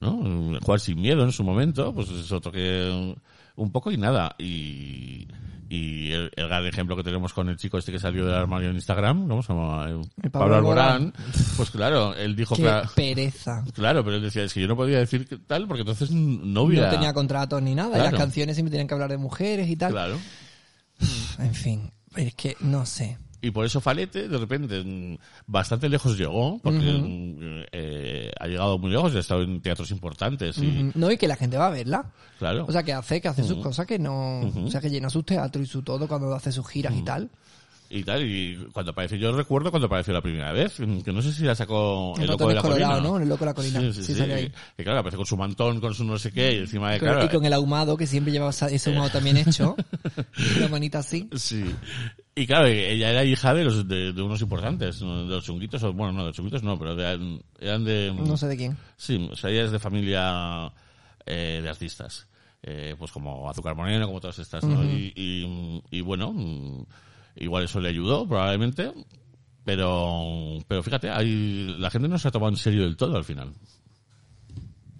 ¿No? 0.00 0.60
Jugar 0.62 0.78
sin 0.80 1.00
miedo 1.00 1.24
en 1.24 1.32
su 1.32 1.42
momento, 1.42 1.92
pues 1.92 2.08
es 2.10 2.30
otro 2.30 2.52
que, 2.52 3.14
un 3.56 3.70
poco 3.72 3.90
y 3.90 3.96
nada. 3.96 4.34
Y, 4.38 5.26
y 5.68 6.12
el, 6.12 6.30
el 6.34 6.48
gran 6.48 6.64
ejemplo 6.66 6.96
que 6.96 7.02
tenemos 7.02 7.32
con 7.32 7.48
el 7.48 7.56
chico 7.56 7.78
este 7.78 7.92
que 7.92 7.98
salió 7.98 8.24
del 8.26 8.34
armario 8.34 8.70
en 8.70 8.76
Instagram, 8.76 9.28
¿cómo 9.28 9.42
se 9.42 9.52
llama? 9.52 9.84
Pablo 9.84 10.02
Pablo 10.32 10.54
Alborán. 10.56 11.12
Pues 11.56 11.70
claro, 11.70 12.14
él 12.14 12.34
dijo 12.36 12.56
que, 12.56 12.70
pereza. 12.94 13.64
Claro, 13.74 14.02
pero 14.04 14.16
él 14.16 14.22
decía, 14.22 14.44
es 14.44 14.54
que 14.54 14.60
yo 14.60 14.68
no 14.68 14.76
podía 14.76 14.98
decir 14.98 15.26
que 15.28 15.36
tal 15.36 15.66
porque 15.68 15.82
entonces 15.82 16.10
no 16.10 16.62
hubiera... 16.62 16.86
No 16.86 16.92
tenía 16.92 17.12
contratos 17.12 17.60
ni 17.62 17.74
nada. 17.74 17.90
Y 17.90 17.92
Claro. 18.00 18.10
las 18.10 18.20
canciones 18.20 18.56
siempre 18.56 18.70
tenían 18.70 18.88
que 18.88 18.94
hablar 18.94 19.10
de 19.10 19.18
mujeres 19.18 19.68
y 19.68 19.76
tal. 19.76 19.92
Claro. 19.92 20.18
En 21.38 21.54
fin, 21.54 21.90
es 22.16 22.34
que 22.34 22.56
no 22.60 22.86
sé. 22.86 23.18
Y 23.40 23.50
por 23.52 23.64
eso 23.64 23.80
Falete, 23.80 24.28
de 24.28 24.38
repente, 24.38 25.18
bastante 25.46 25.88
lejos 25.88 26.18
llegó, 26.18 26.58
porque 26.58 27.66
eh, 27.70 28.32
ha 28.38 28.46
llegado 28.46 28.78
muy 28.78 28.90
lejos 28.90 29.14
ha 29.14 29.20
estado 29.20 29.42
en 29.42 29.60
teatros 29.60 29.90
importantes. 29.92 30.58
Y. 30.58 30.90
No, 30.94 31.10
y 31.10 31.16
que 31.16 31.28
la 31.28 31.36
gente 31.36 31.56
va 31.56 31.68
a 31.68 31.70
verla. 31.70 32.10
Claro. 32.38 32.66
O 32.68 32.72
sea, 32.72 32.82
que 32.82 32.92
hace, 32.92 33.20
que 33.20 33.28
hace 33.28 33.44
sus 33.44 33.58
cosas 33.62 33.86
que 33.86 33.98
no... 33.98 34.40
O 34.40 34.70
sea, 34.70 34.80
que 34.80 34.90
llena 34.90 35.10
sus 35.10 35.24
teatros 35.24 35.64
y 35.64 35.70
su 35.70 35.82
todo 35.82 36.08
cuando 36.08 36.34
hace 36.34 36.50
sus 36.50 36.66
giras 36.66 36.94
y 36.96 37.02
tal. 37.02 37.30
Y 37.90 38.02
tal, 38.04 38.22
y 38.24 38.56
cuando 38.72 38.92
apareció, 38.92 39.16
yo 39.16 39.32
recuerdo 39.32 39.70
cuando 39.70 39.86
apareció 39.86 40.12
la 40.12 40.20
primera 40.20 40.52
vez, 40.52 40.74
que 40.76 41.12
no 41.12 41.22
sé 41.22 41.32
si 41.32 41.44
la 41.44 41.54
sacó 41.54 42.12
En 42.16 42.22
el 42.22 42.28
loco 42.28 42.46
de 42.48 42.54
la 42.54 42.60
Colorado, 42.62 42.92
colina. 42.94 43.08
¿no? 43.08 43.18
El 43.22 43.28
Loco 43.28 43.40
de 43.40 43.46
la 43.46 43.54
Colina. 43.54 43.80
Sí, 43.80 43.92
sí, 43.92 44.02
Sí, 44.02 44.12
sí. 44.12 44.18
sale 44.18 44.34
ahí. 44.34 44.52
Que 44.76 44.84
claro, 44.84 44.98
aparece 45.00 45.16
con 45.16 45.26
su 45.26 45.36
mantón, 45.36 45.80
con 45.80 45.94
su 45.94 46.04
no 46.04 46.18
sé 46.18 46.30
qué, 46.32 46.52
y 46.52 46.58
encima 46.58 46.92
de 46.92 46.98
claro, 46.98 47.24
y 47.24 47.28
con 47.28 47.44
el 47.44 47.52
ahumado, 47.52 47.96
que 47.96 48.06
siempre 48.06 48.32
llevaba 48.32 48.50
ese 48.50 48.90
ahumado 48.90 49.10
también 49.10 49.36
hecho. 49.38 49.74
la 50.60 50.68
manita 50.68 50.98
así. 50.98 51.28
Sí. 51.36 51.64
Y 52.34 52.46
claro, 52.46 52.66
ella 52.66 53.10
era 53.10 53.24
hija 53.24 53.52
de 53.54 53.64
los 53.64 53.88
de, 53.88 54.12
de 54.12 54.22
unos 54.22 54.40
importantes, 54.42 55.00
de 55.00 55.06
los 55.06 55.44
chunguitos, 55.44 55.82
o 55.82 55.92
bueno, 55.92 56.12
no, 56.12 56.18
de 56.20 56.26
los 56.26 56.36
chunguitos 56.36 56.62
no, 56.62 56.78
pero 56.78 56.94
de- 56.94 57.40
eran 57.58 57.84
de... 57.84 58.12
No 58.16 58.36
sé 58.36 58.46
de 58.46 58.56
quién. 58.56 58.76
Sí, 58.96 59.28
o 59.32 59.34
sea, 59.34 59.50
ella 59.50 59.64
es 59.64 59.72
de 59.72 59.78
familia 59.78 60.72
eh, 61.26 61.60
de 61.62 61.68
artistas. 61.68 62.28
Eh, 62.62 62.96
pues 62.98 63.12
como 63.12 63.48
Azúcar 63.48 63.74
Moreno, 63.76 64.06
como 64.06 64.20
todas 64.20 64.38
estas, 64.40 64.64
¿no? 64.64 64.84
y, 64.84 65.12
y, 65.16 65.82
y 65.90 66.00
bueno, 66.00 66.32
mm, 66.32 66.84
igual 67.40 67.64
eso 67.64 67.80
le 67.80 67.88
ayudó, 67.88 68.26
probablemente. 68.26 68.92
Pero, 69.64 70.58
pero 70.66 70.82
fíjate, 70.82 71.10
hay, 71.10 71.76
la 71.78 71.90
gente 71.90 72.08
no 72.08 72.18
se 72.18 72.28
ha 72.28 72.30
tomado 72.30 72.50
en 72.50 72.56
serio 72.56 72.82
del 72.84 72.96
todo 72.96 73.16
al 73.16 73.24
final. 73.24 73.52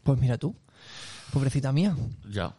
Pues 0.03 0.19
mira 0.19 0.37
tú. 0.37 0.55
Pobrecita 1.33 1.73
mía. 1.73 1.97
Ya. 2.31 2.55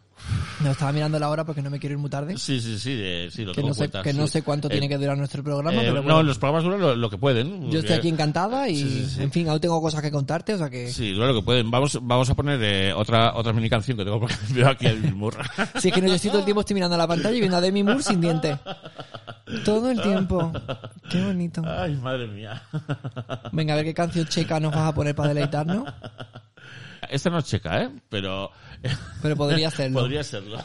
No 0.64 0.72
estaba 0.72 0.92
mirando 0.92 1.18
la 1.20 1.30
hora 1.30 1.46
porque 1.46 1.62
no 1.62 1.70
me 1.70 1.80
quiero 1.80 1.94
ir 1.94 2.00
muy 2.00 2.10
tarde. 2.10 2.38
Sí, 2.38 2.60
sí, 2.60 2.78
sí, 2.78 2.94
eh, 3.02 3.30
sí, 3.32 3.46
lo 3.46 3.52
Que 3.52 3.58
tengo 3.58 3.70
no, 3.70 3.74
sé, 3.74 3.80
cuenta, 3.80 4.02
que 4.04 4.14
no 4.14 4.28
sí. 4.28 4.34
sé 4.34 4.42
cuánto 4.44 4.68
Eh, 4.68 4.72
tiene 4.72 4.90
que 4.90 4.98
durar 4.98 5.18
nuestro 5.18 5.44
programa, 5.44 5.78
eh, 5.82 5.86
pero 5.88 5.96
No, 5.96 6.02
bueno. 6.04 6.24
los 6.24 6.38
programas 6.38 6.64
duran 6.64 6.82
lo, 6.82 6.96
lo 6.96 7.10
que 7.10 7.18
pueden. 7.18 7.72
Yo 7.72 7.80
estoy 7.80 7.96
aquí 7.96 8.10
encantada 8.10 8.68
y, 8.70 8.76
Sí, 8.76 8.90
sí, 8.90 9.06
sí. 9.16 9.24
en 9.24 9.32
fin, 9.32 9.48
aún 9.50 9.60
tengo 9.60 9.82
cosas 9.82 10.02
que 10.02 10.12
contarte, 10.12 10.54
o 10.54 10.58
sea 10.58 10.70
que... 10.70 10.92
Sí, 10.92 11.12
duran 11.14 11.30
lo 11.30 11.36
que 11.40 11.46
pueden. 11.46 11.72
Vamos, 11.72 11.98
vamos 12.02 12.30
a 12.30 12.36
poner 12.36 12.60
eh, 12.62 12.94
otra 12.94 13.34
otra 13.36 13.54
mini 13.54 13.70
canción 13.70 13.98
que 13.98 14.04
tengo 14.04 14.20
porque 14.20 14.36
veo 14.54 14.68
aquí 14.70 14.86
el 14.88 15.14
Moore. 15.16 15.38
Si 15.80 15.88
es 15.90 15.94
que 15.94 16.02
no, 16.02 16.08
yo 16.08 16.14
estoy 16.16 16.30
todo 16.30 16.40
el 16.40 16.46
tiempo 16.46 16.62
estoy 16.62 16.74
mirando 16.76 16.96
a 16.96 17.00
la 17.00 17.08
pantalla 17.08 17.36
y 17.36 17.40
viendo 17.40 17.58
a 17.58 17.62
Demi 17.62 17.84
Moore 17.84 18.04
sin 18.04 18.20
dientes. 18.22 18.58
Todo 19.66 19.90
el 19.90 20.02
tiempo. 20.02 20.52
Qué 21.10 21.24
bonito. 21.24 21.64
Ay, 21.66 21.96
madre 21.96 22.28
mía. 22.28 22.62
Venga, 23.52 23.74
a 23.74 23.78
ver 23.78 23.86
qué 23.86 23.94
canción 23.96 24.28
checa 24.28 24.60
nos 24.60 24.72
vas 24.74 24.90
a 24.90 24.94
poner 24.94 25.16
para 25.16 25.30
deleitarnos. 25.30 25.86
Esta 27.10 27.30
no 27.32 27.40
es 27.40 27.46
checa, 27.46 27.82
¿eh? 27.84 27.90
Pero... 28.10 28.52
Pero 29.22 29.36
podría 29.36 29.68
hacerlo. 29.72 30.00
Podría 30.02 30.24
serlo. 30.24 30.60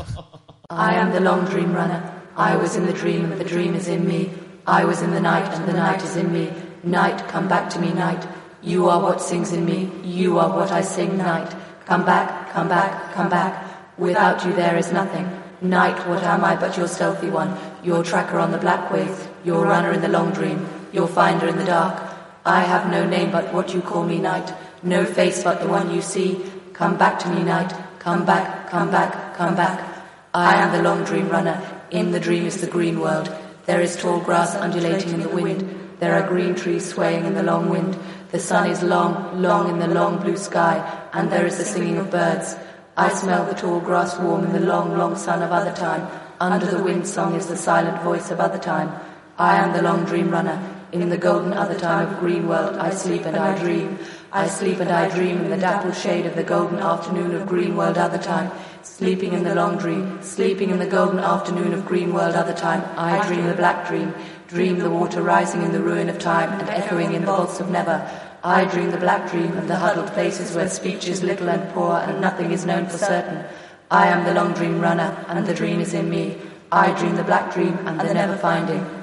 I 0.70 0.94
am 0.94 1.12
the 1.12 1.20
long 1.20 1.44
dream 1.46 1.72
runner. 1.72 2.02
I 2.36 2.56
was 2.56 2.76
in 2.76 2.86
the 2.86 2.92
dream, 2.92 3.30
and 3.30 3.40
the 3.40 3.44
dream 3.44 3.74
is 3.74 3.88
in 3.88 4.06
me. 4.06 4.30
I 4.66 4.84
was 4.84 5.02
in 5.02 5.10
the 5.10 5.20
night, 5.20 5.52
and 5.52 5.66
the 5.68 5.74
night 5.74 6.02
is 6.02 6.16
in 6.16 6.32
me. 6.32 6.50
Night, 6.82 7.28
come 7.28 7.46
back 7.48 7.68
to 7.70 7.78
me, 7.78 7.92
night. 7.92 8.26
You 8.62 8.88
are 8.88 9.00
what 9.00 9.20
sings 9.20 9.52
in 9.52 9.64
me. 9.64 9.90
You 10.02 10.38
are 10.38 10.48
what 10.48 10.70
I 10.70 10.80
sing, 10.82 11.18
night. 11.18 11.54
Come 11.84 12.04
back, 12.04 12.52
come 12.52 12.68
back, 12.68 13.12
come 13.12 13.28
back. 13.28 13.98
Without 13.98 14.44
you 14.46 14.52
there 14.52 14.78
is 14.78 14.92
nothing. 14.92 15.28
Night, 15.60 15.98
what 16.08 16.22
am 16.22 16.44
I 16.44 16.56
but 16.56 16.76
your 16.76 16.88
stealthy 16.88 17.28
one? 17.28 17.56
Your 17.84 18.02
tracker 18.02 18.38
on 18.38 18.50
the 18.52 18.58
black 18.58 18.90
ways. 18.90 19.28
Your 19.44 19.66
runner 19.66 19.92
in 19.92 20.00
the 20.00 20.08
long 20.08 20.32
dream. 20.32 20.66
Your 20.92 21.08
finder 21.08 21.48
in 21.48 21.58
the 21.58 21.64
dark. 21.64 22.00
I 22.46 22.62
have 22.62 22.90
no 22.90 23.04
name 23.04 23.30
but 23.30 23.52
what 23.52 23.74
you 23.74 23.80
call 23.80 24.04
me, 24.04 24.18
night. 24.18 24.52
No 24.82 25.04
face 25.04 25.42
but 25.42 25.60
the 25.60 25.68
one 25.68 25.92
you 25.92 26.00
see. 26.00 26.40
Come 26.82 26.98
back 26.98 27.20
to 27.20 27.28
me, 27.28 27.44
night. 27.44 27.72
Come 28.00 28.24
back, 28.24 28.68
come 28.68 28.90
back, 28.90 29.36
come 29.36 29.54
back. 29.54 30.04
I 30.34 30.56
am 30.56 30.72
the 30.72 30.82
long 30.82 31.04
dream 31.04 31.28
runner. 31.28 31.62
In 31.92 32.10
the 32.10 32.18
dream 32.18 32.44
is 32.44 32.60
the 32.60 32.66
green 32.66 32.98
world. 32.98 33.32
There 33.66 33.80
is 33.80 33.94
tall 33.94 34.18
grass 34.18 34.56
undulating 34.56 35.12
in 35.12 35.20
the 35.20 35.28
wind. 35.28 35.62
There 36.00 36.12
are 36.12 36.26
green 36.26 36.56
trees 36.56 36.84
swaying 36.92 37.24
in 37.24 37.34
the 37.34 37.44
long 37.44 37.68
wind. 37.68 37.96
The 38.32 38.40
sun 38.40 38.68
is 38.68 38.82
long, 38.82 39.40
long 39.40 39.70
in 39.70 39.78
the 39.78 39.94
long 39.94 40.18
blue 40.18 40.36
sky, 40.36 40.74
and 41.12 41.30
there 41.30 41.46
is 41.46 41.56
the 41.56 41.64
singing 41.64 41.98
of 41.98 42.10
birds. 42.10 42.56
I 42.96 43.10
smell 43.14 43.46
the 43.46 43.54
tall 43.54 43.78
grass 43.78 44.18
warm 44.18 44.44
in 44.46 44.52
the 44.52 44.66
long, 44.66 44.98
long 44.98 45.14
sun 45.14 45.40
of 45.40 45.52
other 45.52 45.72
time. 45.72 46.08
Under 46.40 46.66
the 46.66 46.82
wind 46.82 47.06
song 47.06 47.36
is 47.36 47.46
the 47.46 47.56
silent 47.56 48.02
voice 48.02 48.32
of 48.32 48.40
other 48.40 48.58
time. 48.58 48.90
I 49.38 49.54
am 49.58 49.72
the 49.72 49.82
long 49.82 50.04
dream 50.04 50.32
runner. 50.32 50.58
In 50.90 51.08
the 51.10 51.16
golden 51.16 51.52
other 51.52 51.78
time 51.78 52.08
of 52.08 52.18
green 52.18 52.48
world, 52.48 52.76
I 52.76 52.90
sleep 52.90 53.24
and 53.24 53.36
I 53.36 53.56
dream. 53.56 54.00
I 54.34 54.48
sleep 54.48 54.80
and 54.80 54.90
I 54.90 55.14
dream 55.14 55.42
in 55.44 55.50
the 55.50 55.58
dappled 55.58 55.94
shade 55.94 56.24
of 56.24 56.34
the 56.36 56.42
golden 56.42 56.78
afternoon 56.78 57.34
of 57.34 57.46
green 57.46 57.76
world 57.76 57.98
other 57.98 58.16
time. 58.16 58.50
Sleeping 58.82 59.34
in 59.34 59.44
the 59.44 59.54
long 59.54 59.76
dream, 59.76 60.22
sleeping 60.22 60.70
in 60.70 60.78
the 60.78 60.86
golden 60.86 61.18
afternoon 61.18 61.74
of 61.74 61.84
green 61.84 62.14
world 62.14 62.34
other 62.34 62.54
time. 62.54 62.82
I 62.96 63.22
dream 63.28 63.44
the 63.44 63.52
black 63.52 63.86
dream, 63.86 64.14
dream 64.48 64.78
the 64.78 64.88
water 64.88 65.20
rising 65.20 65.60
in 65.60 65.72
the 65.72 65.82
ruin 65.82 66.08
of 66.08 66.18
time 66.18 66.58
and 66.58 66.70
echoing 66.70 67.12
in 67.12 67.20
the 67.20 67.26
vaults 67.26 67.60
of 67.60 67.68
never. 67.68 68.08
I 68.42 68.64
dream 68.64 68.90
the 68.90 68.96
black 68.96 69.30
dream 69.30 69.54
of 69.58 69.68
the 69.68 69.76
huddled 69.76 70.10
places 70.14 70.56
where 70.56 70.66
speech 70.66 71.08
is 71.08 71.22
little 71.22 71.50
and 71.50 71.70
poor 71.74 71.98
and 71.98 72.18
nothing 72.22 72.52
is 72.52 72.64
known 72.64 72.86
for 72.86 72.96
certain. 72.96 73.44
I 73.90 74.06
am 74.08 74.24
the 74.24 74.32
long 74.32 74.54
dream 74.54 74.80
runner 74.80 75.14
and 75.28 75.46
the 75.46 75.52
dream 75.52 75.78
is 75.78 75.92
in 75.92 76.08
me. 76.08 76.38
I 76.72 76.98
dream 76.98 77.16
the 77.16 77.24
black 77.24 77.52
dream 77.52 77.76
and 77.86 78.00
the 78.00 78.14
never 78.14 78.38
finding. 78.38 79.01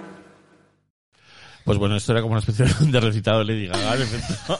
Pues 1.69 1.77
bueno, 1.77 1.95
esto 1.97 2.13
era 2.13 2.21
como 2.21 2.31
una 2.31 2.39
especie 2.39 2.65
de 2.65 2.99
recitado 2.99 3.39
de 3.39 3.45
Lady 3.45 3.67
Gaga. 3.67 3.95
de 3.95 4.03
efecto. 4.03 4.59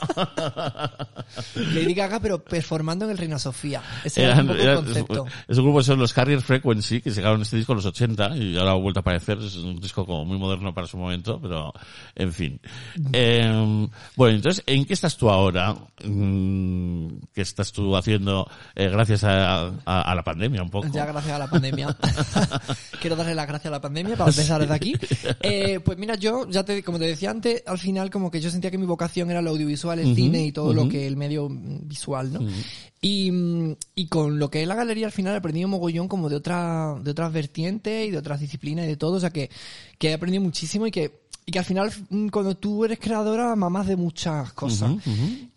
Lady 1.74 1.92
Gaga, 1.94 2.20
pero 2.20 2.38
performando 2.44 3.04
en 3.04 3.10
el 3.10 3.18
Reina 3.18 3.36
Sofía. 3.38 3.82
Ese 4.04 4.22
era 4.22 4.36
un 4.36 4.46
poco 4.46 4.52
el 4.54 4.60
era- 4.60 4.74
concepto. 4.76 5.26
es 5.48 5.58
un 5.58 5.64
grupo 5.64 5.82
son 5.82 5.98
los 5.98 6.12
Carrier 6.12 6.40
Frequency, 6.40 7.00
que 7.00 7.10
sacaron 7.10 7.42
este 7.42 7.56
disco 7.56 7.72
en 7.72 7.76
los 7.78 7.86
80 7.86 8.36
y 8.36 8.56
ahora 8.56 8.70
ha 8.70 8.74
vuelto 8.74 9.00
a 9.00 9.02
aparecer. 9.02 9.38
Es 9.38 9.56
un 9.56 9.80
disco 9.80 10.06
como 10.06 10.24
muy 10.24 10.38
moderno 10.38 10.72
para 10.72 10.86
su 10.86 10.96
momento, 10.98 11.40
pero 11.40 11.72
en 12.14 12.32
fin. 12.32 12.60
Eh, 13.12 13.88
bueno, 14.14 14.36
entonces, 14.36 14.62
¿en 14.66 14.84
qué 14.84 14.92
estás 14.94 15.16
tú 15.16 15.30
ahora? 15.30 15.74
Mm, 16.04 17.08
¿Qué 17.34 17.40
estás 17.42 17.72
tú 17.72 17.96
haciendo 17.96 18.48
eh, 18.76 18.88
gracias 18.88 19.24
a, 19.24 19.64
a- 19.84 20.02
a 20.02 20.14
la 20.14 20.22
pandemia 20.22 20.62
un 20.62 20.70
poco? 20.70 20.86
Ya 20.92 21.06
gracias 21.06 21.34
a 21.34 21.38
la 21.40 21.50
pandemia. 21.50 21.96
Quiero 23.00 23.16
darle 23.16 23.34
las 23.34 23.48
gracias 23.48 23.66
a 23.66 23.70
la 23.76 23.80
pandemia 23.80 24.16
para 24.16 24.30
empezar 24.30 24.60
desde 24.60 24.74
aquí. 24.74 24.94
Eh, 25.42 25.80
pues 25.84 25.98
mira, 25.98 26.14
yo, 26.14 26.48
ya 26.48 26.64
te, 26.64 26.82
como 26.84 26.99
te 27.00 27.06
decía 27.06 27.30
antes, 27.30 27.62
al 27.66 27.78
final 27.78 28.10
como 28.10 28.30
que 28.30 28.40
yo 28.40 28.50
sentía 28.50 28.70
que 28.70 28.78
mi 28.78 28.86
vocación 28.86 29.30
era 29.30 29.42
lo 29.42 29.50
audiovisual, 29.50 29.98
el 29.98 30.14
cine 30.14 30.44
y 30.46 30.52
todo 30.52 30.72
lo 30.72 30.88
que 30.88 31.06
el 31.06 31.16
medio 31.16 31.48
mm, 31.48 31.88
visual, 31.88 32.32
¿no? 32.32 32.40
Y, 33.00 33.30
mm, 33.30 33.76
y 33.96 34.06
con 34.06 34.38
lo 34.38 34.50
que 34.50 34.62
es 34.62 34.68
la 34.68 34.74
galería 34.74 35.06
al 35.06 35.12
final 35.12 35.34
he 35.34 35.38
aprendido 35.38 35.68
mogollón 35.68 36.06
como 36.06 36.28
de 36.28 36.36
otra, 36.36 36.96
de 37.02 37.10
otras 37.10 37.32
vertientes 37.32 38.06
y 38.06 38.10
de 38.10 38.18
otras 38.18 38.40
disciplinas 38.40 38.84
y 38.84 38.88
de 38.88 38.96
todo, 38.96 39.16
o 39.16 39.20
sea 39.20 39.30
que, 39.30 39.50
que 39.98 40.10
he 40.10 40.14
aprendido 40.14 40.42
muchísimo 40.42 40.86
y 40.86 40.90
que, 40.90 41.22
y 41.46 41.52
que 41.52 41.58
al 41.58 41.64
final 41.64 41.90
mm, 42.10 42.28
cuando 42.28 42.56
tú 42.56 42.84
eres 42.84 43.00
creadora 43.00 43.56
mamás 43.56 43.86
de 43.88 43.96
muchas 43.96 44.52
cosas. 44.52 44.92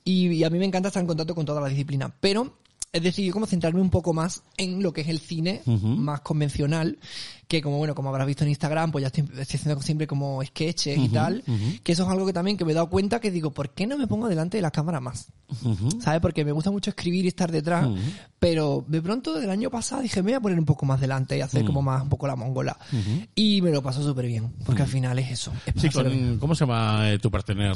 y, 0.04 0.30
y 0.30 0.44
a 0.44 0.50
mí 0.50 0.58
me 0.58 0.66
encanta 0.66 0.88
estar 0.88 1.02
en 1.02 1.08
contacto 1.08 1.36
con 1.36 1.46
todas 1.46 1.62
las 1.62 1.72
disciplinas, 1.72 2.12
pero 2.20 2.63
he 2.94 3.00
decidido 3.00 3.34
como 3.34 3.48
centrarme 3.48 3.82
un 3.82 3.90
poco 3.90 4.14
más 4.14 4.44
en 4.56 4.84
lo 4.84 4.94
que 4.94 5.02
es 5.02 5.08
el 5.08 5.20
cine 5.20 5.64
más 5.66 6.22
convencional, 6.22 7.00
que 7.48 7.60
como 7.62 7.78
bueno, 7.78 7.96
como 7.96 8.10
habrás 8.10 8.28
visto 8.28 8.44
en 8.44 8.52
Instagram, 8.52 8.92
pues 8.92 9.02
ya 9.02 9.08
estoy, 9.08 9.24
estoy 9.24 9.60
haciendo 9.60 9.82
siempre 9.82 10.06
como 10.06 10.44
sketches 10.44 10.98
y 11.00 11.10
tal, 11.10 11.44
que 11.84 11.92
eso 11.92 12.04
es 12.04 12.10
algo 12.10 12.28
que 12.28 12.34
también 12.34 12.56
que 12.56 12.66
me 12.66 12.72
he 12.72 12.76
dado 12.76 12.90
cuenta 12.90 13.20
que 13.20 13.32
digo, 13.32 13.52
¿por 13.52 13.72
qué 13.72 13.88
no 13.88 13.98
me 13.98 14.06
pongo 14.06 14.30
delante 14.30 14.58
de 14.58 14.62
la 14.62 14.70
cámara 14.70 15.00
más? 15.00 15.30
¿Sabes? 16.00 16.22
Porque 16.22 16.46
me 16.46 16.52
gusta 16.52 16.70
mucho 16.70 16.92
escribir 16.92 17.26
y 17.26 17.30
estar 17.30 17.52
detrás, 17.52 17.90
pero 18.38 18.86
de 18.88 19.02
pronto 19.02 19.34
del 19.40 19.50
año 19.50 19.72
pasado 19.72 20.04
dije, 20.04 20.22
me 20.22 20.32
voy 20.32 20.34
a 20.36 20.42
poner 20.42 20.60
un 20.60 20.66
poco 20.66 20.86
más 20.86 21.02
delante 21.02 21.36
y 21.36 21.42
hacer 21.42 21.66
como 21.66 21.82
más 21.82 22.04
un 22.04 22.10
poco 22.10 22.28
la 22.28 22.36
mongola. 22.36 22.78
Y 23.34 23.64
me 23.64 23.72
lo 23.72 23.82
paso 23.82 24.04
súper 24.04 24.28
bien, 24.28 24.54
porque 24.66 24.84
al 24.84 24.88
final 24.88 25.18
es 25.18 25.32
eso. 25.32 25.52
es 25.66 25.82
Sí, 25.82 25.88
pasárselo 25.88 26.10
bien. 26.12 26.28
con, 26.30 26.40
¿cómo 26.40 26.56
se 26.56 26.66
llama 26.66 27.12
eh, 27.12 27.18
tu 27.18 27.32
partener? 27.32 27.76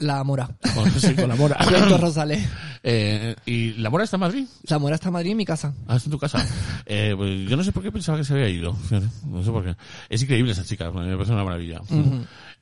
La 0.00 0.22
Mora. 0.24 0.48
Con, 0.74 0.90
sí, 1.00 1.14
con 1.14 1.28
la 1.28 1.36
Mora. 1.36 1.54
Alberto 1.58 1.96
Rosales. 1.98 2.46
Eh, 2.82 3.36
¿Y 3.46 3.72
la 3.74 3.90
Mora 3.90 4.04
está 4.04 4.16
en 4.16 4.20
Madrid? 4.20 4.44
La 4.64 4.78
Mora 4.78 4.94
está 4.96 5.08
en 5.08 5.12
Madrid 5.12 5.30
en 5.32 5.36
mi 5.36 5.44
casa. 5.44 5.74
Ah, 5.86 5.96
está 5.96 6.06
en 6.08 6.10
tu 6.12 6.18
casa. 6.18 6.46
Eh, 6.86 7.14
pues 7.16 7.48
yo 7.48 7.56
no 7.56 7.62
sé 7.62 7.72
por 7.72 7.82
qué 7.82 7.92
pensaba 7.92 8.16
que 8.18 8.24
se 8.24 8.32
había 8.32 8.48
ido. 8.48 8.76
No 9.26 9.44
sé 9.44 9.50
por 9.50 9.64
qué. 9.64 9.76
Es 10.08 10.22
increíble 10.22 10.52
esa 10.52 10.64
chica, 10.64 10.90
me 10.90 11.12
parece 11.14 11.32
una 11.32 11.44
maravilla. 11.44 11.80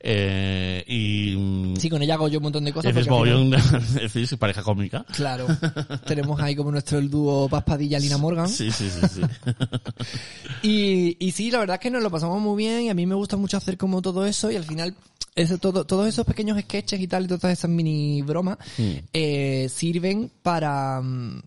eh, 0.01 0.85
y... 0.87 1.37
mm, 1.37 1.77
Sí, 1.77 1.89
con 1.89 2.03
ella 2.03 2.15
hago 2.15 2.29
yo 2.29 2.39
un 2.39 2.43
montón 2.45 2.65
de 2.65 2.73
cosas. 2.73 2.95
Al 2.97 3.05
final- 3.05 3.63
decís 3.95 4.35
pareja 4.39 4.63
cómica. 4.63 5.05
Claro. 5.15 5.47
Tenemos 6.07 6.41
ahí 6.41 6.57
como 6.57 6.73
nuestro 6.73 6.99
el 6.99 7.09
dúo 7.09 7.49
Paz 7.49 7.63
Padilla 7.65 7.99
Lina 8.01 8.19
Morgan. 8.19 8.49
Sí, 8.49 8.71
sí, 8.73 8.91
sí, 8.91 9.07
sí. 9.09 9.21
Y, 10.63 11.17
y 11.25 11.31
sí, 11.33 11.51
la 11.51 11.59
verdad 11.61 11.75
es 11.75 11.81
que 11.81 11.91
nos 11.91 12.03
lo 12.03 12.11
pasamos 12.11 12.41
muy 12.41 12.57
bien 12.57 12.83
y 12.83 12.91
a 12.91 12.95
mí 12.95 13.07
me 13.07 13.15
gusta 13.15 13.37
mucho 13.37 13.57
hacer 13.57 13.77
como 13.77 14.03
todo 14.03 14.27
eso 14.27 14.51
y 14.51 14.57
al 14.57 14.65
final 14.65 14.95
ese, 15.39 15.59
todo, 15.59 15.85
todos 15.85 16.07
esos 16.09 16.27
pequeños 16.27 16.61
sketches 16.61 17.01
y 17.01 17.07
tal 17.07 17.25
y 17.25 17.29
todas 17.29 17.53
esas 17.53 17.71
mini 17.71 18.23
bromas 18.23 18.59
eh, 19.13 19.69
sirven 19.71 20.31
para 20.43 21.01
mm, 21.01 21.43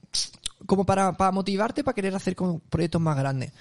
como 0.65 0.85
para, 0.85 1.17
para 1.17 1.31
motivarte 1.31 1.83
para 1.83 1.95
querer 1.95 2.15
hacer 2.15 2.35
como 2.35 2.59
proyectos 2.59 3.01
más 3.01 3.17
grandes. 3.17 3.51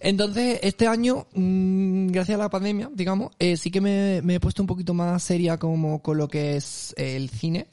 Entonces, 0.00 0.60
este 0.62 0.86
año, 0.86 1.26
mm, 1.34 2.08
gracias 2.08 2.36
a 2.36 2.42
la 2.42 2.48
pandemia, 2.48 2.90
digamos, 2.94 3.32
eh, 3.38 3.56
sí 3.56 3.70
que 3.70 3.80
me, 3.80 4.22
me 4.22 4.36
he 4.36 4.40
puesto 4.40 4.62
un 4.62 4.66
poquito 4.66 4.94
más 4.94 5.22
seria 5.22 5.58
como 5.58 6.00
con 6.00 6.16
lo 6.16 6.28
que 6.28 6.56
es 6.56 6.94
el 6.96 7.28
cine. 7.28 7.66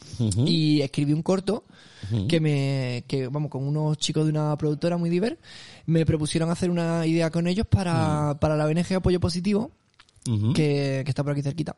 Y 0.45 0.81
escribí 0.81 1.13
un 1.13 1.21
corto 1.23 1.63
que 2.27 2.39
me, 2.39 3.03
que 3.07 3.27
vamos, 3.27 3.49
con 3.49 3.65
unos 3.65 3.97
chicos 3.97 4.25
de 4.25 4.31
una 4.31 4.55
productora 4.57 4.97
muy 4.97 5.09
diver, 5.09 5.39
me 5.85 6.05
propusieron 6.05 6.49
hacer 6.49 6.69
una 6.69 7.05
idea 7.05 7.29
con 7.29 7.47
ellos 7.47 7.65
para, 7.67 8.37
para 8.39 8.55
la 8.55 8.65
ONG 8.65 8.93
Apoyo 8.95 9.19
Positivo, 9.19 9.71
Que, 10.53 11.03
que 11.05 11.09
está 11.09 11.23
por 11.23 11.33
aquí 11.33 11.43
cerquita. 11.43 11.77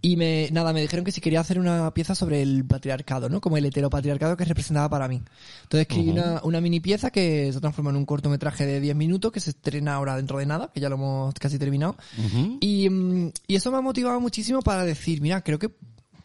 Y 0.00 0.16
me, 0.16 0.48
nada, 0.52 0.72
me 0.72 0.80
dijeron 0.80 1.04
que 1.04 1.10
si 1.10 1.20
quería 1.20 1.40
hacer 1.40 1.58
una 1.58 1.92
pieza 1.92 2.14
sobre 2.14 2.40
el 2.40 2.64
patriarcado, 2.64 3.28
¿no? 3.28 3.40
Como 3.40 3.56
el 3.56 3.64
heteropatriarcado 3.64 4.36
que 4.36 4.44
representaba 4.44 4.88
para 4.88 5.08
mí. 5.08 5.20
Entonces 5.62 5.88
escribí 5.88 6.10
una, 6.10 6.40
una 6.44 6.60
mini 6.60 6.78
pieza 6.78 7.10
que 7.10 7.52
se 7.52 7.60
transforma 7.60 7.90
en 7.90 7.96
un 7.96 8.06
cortometraje 8.06 8.64
de 8.64 8.80
10 8.80 8.94
minutos 8.94 9.32
que 9.32 9.40
se 9.40 9.50
estrena 9.50 9.94
ahora 9.94 10.16
dentro 10.16 10.38
de 10.38 10.46
nada, 10.46 10.70
que 10.72 10.80
ya 10.80 10.88
lo 10.88 10.94
hemos 10.94 11.34
casi 11.34 11.58
terminado. 11.58 11.96
y, 12.60 12.88
mm, 12.88 13.32
y 13.48 13.54
eso 13.56 13.72
me 13.72 13.78
ha 13.78 13.80
motivado 13.80 14.20
muchísimo 14.20 14.60
para 14.62 14.84
decir, 14.84 15.20
mira, 15.20 15.42
creo 15.42 15.58
que 15.58 15.70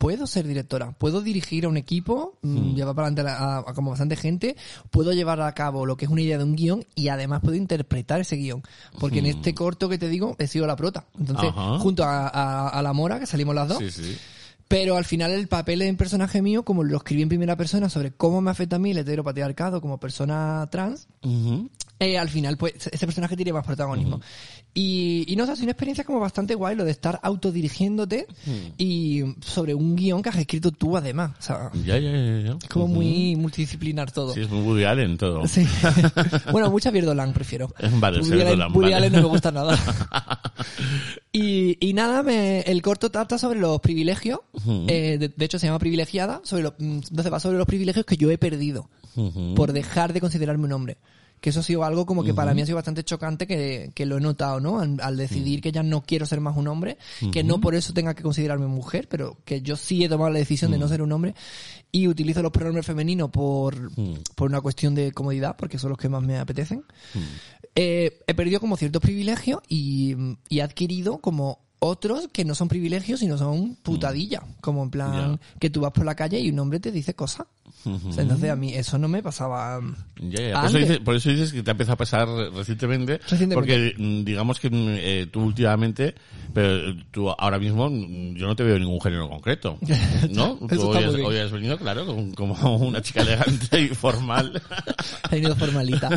puedo 0.05 0.27
ser 0.27 0.45
directora, 0.45 0.91
puedo 0.91 1.21
dirigir 1.21 1.65
a 1.65 1.67
un 1.69 1.77
equipo, 1.77 2.37
mm, 2.43 2.75
llevar 2.75 2.93
para 2.93 3.07
adelante 3.07 3.31
a, 3.31 3.57
a 3.67 3.73
como 3.73 3.89
bastante 3.89 4.15
gente, 4.15 4.55
puedo 4.91 5.13
llevar 5.13 5.41
a 5.41 5.51
cabo 5.53 5.87
lo 5.87 5.97
que 5.97 6.05
es 6.05 6.11
una 6.11 6.21
idea 6.21 6.37
de 6.37 6.43
un 6.43 6.55
guion 6.55 6.85
y 6.93 7.07
además 7.07 7.41
puedo 7.41 7.55
interpretar 7.55 8.19
ese 8.21 8.35
guion. 8.35 8.61
Porque 8.99 9.17
en 9.17 9.25
este 9.25 9.55
corto 9.55 9.89
que 9.89 9.97
te 9.97 10.07
digo 10.07 10.35
he 10.37 10.45
sido 10.45 10.67
la 10.67 10.75
prota. 10.75 11.05
Entonces, 11.19 11.49
Ajá. 11.49 11.79
junto 11.79 12.03
a, 12.03 12.27
a- 12.27 12.69
a 12.69 12.81
la 12.83 12.93
Mora, 12.93 13.19
que 13.19 13.25
salimos 13.25 13.55
las 13.55 13.67
dos, 13.67 13.79
Sí, 13.79 13.89
sí. 13.89 14.15
pero 14.67 14.95
al 14.95 15.05
final 15.05 15.31
el 15.31 15.47
papel 15.47 15.81
en 15.81 15.97
personaje 15.97 16.39
mío, 16.43 16.63
como 16.63 16.83
lo 16.83 16.97
escribí 16.97 17.23
en 17.23 17.29
primera 17.29 17.55
persona 17.57 17.89
sobre 17.89 18.11
cómo 18.11 18.41
me 18.41 18.51
afecta 18.51 18.75
a 18.75 18.79
mí 18.79 18.91
el 18.91 18.99
heteropatriarcado 18.99 19.81
como 19.81 19.99
persona 19.99 20.67
trans, 20.69 21.07
eh, 21.99 22.17
al 22.19 22.29
final, 22.29 22.57
pues, 22.57 22.73
ese 22.91 23.05
personaje 23.07 23.35
tiene 23.35 23.53
más 23.53 23.65
protagonismo. 23.65 24.19
Y, 24.77 25.23
y 25.31 25.35
no 25.37 25.45
sé, 25.45 25.53
ha 25.53 25.55
sido 25.55 25.65
una 25.65 25.71
experiencia 25.71 26.03
como 26.03 26.19
bastante 26.19 26.53
guay 26.53 26.75
lo 26.75 26.83
de 26.85 26.91
estar 26.91 27.19
autodirigiéndote 27.23 28.27
y 28.77 29.23
sobre 29.41 29.73
un 29.73 29.95
guion 29.95 30.21
que 30.21 30.29
has 30.29 30.35
escrito 30.37 30.69
tú 30.71 30.97
además. 30.97 31.31
O 31.39 31.41
sea, 31.41 31.71
Ya, 31.85 31.97
ya, 31.97 32.11
ya, 32.11 32.39
ya. 32.41 32.57
es 32.61 32.69
como 32.69 32.87
muy 32.87 33.35
multidisciplinar 33.37 34.11
todo. 34.11 34.33
Sí, 34.33 34.41
es 34.41 34.49
muy 34.49 34.61
Woody 34.61 34.83
Allen 34.83 35.17
todo. 35.17 35.47
Sí. 35.47 35.65
bueno, 36.51 36.69
mucha 36.69 36.91
Vierdolan 36.91 37.31
prefiero. 37.33 37.73
Vale, 37.99 38.19
Woody 38.19 38.41
Allen, 38.41 38.59
Woody 38.73 38.79
vale. 38.91 38.95
Allen 38.95 39.13
no 39.13 39.21
me 39.21 39.27
gusta 39.29 39.51
nada. 39.53 39.79
y, 41.31 41.77
y 41.85 41.93
nada, 41.93 42.23
me, 42.23 42.61
el 42.61 42.81
corto 42.81 43.09
trata 43.11 43.37
sobre 43.37 43.59
los 43.59 43.79
privilegios. 43.79 44.39
eh, 44.87 45.17
de, 45.19 45.29
de 45.29 45.45
hecho, 45.45 45.59
se 45.59 45.67
llama 45.67 45.79
Privilegiada. 45.79 46.41
Sobre 46.43 46.63
lo- 46.63 46.75
mm, 46.77 46.99
entonces 47.09 47.31
va 47.33 47.39
sobre 47.39 47.57
los 47.57 47.67
privilegios 47.67 48.05
que 48.05 48.17
yo 48.17 48.29
he 48.31 48.37
perdido 48.37 48.89
por 49.55 49.71
dejar 49.71 50.11
de 50.11 50.19
considerarme 50.19 50.65
un 50.65 50.73
hombre. 50.73 50.97
Que 51.45 51.51
eso 51.51 51.59
ha 51.59 51.63
sido 51.63 51.83
algo 51.83 52.07
como 52.07 52.23
que 52.23 52.33
para 52.33 52.55
mí 52.55 52.63
ha 52.63 52.65
sido 52.65 52.77
bastante 52.77 53.03
chocante 53.03 53.45
que, 53.45 53.91
que 53.93 54.07
lo 54.07 54.17
he 54.17 54.19
notado, 54.19 54.59
¿no? 54.59 54.79
Al, 54.79 54.99
al 54.99 55.15
decidir 55.15 55.61
que 55.61 55.71
ya 55.71 55.83
no 55.83 56.01
quiero 56.01 56.25
ser 56.25 56.41
más 56.41 56.57
un 56.57 56.67
hombre, 56.67 56.97
que 57.31 57.43
no 57.43 57.61
por 57.61 57.75
eso 57.75 57.93
tenga 57.93 58.15
que 58.15 58.23
considerarme 58.23 58.65
mujer, 58.65 59.07
pero 59.07 59.37
que 59.45 59.61
yo 59.61 59.75
sí 59.75 60.03
he 60.03 60.09
tomado 60.09 60.31
la 60.31 60.39
decisión 60.39 60.71
de 60.71 60.79
no 60.79 60.87
ser 60.87 61.03
un 61.03 61.11
hombre 61.11 61.35
y 61.91 62.07
utilizo 62.07 62.41
los 62.41 62.51
pronombres 62.51 62.83
femeninos 62.83 63.29
por, 63.29 63.91
por 64.33 64.49
una 64.49 64.59
cuestión 64.59 64.95
de 64.95 65.11
comodidad, 65.11 65.55
porque 65.55 65.77
son 65.77 65.91
los 65.91 65.99
que 65.99 66.09
más 66.09 66.23
me 66.23 66.39
apetecen. 66.39 66.83
Eh, 67.75 68.23
he 68.25 68.33
perdido 68.33 68.59
como 68.59 68.75
ciertos 68.75 69.03
privilegios 69.03 69.59
y, 69.69 70.15
y 70.49 70.57
he 70.57 70.63
adquirido 70.63 71.19
como 71.19 71.59
otros 71.77 72.27
que 72.33 72.43
no 72.43 72.55
son 72.55 72.69
privilegios, 72.69 73.19
sino 73.19 73.37
son 73.37 73.75
putadilla. 73.75 74.41
Como 74.61 74.81
en 74.81 74.89
plan, 74.89 75.39
que 75.59 75.69
tú 75.69 75.81
vas 75.81 75.91
por 75.91 76.05
la 76.05 76.15
calle 76.15 76.39
y 76.39 76.49
un 76.49 76.57
hombre 76.57 76.79
te 76.79 76.91
dice 76.91 77.13
cosas. 77.13 77.45
O 77.85 78.11
sea, 78.11 78.23
entonces 78.23 78.49
a 78.49 78.55
mí 78.55 78.73
eso 78.73 78.97
no 78.97 79.07
me 79.07 79.21
pasaba. 79.21 79.79
mm, 79.79 79.95
Ya, 80.29 80.49
ya. 80.49 80.53
Por, 80.53 80.65
eso 80.65 80.77
Antes. 80.77 80.81
dices, 80.81 80.99
por 80.99 81.15
eso 81.15 81.29
dices 81.29 81.53
que 81.53 81.61
te 81.63 81.69
ha 81.69 81.73
empezado 81.73 81.93
a 81.93 81.97
pasar 81.97 82.27
recientemente. 82.53 83.19
Recientemente. 83.19 83.55
Porque 83.55 83.93
mm, 83.97 84.23
digamos 84.23 84.59
que 84.59 84.69
mm, 84.69 84.87
eh, 84.89 85.27
tú 85.31 85.41
últimamente, 85.43 86.15
pero 86.53 86.95
tú 87.11 87.29
ahora 87.29 87.59
mismo 87.59 87.89
mm, 87.89 88.35
yo 88.35 88.47
no 88.47 88.55
te 88.55 88.63
veo 88.63 88.79
ningún 88.79 88.99
género 89.01 89.29
concreto. 89.29 89.77
¿No? 90.31 90.55
Tú 90.67 90.89
hoy 90.89 91.03
has, 91.03 91.13
hoy 91.13 91.37
has 91.37 91.51
venido, 91.51 91.77
claro, 91.77 92.05
como 92.35 92.55
una 92.77 93.01
chica 93.01 93.21
elegante 93.21 93.81
y 93.81 93.87
formal. 93.89 94.61
He 95.31 95.35
venido 95.35 95.55
formalita. 95.55 96.09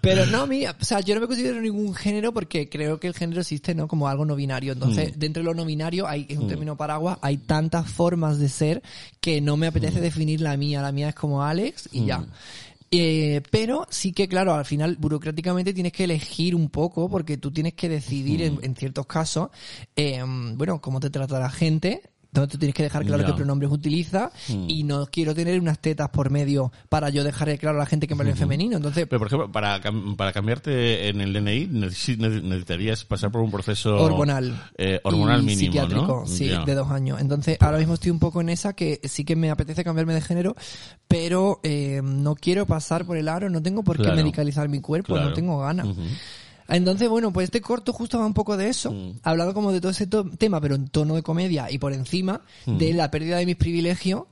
Pero 0.00 0.26
no, 0.26 0.46
mira, 0.46 0.76
o 0.80 0.84
sea, 0.84 1.00
yo 1.00 1.14
no 1.14 1.20
me 1.20 1.26
considero 1.26 1.60
ningún 1.60 1.94
género 1.94 2.32
porque 2.32 2.68
creo 2.68 2.98
que 2.98 3.06
el 3.06 3.14
género 3.14 3.42
existe, 3.42 3.74
¿no? 3.74 3.86
Como 3.86 4.08
algo 4.08 4.24
no 4.24 4.34
binario. 4.34 4.72
Entonces, 4.72 5.18
dentro 5.18 5.42
de 5.42 5.44
lo 5.44 5.54
no 5.54 5.64
binario 5.64 6.08
hay, 6.08 6.26
es 6.28 6.38
un 6.38 6.48
término 6.48 6.76
paraguas, 6.76 7.18
hay 7.22 7.36
tantas 7.38 7.88
formas 7.90 8.38
de 8.38 8.48
ser 8.48 8.82
que 9.20 9.40
no 9.40 9.56
me 9.56 9.66
apetece 9.66 10.00
definir 10.00 10.40
la 10.40 10.53
mía. 10.56 10.82
La 10.82 10.92
mía 10.92 11.08
es 11.10 11.14
como 11.14 11.42
Alex 11.42 11.88
y 11.92 12.06
ya. 12.06 12.24
Eh, 12.90 13.42
pero 13.50 13.86
sí 13.90 14.12
que, 14.12 14.28
claro, 14.28 14.54
al 14.54 14.64
final, 14.64 14.96
burocráticamente 15.00 15.74
tienes 15.74 15.92
que 15.92 16.04
elegir 16.04 16.54
un 16.54 16.70
poco 16.70 17.08
porque 17.08 17.36
tú 17.36 17.50
tienes 17.50 17.74
que 17.74 17.88
decidir 17.88 18.42
en, 18.42 18.60
en 18.62 18.76
ciertos 18.76 19.06
casos, 19.06 19.48
eh, 19.96 20.22
bueno, 20.54 20.80
cómo 20.80 21.00
te 21.00 21.10
trata 21.10 21.40
la 21.40 21.50
gente, 21.50 22.02
donde 22.34 22.48
tú 22.52 22.58
tienes 22.58 22.74
que 22.74 22.82
dejar 22.82 23.04
claro 23.06 23.24
qué 23.24 23.32
pronombres 23.32 23.70
utiliza 23.70 24.30
y 24.68 24.82
no 24.84 25.06
quiero 25.06 25.34
tener 25.34 25.58
unas 25.60 25.78
tetas 25.78 26.08
por 26.10 26.30
medio 26.30 26.72
para 26.88 27.08
yo 27.08 27.24
dejar 27.24 27.56
claro 27.58 27.76
a 27.76 27.80
la 27.80 27.86
gente 27.86 28.06
que 28.06 28.14
me 28.14 28.20
habla 28.22 28.32
en 28.32 28.36
femenino. 28.38 28.76
Entonces, 28.76 29.06
Pero, 29.08 29.18
por 29.20 29.28
ejemplo, 29.28 29.50
para, 29.52 29.80
para 30.16 30.32
cambiarte 30.32 31.08
en 31.08 31.20
el 31.20 31.32
DNI 31.32 31.68
necesi- 31.68 32.18
ne- 32.18 32.42
necesitarías 32.42 33.04
pasar 33.04 33.30
por 33.30 33.40
un 33.40 33.50
proceso... 33.50 33.96
hormonal. 33.96 34.70
eh, 34.76 35.00
hormonal 35.04 35.40
y 35.42 35.46
mínimo, 35.46 35.60
psiquiátrico, 35.72 36.20
¿no? 36.20 36.26
sí, 36.26 36.50
de 36.66 36.74
dos 36.74 36.90
años. 36.90 37.20
Entonces, 37.20 37.56
ahora 37.60 37.78
mismo 37.78 37.94
estoy 37.94 38.10
un 38.10 38.18
poco 38.18 38.40
en 38.40 38.48
esa 38.48 38.72
que 38.74 39.00
sí 39.04 39.24
que 39.24 39.36
me 39.36 39.50
apetece 39.50 39.84
cambiarme 39.84 40.14
de 40.14 40.20
género, 40.20 40.56
pero 41.08 41.60
eh, 41.62 42.00
no 42.02 42.34
quiero 42.34 42.66
pasar 42.66 43.04
por 43.04 43.16
el 43.16 43.28
aro, 43.28 43.48
no 43.50 43.62
tengo 43.62 43.82
por 43.82 43.96
qué 43.96 44.02
Claro. 44.04 44.16
medicalizar 44.16 44.68
mi 44.68 44.80
cuerpo, 44.80 45.14
Claro. 45.14 45.28
no 45.30 45.34
tengo 45.34 45.58
ganas. 45.60 45.86
Entonces, 46.68 47.08
bueno, 47.08 47.32
pues 47.32 47.44
este 47.44 47.60
corto 47.60 47.92
justo 47.92 48.18
va 48.18 48.26
un 48.26 48.34
poco 48.34 48.56
de 48.56 48.68
eso, 48.68 48.90
Mm. 48.92 49.18
hablando 49.22 49.52
como 49.54 49.70
de 49.72 49.80
todo 49.80 49.90
ese 49.92 50.06
to- 50.06 50.24
tema, 50.38 50.60
pero 50.60 50.74
en 50.74 50.88
tono 50.88 51.14
de 51.14 51.22
comedia 51.22 51.70
y 51.70 51.78
por 51.78 51.92
encima 51.92 52.40
Mm. 52.66 52.76
de 52.78 52.92
la 52.94 53.10
pérdida 53.10 53.36
de 53.38 53.46
mis 53.46 53.56
privilegios 53.56 54.22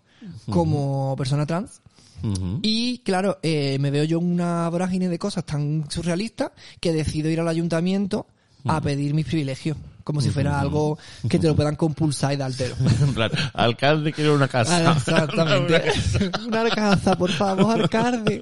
como 0.49 1.15
persona 1.17 1.47
trans. 1.47 1.81
Ujú. 2.23 2.61
Y 2.63 2.99
claro, 2.99 3.39
eh, 3.43 3.79
me 3.81 3.91
veo 3.91 4.05
yo 4.05 4.19
en 4.19 4.27
una 4.33 4.69
vorágine 4.69 5.09
de 5.09 5.19
cosas 5.19 5.45
tan 5.45 5.87
surrealistas 5.91 6.53
que 6.81 6.93
decido 6.93 7.29
ir 7.29 7.41
al 7.41 7.49
ayuntamiento 7.49 8.27
a 8.65 8.79
Mm. 8.81 8.83
pedir 8.85 9.15
mis 9.15 9.27
privilegios, 9.27 9.77
como 10.05 10.21
si 10.21 10.31
fuera 10.31 10.61
algo 10.61 10.99
que 11.29 11.39
te 11.39 11.47
lo 11.47 11.55
puedan 11.57 11.77
compulsar 11.77 12.33
y 12.33 12.37
dártelo. 12.37 12.75
En 13.03 13.15
plan, 13.15 13.31
alcalde 13.55 14.13
quiere 14.13 14.31
una 14.31 14.49
casa. 14.49 14.91
Ah, 14.91 14.95
Exactamente. 14.97 15.83
Una 16.47 16.69
casa, 16.71 17.17
por 17.17 17.31
favor, 17.33 17.81
alcalde. 17.81 18.41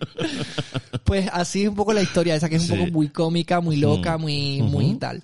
Pues 1.05 1.29
así 1.33 1.63
es 1.63 1.69
un 1.69 1.75
poco 1.75 1.93
la 1.93 2.03
historia 2.03 2.35
esa, 2.37 2.49
que 2.49 2.57
es 2.57 2.63
un 2.71 2.77
Sí. 2.77 2.83
poco 2.85 2.93
muy 2.93 3.09
cómica, 3.09 3.61
muy 3.61 3.77
loca, 3.77 4.17
Mm. 4.17 4.21
muy, 4.21 4.63
muy 4.63 4.95
tal. 4.97 5.23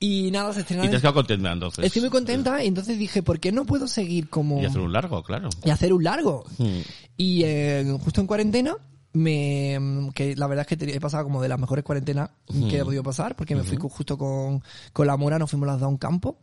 Y 0.00 0.30
nada, 0.30 0.52
se 0.52 0.60
estrena... 0.60 0.84
y 0.84 0.88
te 0.88 0.96
has 0.96 1.02
quedado 1.02 1.14
contenta 1.14 1.52
entonces. 1.52 1.84
Estoy 1.84 2.02
muy 2.02 2.10
contenta 2.10 2.62
y 2.64 2.68
entonces 2.68 2.98
dije, 2.98 3.22
¿por 3.22 3.40
qué 3.40 3.52
no 3.52 3.64
puedo 3.64 3.86
seguir 3.88 4.28
como... 4.28 4.60
Y 4.62 4.66
hacer 4.66 4.80
un 4.80 4.92
largo, 4.92 5.22
claro. 5.22 5.48
y 5.64 5.70
hacer 5.70 5.92
un 5.92 6.04
largo? 6.04 6.44
Mm. 6.58 6.78
Y 7.16 7.42
eh, 7.44 7.98
justo 8.04 8.20
en 8.20 8.26
cuarentena, 8.26 8.76
me 9.18 10.10
que 10.14 10.36
la 10.36 10.46
verdad 10.46 10.66
es 10.68 10.78
que 10.78 10.94
he 10.94 11.00
pasado 11.00 11.24
como 11.24 11.42
de 11.42 11.48
las 11.48 11.58
mejores 11.58 11.84
cuarentenas 11.84 12.30
que 12.68 12.78
he 12.78 12.84
podido 12.84 13.02
pasar, 13.02 13.36
porque 13.36 13.54
me 13.54 13.62
fui 13.62 13.76
justo 13.76 14.16
con, 14.16 14.62
con 14.92 15.06
la 15.06 15.16
Mora, 15.16 15.38
nos 15.38 15.50
fuimos 15.50 15.66
las 15.66 15.78
dos 15.80 15.86
a 15.86 15.88
un 15.88 15.98
campo 15.98 16.38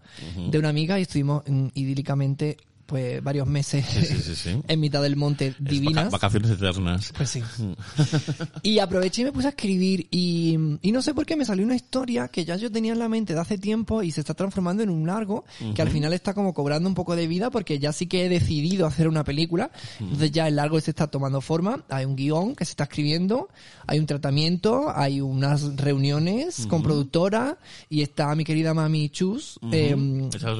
de 0.49 0.59
una 0.59 0.69
amiga 0.69 0.99
y 0.99 1.03
estuvimos 1.03 1.43
idílicamente 1.73 2.57
pues 2.85 3.23
varios 3.23 3.47
meses 3.47 3.85
Sí, 3.85 4.05
sí, 4.05 4.35
sí, 4.35 4.61
en 4.67 4.79
mitad 4.79 5.01
del 5.01 5.15
monte 5.15 5.55
divinas. 5.59 6.05
vaca- 6.05 6.09
vacaciones 6.11 6.51
eternas. 6.51 7.11
Pues 7.15 7.29
sí. 7.29 7.41
y 8.63 8.79
aproveché 8.79 9.21
y 9.21 9.25
me 9.25 9.31
puse 9.31 9.47
a 9.47 9.49
escribir 9.49 10.07
y, 10.11 10.57
y 10.81 10.91
no 10.91 11.01
sé 11.01 11.13
por 11.13 11.25
qué 11.25 11.35
me 11.35 11.45
salió 11.45 11.65
una 11.65 11.75
historia 11.75 12.27
que 12.27 12.45
ya 12.45 12.55
yo 12.55 12.71
tenía 12.71 12.93
en 12.93 12.99
la 12.99 13.09
mente 13.09 13.33
de 13.33 13.39
hace 13.39 13.57
tiempo 13.57 14.03
y 14.03 14.11
se 14.11 14.21
está 14.21 14.33
transformando 14.33 14.83
en 14.83 14.89
un 14.89 15.05
largo 15.07 15.45
que 15.75 15.81
al 15.81 15.89
final 15.89 16.13
está 16.13 16.33
como 16.33 16.53
cobrando 16.53 16.87
un 16.89 16.95
poco 16.95 17.15
de 17.15 17.27
vida 17.27 17.49
porque 17.49 17.79
ya 17.79 17.91
sí 17.93 18.07
que 18.07 18.25
he 18.25 18.29
decidido 18.29 18.85
hacer 18.87 19.07
una 19.07 19.23
película. 19.23 19.71
Entonces 19.99 20.31
ya 20.31 20.47
el 20.47 20.55
largo 20.55 20.79
se 20.79 20.91
está 20.91 21.07
tomando 21.07 21.41
forma. 21.41 21.83
Hay 21.89 22.05
un 22.05 22.15
guion 22.15 22.55
que 22.55 22.65
se 22.65 22.71
está 22.71 22.83
escribiendo, 22.85 23.49
hay 23.87 23.99
un 23.99 24.05
tratamiento, 24.05 24.91
hay 24.95 25.21
unas 25.21 25.75
reuniones 25.75 26.67
con 26.67 26.83
productora 26.83 27.57
y 27.89 28.01
está 28.01 28.33
mi 28.35 28.43
querida 28.43 28.73
mami 28.73 29.09
Chus 29.09 29.59
eh, 29.71 29.95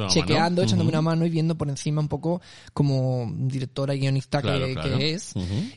chequeando, 0.09 0.61
mano. 0.61 0.63
echándome 0.63 0.89
una 0.89 1.01
mano 1.01 1.25
y 1.25 1.29
viendo 1.29 1.55
por 1.55 1.69
encima 1.69 2.01
un 2.01 2.07
poco 2.07 2.14
como 2.73 3.31
directora 3.35 3.95
y 3.95 3.99
guionista 3.99 4.41
Claro, 4.41 4.65
que, 4.65 4.73
claro. 4.73 4.97
que 4.97 5.13
es 5.13 5.33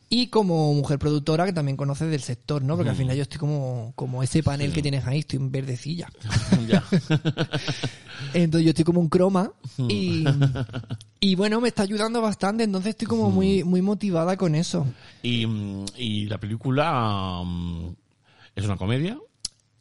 y 0.08 0.28
como 0.28 0.72
mujer 0.74 0.98
productora 0.98 1.46
que 1.46 1.52
también 1.52 1.76
conoce 1.76 2.06
del 2.06 2.20
sector, 2.20 2.62
¿no? 2.62 2.76
Porque 2.76 2.90
al 2.90 2.96
final 2.96 3.16
yo 3.16 3.22
estoy 3.22 3.38
como, 3.38 3.92
como 3.94 4.22
ese 4.22 4.42
panel 4.42 4.72
que 4.72 4.82
tienes 4.82 5.06
ahí, 5.06 5.20
estoy 5.20 5.38
en 5.38 5.50
verdecilla. 5.50 6.08
ya. 6.68 6.84
Entonces 8.34 8.64
yo 8.64 8.70
estoy 8.70 8.84
como 8.84 9.00
un 9.00 9.08
croma 9.08 9.52
y, 9.88 10.24
y 11.20 11.34
bueno, 11.34 11.60
me 11.60 11.68
está 11.68 11.82
ayudando 11.82 12.20
bastante, 12.20 12.64
entonces 12.64 12.90
estoy 12.90 13.06
como 13.06 13.30
muy, 13.30 13.64
muy 13.64 13.82
motivada 13.82 14.36
con 14.36 14.54
eso. 14.54 14.86
Y, 15.22 15.46
y 15.96 16.26
la 16.26 16.38
película 16.38 17.42
mm, 17.44 17.88
es 18.56 18.64
una 18.64 18.76
comedia. 18.76 19.18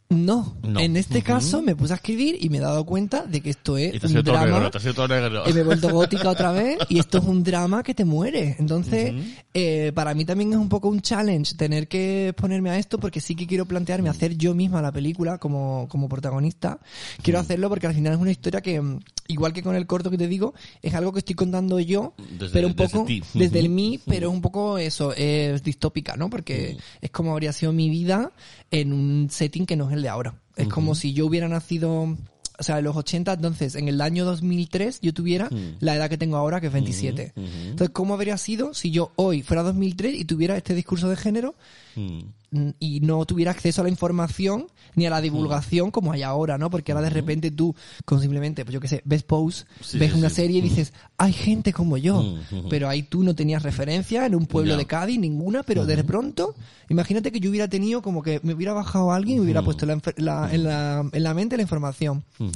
No, 0.09 0.55
No. 0.63 0.79
en 0.79 0.95
este 0.95 1.17
Ujú. 1.17 1.27
caso 1.27 1.61
me 1.61 1.75
puse 1.75 1.91
a 1.91 1.97
escribir 1.97 2.37
y 2.39 2.47
me 2.49 2.59
he 2.59 2.61
dado 2.61 2.85
cuenta 2.85 3.23
de 3.25 3.41
que 3.41 3.49
esto 3.49 3.77
es 3.77 4.01
un 4.05 4.23
drama. 4.23 4.45
negro, 4.45 4.71
te 4.71 4.77
has 4.77 4.95
todo 4.95 5.07
negro. 5.09 5.43
Y 5.49 5.51
me 5.51 5.59
he 5.59 5.63
vuelto 5.63 5.89
gótica 5.89 6.29
otra 6.29 6.53
vez 6.53 6.77
y 6.87 6.99
esto 6.99 7.17
es 7.17 7.25
un 7.25 7.43
drama 7.43 7.83
que 7.83 7.93
te 7.93 8.05
muere. 8.05 8.55
Entonces, 8.57 9.13
eh, 9.53 9.91
para 9.93 10.13
mí 10.13 10.23
también 10.23 10.53
es 10.53 10.59
un 10.59 10.69
poco 10.69 10.87
un 10.87 11.01
challenge 11.01 11.55
tener 11.55 11.89
que 11.89 12.33
ponerme 12.37 12.69
a 12.69 12.77
esto 12.77 12.99
porque 12.99 13.19
sí 13.19 13.35
que 13.35 13.45
quiero 13.47 13.65
plantearme 13.65 14.07
hacer 14.07 14.37
yo 14.37 14.53
misma 14.55 14.81
la 14.81 14.93
película 14.93 15.39
como, 15.39 15.87
como 15.89 16.07
protagonista. 16.07 16.79
Quiero 17.21 17.39
hacerlo 17.39 17.67
porque 17.67 17.87
al 17.87 17.93
final 17.93 18.13
es 18.13 18.19
una 18.19 18.31
historia 18.31 18.61
que, 18.61 18.79
mm, 18.79 18.99
igual 19.27 19.51
que 19.51 19.61
con 19.61 19.75
el 19.75 19.85
corto 19.87 20.09
que 20.09 20.17
te 20.17 20.29
digo, 20.29 20.53
es 20.81 20.93
algo 20.93 21.11
que 21.11 21.19
estoy 21.19 21.35
contando 21.35 21.81
yo, 21.81 22.13
Desde- 22.39 22.53
pero 22.53 22.67
un 22.67 22.75
desde 22.77 22.93
poco 22.93 23.05
ti. 23.05 23.21
desde 23.33 23.59
el 23.59 23.67
mí, 23.67 23.99
pero 24.05 24.31
un 24.31 24.39
poco 24.39 24.77
eso, 24.77 25.11
es 25.13 25.61
distópica, 25.63 26.15
¿no? 26.15 26.29
Porque 26.29 26.77
es 27.01 27.11
como 27.11 27.33
habría 27.33 27.51
sido 27.51 27.73
mi 27.73 27.89
vida 27.89 28.31
en 28.71 28.93
un 28.93 29.27
setting 29.29 29.65
que 29.65 29.75
no 29.75 29.89
es 29.89 29.96
el 29.97 30.03
de 30.03 30.09
ahora. 30.09 30.39
Es 30.55 30.67
como 30.67 30.95
si 30.95 31.13
yo 31.13 31.25
hubiera 31.25 31.47
nacido, 31.47 31.91
o 31.91 32.63
sea, 32.63 32.79
en 32.79 32.85
los 32.85 32.95
80, 32.95 33.33
entonces 33.33 33.75
en 33.75 33.87
el 33.87 34.01
año 34.01 34.25
2003 34.25 34.99
yo 35.01 35.13
tuviera 35.13 35.49
la 35.79 35.95
edad 35.95 36.09
que 36.09 36.17
tengo 36.17 36.37
ahora, 36.37 36.61
que 36.61 36.67
es 36.67 36.73
27. 36.73 37.33
Entonces, 37.35 37.89
¿cómo 37.91 38.13
habría 38.13 38.37
sido 38.37 38.73
si 38.73 38.91
yo 38.91 39.11
hoy 39.15 39.43
fuera 39.43 39.63
2003 39.63 40.15
y 40.15 40.25
tuviera 40.25 40.57
este 40.57 40.73
discurso 40.73 41.09
de 41.09 41.15
género 41.15 41.55
Mm. 41.97 42.19
mm, 42.51 42.69
y 42.79 42.99
no 43.01 43.25
tuviera 43.25 43.51
acceso 43.51 43.81
a 43.81 43.83
la 43.83 43.89
información 43.89 44.67
ni 44.95 45.05
a 45.05 45.09
la 45.09 45.19
divulgación 45.19 45.89
como 45.91 46.11
hay 46.13 46.21
ahora, 46.21 46.57
¿no? 46.57 46.69
Porque 46.69 46.91
ahora 46.91 47.03
de 47.03 47.09
repente 47.09 47.49
tú, 47.51 47.75
con 48.05 48.21
simplemente, 48.21 48.63
pues 48.63 48.73
yo 48.73 48.79
qué 48.79 48.87
sé, 48.87 49.01
ves 49.03 49.23
Pose, 49.23 49.65
Sí, 49.81 49.97
ves 49.97 50.13
sí, 50.13 50.17
una 50.19 50.29
sí. 50.29 50.35
serie 50.35 50.59
y 50.59 50.61
dices, 50.61 50.93
hay 51.17 51.33
gente 51.33 51.73
como 51.73 51.97
yo, 51.97 52.21
Mm, 52.21 52.69
pero 52.69 52.87
ahí 52.87 53.03
tú 53.03 53.23
no 53.23 53.35
tenías 53.35 53.63
referencia 53.63 54.25
en 54.25 54.35
un 54.35 54.45
pueblo 54.45 54.77
de 54.77 54.85
Cádiz, 54.85 55.19
ninguna, 55.19 55.63
pero 55.63 55.85
de 55.85 56.03
pronto, 56.03 56.55
imagínate 56.89 57.31
que 57.31 57.39
yo 57.39 57.49
hubiera 57.49 57.67
tenido 57.67 58.01
como 58.01 58.21
que 58.21 58.39
me 58.43 58.53
hubiera 58.53 58.73
bajado 58.73 59.11
alguien 59.11 59.37
y 59.37 59.39
me 59.39 59.45
hubiera 59.45 59.63
puesto 59.63 59.85
la 59.85 59.95
enfer- 59.97 60.17
la- 60.17 60.53
en, 60.53 60.63
la, 60.63 61.09
en 61.11 61.23
la 61.23 61.33
mente 61.33 61.57
la 61.57 61.63
información. 61.63 62.23
Ujú. 62.39 62.51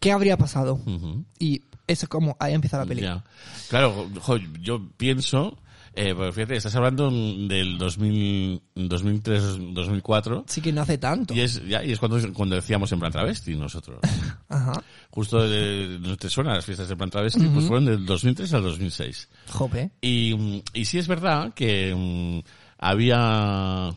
¿Qué 0.00 0.12
habría 0.12 0.36
pasado? 0.38 0.80
Ujú. 0.86 1.24
Y 1.38 1.62
eso 1.86 2.04
es 2.06 2.08
como, 2.08 2.36
ahí 2.38 2.54
empieza 2.54 2.78
la 2.78 2.86
película. 2.86 3.24
Claro, 3.68 4.08
jo, 4.20 4.36
yo 4.62 4.88
pienso, 4.96 5.56
eh, 6.00 6.14
porque 6.14 6.30
fíjate, 6.30 6.54
estás 6.54 6.76
hablando 6.76 7.10
del 7.10 7.76
2000, 7.76 8.62
2003, 8.76 9.74
2004, 9.74 10.44
Sí 10.46 10.60
que 10.60 10.72
no 10.72 10.82
hace 10.82 10.96
tanto. 10.96 11.34
y 11.34 11.40
es, 11.40 11.66
ya, 11.66 11.82
y 11.82 11.90
es 11.90 11.98
cuando, 11.98 12.20
cuando 12.32 12.54
decíamos 12.54 12.92
en 12.92 13.00
plan 13.00 13.10
travesti 13.10 13.56
nosotros. 13.56 13.98
Ajá. 14.48 14.72
Justo, 15.10 15.48
de, 15.48 15.98
¿no 16.00 16.16
te 16.16 16.30
suena 16.30 16.54
las 16.54 16.64
fiestas 16.64 16.88
de 16.88 16.94
plan 16.94 17.10
travesti? 17.10 17.44
Pues 17.46 17.66
fueron 17.66 17.86
del 17.86 18.06
2003 18.06 18.54
al 18.54 18.62
2006. 18.62 19.28
Jope. 19.50 19.90
Y, 20.00 20.62
y 20.72 20.84
sí 20.84 20.98
es 20.98 21.08
verdad 21.08 21.52
que 21.52 21.92
mm, 21.92 22.48
había, 22.78 23.90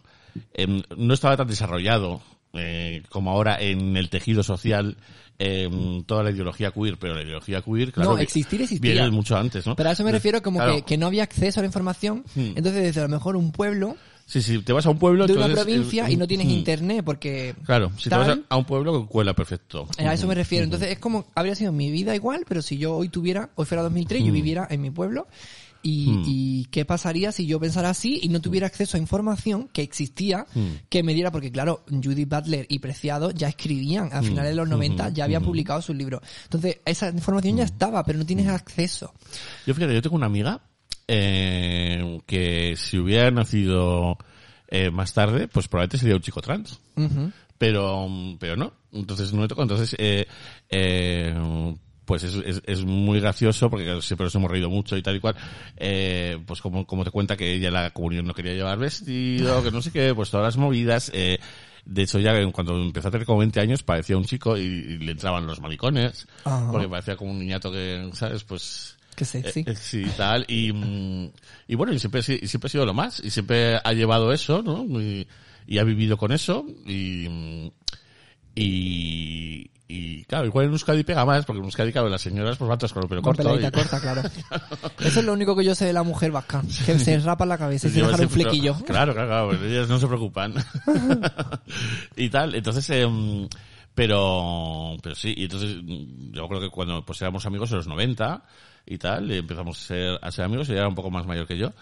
em, 0.53 0.81
no 0.97 1.13
estaba 1.13 1.37
tan 1.37 1.47
desarrollado 1.47 2.23
eh, 2.53 3.03
como 3.09 3.29
ahora 3.29 3.61
en 3.61 3.95
el 3.95 4.09
tejido 4.09 4.41
social 4.41 4.97
em, 5.41 6.03
toda 6.03 6.23
la 6.23 6.31
ideología 6.31 6.71
queer, 6.71 6.97
pero 6.97 7.15
la 7.15 7.23
ideología 7.23 7.61
queer, 7.61 7.91
claro, 7.91 8.11
No, 8.13 8.17
existir 8.19 8.61
existía. 8.61 8.93
viene 8.93 9.09
mucho 9.11 9.35
antes, 9.35 9.65
¿no? 9.65 9.75
Pero 9.75 9.89
a 9.89 9.93
eso 9.93 10.03
me 10.03 10.11
refiero 10.11 10.41
como 10.43 10.59
Claro. 10.59 10.75
que, 10.75 10.81
que 10.83 10.97
no 10.97 11.07
había 11.07 11.23
acceso 11.23 11.59
a 11.59 11.63
la 11.63 11.67
información. 11.67 12.23
Hmm. 12.35 12.53
Entonces, 12.55 12.83
desde 12.83 12.99
a 13.01 13.03
lo 13.03 13.09
mejor 13.09 13.35
un 13.35 13.51
pueblo 13.51 13.95
Sí, 14.31 14.41
sí, 14.41 14.59
te 14.59 14.71
vas 14.71 14.85
a 14.85 14.89
un 14.91 14.97
pueblo 14.97 15.27
de 15.27 15.33
una 15.33 15.49
provincia 15.49 16.07
eh, 16.07 16.13
y 16.13 16.15
no 16.15 16.25
tienes 16.25 16.47
mm, 16.47 16.51
internet 16.51 17.01
porque... 17.03 17.53
Claro, 17.65 17.91
si 17.97 18.09
tal, 18.09 18.23
te 18.23 18.29
vas 18.29 18.39
a, 18.47 18.55
un 18.55 18.63
pueblo, 18.63 19.05
cuela 19.05 19.33
perfecto. 19.33 19.89
Eh, 19.97 20.07
A 20.07 20.13
eso 20.13 20.25
me 20.25 20.35
refiero. 20.35 20.63
Entonces 20.63 20.89
es 20.89 20.99
como, 20.99 21.25
habría 21.35 21.53
sido 21.53 21.73
mi 21.73 21.91
vida 21.91 22.15
igual, 22.15 22.45
pero 22.47 22.61
si 22.61 22.77
yo 22.77 22.95
hoy 22.95 23.09
tuviera, 23.09 23.49
hoy 23.55 23.65
fuera 23.65 23.83
2003, 23.83 24.23
yo 24.23 24.31
viviera 24.31 24.65
en 24.69 24.81
mi 24.81 24.89
pueblo. 24.89 25.27
Y, 25.83 26.21
y 26.25 26.65
qué 26.65 26.85
pasaría 26.85 27.31
si 27.31 27.47
yo 27.47 27.59
pensara 27.59 27.89
así 27.89 28.19
y 28.21 28.29
no 28.29 28.39
tuviera 28.39 28.67
acceso 28.67 28.97
a 28.97 28.99
información 28.99 29.69
que 29.73 29.81
existía, 29.81 30.45
que 30.89 31.03
me 31.03 31.13
diera, 31.13 31.31
porque 31.31 31.51
claro, 31.51 31.83
Judy 31.89 32.25
Butler 32.25 32.65
y 32.69 32.79
Preciado 32.79 33.31
ya 33.31 33.47
escribían 33.47 34.09
a 34.11 34.21
finales 34.21 34.51
de 34.51 34.55
los 34.55 34.69
90, 34.69 35.09
ya 35.09 35.23
habían 35.23 35.43
publicado 35.43 35.81
sus 35.81 35.95
libros. 35.95 36.21
Entonces, 36.43 36.79
esa 36.85 37.09
información 37.09 37.57
ya 37.57 37.63
estaba, 37.63 38.03
pero 38.03 38.19
no 38.19 38.25
tienes 38.25 38.47
acceso. 38.47 39.13
Yo 39.65 39.73
fíjate, 39.73 39.93
yo 39.93 40.01
tengo 40.01 40.15
una 40.15 40.27
amiga 40.27 40.61
eh, 41.07 42.19
que 42.25 42.75
si 42.77 42.97
hubiera 42.97 43.31
nacido 43.31 44.17
eh, 44.67 44.89
más 44.89 45.13
tarde, 45.13 45.47
pues 45.49 45.67
probablemente 45.67 45.97
sería 45.97 46.15
un 46.15 46.21
chico 46.21 46.41
trans. 46.41 46.79
Pero 47.57 48.09
pero 48.39 48.55
no. 48.55 48.73
Entonces 48.93 49.33
no 49.33 49.41
me 49.41 49.47
tocó 49.47 49.61
entonces 49.61 49.95
eh, 49.99 50.25
eh, 50.69 51.75
pues 52.11 52.23
es, 52.23 52.35
es, 52.35 52.61
es 52.65 52.83
muy 52.83 53.21
gracioso 53.21 53.69
porque 53.69 54.01
siempre 54.01 54.25
nos 54.25 54.35
hemos 54.35 54.51
reído 54.51 54.69
mucho 54.69 54.97
y 54.97 55.01
tal 55.01 55.15
y 55.15 55.21
cual 55.21 55.33
eh, 55.77 56.37
pues 56.45 56.59
como, 56.59 56.85
como 56.85 57.05
te 57.05 57.09
cuenta 57.09 57.37
que 57.37 57.53
ella 57.53 57.71
la 57.71 57.91
comunión 57.91 58.25
no 58.25 58.33
quería 58.33 58.51
llevar 58.53 58.77
vestido 58.77 59.63
que 59.63 59.71
no 59.71 59.81
sé 59.81 59.93
qué 59.93 60.13
pues 60.13 60.29
todas 60.29 60.43
las 60.43 60.57
movidas 60.57 61.09
eh, 61.13 61.39
de 61.85 62.01
hecho 62.01 62.19
ya 62.19 62.33
cuando 62.51 62.75
empezó 62.81 63.07
a 63.07 63.11
tener 63.11 63.25
como 63.25 63.39
20 63.39 63.61
años 63.61 63.81
parecía 63.81 64.17
un 64.17 64.25
chico 64.25 64.57
y, 64.57 64.61
y 64.63 64.97
le 64.97 65.13
entraban 65.13 65.47
los 65.47 65.61
maricones 65.61 66.27
Ajá. 66.43 66.69
porque 66.69 66.89
parecía 66.89 67.15
como 67.15 67.31
un 67.31 67.39
niñato 67.39 67.71
que 67.71 68.09
sabes 68.11 68.43
pues 68.43 68.97
Qué 69.15 69.23
sexy. 69.23 69.61
eh, 69.61 69.63
eh, 69.67 69.75
sí, 69.75 70.05
tal. 70.17 70.43
Y, 70.49 70.73
mm, 70.73 71.31
y 71.69 71.75
bueno, 71.75 71.93
y 71.93 71.99
siempre, 71.99 72.19
y 72.21 72.47
siempre 72.47 72.67
ha 72.67 72.69
sido 72.69 72.85
lo 72.85 72.93
más. 72.93 73.21
Y 73.23 73.29
siempre 73.29 73.75
ha 73.75 73.93
llevado 73.93 74.31
eso, 74.31 74.61
¿no? 74.63 74.83
Y, 75.01 75.27
y 75.67 75.77
ha 75.79 75.83
vivido 75.83 76.15
con 76.17 76.31
eso. 76.31 76.65
Y, 76.87 77.27
y, 78.55 79.69
y 79.93 80.23
claro, 80.23 80.45
igual 80.45 80.67
en 80.67 80.71
Euskadi 80.71 81.03
pega 81.03 81.25
más, 81.25 81.45
porque 81.45 81.59
en 81.59 81.65
Euskadi, 81.65 81.91
claro, 81.91 82.07
las 82.07 82.21
señoras 82.21 82.57
pues 82.57 82.69
van 82.69 82.77
todas 82.77 82.93
con 82.93 83.03
el 83.03 83.09
pelo 83.09 83.21
Con 83.21 83.35
corto. 83.35 83.59
y- 83.59 83.71
corta, 83.71 83.99
claro. 83.99 84.21
Eso 84.99 85.19
es 85.19 85.25
lo 85.25 85.33
único 85.33 85.53
que 85.53 85.65
yo 85.65 85.75
sé 85.75 85.85
de 85.85 85.91
la 85.91 86.03
mujer 86.03 86.31
vasca. 86.31 86.61
Que 86.85 86.97
se 86.97 87.19
rapa 87.19 87.45
la 87.45 87.57
cabeza 87.57 87.87
y 87.87 87.91
se 87.91 88.01
deja 88.01 88.15
un 88.21 88.29
flequillo. 88.29 88.75
Claro, 88.85 89.13
claro, 89.13 89.27
claro, 89.27 89.49
pero 89.49 89.65
ellas 89.65 89.89
no 89.89 89.99
se 89.99 90.07
preocupan. 90.07 90.53
y 92.15 92.29
tal, 92.29 92.55
entonces, 92.55 92.89
em, 92.91 93.49
pero, 93.93 94.95
pero 95.03 95.13
sí, 95.15 95.33
y 95.35 95.43
entonces, 95.43 95.77
yo 96.31 96.47
creo 96.47 96.61
que 96.61 96.69
cuando 96.69 97.03
pues 97.05 97.21
éramos 97.21 97.45
amigos 97.45 97.71
en 97.71 97.77
los 97.77 97.87
90 97.87 98.45
y 98.85 98.97
tal, 98.97 99.29
y 99.29 99.39
empezamos 99.39 99.77
a 99.77 99.87
ser, 99.87 100.19
a 100.21 100.31
ser 100.31 100.45
amigos, 100.45 100.69
ella 100.69 100.79
era 100.79 100.87
un 100.87 100.95
poco 100.95 101.11
más 101.11 101.25
mayor 101.25 101.45
que 101.45 101.57
yo. 101.57 101.73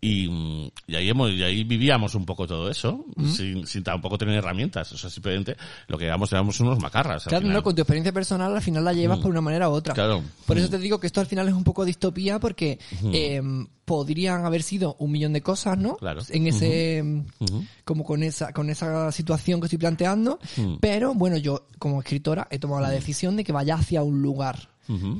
Y, 0.00 0.28
mm, 0.28 0.70
y 0.86 0.94
ahí 0.94 1.08
hemos, 1.08 1.32
y 1.32 1.42
ahí 1.42 1.64
vivíamos 1.64 2.14
un 2.14 2.24
poco 2.24 2.46
todo 2.46 2.70
eso, 2.70 3.04
sin, 3.34 3.66
sin 3.66 3.82
tampoco 3.82 4.16
tener 4.16 4.36
herramientas. 4.36 4.92
O 4.92 4.96
sea, 4.96 5.10
simplemente 5.10 5.56
lo 5.88 5.98
que 5.98 6.04
éramos 6.06 6.30
éramos 6.32 6.60
unos 6.60 6.78
macarras. 6.80 7.24
Claro, 7.24 7.48
no, 7.48 7.62
con 7.64 7.74
tu 7.74 7.82
experiencia 7.82 8.12
personal 8.12 8.54
al 8.54 8.62
final 8.62 8.84
la 8.84 8.92
llevas 8.92 9.18
por 9.18 9.30
una 9.30 9.40
manera 9.40 9.68
u 9.68 9.72
otra. 9.72 9.94
Claro. 9.94 10.22
Por 10.46 10.56
eso 10.56 10.68
Mm. 10.68 10.70
te 10.70 10.78
digo 10.78 11.00
que 11.00 11.08
esto 11.08 11.20
al 11.20 11.26
final 11.26 11.48
es 11.48 11.54
un 11.54 11.64
poco 11.64 11.84
distopía 11.84 12.38
porque 12.38 12.78
eh, 13.12 13.42
podrían 13.84 14.44
haber 14.44 14.62
sido 14.62 14.94
un 15.00 15.10
millón 15.10 15.32
de 15.32 15.40
cosas, 15.42 15.76
¿no? 15.76 15.96
Claro. 15.96 16.20
En 16.28 16.46
ese, 16.46 17.02
Ujú. 17.40 17.64
como 17.84 18.04
con 18.04 18.22
esa, 18.22 18.52
con 18.52 18.70
esa 18.70 19.10
situación 19.10 19.58
que 19.60 19.66
estoy 19.66 19.78
planteando. 19.78 20.38
Mm. 20.56 20.74
Pero 20.80 21.12
bueno, 21.14 21.38
yo 21.38 21.66
como 21.80 21.98
escritora 22.00 22.46
he 22.52 22.60
tomado 22.60 22.82
la 22.82 22.90
decisión 22.90 23.34
de 23.36 23.42
que 23.42 23.50
vaya 23.52 23.74
hacia 23.74 24.02
un 24.04 24.22
lugar. 24.22 24.68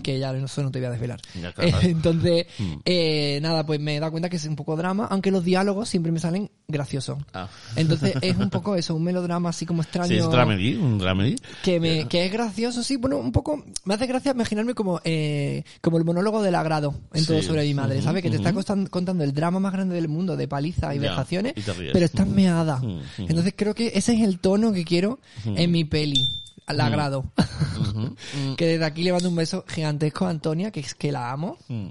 Que 0.03 0.19
ya 0.19 0.33
no 0.33 0.47
te 0.71 0.79
voy 0.79 0.87
a 0.87 0.91
desvelar. 0.91 1.21
Ya, 1.41 1.53
claro. 1.53 1.79
Eh, 1.83 1.91
Entonces, 1.91 2.47
Mm. 2.59 2.75
eh, 2.85 3.39
nada, 3.43 3.65
pues 3.67 3.79
me 3.81 3.97
he 3.97 4.01
dado 4.01 4.11
cuenta 4.13 4.29
que 4.29 4.37
es 4.37 4.45
un 4.47 4.57
poco 4.57 4.77
drama, 4.77 5.07
aunque 5.11 5.31
los 5.31 5.45
diálogos 5.45 5.89
siempre 5.89 6.11
me 6.11 6.19
salen 6.19 6.51
graciosos. 6.67 7.19
Ah. 7.35 7.49
Entonces 7.77 8.15
es 8.21 8.37
un 8.37 8.51
poco 8.51 8.75
eso, 8.77 8.95
un 8.95 9.05
melodrama 9.05 9.51
así 9.51 9.65
como 9.67 9.83
extraño 9.83 10.09
Sí, 10.09 10.17
es 10.17 10.29
dramedy, 10.31 10.75
un 10.77 10.99
dramedy. 10.99 11.37
que 11.63 11.79
me 11.81 12.09
que 12.09 12.27
es 12.27 12.33
gracioso 12.33 12.83
sí 12.83 12.97
bueno 12.97 13.19
un 13.19 13.33
poco 13.33 13.65
me 13.85 13.95
hace 13.95 14.07
gracia 14.07 14.33
imaginarme 14.33 14.75
como 14.75 15.01
eh, 15.05 15.63
como 15.81 15.99
el 15.99 16.05
monólogo 16.05 16.43
del 16.43 16.55
agrado 16.55 16.95
en 17.13 17.25
todo 17.27 17.41
sobre 17.43 17.63
mi 17.65 17.75
madre 17.75 17.97
Ujú, 17.97 18.05
¿sabes? 18.05 18.23
que 18.23 18.31
te 18.31 18.37
está 18.37 18.53
contando 18.91 19.25
el 19.25 19.33
drama 19.33 19.61
más 19.61 19.73
grande 19.73 19.95
del 19.95 20.09
mundo 20.09 20.37
de 20.37 20.49
palizas 20.49 20.95
y 20.95 20.99
Ya, 20.99 21.11
vejaciones 21.11 21.53
y 21.57 21.63
te 21.63 21.73
ríes. 21.73 21.93
pero 21.93 22.05
estás 22.05 22.27
meada 22.27 22.81
entonces 23.19 23.55
creo 23.57 23.75
que 23.75 23.93
ese 23.95 24.15
es 24.15 24.23
el 24.23 24.39
tono 24.41 24.73
que 24.73 24.85
quiero 24.85 25.19
en 25.45 25.71
mi 25.71 25.85
peli 25.85 26.21
al 26.69 26.81
agrado 26.81 27.25
que 28.57 28.67
desde 28.67 28.85
aquí 28.85 29.03
le 29.03 29.13
mando 29.13 29.29
un 29.29 29.37
beso 29.37 29.65
gigantesco 29.69 30.27
a 30.27 30.31
Antonia 30.31 30.71
que 30.71 30.81
es 30.81 30.95
que 30.95 31.11
la 31.11 31.31
amo 31.33 31.59
Mm. 31.69 31.89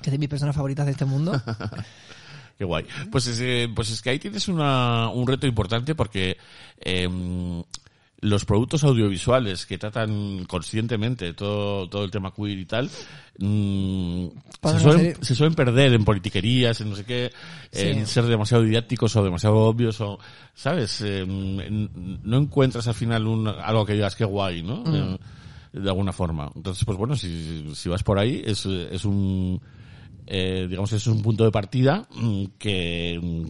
que 0.00 0.10
es 0.10 0.12
de 0.12 0.18
mis 0.18 0.28
personas 0.28 0.54
favoritas 0.56 0.84
de 0.86 0.92
este 0.92 1.04
mundo. 1.04 1.32
Qué 2.58 2.64
guay. 2.64 2.86
Pues 3.10 3.26
es, 3.26 3.40
eh, 3.40 3.68
pues 3.74 3.90
es 3.90 4.00
que 4.00 4.10
ahí 4.10 4.18
tienes 4.20 4.46
una, 4.48 5.08
un 5.10 5.26
reto 5.26 5.46
importante 5.46 5.94
porque 5.94 6.36
em, 6.80 7.62
los 8.20 8.44
productos 8.46 8.84
audiovisuales 8.84 9.66
que 9.66 9.76
tratan 9.76 10.44
conscientemente 10.46 11.34
todo, 11.34 11.88
todo 11.88 12.04
el 12.04 12.10
tema 12.10 12.32
queer 12.32 12.58
y 12.58 12.64
tal, 12.64 12.88
mm, 13.38 14.26
se, 14.62 14.80
suelen, 14.80 15.14
ser- 15.14 15.24
se 15.24 15.34
suelen 15.34 15.54
perder 15.54 15.92
en 15.92 16.04
politiquerías, 16.04 16.80
en 16.80 16.90
no 16.90 16.96
sé 16.96 17.04
qué, 17.04 17.30
en 17.72 18.06
ser 18.06 18.24
demasiado 18.24 18.62
didácticos 18.62 19.14
o 19.16 19.24
demasiado 19.24 19.56
obvios 19.56 20.00
o, 20.00 20.18
¿sabes? 20.54 21.00
Em, 21.02 21.60
en- 21.60 22.20
no 22.22 22.38
encuentras 22.38 22.86
al 22.88 22.94
final 22.94 23.26
un, 23.26 23.46
algo 23.48 23.84
que 23.84 23.92
digas 23.94 24.16
que 24.16 24.24
guay, 24.24 24.62
¿no? 24.62 24.82
Mm. 24.84 24.94
Eh, 24.94 25.18
de 25.74 25.88
alguna 25.88 26.12
forma. 26.12 26.50
Entonces, 26.54 26.84
pues 26.84 26.96
bueno, 26.96 27.16
si, 27.16 27.74
si 27.74 27.88
vas 27.88 28.02
por 28.04 28.18
ahí, 28.18 28.40
es, 28.46 28.64
es 28.64 29.04
un, 29.04 29.60
eh, 30.26 30.66
digamos 30.70 30.92
es 30.92 31.06
un 31.08 31.20
punto 31.20 31.44
de 31.44 31.50
partida 31.50 32.06
mm, 32.14 32.44
que 32.58 33.44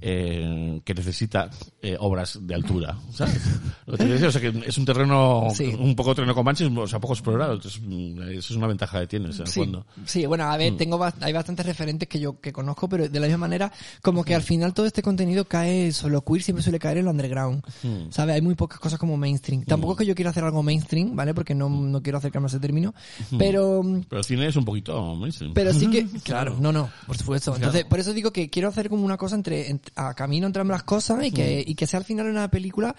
eh, 0.00 0.80
que 0.84 0.94
necesita 0.94 1.50
eh, 1.82 1.96
obras 1.98 2.38
de 2.42 2.54
altura, 2.54 2.96
¿sabes? 3.12 3.40
Lo 3.86 3.96
que 3.96 4.04
te 4.04 4.10
decía, 4.10 4.28
o 4.28 4.30
sea 4.32 4.40
que 4.40 4.52
es 4.66 4.78
un 4.78 4.84
terreno, 4.84 5.48
Sí. 5.54 5.74
un 5.78 5.94
poco 5.94 6.14
terreno 6.14 6.34
Comanche, 6.34 6.66
o 6.66 6.86
sea, 6.86 6.98
poco 7.00 7.14
explorado, 7.14 7.54
entonces 7.54 7.80
mm, 7.82 8.20
eso 8.30 8.52
es 8.52 8.56
una 8.56 8.66
ventaja 8.66 9.00
que 9.00 9.06
tienes, 9.06 9.36
Sí, 9.46 9.60
fondo. 9.60 9.86
sí, 10.04 10.26
bueno, 10.26 10.44
a 10.44 10.56
ver, 10.56 10.72
Mm. 10.72 10.76
tengo 10.76 11.04
hay 11.20 11.32
bastantes 11.32 11.64
referentes 11.66 12.08
que 12.08 12.18
yo 12.20 12.40
que 12.40 12.52
conozco, 12.52 12.88
pero 12.88 13.08
de 13.08 13.20
la 13.20 13.26
misma 13.26 13.38
manera, 13.46 13.72
como 14.02 14.24
que 14.24 14.34
al 14.34 14.42
final 14.42 14.74
todo 14.74 14.86
este 14.86 15.02
contenido 15.02 15.44
cae, 15.46 15.92
solo 15.92 16.22
queer 16.24 16.42
siempre 16.42 16.62
suele 16.62 16.78
caer 16.78 16.98
en 16.98 17.04
lo 17.06 17.10
underground, 17.12 17.62
Mm. 17.82 18.10
¿sabes? 18.10 18.34
Hay 18.36 18.42
muy 18.42 18.54
pocas 18.54 18.78
cosas 18.80 18.98
como 18.98 19.16
mainstream. 19.16 19.64
Tampoco 19.64 19.92
es 19.94 19.98
que 19.98 20.06
yo 20.06 20.14
quiera 20.14 20.30
hacer 20.30 20.44
algo 20.44 20.62
mainstream, 20.62 21.14
¿vale? 21.16 21.34
Porque 21.34 21.54
no, 21.54 21.68
no 21.68 22.02
quiero 22.02 22.18
acercarme 22.18 22.46
a 22.46 22.48
ese 22.48 22.60
término, 22.60 22.94
pero 23.38 23.82
Pero 24.08 24.18
el 24.20 24.24
cine 24.24 24.46
es 24.46 24.56
un 24.56 24.64
poquito 24.64 25.14
mainstream. 25.16 25.54
pero 25.54 25.72
sí 25.72 25.88
que, 25.88 26.06
claro, 26.24 26.56
no, 26.60 26.72
no, 26.72 26.90
por 27.06 27.16
supuesto. 27.16 27.54
Entonces, 27.54 27.80
Claro. 27.82 27.88
por 27.88 27.98
eso 28.00 28.12
digo 28.12 28.32
que 28.32 28.50
quiero 28.50 28.68
hacer 28.68 28.88
como 28.88 29.04
una 29.04 29.16
cosa 29.16 29.36
entre, 29.36 29.70
ent- 29.70 29.85
a 29.94 30.14
camino 30.14 30.46
entre 30.46 30.62
ambas 30.62 30.82
cosas 30.82 31.24
y 31.24 31.30
que, 31.30 31.64
y 31.66 31.74
que 31.74 31.86
sea 31.86 31.98
al 31.98 32.04
final 32.04 32.26
una 32.26 32.50
película, 32.50 32.94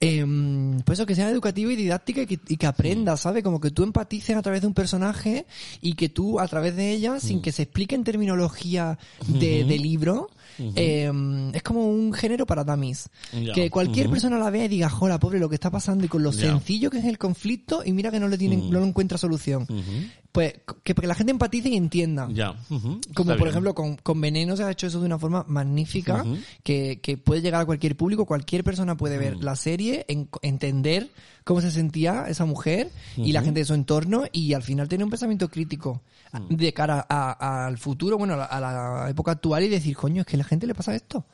em, 0.00 0.80
pues 0.80 0.98
eso, 0.98 1.06
que 1.06 1.14
sea 1.14 1.28
educativa 1.28 1.72
y 1.72 1.76
didáctica 1.76 2.22
y 2.22 2.26
que, 2.26 2.40
y 2.48 2.56
que 2.56 2.66
aprenda, 2.66 3.16
¿sabes? 3.16 3.42
Como 3.42 3.60
que 3.60 3.70
tú 3.70 3.82
empatices 3.82 4.36
a 4.36 4.42
través 4.42 4.62
de 4.62 4.66
un 4.66 4.74
personaje 4.74 5.46
y 5.80 5.94
que 5.94 6.08
tú 6.08 6.40
a 6.40 6.48
través 6.48 6.76
de 6.76 6.90
ella, 6.90 7.20
sin 7.20 7.42
que 7.42 7.52
se 7.52 7.62
explique 7.62 7.94
en 7.94 8.04
terminología 8.04 8.98
de, 9.26 9.64
de 9.64 9.78
libro, 9.78 10.30
em, 10.76 11.54
es 11.54 11.62
como 11.62 11.86
un 11.88 12.12
género 12.12 12.46
para 12.46 12.64
dummies. 12.64 13.08
Ya. 13.32 13.52
Que 13.52 13.70
cualquier 13.70 14.08
persona 14.10 14.38
la 14.38 14.50
vea 14.50 14.64
y 14.66 14.68
diga, 14.68 14.88
joder, 14.90 15.18
pobre, 15.18 15.38
lo 15.38 15.48
que 15.48 15.54
está 15.54 15.70
pasando 15.70 16.04
y 16.04 16.08
con 16.08 16.22
lo 16.22 16.32
sencillo 16.32 16.90
que 16.90 16.98
es 16.98 17.04
el 17.04 17.18
conflicto 17.18 17.82
y 17.84 17.92
mira 17.92 18.10
que 18.10 18.20
no 18.20 18.28
le 18.28 18.38
tienen, 18.38 18.70
no 18.70 18.80
le 18.80 18.86
encuentra 18.86 19.18
solución. 19.18 19.66
Pues 20.32 20.54
que, 20.84 20.94
que 20.94 21.06
la 21.06 21.14
gente 21.14 21.32
empatice 21.32 21.68
y 21.70 21.76
entienda. 21.76 22.28
Ya. 22.32 22.54
Como 22.68 22.92
está 23.02 23.24
por 23.24 23.38
bien. 23.38 23.48
ejemplo 23.48 23.74
con, 23.74 23.96
con 23.96 24.20
Veneno 24.20 24.56
se 24.56 24.62
ha 24.62 24.70
hecho 24.70 24.86
eso 24.86 25.00
de 25.00 25.06
una 25.06 25.18
forma 25.18 25.44
magnífica 25.48 26.24
que, 26.62 27.00
que 27.02 27.16
puede 27.16 27.42
llegar 27.42 27.62
a 27.62 27.66
cualquier 27.66 27.96
público, 27.96 28.26
cualquier 28.26 28.62
persona 28.62 28.96
puede 28.96 29.18
ver 29.18 29.42
la 29.42 29.56
serie, 29.56 30.04
en- 30.08 30.28
entender 30.42 31.10
cómo 31.50 31.60
se 31.60 31.72
sentía 31.72 32.26
esa 32.28 32.44
mujer 32.44 32.90
y 33.16 33.32
la 33.32 33.42
gente 33.42 33.58
de 33.60 33.64
su 33.66 33.74
entorno 33.74 34.24
y 34.32 34.52
al 34.54 34.62
final 34.62 34.88
tener 34.88 35.02
un 35.04 35.10
pensamiento 35.10 35.48
crítico 35.48 36.00
Mm. 36.32 36.54
de 36.54 36.72
cara 36.72 37.04
a- 37.08 37.66
al 37.66 37.76
futuro, 37.76 38.16
bueno, 38.16 38.34
a 38.34 38.36
la, 38.36 38.44
a 38.44 38.60
la 38.60 39.10
época 39.10 39.32
actual 39.32 39.64
y 39.64 39.68
decir, 39.68 39.96
coño, 39.96 40.20
es 40.20 40.26
que 40.28 40.36
a 40.36 40.38
la 40.38 40.44
gente 40.44 40.64
le 40.68 40.74
pasa 40.76 40.94
esto. 40.94 41.24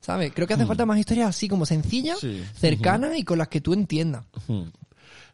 ¿Sabes? 0.00 0.32
Creo 0.34 0.46
que 0.46 0.54
hace 0.54 0.64
falta 0.64 0.86
más 0.86 0.98
historias 0.98 1.28
así 1.28 1.46
como 1.46 1.66
sencillas, 1.66 2.16
Mm. 2.24 2.26
Sí. 2.26 2.42
cercanas 2.54 3.18
y 3.18 3.22
con 3.24 3.36
las 3.36 3.48
que 3.48 3.60
tú 3.60 3.74
entiendas. 3.74 4.24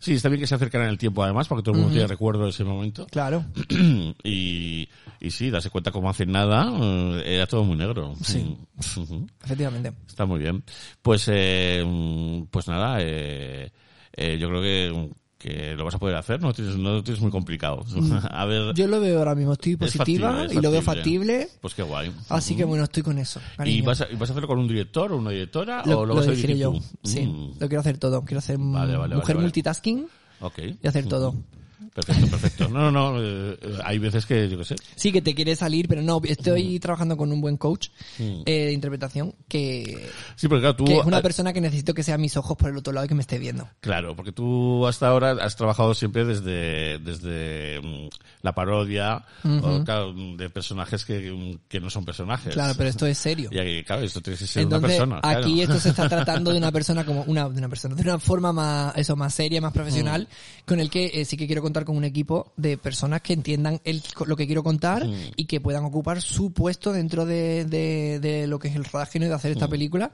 Sí, 0.01 0.15
está 0.15 0.29
bien 0.29 0.41
que 0.41 0.47
se 0.49 0.57
acercan 0.57 0.83
en 0.83 0.89
el 0.89 0.99
tiempo 0.99 1.23
además, 1.23 1.47
porque 1.47 1.63
todo 1.63 1.75
el 1.77 1.81
mundo 1.83 1.93
tiene 1.93 2.09
recuerdo 2.09 2.43
de 2.45 2.51
ese 2.51 2.65
momento. 2.65 3.07
Claro. 3.07 3.45
y, 4.25 4.89
y 5.21 5.31
sí, 5.31 5.51
darse 5.51 5.71
cuenta 5.71 5.93
como 5.93 6.11
hace 6.11 6.27
nada, 6.27 6.69
eh, 6.81 7.23
era 7.37 7.47
todo 7.47 7.63
muy 7.63 7.77
negro. 7.77 8.15
Sí. 8.25 8.57
Efectivamente. 9.45 9.93
Está 10.09 10.27
muy 10.27 10.41
bien. 10.41 10.65
Pues, 11.01 11.29
eh, 11.33 11.85
mm, 11.87 12.47
pues 12.51 12.67
nada, 12.67 12.97
eh, 13.01 13.71
eh, 14.15 14.39
yo 14.41 14.49
creo 14.49 14.61
que, 14.63 15.11
que 15.39 15.75
lo 15.75 15.85
vas 15.85 15.95
a 15.95 15.99
poder 15.99 16.17
hacer, 16.17 16.41
no 16.41 16.53
tienes, 16.53 16.77
no 16.77 16.93
lo 16.95 17.03
tienes 17.03 17.21
muy 17.21 17.31
complicado. 17.31 17.85
a 18.31 18.45
ver, 18.45 18.75
Yo 18.75 18.87
lo 18.87 19.01
veo 19.01 19.19
ahora 19.19 19.35
mismo, 19.35 19.55
estoy 19.55 19.73
es 19.73 19.79
positiva 19.79 20.31
factible, 20.33 20.55
y 20.59 20.63
lo 20.63 20.71
veo 20.71 20.83
factible. 20.83 21.49
Pues 21.61 21.75
qué 21.75 21.83
guay. 21.83 22.13
Así 22.29 22.55
que 22.57 22.65
bueno, 22.65 22.85
estoy 22.85 23.03
con 23.03 23.19
eso. 23.19 23.41
¿Y 23.65 23.83
vas, 23.83 24.01
a, 24.03 24.09
y 24.11 24.15
vas 24.15 24.31
a 24.31 24.33
hacerlo 24.33 24.47
con 24.49 24.59
un 24.59 24.69
director 24.69 25.13
o 25.13 25.17
una 25.17 25.31
directora 25.31 25.83
Lo, 25.85 26.01
o 26.01 26.07
lo, 26.07 26.15
lo 26.15 26.15
vas 26.17 26.29
a 26.29 26.31
dirigiré 26.31 26.55
dirigir 26.55 26.73
yo. 26.75 26.79
tú? 27.03 27.09
Sí, 27.09 27.27
Mm, 27.27 27.53
lo 27.61 27.69
quiero 27.69 27.81
hacer 27.81 27.99
todo. 27.99 28.25
Quiero 28.25 28.41
mm, 28.59 28.73
Vale, 28.73 28.97
vale, 28.97 29.15
mujer 29.17 29.35
vale, 29.37 29.45
multitasking 29.47 30.07
ok. 30.41 30.59
y 30.83 30.87
hacer 30.87 31.07
todo. 31.07 31.35
Perfecto, 31.95 32.27
perfecto. 32.29 32.69
No, 32.69 32.91
no, 32.91 33.13
no, 33.13 33.23
eh, 33.23 33.59
eh, 33.61 33.79
hay 33.85 33.99
veces 33.99 34.25
que, 34.25 34.49
yo 34.49 34.57
qué 34.59 34.65
sé. 34.65 34.77
Sí, 34.95 35.13
que 35.13 35.21
te 35.21 35.35
quiere 35.35 35.55
salir, 35.57 35.89
pero 35.89 36.01
no, 36.01 36.21
estoy 36.25 36.81
trabajando 36.81 37.17
con 37.17 37.31
un 37.33 37.41
buen 37.41 37.57
coach 37.57 37.89
Mm. 38.19 38.43
eh, 38.47 38.65
de 38.67 38.73
interpretación 38.73 39.35
que, 39.49 40.09
Sí, 40.37 40.49
porque 40.49 40.63
claro, 40.63 40.77
tú... 40.77 40.85
que 40.85 40.99
es 40.99 41.05
una 41.05 41.21
persona 41.23 41.53
que 41.53 41.61
necesito 41.61 41.93
que 41.95 42.03
sea 42.03 42.17
mis 42.19 42.37
ojos 42.37 42.57
por 42.57 42.71
el 42.71 42.77
otro 42.77 42.93
lado 42.93 43.05
y 43.05 43.09
que 43.09 43.15
me 43.15 43.21
esté 43.23 43.39
viendo. 43.39 43.69
Claro, 43.81 44.17
porque 44.17 44.33
tú 44.33 44.87
hasta 44.87 45.09
ahora 45.09 45.33
has 45.33 45.57
trabajado 45.57 45.95
siempre 45.95 46.25
desde, 46.25 46.99
desde 46.99 47.81
mm, 47.83 48.09
la 48.43 48.53
parodia, 48.55 49.25
o, 49.45 49.85
claro, 49.85 50.13
de 50.13 50.51
personajes 50.51 51.05
que, 51.05 51.59
que 51.69 51.81
no 51.81 51.89
son 51.91 52.05
personajes. 52.05 52.53
Claro, 52.53 52.75
pero 52.77 52.91
esto 52.91 53.07
es 53.07 53.17
serio. 53.17 53.49
Y 53.53 53.59
aquí, 53.59 53.85
claro, 53.85 54.03
esto 54.03 54.21
tiene 54.21 54.37
que 54.39 54.47
ser 54.47 54.65
Entonces, 54.65 54.83
una 54.85 54.89
persona. 54.89 55.21
claro. 55.21 55.39
aquí 55.47 55.63
esto 55.63 55.79
se 55.79 55.89
está 55.91 56.09
tratando 56.09 56.51
de 56.51 56.59
una 56.59 56.73
persona 56.73 57.05
como 57.05 57.23
una 57.29 57.49
de 57.49 57.59
una 57.59 57.69
persona, 57.69 57.95
de 57.95 58.03
una 58.03 58.19
forma 58.19 58.53
más 58.53 58.97
eso 58.97 59.15
más 59.17 59.33
seria, 59.33 59.61
más 59.61 59.73
profesional, 59.73 60.23
Mm. 60.29 60.65
con 60.67 60.81
el 60.81 60.91
que 60.91 61.11
eh, 61.15 61.25
sí 61.25 61.37
que 61.37 61.47
quiero 61.47 61.63
contar 61.63 61.85
con 61.85 61.97
un 61.97 62.05
equipo 62.05 62.53
de 62.57 62.77
personas 62.79 63.23
que 63.23 63.33
entiendan 63.33 63.81
el, 63.85 64.03
lo 64.27 64.37
que 64.37 64.47
quiero 64.47 64.63
contar 64.63 65.07
Mm. 65.07 65.15
y 65.37 65.45
que 65.47 65.61
puedan 65.61 65.85
ocupar 65.85 66.21
su 66.21 66.53
puesto 66.53 66.93
dentro 66.93 67.25
de, 67.25 67.65
de, 67.65 68.19
de 68.21 68.47
lo 68.49 68.59
que 68.59 68.69
es 68.69 68.77
el 68.77 68.85
rodaje 68.85 69.19
¿no? 69.21 69.27
y 69.27 69.29
de 69.29 69.35
hacer 69.35 69.53
Mm. 69.53 69.55
esta 69.55 69.69
película 69.69 70.11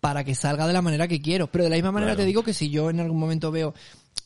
para 0.00 0.22
que 0.24 0.34
salga 0.34 0.66
de 0.66 0.72
la 0.72 0.82
manera 0.82 1.08
que 1.08 1.20
quiero. 1.22 1.46
Pero 1.48 1.64
de 1.64 1.70
la 1.70 1.76
misma 1.76 1.90
manera 1.90 2.12
Claro. 2.12 2.22
te 2.22 2.26
digo 2.26 2.42
que 2.44 2.52
si 2.52 2.68
yo 2.70 2.90
en 2.90 3.00
algún 3.00 3.18
momento 3.18 3.50
veo 3.50 3.74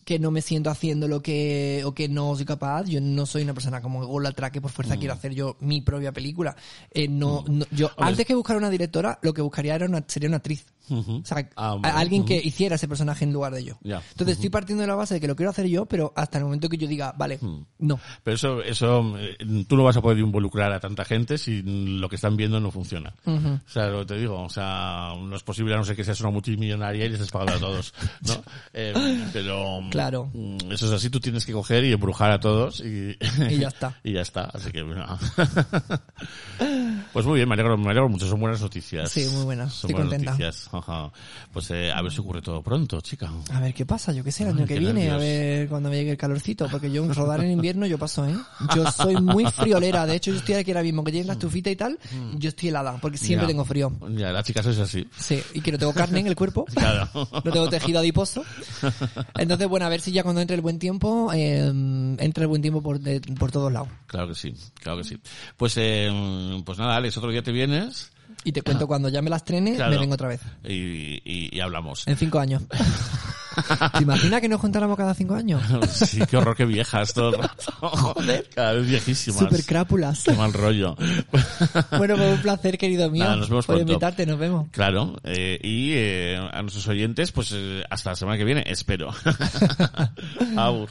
que 0.04 0.18
no 0.18 0.30
me 0.30 0.42
siento 0.42 0.70
haciendo 0.70 1.06
lo 1.08 1.22
que 1.22 1.82
o 1.84 1.92
que 1.94 2.08
no 2.08 2.34
soy 2.34 2.44
capaz. 2.44 2.84
Yo 2.86 3.00
no 3.00 3.26
soy 3.26 3.42
una 3.42 3.54
persona 3.54 3.80
como 3.80 4.02
ególatra 4.02 4.50
que 4.50 4.60
por 4.60 4.70
fuerza 4.70 4.96
quiero 4.96 5.14
hacer 5.14 5.34
yo 5.34 5.56
mi 5.60 5.80
propia 5.82 6.10
película 6.12 6.56
eh, 6.92 7.06
no, 7.08 7.44
no- 7.48 7.66
yo 7.70 7.88
Mm. 7.96 8.02
Antes 8.02 8.26
que 8.26 8.34
buscar 8.34 8.56
una 8.56 8.70
directora 8.70 9.18
lo 9.22 9.32
que 9.34 9.42
buscaría 9.42 9.74
era 9.74 9.86
una 9.86 10.02
sería 10.06 10.28
una 10.28 10.38
actriz 10.38 10.64
Ujú. 10.90 11.16
o 11.22 11.24
sea, 11.24 11.48
Ah, 11.56 11.70
a- 11.70 11.76
vale. 11.76 11.94
alguien 11.96 12.24
que 12.24 12.36
hiciera 12.36 12.74
ese 12.76 12.88
personaje 12.88 13.24
en 13.24 13.32
lugar 13.32 13.54
de 13.54 13.64
yo 13.64 13.78
Ya. 13.82 14.02
entonces 14.10 14.36
estoy 14.36 14.50
partiendo 14.50 14.82
de 14.82 14.88
la 14.88 14.94
base 14.96 15.14
de 15.14 15.20
que 15.20 15.26
lo 15.28 15.36
quiero 15.36 15.50
hacer 15.50 15.66
yo 15.66 15.86
pero 15.86 16.12
hasta 16.16 16.38
el 16.38 16.44
momento 16.44 16.68
que 16.68 16.76
yo 16.76 16.86
diga 16.88 17.12
vale 17.16 17.38
Mm. 17.40 17.64
no 17.78 17.98
Pero 18.22 18.34
eso, 18.34 18.62
eso, 18.62 19.14
eh, 19.18 19.36
tú 19.68 19.76
no 19.76 19.84
vas 19.84 19.96
a 19.96 20.02
poder 20.02 20.18
involucrar 20.18 20.72
a 20.72 20.80
tanta 20.80 21.04
gente 21.04 21.38
si 21.38 21.62
lo 21.62 22.08
que 22.08 22.16
están 22.16 22.36
viendo 22.36 22.60
no 22.60 22.70
funciona. 22.70 23.14
O 23.24 23.68
sea, 23.70 23.86
lo 23.86 24.00
que 24.00 24.06
te 24.06 24.18
digo, 24.18 24.42
o 24.42 24.48
sea, 24.48 25.14
no 25.18 25.34
es 25.36 25.42
posible 25.42 25.74
a 25.74 25.78
no 25.78 25.84
ser 25.84 25.96
que 25.96 26.04
seas 26.04 26.20
una 26.20 26.30
multimillonaria 26.30 27.06
y 27.06 27.08
les 27.08 27.20
has 27.20 27.30
pagado 27.30 27.56
a 27.56 27.60
todos, 27.60 27.94
¿no? 28.26 28.34
Eh, 28.72 29.28
pero, 29.32 29.80
Claro. 29.90 30.30
mm, 30.32 30.72
eso 30.72 30.86
es 30.86 30.92
así, 30.92 31.10
tú 31.10 31.20
tienes 31.20 31.44
que 31.46 31.52
coger 31.52 31.84
y 31.84 31.92
embrujar 31.92 32.30
a 32.32 32.40
todos 32.40 32.80
y, 32.80 33.16
Y 33.50 33.58
ya 33.58 33.68
está. 33.68 33.96
y 34.04 34.12
ya 34.12 34.20
está, 34.22 34.44
así 34.44 34.70
que, 34.72 34.82
bueno. 34.82 35.06
Pues 37.12 37.26
muy 37.26 37.36
bien, 37.36 37.48
me 37.48 37.54
alegro, 37.54 37.76
me 37.76 37.86
alegro 37.90 38.08
mucho, 38.08 38.26
son 38.28 38.38
buenas 38.40 38.60
noticias. 38.60 39.10
Sí, 39.10 39.26
muy 39.32 39.44
buenas, 39.44 39.72
Son 39.72 39.90
estoy 39.90 40.04
buenas 40.04 40.10
contenta. 40.10 40.30
noticias. 40.32 40.68
Ajá. 40.80 41.10
Pues 41.52 41.70
eh, 41.70 41.92
a 41.92 42.02
ver 42.02 42.10
si 42.12 42.20
ocurre 42.20 42.42
todo 42.42 42.62
pronto, 42.62 43.00
chica. 43.00 43.30
A 43.52 43.60
ver 43.60 43.72
qué 43.72 43.86
pasa, 43.86 44.12
yo 44.12 44.24
qué 44.24 44.32
sé, 44.32 44.42
el 44.44 44.50
Ay, 44.50 44.56
año 44.56 44.66
que 44.66 44.78
viene, 44.78 45.10
a 45.10 45.16
ver 45.16 45.68
cuando 45.68 45.88
me 45.90 45.96
llegue 45.96 46.10
el 46.12 46.16
calorcito, 46.16 46.66
porque 46.70 46.90
yo 46.90 47.06
rodar 47.12 47.42
en 47.44 47.50
invierno 47.52 47.86
yo 47.86 47.98
paso, 47.98 48.26
¿eh? 48.26 48.34
Yo 48.74 48.90
soy 48.90 49.16
muy 49.16 49.44
friolera, 49.46 50.06
de 50.06 50.16
hecho 50.16 50.30
yo 50.32 50.38
estoy 50.38 50.54
aquí 50.56 50.70
ahora 50.72 50.82
mismo, 50.82 51.04
que 51.04 51.12
tienes 51.12 51.26
la 51.26 51.34
estufita 51.34 51.70
y 51.70 51.76
tal, 51.76 51.98
yo 52.36 52.48
estoy 52.48 52.68
helada, 52.70 52.98
porque 53.00 53.16
siempre. 53.18 53.44
Ya. 53.46 53.48
tengo 53.48 53.64
frío. 53.64 53.92
Ya, 54.16 54.32
la 54.32 54.42
chica 54.42 54.60
es 54.60 54.66
así. 54.78 55.06
Sí, 55.18 55.42
y 55.54 55.60
que 55.60 55.72
no 55.72 55.78
tengo 55.78 55.92
carne 55.92 56.20
en 56.20 56.26
el 56.26 56.36
cuerpo. 56.36 56.64
Claro. 56.64 57.08
No 57.44 57.50
tengo 57.52 57.68
tejido 57.68 57.98
adiposo. 58.00 58.42
Entonces, 59.38 59.68
bueno, 59.68 59.86
a 59.86 59.88
ver 59.88 60.00
si 60.00 60.12
ya 60.12 60.22
cuando 60.22 60.40
entre 60.40 60.56
el 60.56 60.62
buen 60.62 60.78
tiempo, 60.78 61.30
eh, 61.32 61.66
entra 62.18 62.42
el 62.42 62.48
buen 62.48 62.62
tiempo 62.62 62.82
por, 62.82 63.00
de- 63.00 63.20
por 63.20 63.50
todos 63.50 63.72
lados. 63.72 63.88
Claro 64.06 64.28
que 64.28 64.34
sí, 64.34 64.54
claro 64.74 64.98
que 64.98 65.04
sí. 65.04 65.18
Pues, 65.56 65.74
eh, 65.76 66.62
pues 66.64 66.78
nada, 66.78 66.96
Alex, 66.96 67.16
otro 67.16 67.30
día 67.30 67.42
te 67.42 67.52
vienes 67.52 68.10
Y 68.44 68.52
te 68.52 68.62
cuento 68.62 68.86
cuando 68.86 69.08
ya 69.10 69.20
me 69.20 69.28
las 69.30 69.44
trene, 69.44 69.74
Claro. 69.76 69.90
me 69.92 69.98
vengo 69.98 70.14
otra 70.14 70.28
vez. 70.28 70.40
y, 70.64 71.20
y- 71.24 71.50
y 71.52 71.60
hablamos. 71.60 72.06
En 72.08 72.16
cinco 72.16 72.38
años. 72.38 72.62
¿Te 73.96 74.02
imaginas 74.02 74.40
que 74.40 74.48
nos 74.48 74.60
juntáramos 74.60 74.96
cada 74.96 75.12
cinco 75.12 75.34
años? 75.34 75.60
Sí, 75.90 76.20
qué 76.30 76.36
horror 76.38 76.56
que 76.56 76.64
viejas 76.64 77.12
todo 77.12 77.30
el 77.34 77.42
rato. 77.42 77.72
Joder. 77.80 78.48
Cada 78.54 78.72
vez 78.74 78.86
viejísimas. 78.86 79.40
Super 79.40 79.64
crápulas. 79.64 80.22
Qué 80.24 80.32
mal 80.32 80.52
rollo. 80.52 80.96
Bueno, 81.98 82.16
pues 82.16 82.32
un 82.34 82.40
placer, 82.42 82.78
querido 82.78 83.10
mío. 83.10 83.24
Nada, 83.24 83.36
nos 83.36 83.48
vemos 83.50 83.66
por 83.66 83.76
pronto. 83.76 83.92
invitarte, 83.92 84.24
nos 84.24 84.38
vemos. 84.38 84.68
Claro, 84.70 85.16
eh, 85.24 85.58
y 85.62 85.92
eh, 85.94 86.36
a 86.52 86.62
nuestros 86.62 86.86
oyentes, 86.88 87.32
pues 87.32 87.50
eh, 87.54 87.82
hasta 87.90 88.10
la 88.10 88.16
semana 88.16 88.38
que 88.38 88.44
viene, 88.44 88.64
espero. 88.66 89.10
Aur. 90.56 90.88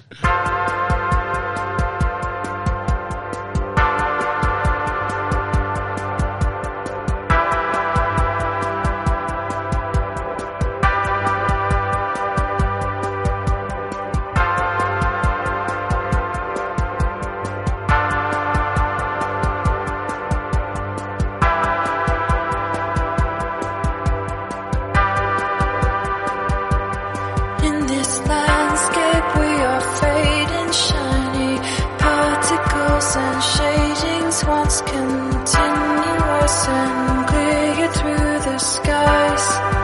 And 36.69 37.27
clear 37.27 37.91
through 37.93 38.39
the 38.45 38.57
skies. 38.59 39.78